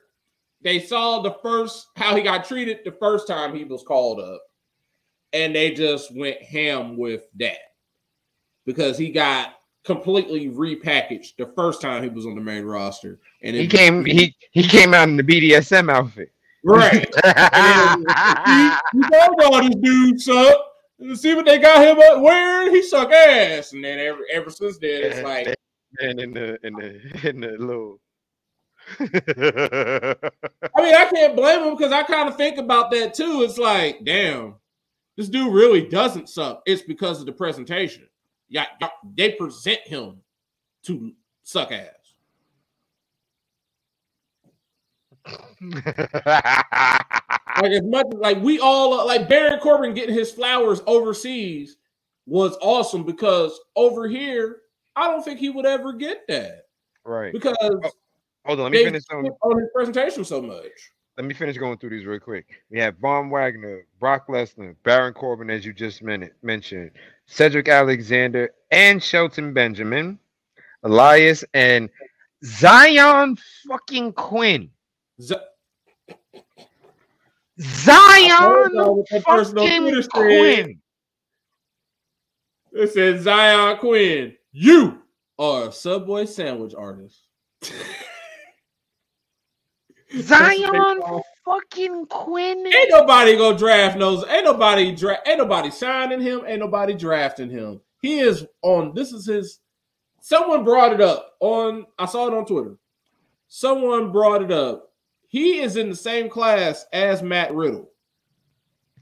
they 0.61 0.80
saw 0.80 1.22
the 1.22 1.38
first 1.41 1.88
how 1.95 2.14
he 2.14 2.22
got 2.22 2.43
treated 2.43 2.80
the 2.84 2.91
first 2.91 3.26
time 3.26 3.56
he 3.56 3.64
was 3.64 3.84
called 3.84 4.19
up, 4.19 4.41
and 5.31 5.56
they 5.56 5.72
just 5.72 6.14
went 6.14 6.41
ham 6.41 6.97
with 6.97 7.23
that 7.38 7.60
because 8.65 8.97
he 8.97 9.11
got 9.11 9.53
completely 9.85 10.49
repackaged 10.49 11.35
the 11.38 11.47
first 11.56 11.81
time 11.81 12.03
he 12.03 12.10
was 12.10 12.26
on 12.26 12.35
the 12.35 12.41
main 12.41 12.65
roster, 12.65 13.19
and 13.43 13.56
He 13.56 13.68
came 13.68 14.06
he 14.06 14.35
he 14.51 14.64
came 14.64 14.93
out 14.93 15.10
in 15.10 15.18
the 15.18 15.23
BDSM 15.23 15.91
outfit. 15.91 16.31
right. 16.64 17.10
And 17.23 18.06
then, 18.06 18.77
you 18.93 19.10
know 19.10 19.35
all 19.45 19.61
these 19.61 19.76
dudes 19.76 20.26
suck. 20.26 20.57
And 20.99 21.18
see 21.18 21.34
what 21.34 21.45
they 21.45 21.60
got 21.60 21.88
him 21.88 21.97
up 21.97 22.22
wearing? 22.22 22.73
He 22.73 22.81
suck 22.84 23.10
ass. 23.11 23.72
And 23.72 23.84
then 23.84 23.99
ever 23.99 24.19
ever 24.34 24.49
since 24.49 24.77
then, 24.77 25.03
it's 25.03 25.22
like 25.22 25.56
and 25.99 26.19
in 26.19 26.34
the 26.34 26.60
in 26.65 26.73
the 26.73 27.30
in 27.30 27.39
the 27.39 27.57
little 27.57 27.99
I 28.99 30.81
mean, 30.81 30.95
I 30.95 31.10
can't 31.14 31.35
blame 31.35 31.64
him 31.64 31.77
because 31.77 31.91
I 31.91 32.03
kind 32.03 32.27
of 32.27 32.38
think 32.38 32.57
about 32.57 32.91
that 32.91 33.14
too. 33.14 33.43
It's 33.43 33.57
like, 33.57 34.03
damn, 34.03 34.56
this 35.15 35.30
dude 35.30 35.53
really 35.53 35.88
doesn't 35.88 36.30
suck. 36.30 36.64
It's 36.65 36.81
because 36.81 37.19
of 37.19 37.26
the 37.26 37.31
presentation. 37.31 38.07
Yeah, 38.49 38.65
they 39.15 39.34
present 39.34 39.81
him 39.81 40.21
to 40.84 41.13
suck 41.43 41.71
ass. 41.71 41.95
Like 47.61 47.71
as 47.71 47.84
much 47.84 48.05
as 48.13 48.19
like 48.19 48.41
we 48.41 48.59
all 48.59 48.99
uh, 48.99 49.05
like 49.05 49.27
Baron 49.27 49.59
Corbin 49.59 49.93
getting 49.93 50.15
his 50.15 50.31
flowers 50.31 50.81
overseas 50.88 51.77
was 52.26 52.57
awesome 52.61 53.03
because 53.03 53.59
over 53.76 54.07
here, 54.07 54.61
I 54.95 55.07
don't 55.07 55.23
think 55.23 55.39
he 55.39 55.49
would 55.49 55.65
ever 55.65 55.93
get 55.93 56.27
that 56.27 56.67
right. 57.03 57.34
because 57.34 57.55
oh, 57.61 57.80
Hold 58.45 58.59
on, 58.59 58.65
let 58.65 58.71
me 58.71 58.84
finish 58.84 59.03
on 59.11 59.26
on 59.26 59.59
his 59.59 59.69
presentation 59.73 60.23
so 60.23 60.41
much. 60.41 60.71
let 61.17 61.26
me 61.26 61.34
finish 61.34 61.57
going 61.57 61.77
through 61.77 61.89
these 61.89 62.05
real 62.05 62.19
quick. 62.19 62.45
We 62.69 62.80
have 62.80 62.97
Von 62.97 63.30
Wagner, 63.30 63.85
Brock 63.99 64.27
Lesnar, 64.27 64.76
Baron 64.84 65.13
Corbin, 65.13 65.49
as 65.49 65.65
you 65.65 65.73
just 65.73 66.01
mentioned, 66.01 66.91
Cedric 67.30 67.69
Alexander, 67.69 68.49
and 68.72 69.01
Shelton 69.01 69.53
Benjamin, 69.53 70.19
Elias, 70.84 71.45
and 71.53 71.89
Zion 72.43 73.38
fucking 73.68 74.14
Quinn. 74.14 74.69
Z- 75.22 75.35
Zion 77.60 79.03
fucking 79.11 80.03
Quinn. 80.11 80.81
It 82.72 82.93
says 82.93 83.23
Zion 83.23 83.77
Quinn, 83.77 84.35
you 84.51 85.01
are 85.38 85.69
a 85.69 85.72
Subway 85.72 86.26
sandwich 86.26 86.73
artist. 86.76 87.27
Zion 90.18 91.02
fucking 91.45 92.06
Quinn. 92.07 92.65
Ain't 92.65 92.90
nobody 92.90 93.38
gonna 93.38 93.57
draft 93.57 93.98
no. 93.98 94.26
Ain't 94.27 94.45
nobody 94.45 94.95
dra- 94.95 95.19
Ain't 95.27 95.38
nobody 95.38 95.69
signing 95.72 96.22
him. 96.22 96.41
Ain't 96.45 96.60
nobody 96.60 96.94
drafting 96.94 97.49
him. 97.49 97.81
He 98.02 98.19
is 98.19 98.45
on. 98.61 98.94
This 98.95 99.11
is 99.11 99.26
his. 99.27 99.60
Someone 100.22 100.64
brought 100.64 100.94
it 100.94 101.02
up 101.02 101.34
on. 101.40 101.86
I 101.98 102.06
saw 102.06 102.27
it 102.27 102.34
on 102.34 102.45
Twitter. 102.45 102.77
Someone 103.48 104.11
brought 104.11 104.41
it 104.44 104.52
up. 104.52 104.91
He 105.27 105.60
is 105.60 105.76
in 105.77 105.90
the 105.90 105.95
same 105.95 106.30
class 106.30 106.86
as 106.91 107.22
Matt 107.22 107.53
Riddle. 107.53 107.90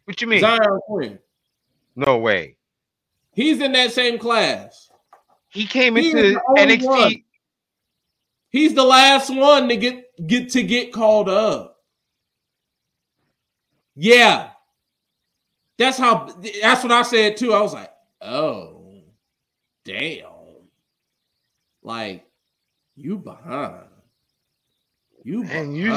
What 0.06 0.22
you 0.22 0.28
mean? 0.28 0.42
Zion 0.42 0.80
Quinn. 0.88 1.20
No 1.96 2.18
way. 2.18 2.58
He's 3.34 3.62
in 3.62 3.72
that 3.74 3.92
same 3.92 4.18
class. 4.20 4.90
He 5.50 5.66
came 5.66 5.96
He 5.96 6.12
into 6.12 6.34
the 6.34 6.42
only 6.50 6.78
NXT. 6.78 6.86
one. 6.86 7.16
He's 8.58 8.74
the 8.74 8.84
last 8.84 9.30
one 9.30 9.70
to 9.70 9.78
get 9.78 10.06
get 10.26 10.50
to 10.50 10.64
get 10.64 10.92
called 10.92 11.30
up. 11.30 11.78
Yeah. 13.96 14.50
That's 15.78 16.00
how 16.00 16.28
that's 16.64 16.82
what 16.82 16.92
I 16.92 17.04
said 17.04 17.38
too. 17.38 17.54
I 17.54 17.62
was 17.62 17.74
like, 17.74 17.92
oh, 18.20 19.04
damn. 19.86 20.26
Like, 21.84 22.26
you 22.96 23.20
behind. 23.20 23.86
You 25.24 25.44
And 25.44 25.78
you- 25.78 25.94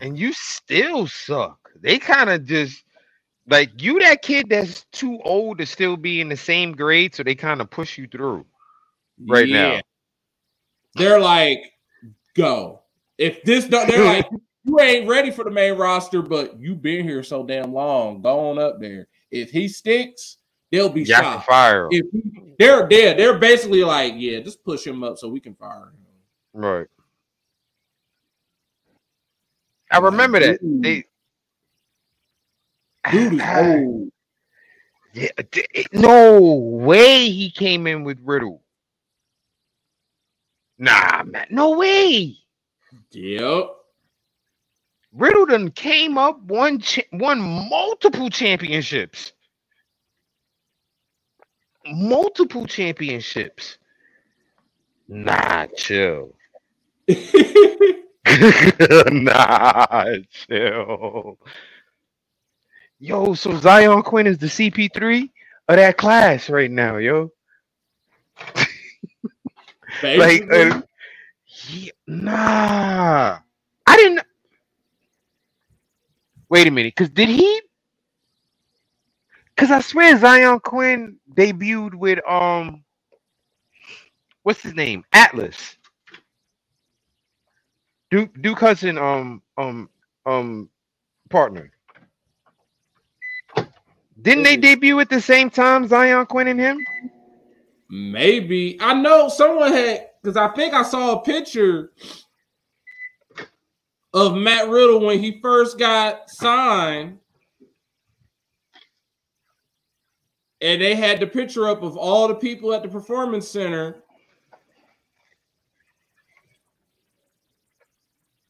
and 0.00 0.18
you 0.18 0.32
still 0.32 1.06
suck. 1.06 1.70
They 1.82 1.98
kind 1.98 2.30
of 2.30 2.46
just 2.46 2.82
like 3.46 3.82
you 3.82 4.00
that 4.00 4.22
kid 4.22 4.46
that's 4.48 4.84
too 4.92 5.20
old 5.22 5.58
to 5.58 5.66
still 5.66 5.98
be 5.98 6.22
in 6.22 6.30
the 6.30 6.36
same 6.36 6.72
grade, 6.72 7.14
so 7.14 7.22
they 7.22 7.34
kind 7.34 7.60
of 7.60 7.68
push 7.68 7.98
you 7.98 8.06
through. 8.06 8.46
right 9.26 9.48
now. 9.48 9.80
They're 10.98 11.20
like, 11.20 11.72
go. 12.34 12.82
If 13.16 13.42
this 13.42 13.66
don't, 13.66 13.88
they're 13.88 14.04
like, 14.04 14.28
you 14.64 14.78
ain't 14.80 15.08
ready 15.08 15.30
for 15.30 15.44
the 15.44 15.50
main 15.50 15.74
roster, 15.74 16.22
but 16.22 16.58
you've 16.60 16.82
been 16.82 17.04
here 17.04 17.22
so 17.22 17.44
damn 17.44 17.72
long. 17.72 18.20
Go 18.22 18.50
on 18.50 18.58
up 18.58 18.80
there. 18.80 19.08
If 19.30 19.50
he 19.50 19.68
sticks, 19.68 20.38
they'll 20.70 20.88
be 20.88 21.00
You 21.00 21.06
shocked. 21.06 21.46
fire. 21.46 21.88
If 21.90 22.06
he, 22.12 22.22
they're 22.58 22.86
dead, 22.86 23.18
they're 23.18 23.38
basically 23.38 23.84
like, 23.84 24.14
yeah, 24.16 24.40
just 24.40 24.62
push 24.64 24.86
him 24.86 25.02
up 25.04 25.18
so 25.18 25.28
we 25.28 25.40
can 25.40 25.54
fire 25.54 25.92
him. 25.92 25.94
Right. 26.52 26.86
I 29.90 29.98
remember 29.98 30.40
that. 30.40 30.60
Dude. 30.60 30.82
They 30.82 31.04
Dude 33.10 33.40
Ah, 33.40 33.72
yeah, 35.14 35.28
no 35.92 36.40
way 36.40 37.30
he 37.30 37.50
came 37.50 37.86
in 37.86 38.04
with 38.04 38.18
Riddle. 38.22 38.62
Nah, 40.78 41.24
man, 41.24 41.46
no 41.50 41.78
way. 41.78 42.36
Yep. 43.12 43.70
Riddle 45.12 45.46
done 45.46 45.70
came 45.70 46.18
up, 46.18 46.40
won, 46.42 46.80
cha- 46.80 47.02
won 47.12 47.40
multiple 47.40 48.30
championships. 48.30 49.32
Multiple 51.86 52.66
championships. 52.66 53.78
Nah, 55.08 55.66
chill. 55.76 56.34
nah, 59.10 60.04
chill. 60.30 61.38
Yo, 63.00 63.34
so 63.34 63.56
Zion 63.58 64.02
Quinn 64.02 64.26
is 64.26 64.38
the 64.38 64.46
CP3 64.48 65.30
of 65.68 65.76
that 65.76 65.96
class 65.96 66.50
right 66.50 66.70
now, 66.70 66.96
yo. 66.98 67.32
Like, 70.14 70.46
uh, 70.52 70.82
he- 71.44 71.92
nah. 72.06 73.38
I 73.86 73.96
didn't. 73.96 74.22
Wait 76.50 76.66
a 76.68 76.70
minute, 76.72 76.94
because 76.96 77.10
did 77.10 77.28
he? 77.30 77.62
Because 79.56 79.70
I 79.70 79.80
swear 79.80 80.16
Zion 80.18 80.60
Quinn 80.60 81.18
debuted 81.34 81.94
with 81.94 82.20
um, 82.28 82.84
what's 84.44 84.62
his 84.62 84.74
name? 84.74 85.04
Atlas. 85.12 85.76
Duke 88.10 88.30
Duke 88.42 88.60
Hudson 88.60 88.98
um 88.98 89.42
um 89.58 89.90
um 90.26 90.70
partner. 91.30 91.72
Didn't 94.22 94.44
they 94.44 94.56
debut 94.56 95.00
at 95.00 95.10
the 95.10 95.20
same 95.20 95.50
time, 95.50 95.88
Zion 95.88 96.26
Quinn 96.26 96.48
and 96.48 96.60
him? 96.60 96.78
Maybe 97.90 98.76
I 98.80 98.94
know 98.94 99.28
someone 99.28 99.72
had 99.72 100.08
because 100.22 100.36
I 100.36 100.48
think 100.48 100.74
I 100.74 100.82
saw 100.82 101.18
a 101.18 101.22
picture 101.22 101.92
of 104.12 104.34
Matt 104.34 104.68
Riddle 104.68 105.00
when 105.00 105.18
he 105.18 105.40
first 105.40 105.78
got 105.78 106.28
signed, 106.28 107.18
and 110.60 110.82
they 110.82 110.94
had 110.94 111.20
the 111.20 111.26
picture 111.26 111.68
up 111.68 111.82
of 111.82 111.96
all 111.96 112.28
the 112.28 112.34
people 112.34 112.74
at 112.74 112.82
the 112.82 112.88
performance 112.88 113.48
center. 113.48 114.02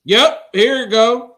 Yep, 0.05 0.43
here 0.55 0.85
you 0.85 0.87
go. 0.87 1.37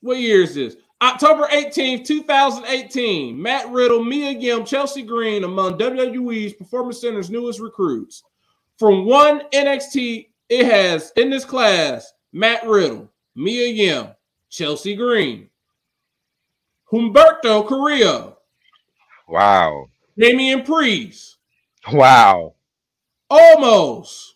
What 0.00 0.18
year 0.18 0.42
is 0.42 0.54
this? 0.54 0.76
October 1.02 1.46
18th, 1.50 2.04
2018. 2.04 3.40
Matt 3.40 3.70
Riddle, 3.70 4.04
Mia 4.04 4.30
Yim, 4.32 4.64
Chelsea 4.64 5.02
Green 5.02 5.44
among 5.44 5.78
WWE's 5.78 6.52
Performance 6.52 7.00
Center's 7.00 7.30
newest 7.30 7.60
recruits. 7.60 8.22
From 8.78 9.04
one 9.06 9.42
NXT, 9.52 10.28
it 10.48 10.66
has 10.66 11.12
in 11.16 11.30
this 11.30 11.44
class 11.44 12.12
Matt 12.32 12.66
Riddle, 12.66 13.10
Mia 13.34 13.68
Yim, 13.68 14.08
Chelsea 14.50 14.94
Green, 14.96 15.48
Humberto 16.92 17.66
Carrillo, 17.66 18.38
Wow. 19.28 19.86
Damian 20.18 20.64
Priest, 20.64 21.38
Wow. 21.92 22.54
Omos. 23.30 24.32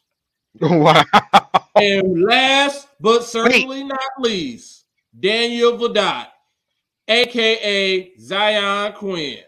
Wow. 0.61 1.03
And 1.77 2.23
last 2.23 2.87
but 3.01 3.25
certainly 3.25 3.83
not 3.83 3.99
least, 4.21 4.85
Daniel 5.19 5.77
Vidot, 5.77 6.29
aka 7.09 8.13
Zion 8.19 8.93
Quinn. 8.95 9.39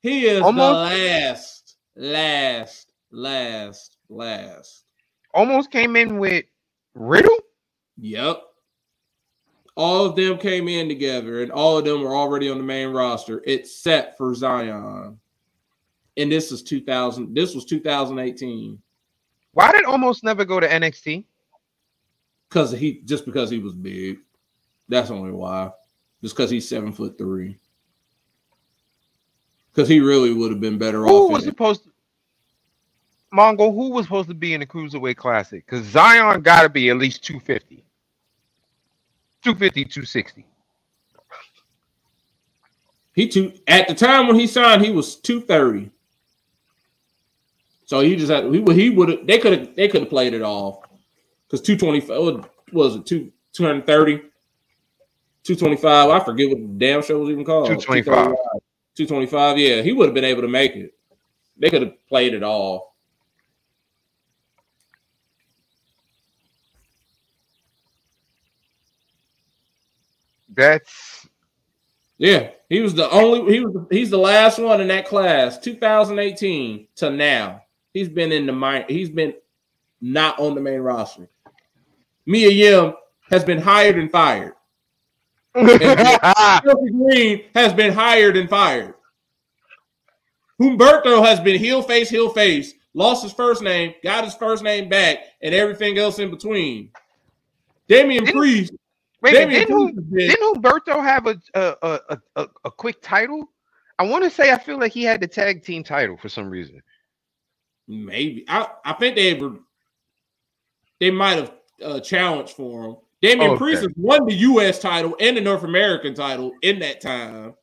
He 0.00 0.26
is 0.26 0.42
Almost- 0.42 0.90
the 0.90 0.96
last, 0.98 1.76
last, 1.96 2.92
last, 3.10 3.96
last. 4.08 4.84
Omos 5.34 5.70
came 5.70 5.96
in 5.96 6.18
with 6.18 6.44
Riddle? 6.94 7.38
Yep. 7.98 8.42
All 9.76 10.04
of 10.04 10.14
them 10.14 10.38
came 10.38 10.68
in 10.68 10.88
together, 10.88 11.42
and 11.42 11.50
all 11.50 11.78
of 11.78 11.84
them 11.84 12.02
were 12.02 12.14
already 12.14 12.48
on 12.48 12.58
the 12.58 12.62
main 12.64 12.88
roster, 12.90 13.42
except 13.46 14.16
for 14.16 14.32
Zion. 14.34 15.18
And 16.16 16.30
this 16.30 16.52
is 16.52 16.62
2000. 16.62 17.34
This 17.34 17.54
was 17.56 17.64
2018 17.64 18.80
Why 19.52 19.72
did 19.72 19.84
Omos 19.84 20.22
never 20.22 20.44
go 20.44 20.60
to 20.60 20.68
NXT? 20.68 21.24
because 22.48 22.70
he 22.70 23.00
just 23.04 23.24
because 23.24 23.50
he 23.50 23.58
was 23.58 23.74
big. 23.74 24.18
That's 24.88 25.10
only 25.10 25.32
why. 25.32 25.70
Just 26.22 26.36
because 26.36 26.50
he's 26.50 26.68
seven 26.68 26.92
foot 26.92 27.18
three. 27.18 27.58
Because 29.72 29.88
he 29.88 30.00
really 30.00 30.32
would 30.32 30.50
have 30.50 30.60
been 30.60 30.78
better 30.78 31.04
Who 31.04 31.04
off. 31.04 31.28
Who 31.28 31.32
was 31.32 31.42
in 31.42 31.48
it. 31.48 31.52
supposed 31.52 31.84
to 31.84 31.90
Mongo, 33.34 33.74
who 33.74 33.90
was 33.90 34.06
supposed 34.06 34.28
to 34.28 34.34
be 34.34 34.54
in 34.54 34.60
the 34.60 34.66
Cruiserweight 34.66 35.16
Classic? 35.16 35.66
Because 35.66 35.84
Zion 35.86 36.40
got 36.42 36.62
to 36.62 36.68
be 36.68 36.88
at 36.90 36.96
least 36.96 37.24
250. 37.24 37.84
250, 39.42 39.84
260. 39.84 40.46
He 43.14 43.28
two 43.28 43.52
at 43.68 43.86
the 43.86 43.94
time 43.94 44.26
when 44.26 44.36
he 44.36 44.46
signed, 44.46 44.82
he 44.82 44.90
was 44.90 45.16
two 45.16 45.40
thirty. 45.40 45.90
So 47.84 48.00
he 48.00 48.16
just 48.16 48.30
had 48.30 48.44
he 48.52 48.58
would 48.58 48.76
he 48.76 48.90
would 48.90 49.08
have 49.08 49.26
they 49.26 49.38
could 49.38 49.58
have 49.58 49.76
they 49.76 49.86
could 49.86 50.00
have 50.00 50.10
played 50.10 50.34
it 50.34 50.42
off 50.42 50.78
because 51.46 51.60
two 51.60 51.76
twenty 51.76 52.00
five 52.00 52.18
what 52.18 52.50
was 52.72 52.96
it 52.96 53.06
two 53.06 53.30
two 53.52 53.64
hundred 53.64 53.86
thirty. 53.86 54.20
225. 55.44 56.10
I 56.10 56.24
forget 56.24 56.48
what 56.48 56.58
the 56.58 56.66
damn 56.78 57.02
show 57.02 57.18
was 57.18 57.30
even 57.30 57.44
called. 57.44 57.66
225. 57.66 58.34
225. 58.96 59.58
Yeah, 59.58 59.82
he 59.82 59.92
would 59.92 60.06
have 60.06 60.14
been 60.14 60.24
able 60.24 60.42
to 60.42 60.48
make 60.48 60.74
it. 60.74 60.94
They 61.56 61.70
could 61.70 61.82
have 61.82 62.08
played 62.08 62.34
it 62.34 62.42
off. 62.42 62.82
That's 70.56 71.26
Yeah, 72.18 72.50
he 72.68 72.80
was 72.80 72.94
the 72.94 73.10
only. 73.10 73.52
He 73.52 73.60
was. 73.60 73.86
He's 73.90 74.10
the 74.10 74.18
last 74.18 74.58
one 74.58 74.80
in 74.80 74.88
that 74.88 75.06
class, 75.06 75.58
2018 75.58 76.88
to 76.96 77.10
now. 77.10 77.62
He's 77.92 78.08
been 78.08 78.32
in 78.32 78.46
the 78.46 78.52
main. 78.52 78.84
He's 78.88 79.10
been 79.10 79.34
not 80.00 80.38
on 80.38 80.54
the 80.54 80.60
main 80.60 80.80
roster. 80.80 81.28
Mia 82.26 82.50
Yim 82.50 82.94
has 83.30 83.44
been 83.44 83.60
hired 83.60 83.98
and 83.98 84.10
fired. 84.10 84.54
Chelsea 85.56 86.90
Green 86.90 87.44
has 87.54 87.72
been 87.72 87.92
hired 87.92 88.36
and 88.36 88.48
fired. 88.48 88.94
Humberto 90.60 91.24
has 91.24 91.40
been 91.40 91.58
heel 91.58 91.82
face, 91.82 92.08
heel 92.08 92.30
face, 92.30 92.74
lost 92.94 93.22
his 93.22 93.32
first 93.32 93.62
name, 93.62 93.94
got 94.02 94.24
his 94.24 94.34
first 94.34 94.62
name 94.62 94.88
back, 94.88 95.18
and 95.42 95.54
everything 95.54 95.98
else 95.98 96.18
in 96.18 96.30
between. 96.30 96.90
Damian 97.88 98.24
Didn't- 98.24 98.40
Priest. 98.40 98.72
Wait, 99.22 99.32
Damian 99.32 99.60
didn't, 99.66 100.10
Priest 100.10 100.36
didn't 100.36 100.62
Humberto 100.62 101.02
have 101.02 101.26
a 101.26 101.40
a, 101.54 101.76
a, 101.82 102.00
a, 102.10 102.18
a 102.36 102.48
a 102.66 102.70
quick 102.70 103.00
title? 103.00 103.48
I 103.98 104.02
want 104.04 104.22
to 104.24 104.30
say 104.30 104.50
I 104.52 104.58
feel 104.58 104.78
like 104.78 104.92
he 104.92 105.02
had 105.02 105.20
the 105.20 105.26
tag 105.26 105.64
team 105.64 105.82
title 105.82 106.16
for 106.18 106.28
some 106.28 106.50
reason. 106.50 106.82
Maybe 107.88 108.44
I, 108.48 108.66
I 108.84 108.92
think 108.94 109.16
they 109.16 109.34
were 109.34 109.54
they 111.00 111.10
might 111.10 111.36
have 111.36 111.52
uh, 111.82 112.00
challenged 112.00 112.52
for 112.52 112.84
him. 112.84 112.96
Damian 113.24 113.50
oh, 113.50 113.52
Okay. 113.54 113.58
Priest 113.58 113.82
has 113.82 113.92
won 113.96 114.26
the 114.26 114.34
U.S. 114.34 114.78
title 114.78 115.16
and 115.18 115.34
the 115.34 115.40
North 115.40 115.64
American 115.64 116.12
title 116.14 116.52
in 116.60 116.78
that 116.80 117.00
time. 117.00 117.54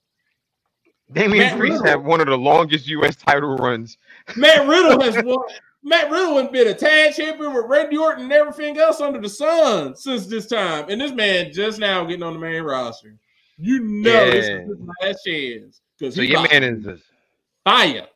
Damian 1.11 1.45
Matt 1.45 1.57
Priest 1.57 1.83
Riddle. 1.83 1.87
had 1.87 2.03
one 2.03 2.19
of 2.19 2.27
the 2.27 2.37
longest 2.37 2.87
U.S. 2.87 3.15
title 3.15 3.55
runs. 3.57 3.97
Matt 4.35 4.67
Riddle 4.67 4.99
has 5.01 5.15
won. 5.23 5.37
Matt 5.83 6.09
Riddle 6.09 6.37
has 6.37 6.47
been 6.49 6.67
a 6.67 6.73
tag 6.73 7.13
champion 7.13 7.53
with 7.53 7.65
Randy 7.67 7.97
Orton 7.97 8.23
and 8.23 8.33
everything 8.33 8.77
else 8.77 9.01
under 9.01 9.21
the 9.21 9.29
sun 9.29 9.95
since 9.95 10.25
this 10.25 10.47
time, 10.47 10.85
and 10.89 10.99
this 10.99 11.11
man 11.11 11.53
just 11.53 11.79
now 11.79 12.05
getting 12.05 12.23
on 12.23 12.33
the 12.33 12.39
main 12.39 12.63
roster. 12.63 13.15
You 13.57 13.79
know 13.81 14.31
this 14.31 14.47
is 14.47 14.67
his 14.67 14.77
last 15.01 15.23
chance 15.23 15.81
because 15.99 16.15
So 16.15 16.21
your 16.21 16.41
man 16.49 16.63
is 16.63 16.87
a, 16.87 16.97
fire. 17.63 18.07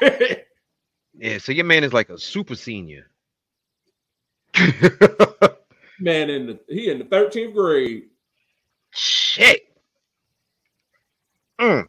yeah. 1.14 1.38
So 1.38 1.52
your 1.52 1.64
man 1.64 1.84
is 1.84 1.92
like 1.92 2.08
a 2.08 2.18
super 2.18 2.56
senior. 2.56 3.08
man 6.00 6.30
in 6.30 6.46
the 6.46 6.60
he 6.68 6.90
in 6.90 6.98
the 6.98 7.04
thirteenth 7.04 7.54
grade. 7.54 8.04
Shit. 8.90 9.62
Mm. 11.60 11.86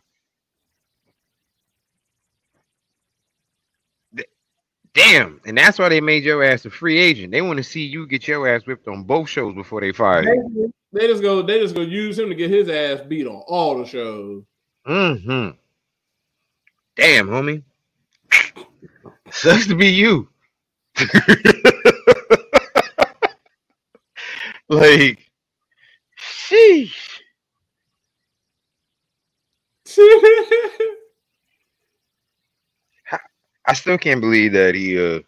Damn, 4.93 5.39
and 5.45 5.55
that's 5.55 5.77
why 5.77 5.89
they 5.89 6.01
made 6.01 6.23
your 6.23 6.43
ass 6.43 6.65
a 6.65 6.71
free 6.71 6.97
agent. 6.97 7.31
They 7.31 7.43
want 7.43 7.57
to 7.57 7.63
see 7.63 7.85
you 7.85 8.07
get 8.07 8.27
your 8.27 8.47
ass 8.47 8.65
whipped 8.65 8.87
on 8.87 9.03
both 9.03 9.29
shows 9.29 9.53
before 9.53 9.79
they 9.79 9.91
fire 9.91 10.23
you. 10.23 10.73
They 10.91 11.05
just 11.05 11.21
go. 11.21 11.43
They 11.43 11.59
just 11.59 11.75
go 11.75 11.81
use 11.81 12.17
him 12.17 12.29
to 12.29 12.35
get 12.35 12.49
his 12.49 12.67
ass 12.67 13.01
beat 13.07 13.27
on 13.27 13.43
all 13.47 13.77
the 13.77 13.85
shows. 13.85 14.43
Mm-hmm. 14.87 15.49
Damn, 16.95 17.27
homie. 17.27 17.61
Sucks 19.31 19.67
to 19.67 19.75
be 19.75 19.89
you. 19.89 20.29
like, 24.69 25.31
sheesh. 26.19 27.19
I 33.67 33.73
still 33.73 33.97
can't 33.97 34.21
believe 34.21 34.53
that 34.53 34.75
he 34.75 34.97
uh 34.99 35.21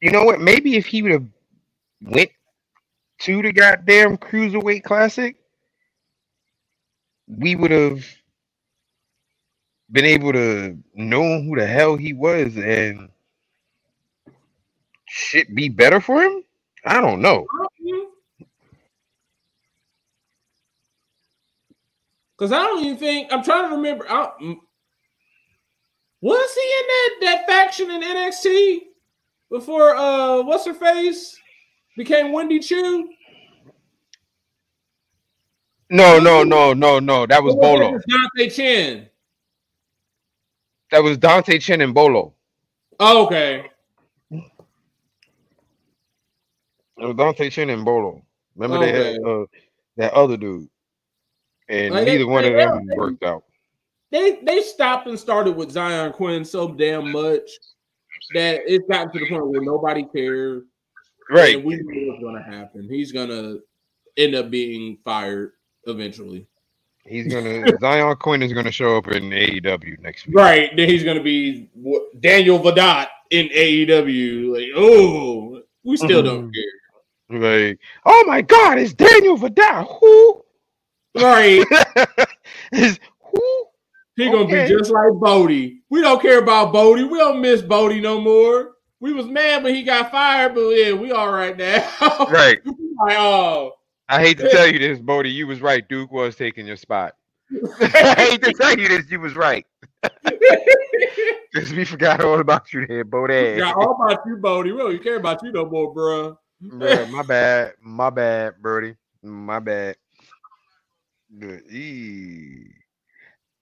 you 0.00 0.12
know 0.12 0.24
what? 0.24 0.40
Maybe 0.40 0.76
if 0.76 0.86
he 0.86 1.02
would 1.02 1.12
have 1.12 1.26
went 2.02 2.30
to 3.20 3.42
the 3.42 3.52
goddamn 3.52 4.18
cruiserweight 4.18 4.84
classic, 4.84 5.36
we 7.28 7.56
would 7.56 7.72
have 7.72 8.04
been 9.92 10.06
able 10.06 10.32
to 10.32 10.78
know 10.94 11.42
who 11.42 11.56
the 11.56 11.66
hell 11.66 11.96
he 11.96 12.12
was 12.14 12.56
and 12.56 13.10
shit 15.06 15.54
be 15.54 15.68
better 15.70 16.00
for 16.00 16.22
him. 16.22 16.42
I 16.86 17.00
don't 17.00 17.22
know. 17.22 17.46
Because 22.36 22.52
I 22.52 22.62
don't 22.62 22.84
even 22.84 22.98
think 22.98 23.32
I'm 23.32 23.42
trying 23.42 23.70
to 23.70 23.76
remember. 23.76 24.06
I, 24.08 24.30
was 26.20 26.54
he 26.54 26.60
in 26.60 26.86
that 26.88 27.10
that 27.22 27.46
faction 27.46 27.90
in 27.90 28.02
NXT 28.02 28.80
before? 29.50 29.96
Uh, 29.96 30.42
what's 30.42 30.66
her 30.66 30.74
face 30.74 31.38
became 31.96 32.32
Wendy 32.32 32.58
Choo? 32.58 33.08
No, 35.88 36.18
no, 36.18 36.42
no, 36.42 36.72
no, 36.72 36.98
no. 36.98 37.26
That 37.26 37.42
was 37.42 37.54
was 37.54 37.64
Bolo. 37.64 37.94
it 37.94 38.02
Dante 38.08 38.50
Chen. 38.50 39.08
That 40.90 41.02
was 41.02 41.16
Dante 41.18 41.58
Chen 41.58 41.80
and 41.80 41.94
Bolo. 41.94 42.34
Oh, 42.98 43.26
okay. 43.26 43.70
It 44.30 44.42
was 46.98 47.16
Dante 47.16 47.50
Chen 47.50 47.70
and 47.70 47.84
Bolo. 47.84 48.24
Remember 48.56 48.84
they 48.84 48.92
had 48.92 49.22
uh, 49.22 49.44
that 49.96 50.12
other 50.14 50.36
dude, 50.36 50.68
and 51.68 51.94
Like, 51.94 52.04
they- 52.04 52.12
neither 52.12 52.26
one 52.26 52.44
of 52.44 52.52
them 52.52 52.86
they- 52.86 52.96
worked 52.96 53.22
out. 53.22 53.44
They 54.10 54.38
they 54.42 54.62
stopped 54.62 55.08
and 55.08 55.18
started 55.18 55.56
with 55.56 55.72
Zion 55.72 56.12
Quinn 56.12 56.44
so 56.44 56.72
damn 56.72 57.10
much 57.10 57.50
that 58.34 58.62
it's 58.66 58.86
gotten 58.88 59.12
to 59.12 59.18
the 59.18 59.28
point 59.28 59.46
where 59.46 59.60
nobody 59.60 60.04
cares. 60.04 60.62
Right. 61.28 61.56
And 61.56 61.64
we 61.64 61.76
knew 61.76 62.12
what's 62.12 62.22
gonna 62.22 62.42
happen. 62.42 62.88
He's 62.88 63.10
gonna 63.12 63.56
end 64.16 64.34
up 64.34 64.50
being 64.50 64.98
fired 65.04 65.52
eventually. 65.86 66.46
He's 67.04 67.32
gonna 67.32 67.64
Zion 67.80 68.16
Quinn 68.16 68.42
is 68.42 68.52
gonna 68.52 68.72
show 68.72 68.96
up 68.96 69.08
in 69.08 69.24
AEW 69.24 70.00
next 70.00 70.26
week. 70.26 70.36
Right. 70.36 70.70
Then 70.76 70.88
he's 70.88 71.04
gonna 71.04 71.22
be 71.22 71.68
Daniel 72.20 72.60
Vidot 72.60 73.08
in 73.30 73.48
AEW. 73.48 74.54
Like, 74.54 74.68
oh, 74.76 75.62
we 75.84 75.96
still 75.96 76.22
don't 76.22 76.50
mm-hmm. 76.52 77.40
care. 77.40 77.68
Like, 77.68 77.80
oh 78.04 78.24
my 78.26 78.40
God, 78.40 78.78
it's 78.78 78.94
Daniel 78.94 79.36
Vidal. 79.36 79.84
Who? 80.00 80.44
Right. 81.16 81.64
He 84.16 84.24
gonna 84.30 84.44
Okay. 84.44 84.66
be 84.66 84.72
just 84.78 84.90
like 84.90 85.12
Bodie. 85.20 85.82
We 85.90 86.00
don't 86.00 86.22
care 86.22 86.38
about 86.38 86.72
Bodie. 86.72 87.04
We 87.04 87.18
don't 87.18 87.40
miss 87.42 87.60
Bodie 87.60 88.00
no 88.00 88.18
more. 88.20 88.72
We 88.98 89.12
was 89.12 89.26
mad 89.26 89.62
when 89.62 89.74
he 89.74 89.82
got 89.82 90.10
fired, 90.10 90.54
but 90.54 90.68
yeah, 90.70 90.92
we 90.94 91.12
all 91.12 91.30
right 91.32 91.56
now. 91.56 91.86
Right. 92.30 92.58
like, 92.64 93.16
oh, 93.18 93.72
I 94.08 94.20
hate 94.20 94.38
to 94.38 94.48
tell 94.48 94.66
you 94.66 94.78
this, 94.78 95.00
Bodie. 95.00 95.30
You 95.30 95.46
was 95.46 95.60
right. 95.60 95.86
Duke 95.86 96.10
was 96.12 96.34
taking 96.34 96.66
your 96.66 96.76
spot. 96.76 97.14
I 97.80 98.14
hate 98.30 98.42
to 98.42 98.52
tell 98.54 98.78
you 98.78 98.88
this. 98.88 99.10
You 99.10 99.20
was 99.20 99.36
right. 99.36 99.66
Because 101.52 101.72
we 101.72 101.84
forgot 101.84 102.22
all 102.24 102.40
about 102.40 102.72
you 102.72 102.86
there, 102.86 103.04
Bodie. 103.04 103.56
got 103.58 103.76
all 103.76 103.98
about 104.02 104.20
you, 104.26 104.36
Bodie. 104.36 104.72
We 104.72 104.78
don't 104.78 105.02
care 105.02 105.16
about 105.16 105.42
you 105.42 105.52
no 105.52 105.66
more, 105.66 105.94
bruh. 105.94 106.36
Bruh, 106.62 107.10
my 107.10 107.22
bad. 107.22 107.74
My 107.82 108.08
bad, 108.10 108.54
Birdie. 108.62 108.96
My 109.22 109.58
bad. 109.58 109.96
Good. 111.38 111.62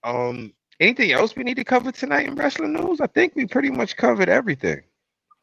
Um, 0.03 0.53
anything 0.79 1.11
else 1.11 1.35
we 1.35 1.43
need 1.43 1.55
to 1.55 1.63
cover 1.63 1.91
tonight 1.91 2.27
in 2.27 2.35
wrestling 2.35 2.73
news? 2.73 3.01
I 3.01 3.07
think 3.07 3.35
we 3.35 3.45
pretty 3.45 3.71
much 3.71 3.97
covered 3.97 4.29
everything. 4.29 4.81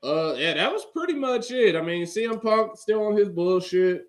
Uh, 0.03 0.35
yeah, 0.37 0.55
that 0.55 0.73
was 0.73 0.87
pretty 0.95 1.15
much 1.15 1.51
it. 1.51 1.77
I 1.77 1.83
mean, 1.83 2.05
CM 2.05 2.43
Punk 2.43 2.77
still 2.77 3.07
on 3.07 3.17
his 3.17 3.29
bullshit. 3.29 4.09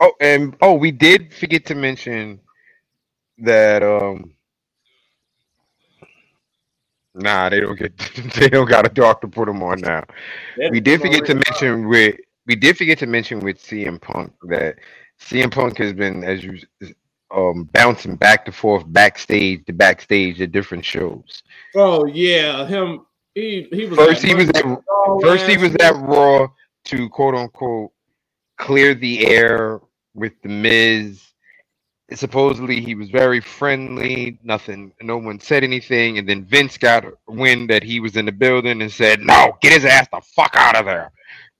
Oh, 0.00 0.12
and 0.20 0.56
oh, 0.60 0.74
we 0.74 0.90
did 0.90 1.32
forget 1.32 1.64
to 1.66 1.74
mention 1.74 2.40
that 3.38 3.82
um 3.82 4.34
Nah, 7.14 7.48
they 7.48 7.60
don't 7.60 7.78
get 7.78 7.96
they 8.34 8.48
don't 8.48 8.68
got 8.68 8.86
a 8.86 8.88
doctor 8.88 9.28
put 9.28 9.46
them 9.46 9.62
on 9.62 9.80
now. 9.80 10.04
That 10.56 10.70
We 10.70 10.80
did 10.80 11.00
forget 11.00 11.24
to 11.26 11.34
mention 11.34 11.88
with 11.88 12.16
we 12.46 12.56
did 12.56 12.76
forget 12.76 12.98
to 12.98 13.06
mention 13.06 13.40
with 13.40 13.62
CM 13.62 14.00
Punk 14.00 14.32
that 14.48 14.76
CM 15.20 15.50
Punk 15.50 15.78
has 15.78 15.92
been 15.92 16.24
as 16.24 16.42
you 16.42 16.58
um 17.30 17.64
bouncing 17.72 18.16
back 18.16 18.46
and 18.46 18.54
forth 18.54 18.84
backstage 18.88 19.64
to 19.66 19.72
backstage 19.72 20.40
at 20.40 20.52
different 20.52 20.84
shows. 20.84 21.42
Oh 21.74 22.06
yeah, 22.06 22.66
him. 22.66 23.06
He 23.34 23.66
he 23.72 23.86
was 23.86 23.98
First 23.98 24.22
he 24.22 24.34
was 24.34 24.48
at 24.50 24.64
Raw 24.64 25.18
first 25.20 25.46
he 25.48 25.56
was 25.56 25.74
at 25.76 25.94
Raw 25.96 26.46
to 26.86 27.08
quote 27.08 27.34
unquote 27.34 27.90
clear 28.58 28.94
the 28.94 29.26
air 29.26 29.80
with 30.14 30.32
the 30.42 30.48
Miz. 30.48 31.20
Supposedly 32.12 32.80
he 32.80 32.94
was 32.94 33.10
very 33.10 33.40
friendly. 33.40 34.38
Nothing. 34.44 34.92
No 35.02 35.16
one 35.16 35.40
said 35.40 35.64
anything, 35.64 36.18
and 36.18 36.28
then 36.28 36.44
Vince 36.44 36.76
got 36.78 37.04
wind 37.26 37.70
that 37.70 37.82
he 37.82 37.98
was 37.98 38.14
in 38.16 38.26
the 38.26 38.30
building 38.32 38.82
and 38.82 38.92
said, 38.92 39.20
"No, 39.20 39.56
get 39.62 39.72
his 39.72 39.84
ass 39.86 40.06
the 40.12 40.20
fuck 40.36 40.54
out 40.54 40.76
of 40.76 40.84
there." 40.84 41.10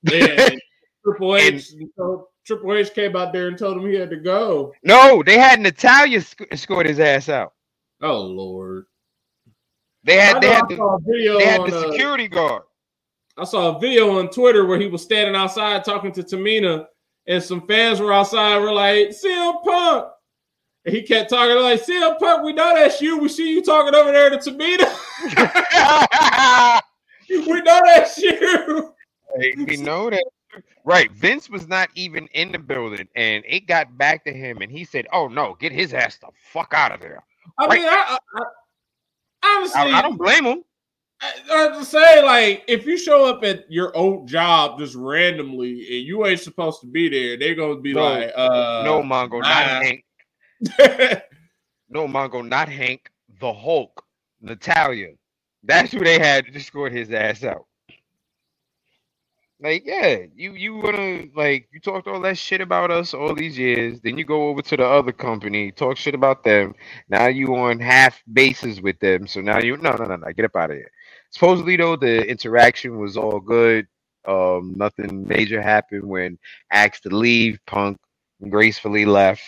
Yeah, 0.03 0.51
and 0.53 0.61
Triple 1.05 1.35
And- 1.37 1.55
H. 1.57 1.73
so 1.97 2.29
Triple 2.45 2.75
H 2.75 2.93
came 2.93 3.17
out 3.17 3.33
there 3.33 3.49
and 3.49 3.59
told 3.59 3.79
him 3.79 3.87
he 3.87 3.95
had 3.95 4.11
to 4.11 4.17
go. 4.17 4.73
No, 4.83 5.23
they 5.25 5.39
had 5.39 5.61
Natalya 5.61 6.21
sc- 6.21 6.47
escort 6.51 6.87
his 6.87 7.01
ass 7.01 7.29
out. 7.29 7.55
Oh 8.03 8.21
Lord! 8.21 8.85
They 10.05 10.19
had 10.19 10.43
they 10.43 10.49
had 10.49 10.65
I 10.65 10.69
the, 10.69 10.77
saw 10.77 10.97
a 10.97 11.01
video 11.01 11.39
they 11.39 11.47
had 11.47 11.61
on. 11.61 11.71
the 11.71 11.79
uh, 11.79 11.91
security 11.91 12.29
guard. 12.29 12.65
I 13.39 13.45
saw 13.45 13.77
a 13.77 13.81
video 13.81 14.19
on 14.19 14.29
Twitter 14.29 14.67
where 14.67 14.79
he 14.79 14.89
was 14.89 15.03
standing 15.03 15.35
outside 15.35 15.85
talking 15.85 16.13
to 16.13 16.23
Tamina, 16.23 16.87
and 17.27 17.43
some 17.43 17.67
fans 17.67 17.99
were 18.01 18.13
outside. 18.13 18.59
Were 18.59 18.73
like, 18.73 19.09
"CM 19.09 19.65
Punk," 19.65 20.09
and 20.85 20.95
he 20.95 21.03
kept 21.03 21.31
talking 21.31 21.57
like, 21.57 21.83
"CM 21.83 22.19
Punk, 22.19 22.45
we 22.45 22.53
know 22.53 22.75
that's 22.75 23.01
you. 23.01 23.19
We 23.19 23.31
see 23.31 23.51
you 23.51 23.63
talking 23.63 23.95
over 23.95 24.13
there 24.13 24.29
to 24.29 24.37
Tamina. 24.37 24.85
we 27.31 27.63
know 27.63 27.81
that's 27.87 28.19
you." 28.19 28.93
Hey, 29.41 29.55
we 29.57 29.79
know 29.79 30.11
that. 30.11 30.25
Right. 30.85 31.11
Vince 31.13 31.49
was 31.49 31.67
not 31.67 31.89
even 31.95 32.27
in 32.35 32.53
the 32.53 32.59
building 32.59 33.09
and 33.17 33.43
it 33.47 33.67
got 33.67 33.97
back 33.97 34.25
to 34.25 34.33
him 34.33 34.59
and 34.61 34.71
he 34.71 34.85
said, 34.85 35.07
Oh 35.13 35.29
no, 35.29 35.57
get 35.59 35.73
his 35.73 35.95
ass 35.95 36.19
the 36.19 36.29
fuck 36.53 36.73
out 36.75 36.93
of 36.93 37.01
there. 37.01 37.23
I 37.59 37.75
mean, 37.75 37.85
I, 37.87 38.19
I, 38.37 38.43
I 39.43 39.57
honestly, 39.57 39.81
I, 39.81 39.99
I 39.99 40.03
don't 40.03 40.19
blame 40.19 40.45
him. 40.45 40.65
I, 41.21 41.33
I 41.53 41.57
have 41.59 41.79
to 41.79 41.85
say, 41.85 42.23
like, 42.23 42.65
if 42.69 42.87
you 42.87 42.99
show 42.99 43.25
up 43.27 43.45
at 43.45 43.71
your 43.71 43.97
old 43.97 44.29
job 44.29 44.79
just 44.79 44.95
randomly 44.95 45.71
and 45.73 46.07
you 46.07 46.27
ain't 46.27 46.41
supposed 46.41 46.81
to 46.83 46.87
be 46.87 47.09
there, 47.09 47.39
they're 47.39 47.55
gonna 47.55 47.81
be 47.81 47.93
No. 47.95 48.03
like, 48.03 48.33
uh, 48.35 48.83
no, 48.85 49.03
Mongo, 49.03 49.41
not. 49.41 49.85
Hank. 49.85 50.05
No, 51.91 52.09
Mongo, 52.09 52.47
not 52.47 52.69
Hank. 52.69 53.09
The 53.41 53.53
Hulk, 53.53 54.05
Natalya. 54.41 55.11
That's 55.63 55.93
who 55.93 56.01
they 56.03 56.19
had 56.19 56.47
to 56.47 56.55
escort 56.57 56.93
his 56.93 57.11
ass 57.13 57.45
out. 57.45 57.67
Like, 59.65 59.85
yeah, 59.87 60.19
you 60.37 60.55
you 60.55 60.77
wanna 60.77 61.25
like 61.37 61.69
you 61.73 61.81
talked 61.81 62.09
all 62.09 62.23
that 62.23 62.39
shit 62.39 62.63
about 62.63 62.93
us 62.93 63.15
all 63.15 63.35
these 63.35 63.59
years, 63.59 64.01
then 64.03 64.19
you 64.19 64.25
go 64.25 64.49
over 64.51 64.63
to 64.63 64.79
the 64.79 64.87
other 64.87 65.13
company, 65.13 65.73
talk 65.73 65.99
shit 65.99 66.15
about 66.17 66.45
them. 66.45 66.77
Now 67.11 67.29
you 67.29 67.57
on 67.57 67.81
half 67.81 68.23
bases 68.33 68.83
with 68.83 69.01
them, 69.01 69.27
so 69.29 69.43
now 69.43 69.61
you 69.61 69.77
no 69.79 69.93
no 69.97 70.07
no 70.07 70.17
no 70.17 70.33
get 70.35 70.47
up 70.47 70.57
out 70.57 70.73
of 70.73 70.79
here. 70.79 70.93
Supposedly 71.33 71.77
though, 71.79 71.97
the 71.97 72.25
interaction 72.29 73.01
was 73.01 73.19
all 73.19 73.41
good. 73.41 73.89
Um, 74.29 74.75
nothing 74.77 75.29
major 75.29 75.63
happened 75.63 76.05
when 76.07 76.39
asked 76.73 77.05
to 77.05 77.11
leave. 77.17 77.61
Punk 77.67 77.99
gracefully 78.51 79.07
left, 79.07 79.45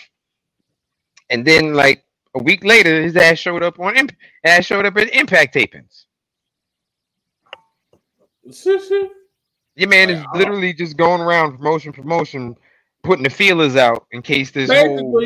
and 1.29 1.45
then 1.45 1.73
like 1.75 2.05
a 2.35 2.43
week 2.43 2.63
later, 2.65 3.01
his 3.03 3.17
ass 3.17 3.39
showed 3.39 3.63
up 3.63 3.79
on 3.79 3.97
Imp- 3.97 4.17
ass 4.45 4.65
showed 4.65 4.85
up 4.85 4.97
at 4.97 5.09
Impact 5.15 5.55
tapings. 5.55 6.05
Your 9.77 9.89
man 9.89 10.11
is 10.11 10.25
literally 10.35 10.73
just 10.73 10.97
going 10.97 11.21
around 11.21 11.57
promotion, 11.57 11.93
promotion, 11.93 12.57
putting 13.03 13.23
the 13.25 13.31
feelers 13.31 13.77
out 13.77 14.07
in 14.11 14.23
case 14.23 14.51
this 14.51 14.73
whole 14.73 15.19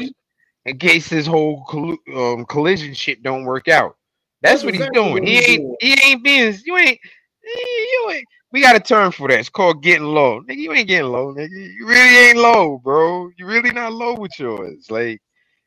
in 0.66 0.80
case 0.80 1.10
this 1.10 1.28
whole 1.28 1.66
collu- 1.68 1.98
um, 2.16 2.46
collision 2.46 2.94
shit 2.96 3.24
don't 3.24 3.46
work 3.46 3.70
out. 3.70 3.98
That's, 4.44 4.62
That's 4.62 4.66
what 4.66 4.76
he's 4.76 4.84
exactly 4.84 4.94
doing. 4.94 5.24
what 5.24 5.28
He 5.28 5.38
he's 5.38 5.44
ain't 5.46 5.64
doing. 5.64 5.78
he 5.80 5.98
ain't 6.06 6.24
being 6.24 6.56
you 6.66 6.78
ain't 6.78 7.00
you 7.44 8.12
ain't. 8.14 8.26
We 8.54 8.62
got 8.62 8.78
a 8.78 8.82
term 8.82 9.12
for 9.14 9.30
that. 9.30 9.40
It's 9.40 9.50
called 9.50 9.84
getting 9.84 10.08
low. 10.08 10.42
Nigga, 10.42 10.58
you 10.58 10.74
ain't 10.74 10.90
getting 10.90 11.12
low, 11.12 11.34
nigga. 11.34 11.50
You 11.52 11.88
really 11.88 12.30
ain't 12.30 12.40
low, 12.40 12.80
bro. 12.80 13.30
You 13.38 13.48
really 13.48 13.72
not 13.72 13.94
low 13.94 14.16
with 14.16 14.40
yours. 14.40 14.88
Like 14.92 15.22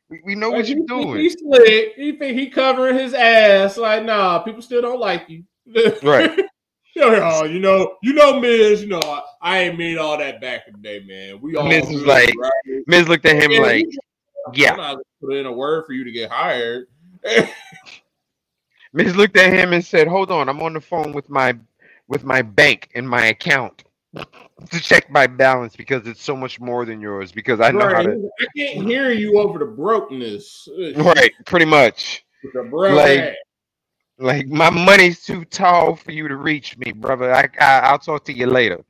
we, 0.09 0.21
we 0.25 0.35
know 0.35 0.51
what 0.51 0.67
Like, 0.67 0.77
you're 0.77 0.87
doing. 0.87 1.19
He 1.21 1.29
slick. 1.31 1.93
He 1.95 2.13
think 2.17 2.39
he 2.39 2.49
covering 2.49 2.97
his 2.97 3.13
ass. 3.15 3.77
Like, 3.77 4.05
nah, 4.05 4.39
people 4.39 4.61
still 4.61 4.81
don't 4.81 4.99
like 5.01 5.29
you. 5.29 5.43
Right. 6.03 6.31
You 6.95 7.59
know, 7.59 7.97
you 8.01 8.13
know, 8.13 8.39
Miz. 8.39 8.81
You 8.81 8.87
know, 8.87 9.01
I, 9.03 9.21
I 9.41 9.59
ain't 9.59 9.77
mean 9.77 9.97
all 9.97 10.17
that 10.17 10.39
back 10.41 10.67
in 10.67 10.73
the 10.73 10.79
day, 10.79 11.03
man. 11.05 11.41
We 11.41 11.55
all 11.55 11.67
Miz 11.67 11.87
was 11.87 12.03
good, 12.03 12.07
like, 12.07 12.33
right? 12.37 12.83
Miz 12.87 13.07
looked 13.07 13.25
at 13.25 13.35
him 13.35 13.51
Yeah, 13.51 13.61
like, 13.61 13.85
we- 13.85 13.97
yeah. 14.53 14.75
Not 14.75 14.99
put 15.21 15.33
in 15.33 15.45
a 15.45 15.51
word 15.51 15.85
for 15.85 15.93
you 15.93 16.03
to 16.03 16.11
get 16.11 16.31
hired. 16.31 16.87
Miz 18.93 19.15
looked 19.15 19.37
at 19.37 19.51
him 19.51 19.73
and 19.73 19.83
said, 19.83 20.07
"Hold 20.07 20.31
on, 20.31 20.47
I'm 20.47 20.61
on 20.61 20.73
the 20.73 20.81
phone 20.81 21.11
with 21.11 21.29
my 21.29 21.57
with 22.07 22.23
my 22.23 22.41
bank 22.41 22.89
and 22.95 23.07
my 23.09 23.25
account 23.25 23.83
to 24.15 24.79
check 24.79 25.09
my 25.09 25.27
balance 25.27 25.75
because 25.75 26.07
it's 26.07 26.21
so 26.21 26.35
much 26.35 26.59
more 26.61 26.85
than 26.85 27.01
yours 27.01 27.31
because 27.31 27.59
I 27.59 27.71
know 27.71 27.87
how 27.87 28.03
to." 28.03 28.29
I 28.39 28.45
can't 28.55 28.87
hear 28.87 29.11
you 29.11 29.39
over 29.39 29.59
the 29.59 29.65
brokenness. 29.65 30.69
Right, 30.95 31.31
pretty 31.45 31.65
much. 31.65 32.23
Like-. 32.53 33.35
Like 34.17 34.47
my 34.47 34.69
money's 34.69 35.23
too 35.23 35.43
tall 35.45 35.95
for 35.95 36.11
you 36.11 36.27
to 36.27 36.37
reach 36.37 36.77
me, 36.77 36.91
brother. 36.93 37.33
I, 37.33 37.49
I 37.59 37.79
I'll 37.79 37.99
talk 37.99 38.23
to 38.25 38.33
you 38.33 38.47
later. 38.47 38.83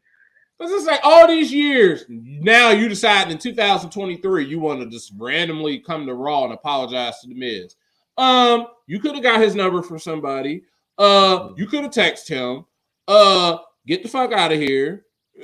Cause 0.60 0.72
It's 0.72 0.85
like 0.85 1.02
all 1.03 1.27
these 1.27 1.52
years. 1.52 2.06
Now 2.07 2.69
you 2.69 2.88
decide 2.88 3.30
in 3.30 3.38
2023 3.38 4.45
you 4.45 4.60
want 4.60 4.81
to 4.81 4.89
just 4.89 5.11
randomly 5.18 5.80
come 5.80 6.06
to 6.06 6.14
Raw 6.14 6.45
and 6.45 6.53
apologize 6.53 7.19
to 7.22 7.27
the 7.27 7.35
Miz. 7.35 7.76
Um, 8.18 8.68
you 8.88 8.99
could 8.99 9.15
have 9.15 9.23
got 9.23 9.41
his 9.41 9.56
number 9.56 9.81
from 9.81 9.99
somebody. 9.99 10.64
Uh, 10.97 11.49
you 11.57 11.68
could 11.68 11.84
have 11.84 11.91
texted 11.91 12.30
him. 12.30 12.65
Uh, 13.07 13.57
get 13.85 14.03
the 14.03 14.10
fuck 14.10 14.31
out 14.31 14.53
of 14.53 14.60
here. 14.60 15.06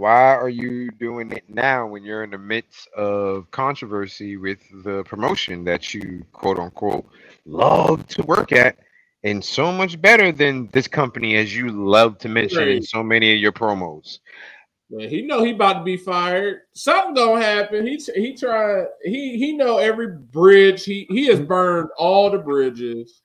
Why 0.00 0.34
are 0.34 0.48
you 0.48 0.90
doing 0.92 1.30
it 1.30 1.44
now 1.46 1.86
when 1.86 2.04
you're 2.04 2.24
in 2.24 2.30
the 2.30 2.38
midst 2.38 2.88
of 2.96 3.50
controversy 3.50 4.38
with 4.38 4.58
the 4.82 5.04
promotion 5.04 5.62
that 5.64 5.92
you 5.92 6.24
quote 6.32 6.58
unquote 6.58 7.06
love 7.44 8.06
to 8.06 8.22
work 8.22 8.50
at 8.50 8.78
and 9.24 9.44
so 9.44 9.70
much 9.70 10.00
better 10.00 10.32
than 10.32 10.70
this 10.72 10.88
company 10.88 11.36
as 11.36 11.54
you 11.54 11.68
love 11.68 12.16
to 12.20 12.30
mention 12.30 12.66
in 12.66 12.82
so 12.82 13.02
many 13.02 13.34
of 13.34 13.40
your 13.40 13.52
promos? 13.52 14.20
Man, 14.88 15.06
he 15.10 15.20
know 15.20 15.44
he 15.44 15.50
about 15.50 15.74
to 15.74 15.84
be 15.84 15.98
fired. 15.98 16.62
Something 16.72 17.12
gonna 17.12 17.44
happen. 17.44 17.86
He 17.86 18.00
he 18.14 18.34
tried. 18.34 18.86
He 19.04 19.36
he 19.36 19.52
know 19.54 19.76
every 19.76 20.16
bridge. 20.16 20.82
He 20.82 21.06
he 21.10 21.26
has 21.26 21.40
burned 21.40 21.90
all 21.98 22.30
the 22.30 22.38
bridges, 22.38 23.20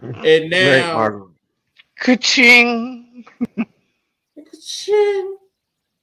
and 0.00 0.48
now 0.48 0.94
Margo. 0.94 1.32
Ka-ching. 1.98 3.26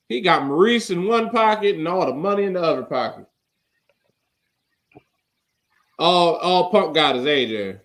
Ching. 0.10 0.18
he 0.18 0.22
got 0.22 0.45
Maurice 0.45 0.90
in 0.90 1.06
one 1.06 1.30
pocket 1.30 1.76
and 1.76 1.88
all 1.88 2.06
the 2.06 2.14
money 2.14 2.44
in 2.44 2.53
the 2.53 2.61
other 2.61 2.84
pocket. 2.84 3.26
All 5.98 6.36
all 6.36 6.72
Punk 6.72 6.95
got 6.95 7.15
is 7.18 7.26
AJ. 7.26 7.80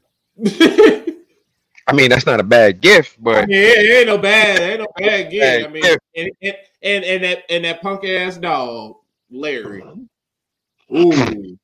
I 1.87 1.93
mean, 1.93 2.09
that's 2.09 2.27
not 2.27 2.41
a 2.41 2.45
bad 2.45 2.81
gift, 2.81 3.19
I 3.19 3.23
but 3.23 3.49
mean, 3.49 3.59
it, 3.59 3.79
it 3.79 3.99
ain't 3.99 4.07
no 4.07 4.19
bad, 4.19 4.61
ain't 4.61 4.81
no 4.81 4.87
bad 4.97 5.31
gig. 5.31 5.65
I 5.65 5.69
mean, 5.69 5.83
gift. 5.83 6.01
and, 6.17 6.31
and 6.43 6.57
and 6.83 7.05
and 7.05 7.25
that 7.25 7.45
and 7.51 7.65
that 7.65 7.83
punk 7.83 8.05
ass 8.05 8.39
dog, 8.39 8.97
Larry. 9.31 9.83
Ooh. 10.97 11.59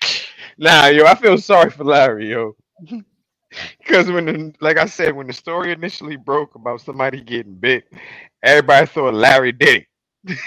nah, 0.58 0.86
yo, 0.86 1.04
I 1.04 1.14
feel 1.16 1.36
sorry 1.36 1.70
for 1.70 1.84
Larry, 1.84 2.30
yo. 2.30 2.56
Because 3.78 4.10
when, 4.10 4.24
the, 4.26 4.54
like 4.60 4.78
I 4.78 4.86
said, 4.86 5.14
when 5.14 5.26
the 5.26 5.32
story 5.32 5.72
initially 5.72 6.16
broke 6.16 6.54
about 6.54 6.80
somebody 6.80 7.20
getting 7.20 7.54
bit, 7.54 7.84
everybody 8.42 8.86
thought 8.86 9.14
Larry 9.14 9.52
did 9.52 9.84
it. 10.24 10.38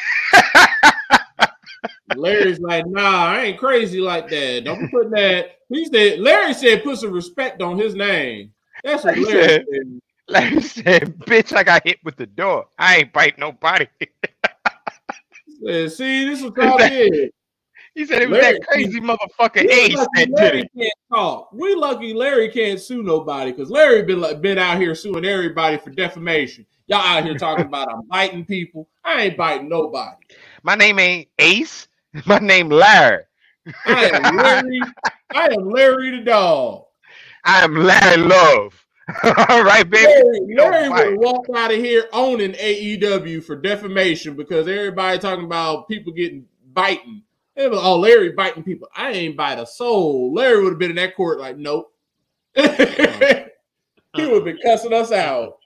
Larry's 2.15 2.60
like, 2.60 2.88
nah, 2.88 3.26
I 3.27 3.41
ain't 3.44 3.60
crazy 3.60 3.99
like 3.99 4.30
that. 4.30 4.64
Don't 4.65 4.80
be 4.80 4.88
putting 4.88 5.11
that. 5.11 5.57
He 5.69 5.86
said, 5.86 6.19
Larry 6.19 6.53
said, 6.53 6.84
put 6.84 6.98
some 6.98 7.11
respect 7.11 7.61
on 7.61 7.77
his 7.77 7.94
name. 7.94 8.52
That's 8.84 9.03
what 9.03 9.18
Larry 9.18 9.32
said- 9.32 9.65
said. 9.72 10.02
Larry 10.27 10.61
said, 10.61 11.18
"Bitch, 11.19 11.56
I 11.56 11.64
got 11.64 11.86
hit 11.86 11.99
with 12.03 12.15
the 12.15 12.26
door. 12.26 12.65
I 12.80 12.98
ain't 12.98 13.14
bite 13.14 13.38
nobody." 13.38 13.86
Said, 15.64 15.91
See, 15.91 16.26
this 16.27 16.40
is 16.40 16.45
what 16.45 16.57
y'all 16.57 16.77
did. 16.77 17.32
He 17.96 18.06
said 18.06 18.22
it 18.22 18.30
was 18.30 18.40
Larry- 18.40 18.60
that 18.60 18.68
crazy 18.68 19.00
motherfucker 19.00 19.70
Ace 19.72 19.96
that 19.96 20.10
did 20.16 20.30
Larry 20.32 20.60
it. 20.62 20.72
can't 20.78 20.94
talk. 21.14 21.50
We 21.54 21.76
lucky 21.76 22.14
Larry 22.14 22.50
can't 22.50 22.80
sue 22.80 23.02
nobody 23.02 23.52
because 23.52 23.72
Larry 23.72 24.04
been 24.04 24.20
like, 24.20 24.42
been 24.42 24.58
out 24.58 24.78
here 24.80 24.94
suing 24.94 25.24
everybody 25.24 25.78
for 25.78 25.92
defamation. 25.92 26.66
Y'all 26.88 27.00
out 27.00 27.24
here 27.24 27.36
talking 27.38 27.66
about 27.66 27.88
I'm 27.90 28.06
biting 28.08 28.46
people. 28.46 28.90
I 29.04 29.24
ain't 29.24 29.38
biting 29.38 29.70
nobody. 29.70 30.18
My 30.62 30.76
name 30.76 31.00
ain't 31.00 31.30
Ace. 31.40 31.88
My 32.26 32.38
name 32.40 32.70
Larry. 32.70 33.24
I 33.86 34.10
am 34.10 34.36
Larry. 34.38 34.82
I 35.34 35.46
am 35.54 35.70
Larry 35.72 36.18
the 36.18 36.24
dog. 36.24 36.84
I 37.46 37.64
am 37.64 37.76
Larry 37.76 38.18
Love. 38.18 38.86
All 39.24 39.64
right, 39.64 39.90
baby. 39.90 40.06
Larry, 40.56 40.90
Larry 40.90 41.16
would 41.16 41.20
walked 41.20 41.50
out 41.56 41.72
of 41.72 41.78
here 41.78 42.06
owning 42.12 42.54
AEW 42.54 43.44
for 43.44 43.56
defamation 43.56 44.36
because 44.36 44.68
everybody 44.68 45.18
talking 45.18 45.46
about 45.46 45.88
people 45.88 46.12
getting 46.12 46.46
biting. 46.74 47.24
Was, 47.57 47.80
oh, 47.82 47.99
Larry 47.99 48.34
biting 48.34 48.64
people. 48.64 48.90
I 48.95 49.11
ain't 49.11 49.38
bite 49.38 49.60
a 49.60 49.65
soul. 49.65 50.34
Larry 50.34 50.64
would 50.64 50.73
have 50.73 50.80
been 50.80 50.90
in 50.91 50.98
that 50.98 51.15
court 51.15 51.40
like, 51.40 51.57
nope. 51.57 51.91
he 52.56 52.64
would 52.64 53.48
have 54.18 54.44
been 54.44 54.60
cussing 54.64 54.94
us 54.94 55.11
out. 55.11 55.57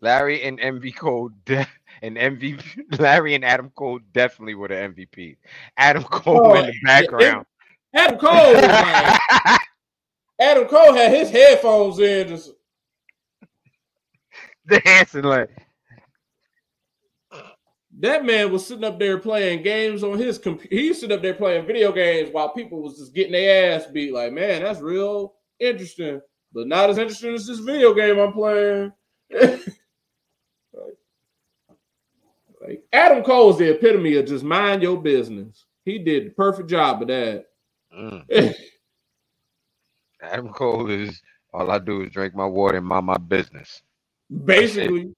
Larry 0.00 0.42
and 0.42 0.58
MV 0.58 0.96
Cole 0.96 1.30
de- 1.44 1.66
and 2.02 2.16
MVP. 2.16 2.98
Larry 2.98 3.34
and 3.34 3.44
Adam 3.44 3.70
Cole 3.74 4.00
definitely 4.12 4.54
were 4.54 4.68
the 4.68 4.74
MVP. 4.74 5.36
Adam 5.76 6.04
Cole 6.04 6.46
Oh, 6.46 6.54
in 6.54 6.66
the 6.66 6.74
background. 6.84 7.46
Adam 7.92 8.18
Cole 8.18 8.54
like, 8.54 9.60
Adam 10.40 10.64
Cole 10.68 10.94
had 10.94 11.12
his 11.12 11.28
headphones 11.30 11.98
in. 11.98 12.28
Just, 12.28 12.52
dancing 14.68 15.24
like 15.24 15.50
that 18.00 18.24
man 18.24 18.50
was 18.50 18.66
sitting 18.66 18.84
up 18.84 18.98
there 18.98 19.18
playing 19.18 19.62
games 19.62 20.02
on 20.02 20.18
his 20.18 20.38
computer. 20.38 20.74
He 20.74 20.94
sitting 20.94 21.14
up 21.14 21.22
there 21.22 21.34
playing 21.34 21.66
video 21.66 21.92
games 21.92 22.30
while 22.32 22.52
people 22.52 22.82
was 22.82 22.98
just 22.98 23.14
getting 23.14 23.32
their 23.32 23.74
ass 23.74 23.86
beat. 23.86 24.12
Like, 24.12 24.32
man, 24.32 24.62
that's 24.62 24.80
real 24.80 25.34
interesting, 25.58 26.20
but 26.52 26.66
not 26.66 26.90
as 26.90 26.98
interesting 26.98 27.34
as 27.34 27.46
this 27.46 27.58
video 27.58 27.92
game 27.92 28.18
I'm 28.18 28.32
playing. 28.32 28.92
like, 32.62 32.82
Adam 32.92 33.22
Cole's 33.22 33.58
the 33.58 33.74
epitome 33.74 34.16
of 34.16 34.26
just 34.26 34.44
mind 34.44 34.82
your 34.82 35.00
business. 35.00 35.66
He 35.84 35.98
did 35.98 36.26
the 36.26 36.30
perfect 36.30 36.70
job 36.70 37.02
of 37.02 37.08
that. 37.08 37.46
mm. 37.96 38.54
Adam 40.22 40.50
Cole 40.50 40.90
is 40.90 41.20
all 41.52 41.70
I 41.70 41.78
do 41.78 42.02
is 42.02 42.12
drink 42.12 42.34
my 42.34 42.46
water 42.46 42.78
and 42.78 42.86
mind 42.86 43.06
my 43.06 43.16
business. 43.16 43.82
Basically, 44.44 45.12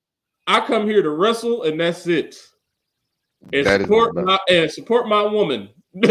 I 0.47 0.61
come 0.61 0.87
here 0.87 1.03
to 1.03 1.11
wrestle, 1.11 1.65
and 1.65 1.81
that's 1.81 2.07
it. 2.07 2.37
And 3.53 3.67
That 3.67 3.81
is 3.81 3.87
support 3.87 4.15
my 4.15 4.39
and 4.49 4.71
support 4.71 5.09
my 5.09 5.23
woman. 5.23 5.69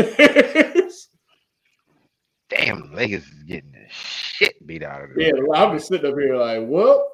Damn, 2.49 2.91
Vegas 2.93 3.25
is 3.25 3.43
getting 3.43 3.71
the 3.71 3.85
shit 3.89 4.67
beat 4.67 4.83
out 4.83 5.03
of 5.03 5.09
them. 5.09 5.19
yeah, 5.19 5.31
I'm 5.55 5.75
just 5.77 5.87
sitting 5.87 6.11
up 6.11 6.19
here 6.19 6.35
like, 6.35 6.59
well, 6.63 7.07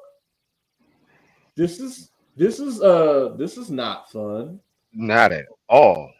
this 1.56 1.80
is 1.80 2.10
this 2.36 2.58
is 2.60 2.82
uh 2.82 3.34
this 3.36 3.56
is 3.56 3.70
not 3.70 4.10
fun. 4.10 4.60
Not 4.92 5.32
at 5.32 5.46
all. 5.68 6.10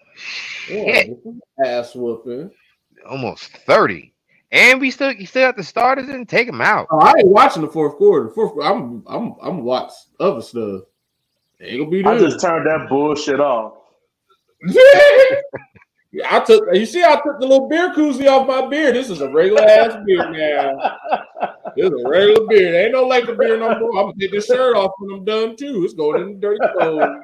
Yeah, 0.69 0.93
Shit. 0.93 1.25
this 1.25 1.35
ass 1.65 1.95
whooping. 1.95 2.51
Almost 3.09 3.57
30. 3.59 4.13
And 4.51 4.81
we 4.81 4.91
still 4.91 5.13
you 5.13 5.27
still 5.27 5.47
have 5.47 5.57
the 5.57 5.63
starters 5.63 6.09
and 6.09 6.29
take 6.29 6.47
them 6.47 6.61
out. 6.61 6.87
Oh, 6.91 6.99
I 6.99 7.13
ain't 7.19 7.29
watching 7.29 7.63
the 7.63 7.69
fourth 7.69 7.97
quarter. 7.97 8.31
Fourth 8.31 8.53
I'm 8.65 9.05
I'm 9.07 9.35
I'm 9.43 9.63
watch 9.63 9.93
other 10.19 10.43
stuff. 10.43 10.83
Ain't 11.61 11.79
gonna 11.81 11.91
be 11.91 12.05
I 12.05 12.19
just 12.19 12.41
turned 12.41 12.67
that 12.67 12.89
bullshit 12.89 13.41
off. 13.41 13.78
Yeah, 14.63 16.29
I 16.31 16.41
took. 16.41 16.65
You 16.75 16.87
see, 16.87 17.05
I 17.05 17.15
took 17.17 17.39
the 17.41 17.47
little 17.47 17.69
beer 17.69 17.93
koozie 17.95 18.29
off 18.29 18.47
my 18.47 18.67
beer. 18.67 18.93
This 18.93 19.11
is 19.11 19.21
a 19.21 19.31
regular 19.31 19.63
ass 19.63 19.97
beer 20.05 20.31
now. 20.31 20.97
This 21.77 21.87
is 21.87 22.05
a 22.05 22.09
regular 22.09 22.47
beer. 22.49 22.73
There 22.73 22.85
ain't 22.85 22.93
no 22.93 23.07
Laker 23.07 23.35
beer 23.35 23.57
no 23.57 23.79
more. 23.79 23.91
I'm 23.99 24.07
gonna 24.07 24.15
take 24.19 24.33
this 24.33 24.47
shirt 24.47 24.77
off 24.77 24.93
when 24.99 25.19
I'm 25.19 25.25
done 25.25 25.57
too. 25.57 25.85
It's 25.85 25.95
going 25.95 26.23
in 26.23 26.35
the 26.35 26.41
dirty 26.41 26.61
clothes. 26.73 27.21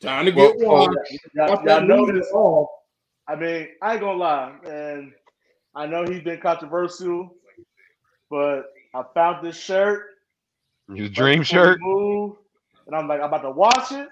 Time 0.00 0.24
to 0.26 0.32
get 0.32 0.56
Well, 0.58 0.88
washed. 0.88 1.18
Y'all, 1.34 1.48
Wash 1.50 1.64
y'all 1.64 1.80
know 1.82 2.12
this. 2.12 2.30
off. 2.32 2.68
I 3.28 3.36
mean, 3.36 3.68
I 3.82 3.92
ain't 3.92 4.00
gonna 4.00 4.18
lie, 4.18 4.52
and 4.66 5.12
I 5.74 5.86
know 5.86 6.04
he's 6.04 6.22
been 6.22 6.40
controversial, 6.40 7.34
but 8.30 8.64
I 8.94 9.02
found 9.14 9.46
this 9.46 9.56
shirt. 9.58 10.02
Your 10.88 11.08
dream 11.08 11.42
shirt. 11.42 11.78
Move, 11.80 12.36
and 12.86 12.94
I'm 12.94 13.08
like, 13.08 13.20
I'm 13.20 13.26
about 13.26 13.42
to 13.42 13.50
wash 13.50 13.90
it, 13.92 14.08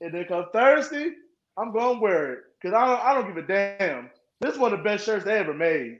and 0.00 0.12
then 0.12 0.24
come 0.26 0.46
Thursday, 0.52 1.12
I'm 1.56 1.72
gonna 1.72 1.98
wear 2.00 2.32
it 2.34 2.38
because 2.60 2.74
I 2.74 2.86
don't, 2.86 3.04
I 3.04 3.14
don't 3.14 3.26
give 3.34 3.42
a 3.44 3.46
damn. 3.46 4.10
This 4.40 4.54
is 4.54 4.58
one 4.58 4.72
of 4.72 4.78
the 4.80 4.84
best 4.84 5.04
shirts 5.04 5.24
they 5.24 5.38
ever 5.38 5.54
made. 5.54 5.98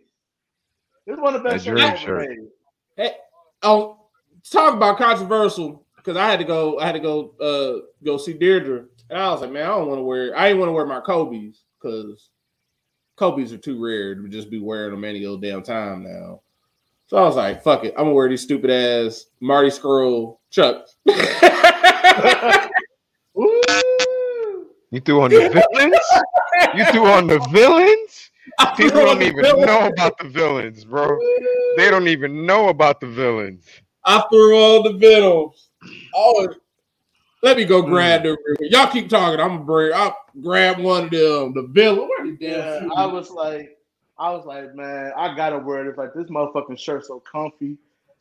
This 1.06 1.14
is 1.14 1.20
one 1.20 1.34
of 1.34 1.42
the 1.42 1.48
best 1.48 1.64
That 1.64 1.78
shirts 1.78 1.80
they 1.80 1.86
ever 1.88 1.96
shirt. 1.96 2.28
made. 2.28 2.48
Hey, 2.96 3.12
oh, 3.62 3.98
talk 4.50 4.74
about 4.74 4.98
controversial 4.98 5.84
because 5.96 6.16
I 6.16 6.28
had 6.28 6.38
to 6.38 6.44
go. 6.44 6.78
I 6.78 6.86
had 6.86 6.92
to 6.92 7.00
go. 7.00 7.34
Uh, 7.40 7.86
go 8.04 8.16
see 8.18 8.34
Deirdre, 8.34 8.84
and 9.10 9.18
I 9.18 9.30
was 9.30 9.40
like, 9.40 9.52
man, 9.52 9.64
I 9.64 9.68
don't 9.68 9.88
want 9.88 9.98
to 9.98 10.04
wear. 10.04 10.36
I 10.38 10.48
didn't 10.48 10.60
want 10.60 10.68
to 10.68 10.74
wear 10.74 10.86
my 10.86 11.00
Kobe's 11.00 11.62
because 11.80 12.30
Kobe's 13.16 13.52
are 13.52 13.58
too 13.58 13.82
rare 13.82 14.14
to 14.14 14.28
just 14.28 14.50
be 14.50 14.58
wearing 14.58 14.90
them 14.92 15.04
any 15.04 15.24
old 15.24 15.42
damn 15.42 15.62
time 15.62 16.04
now. 16.04 16.42
So 17.08 17.16
I 17.16 17.22
was 17.22 17.36
like, 17.36 17.62
fuck 17.62 17.84
it, 17.84 17.94
I'm 17.96 18.04
gonna 18.06 18.14
wear 18.14 18.28
these 18.28 18.42
stupid 18.42 18.68
ass 18.70 19.26
Marty 19.40 19.68
Scurll 19.70 20.38
Chucks. 20.50 20.96
Ooh. 24.96 24.98
You 24.98 25.00
threw 25.00 25.20
on 25.22 25.30
the 25.30 25.48
villains? 25.50 25.98
You 26.74 26.84
threw 26.86 27.06
on 27.06 27.26
the 27.26 27.38
villains? 27.50 28.30
People 28.76 29.02
don't 29.04 29.22
even 29.22 29.42
know 29.60 29.86
about 29.86 30.18
the 30.18 30.28
villains, 30.28 30.84
bro. 30.84 31.18
They 31.76 31.90
don't 31.90 32.08
even 32.08 32.46
know 32.46 32.68
about 32.68 33.00
the 33.00 33.06
villains. 33.06 33.66
I 34.04 34.22
threw 34.30 34.56
all 34.56 34.82
the 34.82 34.92
villains. 34.94 35.68
Oh, 36.14 36.48
let 37.42 37.56
me 37.56 37.64
go 37.64 37.82
grab 37.82 38.22
them. 38.22 38.36
real 38.46 38.56
quick. 38.56 38.72
Y'all 38.72 38.90
keep 38.90 39.08
talking. 39.08 39.40
I'm 39.40 39.48
gonna 39.48 39.64
bring. 39.64 39.92
I'll 39.92 40.16
grab 40.40 40.78
one 40.78 41.04
of 41.04 41.10
them. 41.10 41.54
The 41.54 41.68
villain. 41.70 42.08
The 42.24 42.36
damn 42.40 42.88
Yeah. 42.88 42.94
I 42.96 43.06
was 43.06 43.30
like, 43.30 43.76
I 44.18 44.30
was 44.30 44.46
like, 44.46 44.74
man, 44.74 45.12
I 45.16 45.34
gotta 45.34 45.58
wear 45.58 45.84
this. 45.84 45.98
Like 45.98 46.14
this 46.14 46.30
motherfucking 46.30 46.78
shirt 46.78 47.04
so 47.04 47.20
comfy. 47.30 47.76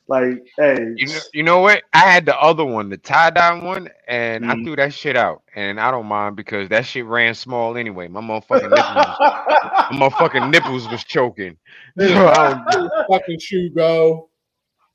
Like, 0.07 0.43
hey, 0.59 0.85
You 0.95 1.07
know, 1.07 1.21
you 1.33 1.43
know 1.43 1.61
what? 1.61 1.83
I 1.93 1.99
had 2.01 2.25
the 2.27 2.39
other 2.39 2.65
one, 2.65 2.89
the 2.89 2.97
tie 2.97 3.31
dye 3.31 3.59
one, 3.63 3.89
and 4.07 4.45
I 4.45 4.55
Mhm. 4.55 4.63
threw 4.63 4.75
that 4.77 4.93
shit 4.93 5.17
out. 5.17 5.43
And 5.55 5.79
I 5.79 5.91
don't 5.91 6.05
mind 6.07 6.35
because 6.37 6.69
that 6.69 6.85
shit 6.85 7.05
ran 7.05 7.35
small 7.35 7.77
anyway. 7.77 8.07
My 8.09 8.21
motherfucking 8.21 8.71
nipples, 8.71 9.21
my 9.89 10.09
motherfucking 10.09 10.43
nipples 10.49 10.89
was 10.89 11.03
choking. 11.03 11.57
So 11.99 12.13
I 12.27 12.35
don't, 12.35 12.93
fucking 13.09 13.39
shoe 13.39 13.69
go. 13.71 14.29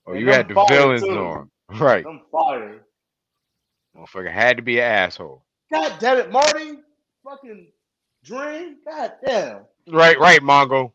oh, 0.07 0.12
And 0.12 0.23
you 0.23 0.31
had 0.31 0.49
the 0.49 0.57
villains 0.57 1.11
too. 1.11 1.12
on, 1.12 1.51
right? 1.70 2.09
I'm 2.09 2.23
fired. 2.32 2.82
Motherfucker 3.97 4.32
had 4.32 4.59
to 4.59 4.62
be 4.65 4.78
an 4.81 4.85
asshole. 4.87 5.45
God 5.73 5.99
damn 6.01 6.19
it, 6.19 6.32
Marty. 6.32 6.78
Fucking 7.24 7.69
dream. 8.24 8.78
God 8.87 9.12
damn. 9.27 9.62
Right, 9.89 10.19
right, 10.19 10.41
Mongo. 10.43 10.93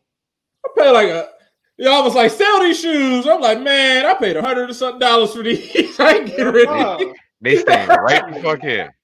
I 0.64 0.68
paid 0.78 0.90
like 0.92 1.08
a. 1.08 1.30
Y'all 1.78 2.04
was 2.04 2.14
like, 2.14 2.30
sell 2.30 2.60
these 2.60 2.80
shoes. 2.80 3.26
I'm 3.26 3.40
like, 3.40 3.60
man, 3.60 4.06
I 4.06 4.14
paid 4.14 4.36
a 4.36 4.42
hundred 4.42 4.70
or 4.70 4.74
something 4.74 4.98
dollars 5.00 5.34
for 5.34 5.42
these. 5.42 5.98
I 6.00 6.16
ain't 6.16 6.36
get 6.36 6.42
rid 6.42 6.68
of 6.68 6.98
these. 6.98 7.14
They 7.42 7.56
stand 7.58 7.88
right 7.88 8.32
the 8.32 8.40
fuck 8.40 8.60
here. 8.62 8.94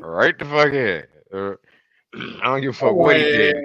Right 0.00 0.38
the 0.38 0.44
fuck 0.44 0.70
here. 0.70 1.08
Uh, 1.32 1.54
I 2.42 2.44
don't 2.44 2.60
give 2.60 2.70
a 2.70 2.72
fuck 2.74 2.94
what 2.94 3.16
he 3.16 3.22
did. 3.22 3.56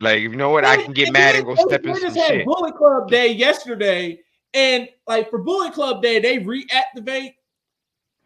Like, 0.00 0.20
you 0.20 0.34
know 0.34 0.50
what? 0.50 0.64
I 0.64 0.82
can 0.82 0.92
get 0.92 1.12
mad 1.12 1.36
and 1.36 1.44
go 1.44 1.54
step 1.54 1.84
in 1.84 1.92
They 1.92 2.00
some 2.00 2.08
just 2.08 2.16
had 2.18 2.28
shit. 2.28 2.46
Bullet 2.46 2.74
Club 2.76 3.08
Day 3.10 3.32
yesterday, 3.32 4.20
and 4.54 4.88
like 5.06 5.28
for 5.30 5.38
Bullet 5.38 5.74
Club 5.74 6.02
Day, 6.02 6.18
they 6.18 6.38
reactivate 6.38 7.34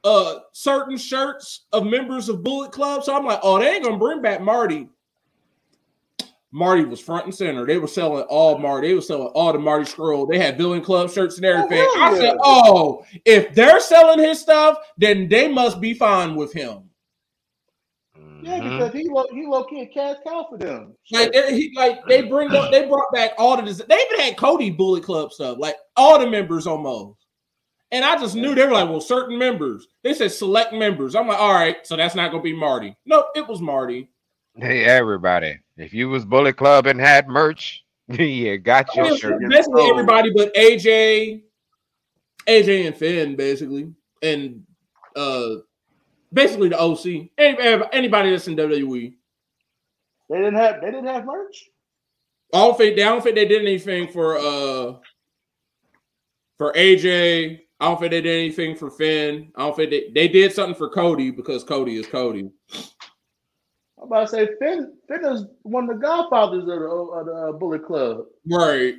uh 0.05 0.41
certain 0.53 0.97
shirts 0.97 1.67
of 1.73 1.85
members 1.87 2.29
of 2.29 2.43
Bullet 2.45 2.71
Club. 2.71 3.03
So 3.03 3.17
I'm 3.17 3.25
like, 3.25 3.41
oh, 3.43 3.59
they 3.59 3.75
ain't 3.75 3.85
gonna 3.85 3.99
bring 3.99 4.23
back 4.23 4.41
Marty. 4.41 4.89
Marty 6.55 6.85
was 6.85 7.01
front 7.01 7.25
and 7.25 7.35
center. 7.35 7.67
They 7.67 7.79
were 7.79 7.89
selling 7.89 8.23
all 8.29 8.59
Marty. 8.59 8.87
They 8.87 8.95
were 8.95 9.01
selling 9.01 9.27
all 9.35 9.53
the 9.53 9.59
Marty 9.59 9.87
Scurll. 9.91 10.31
They 10.31 10.39
had 10.39 10.57
Villain 10.57 10.83
Club 10.83 11.11
shirts 11.11 11.37
and 11.37 11.45
oh, 11.47 11.51
everything. 11.51 11.79
hell 11.79 12.05
I 12.05 12.17
said, 12.17 12.37
oh, 12.45 13.05
if 13.25 13.53
they're 13.57 13.81
selling 13.81 14.21
his 14.21 14.39
stuff, 14.39 14.79
then 14.97 15.29
they 15.29 15.49
must 15.49 15.81
be 15.81 15.95
fine 15.95 16.37
with 16.37 16.53
him. 16.53 16.85
Yeah, 18.41 18.61
because 18.63 18.93
he 18.93 19.09
low, 19.09 19.27
he 19.33 19.47
low 19.47 19.65
key 19.65 19.81
a 19.81 19.87
cash 19.87 20.19
cow 20.25 20.47
for 20.49 20.57
them. 20.57 20.95
Like 21.11 21.33
they, 21.33 21.55
he, 21.55 21.73
like 21.75 22.07
they 22.07 22.23
bring 22.23 22.55
up, 22.55 22.71
they 22.71 22.87
brought 22.87 23.13
back 23.13 23.33
all 23.37 23.57
the 23.57 23.63
they 23.63 23.99
even 23.99 24.21
had 24.21 24.37
Cody 24.37 24.71
Bullet 24.71 25.03
Club 25.03 25.33
stuff, 25.33 25.59
like 25.59 25.75
all 25.97 26.21
the 26.21 26.31
members 26.31 26.69
almost. 26.69 27.19
And 27.91 28.05
I 28.05 28.17
just 28.17 28.37
knew 28.37 28.55
they 28.55 28.67
were 28.67 28.73
like, 28.73 28.89
well, 28.89 29.01
certain 29.01 29.39
members. 29.39 29.89
They 30.05 30.15
said 30.15 30.31
select 30.31 30.73
members. 30.73 31.17
I'm 31.17 31.27
like, 31.27 31.39
all 31.39 31.55
right, 31.55 31.85
so 31.85 31.97
that's 31.97 32.15
not 32.15 32.31
gonna 32.31 32.45
be 32.45 32.55
Marty. 32.55 32.95
Nope, 33.07 33.27
it 33.35 33.49
was 33.49 33.61
Marty. 33.61 34.09
Hey, 34.57 34.85
everybody. 34.85 35.59
If 35.77 35.93
you 35.93 36.09
was 36.09 36.25
Bullet 36.25 36.57
Club 36.57 36.87
and 36.87 37.01
had 37.01 37.29
merch, 37.29 37.85
yeah, 38.09 38.57
got 38.57 38.89
I 38.97 38.97
mean, 39.01 39.07
your 39.07 39.15
it 39.15 39.21
shirt. 39.21 39.43
was 39.43 39.49
basically 39.51 39.91
everybody 39.91 40.31
but 40.31 40.55
AJ, 40.55 41.43
AJ 42.47 42.87
and 42.87 42.97
Finn, 42.97 43.37
basically, 43.37 43.93
and 44.23 44.63
uh 45.17 45.57
basically 46.33 46.69
the 46.69 46.81
OC. 46.81 47.29
Any- 47.39 47.85
Anybody 47.93 48.31
that's 48.31 48.49
in 48.49 48.57
WWE. 48.57 49.15
They 50.31 50.37
didn't 50.37 50.55
have 50.55 50.81
they 50.81 50.91
didn't 50.91 51.07
have 51.07 51.25
merch. 51.25 51.71
I 52.53 52.59
don't 52.59 52.79
think 52.79 52.97
they 52.97 53.03
I 53.03 53.09
don't 53.09 53.23
think 53.23 53.35
they 53.35 53.47
did 53.47 53.63
anything 53.63 54.09
for 54.09 54.39
uh 54.39 54.95
for 56.57 56.73
AJ. 56.75 57.61
I 57.81 57.87
don't 57.89 57.99
think 57.99 58.13
they 58.13 58.21
did 58.21 58.39
anything 58.39 58.77
for 58.77 58.91
Finn. 58.91 59.51
I 59.57 59.63
don't 59.63 59.77
think 59.77 59.91
they, 59.91 60.11
they 60.15 60.29
did 60.29 60.53
something 60.53 60.77
for 60.77 60.89
Cody 60.89 61.31
because 61.31 61.65
Cody 61.65 61.97
is 61.97 62.07
Cody. 62.07 62.49
I'm 64.05 64.13
about 64.13 64.29
to 64.29 64.37
say 64.37 64.49
Finn 64.59 64.93
Finn 65.09 65.25
is 65.25 65.47
one 65.63 65.89
of 65.89 65.97
the 65.97 66.03
godfathers 66.03 66.63
of 66.63 66.67
the, 66.67 66.75
of 66.75 67.27
the 67.27 67.33
uh, 67.33 67.53
Bullet 67.53 67.87
Club. 67.87 68.27
Right. 68.47 68.95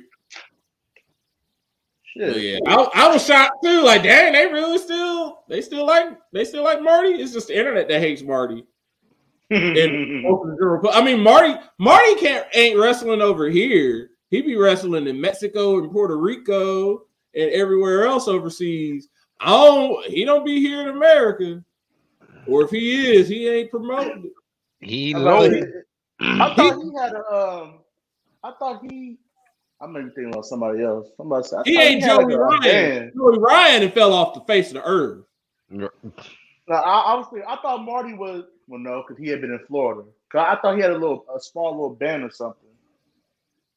Shit. 2.02 2.36
Yeah. 2.42 2.58
I, 2.66 2.90
I 2.94 3.08
was 3.08 3.24
shocked 3.24 3.62
too. 3.62 3.82
Like, 3.82 4.02
dang, 4.02 4.32
they 4.32 4.46
really 4.46 4.78
still 4.78 5.44
they 5.48 5.60
still 5.60 5.86
like 5.86 6.18
they 6.32 6.44
still 6.44 6.64
like 6.64 6.82
Marty. 6.82 7.10
It's 7.10 7.32
just 7.32 7.48
the 7.48 7.56
internet 7.56 7.86
that 7.88 8.00
hates 8.00 8.22
Marty. 8.22 8.64
And 9.50 10.26
I 10.92 11.04
mean, 11.04 11.20
Marty 11.20 11.54
Marty 11.78 12.14
can't 12.16 12.46
ain't 12.52 12.78
wrestling 12.78 13.22
over 13.22 13.48
here. 13.48 14.10
He 14.30 14.42
be 14.42 14.56
wrestling 14.56 15.06
in 15.06 15.20
Mexico 15.20 15.78
and 15.78 15.92
Puerto 15.92 16.16
Rico 16.16 17.02
and 17.36 17.50
everywhere 17.52 18.06
else 18.06 18.26
overseas. 18.26 19.08
I 19.38 19.50
don't. 19.50 20.04
He 20.06 20.24
don't 20.24 20.44
be 20.44 20.58
here 20.58 20.80
in 20.80 20.88
America, 20.88 21.62
or 22.48 22.62
if 22.62 22.70
he 22.70 23.14
is, 23.14 23.28
he 23.28 23.46
ain't 23.46 23.70
promoting. 23.70 24.32
It. 24.80 24.88
He 24.88 25.14
I'm 25.14 25.22
low. 25.22 25.48
I 26.20 26.54
thought 26.56 26.82
he 26.82 26.92
had 26.98 27.12
a 27.12 27.34
um 27.34 27.78
I 28.42 28.52
thought 28.58 28.82
he 28.90 29.18
I 29.80 29.86
may 29.86 30.00
be 30.00 30.06
thinking 30.06 30.28
about 30.32 30.46
somebody 30.46 30.82
else. 30.82 31.08
Somebody 31.16 31.46
said, 31.46 31.58
I 31.58 31.62
He 31.64 31.74
thought 31.74 31.84
ain't 31.84 32.02
had 32.02 32.08
Joey 32.14 32.24
like 32.24 32.32
a 32.34 32.38
Ryan. 32.38 32.60
band. 32.62 33.12
Joey 33.14 33.38
Ryan 33.38 33.82
and 33.82 33.92
fell 33.92 34.12
off 34.14 34.34
the 34.34 34.40
face 34.42 34.68
of 34.68 34.74
the 34.74 34.84
earth. 34.84 35.24
No, 35.68 35.88
I, 36.70 36.72
I 36.78 37.14
was 37.14 37.26
thinking, 37.30 37.48
I 37.48 37.56
thought 37.60 37.84
Marty 37.84 38.14
was 38.14 38.44
well 38.68 38.80
no, 38.80 39.02
because 39.06 39.22
he 39.22 39.28
had 39.28 39.40
been 39.40 39.52
in 39.52 39.60
Florida. 39.66 40.02
'Cause 40.32 40.44
I 40.48 40.60
thought 40.60 40.74
he 40.76 40.82
had 40.82 40.90
a 40.90 40.98
little 40.98 41.24
a 41.34 41.38
small 41.38 41.70
little 41.72 41.94
band 41.94 42.24
or 42.24 42.30
something. 42.30 42.68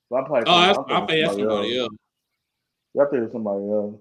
But 0.10 0.18
I'm 0.18 0.26
probably 0.26 0.44
Oh, 0.48 0.60
that's, 0.62 0.78
I'm 0.80 1.04
I 1.04 1.06
think 1.06 1.24
that's 1.26 1.36
somebody 1.38 1.78
else. 1.80 1.90
Yeah, 2.96 3.04
I 3.04 3.06
think 3.10 3.24
it's 3.24 3.32
somebody 3.34 3.70
else. 3.70 3.96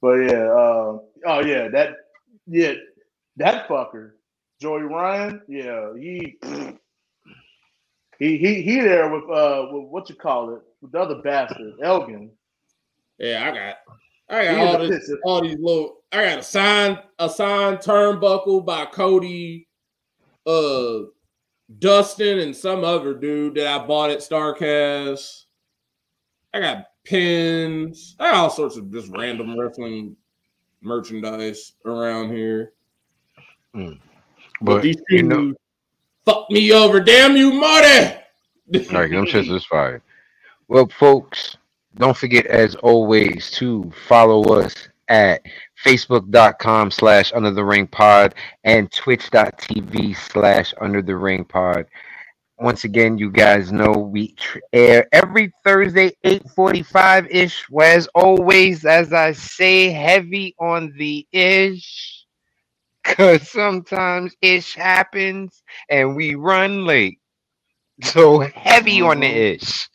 But 0.00 0.12
yeah, 0.20 0.44
uh, 0.44 0.98
oh 1.26 1.40
yeah, 1.44 1.68
that 1.68 1.96
yeah, 2.46 2.74
that 3.38 3.66
fucker, 3.66 4.12
Joey 4.60 4.82
Ryan, 4.82 5.40
yeah, 5.48 5.88
he 5.98 6.36
he 8.18 8.36
he 8.36 8.62
he 8.62 8.80
there 8.80 9.08
with 9.10 9.24
uh 9.30 9.68
with 9.72 9.88
what 9.88 10.08
you 10.10 10.14
call 10.14 10.54
it, 10.54 10.62
with 10.82 10.92
the 10.92 11.00
other 11.00 11.22
bastard, 11.22 11.74
Elgin. 11.82 12.30
Yeah, 13.18 13.48
I 13.48 13.54
got, 13.54 13.76
I 14.28 14.44
got 14.44 14.80
all 14.82 14.88
this, 14.88 15.12
all 15.24 15.42
these 15.42 15.58
little. 15.58 16.02
I 16.12 16.24
got 16.24 16.38
a 16.40 16.42
sign 16.42 16.98
a 17.18 17.30
signed 17.30 17.78
turnbuckle 17.78 18.64
by 18.66 18.84
Cody, 18.84 19.66
uh, 20.46 21.00
Dustin, 21.78 22.40
and 22.40 22.54
some 22.54 22.84
other 22.84 23.14
dude 23.14 23.54
that 23.54 23.66
I 23.66 23.86
bought 23.86 24.10
at 24.10 24.18
Starcast. 24.18 25.44
I 26.52 26.60
got 26.60 26.86
pins. 27.04 28.14
I 28.18 28.30
got 28.30 28.34
all 28.34 28.50
sorts 28.50 28.76
of 28.76 28.92
just 28.92 29.08
random 29.08 29.58
wrestling 29.58 30.16
merchandise 30.82 31.72
around 31.86 32.34
here. 32.34 32.72
But, 34.60 34.74
But 34.74 34.82
these 34.82 35.02
you 35.08 35.22
know, 35.22 35.54
fuck 36.24 36.50
me 36.50 36.72
over. 36.72 37.00
Damn 37.00 37.36
you, 37.36 37.52
Marty! 37.52 38.16
all 38.74 39.00
right, 39.00 39.10
them 39.10 39.26
shits 39.26 39.50
is 39.50 39.64
fire. 39.64 40.02
Well, 40.68 40.88
folks, 40.88 41.56
don't 41.96 42.16
forget 42.16 42.46
as 42.46 42.74
always 42.76 43.50
to 43.52 43.90
follow 44.06 44.42
us 44.60 44.74
at 45.08 45.42
facebook.com 45.84 46.90
slash 46.90 47.32
under 47.32 47.50
the 47.50 47.64
ring 47.64 47.86
pod 47.86 48.34
and 48.64 48.90
twitch.tv 48.92 50.16
slash 50.16 50.72
under 50.80 51.02
the 51.02 51.16
ring 51.16 51.44
pod. 51.44 51.86
Once 52.58 52.84
again, 52.84 53.16
you 53.16 53.30
guys 53.30 53.72
know 53.72 53.90
we 53.90 54.34
tr- 54.34 54.58
air 54.74 55.08
every 55.12 55.50
Thursday, 55.64 56.12
8:45 56.24 57.26
ish. 57.30 57.64
As 57.82 58.06
always, 58.14 58.84
as 58.84 59.12
I 59.14 59.32
say, 59.32 59.88
heavy 59.88 60.54
on 60.60 60.92
the 60.98 61.26
ish. 61.32 62.19
Cause 63.04 63.50
sometimes 63.50 64.34
ish 64.42 64.74
happens 64.76 65.62
and 65.90 66.16
we 66.16 66.34
run 66.36 66.86
late. 66.86 67.18
So 68.02 68.40
heavy 68.40 69.02
on 69.02 69.20
the 69.20 69.26
Mhm. 69.26 69.56
ish. 69.56 69.88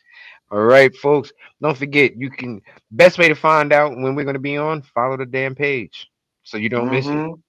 All 0.50 0.60
right, 0.64 0.94
folks. 0.96 1.32
Don't 1.62 1.76
forget, 1.78 2.16
you 2.16 2.30
can 2.30 2.62
best 2.92 3.18
way 3.18 3.28
to 3.28 3.34
find 3.36 3.72
out 3.72 3.92
when 3.96 4.14
we're 4.14 4.24
gonna 4.24 4.38
be 4.40 4.56
on, 4.58 4.82
follow 4.94 5.16
the 5.18 5.26
damn 5.26 5.54
page. 5.54 6.08
So 6.44 6.58
you 6.58 6.68
don't 6.70 6.90
miss 6.90 7.10
it. 7.10 7.20
Mhm. 7.20 7.42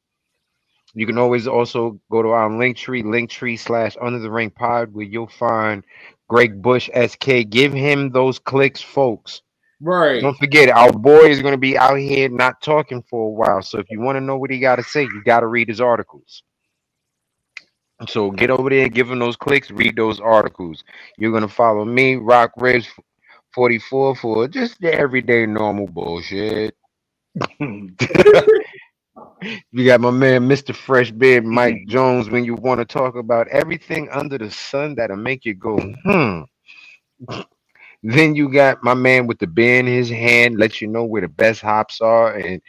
You 0.94 1.06
can 1.08 1.18
always 1.18 1.48
also 1.48 2.00
go 2.12 2.22
to 2.22 2.30
our 2.30 2.52
link 2.52 2.78
tree, 2.78 3.04
link 3.04 3.30
tree 3.30 3.58
slash 3.58 3.96
under 4.02 4.20
the 4.20 4.32
ring 4.32 4.52
pod, 4.52 4.94
where 4.94 5.06
you'll 5.06 5.28
find 5.28 5.84
Greg 6.30 6.62
Bush 6.62 6.90
SK. 6.94 7.44
Give 7.46 7.74
him 7.74 8.12
those 8.12 8.40
clicks, 8.40 8.82
folks. 8.82 9.42
Right. 9.80 10.22
Don't 10.22 10.38
forget, 10.38 10.70
our 10.70 10.92
boy 10.92 11.28
is 11.30 11.42
going 11.42 11.54
to 11.54 11.58
be 11.60 11.78
out 11.78 11.98
here 11.98 12.30
not 12.30 12.62
talking 12.62 13.04
for 13.10 13.28
a 13.28 13.32
while. 13.32 13.62
So 13.62 13.80
if 13.80 13.88
you 13.90 14.00
want 14.02 14.16
to 14.16 14.22
know 14.22 14.38
what 14.38 14.50
he 14.50 14.60
got 14.60 14.78
to 14.78 14.84
say, 14.84 15.04
you 15.04 15.24
got 15.24 15.42
to 15.42 15.48
read 15.48 15.70
his 15.70 15.82
articles. 15.82 16.44
So 18.08 18.32
get 18.32 18.50
over 18.52 18.70
there, 18.70 18.90
give 18.90 19.10
him 19.10 19.20
those 19.20 19.36
clicks, 19.36 19.72
read 19.72 19.96
those 19.96 20.20
articles. 20.20 20.84
You're 21.18 21.32
going 21.32 21.44
to 21.44 21.48
follow 21.54 21.86
me, 21.86 22.16
Rock 22.16 22.52
Ribs 22.58 22.88
44, 23.54 24.16
for 24.16 24.48
just 24.48 24.80
the 24.82 24.94
everyday 24.94 25.46
normal 25.46 25.88
bullshit. 25.88 26.76
You 29.72 29.86
got 29.86 30.02
my 30.02 30.12
man, 30.12 30.48
Mr. 30.48 30.76
Fresh 30.76 31.12
Beard, 31.12 31.46
Mike 31.46 31.86
Jones, 31.88 32.30
when 32.30 32.44
you 32.44 32.56
want 32.56 32.80
to 32.80 32.86
talk 32.86 33.16
about 33.16 33.48
everything 33.50 34.10
under 34.12 34.38
the 34.38 34.50
sun 34.50 34.96
that'll 34.96 35.18
make 35.18 35.46
you 35.46 35.54
go, 35.54 35.78
hmm. 36.04 36.42
Then 38.04 38.36
you 38.36 38.52
got 38.52 38.84
my 38.84 38.94
man 38.94 39.28
with 39.28 39.40
the 39.40 39.48
beer 39.48 39.80
in 39.80 39.88
his 39.88 40.10
hand, 40.10 40.58
let 40.58 40.82
you 40.82 40.88
know 40.88 41.04
where 41.06 41.22
the 41.22 41.28
best 41.28 41.62
hops 41.62 42.02
are 42.02 42.36
and 42.36 42.62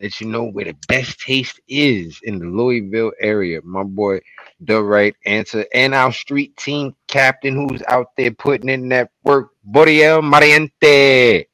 let 0.00 0.20
you 0.20 0.26
know 0.28 0.44
where 0.44 0.66
the 0.66 0.76
best 0.88 1.20
taste 1.20 1.60
is 1.68 2.20
in 2.24 2.38
the 2.38 2.46
Louisville 2.46 3.12
area. 3.20 3.60
My 3.64 3.84
boy, 3.84 4.20
the 4.60 4.82
right 4.82 5.14
answer, 5.26 5.64
and 5.74 5.94
our 5.94 6.12
street 6.12 6.56
team 6.56 6.94
captain 7.08 7.54
who's 7.56 7.82
out 7.88 8.08
there 8.16 8.32
putting 8.32 8.68
in 8.68 8.88
that 8.90 9.10
work, 9.24 9.50
Boriel 9.70 10.22
Mariente. 10.22 11.46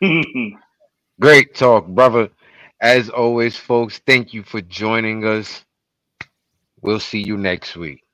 Great 1.20 1.54
talk, 1.54 1.86
brother. 1.88 2.30
As 2.80 3.10
always, 3.10 3.56
folks, 3.56 4.00
thank 4.06 4.34
you 4.34 4.42
for 4.44 4.60
joining 4.62 5.24
us. 5.26 5.64
We'll 6.82 7.00
see 7.00 7.22
you 7.22 7.36
next 7.36 7.76
week. 7.76 8.04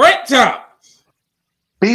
Break 0.00 0.24
top. 0.24 0.69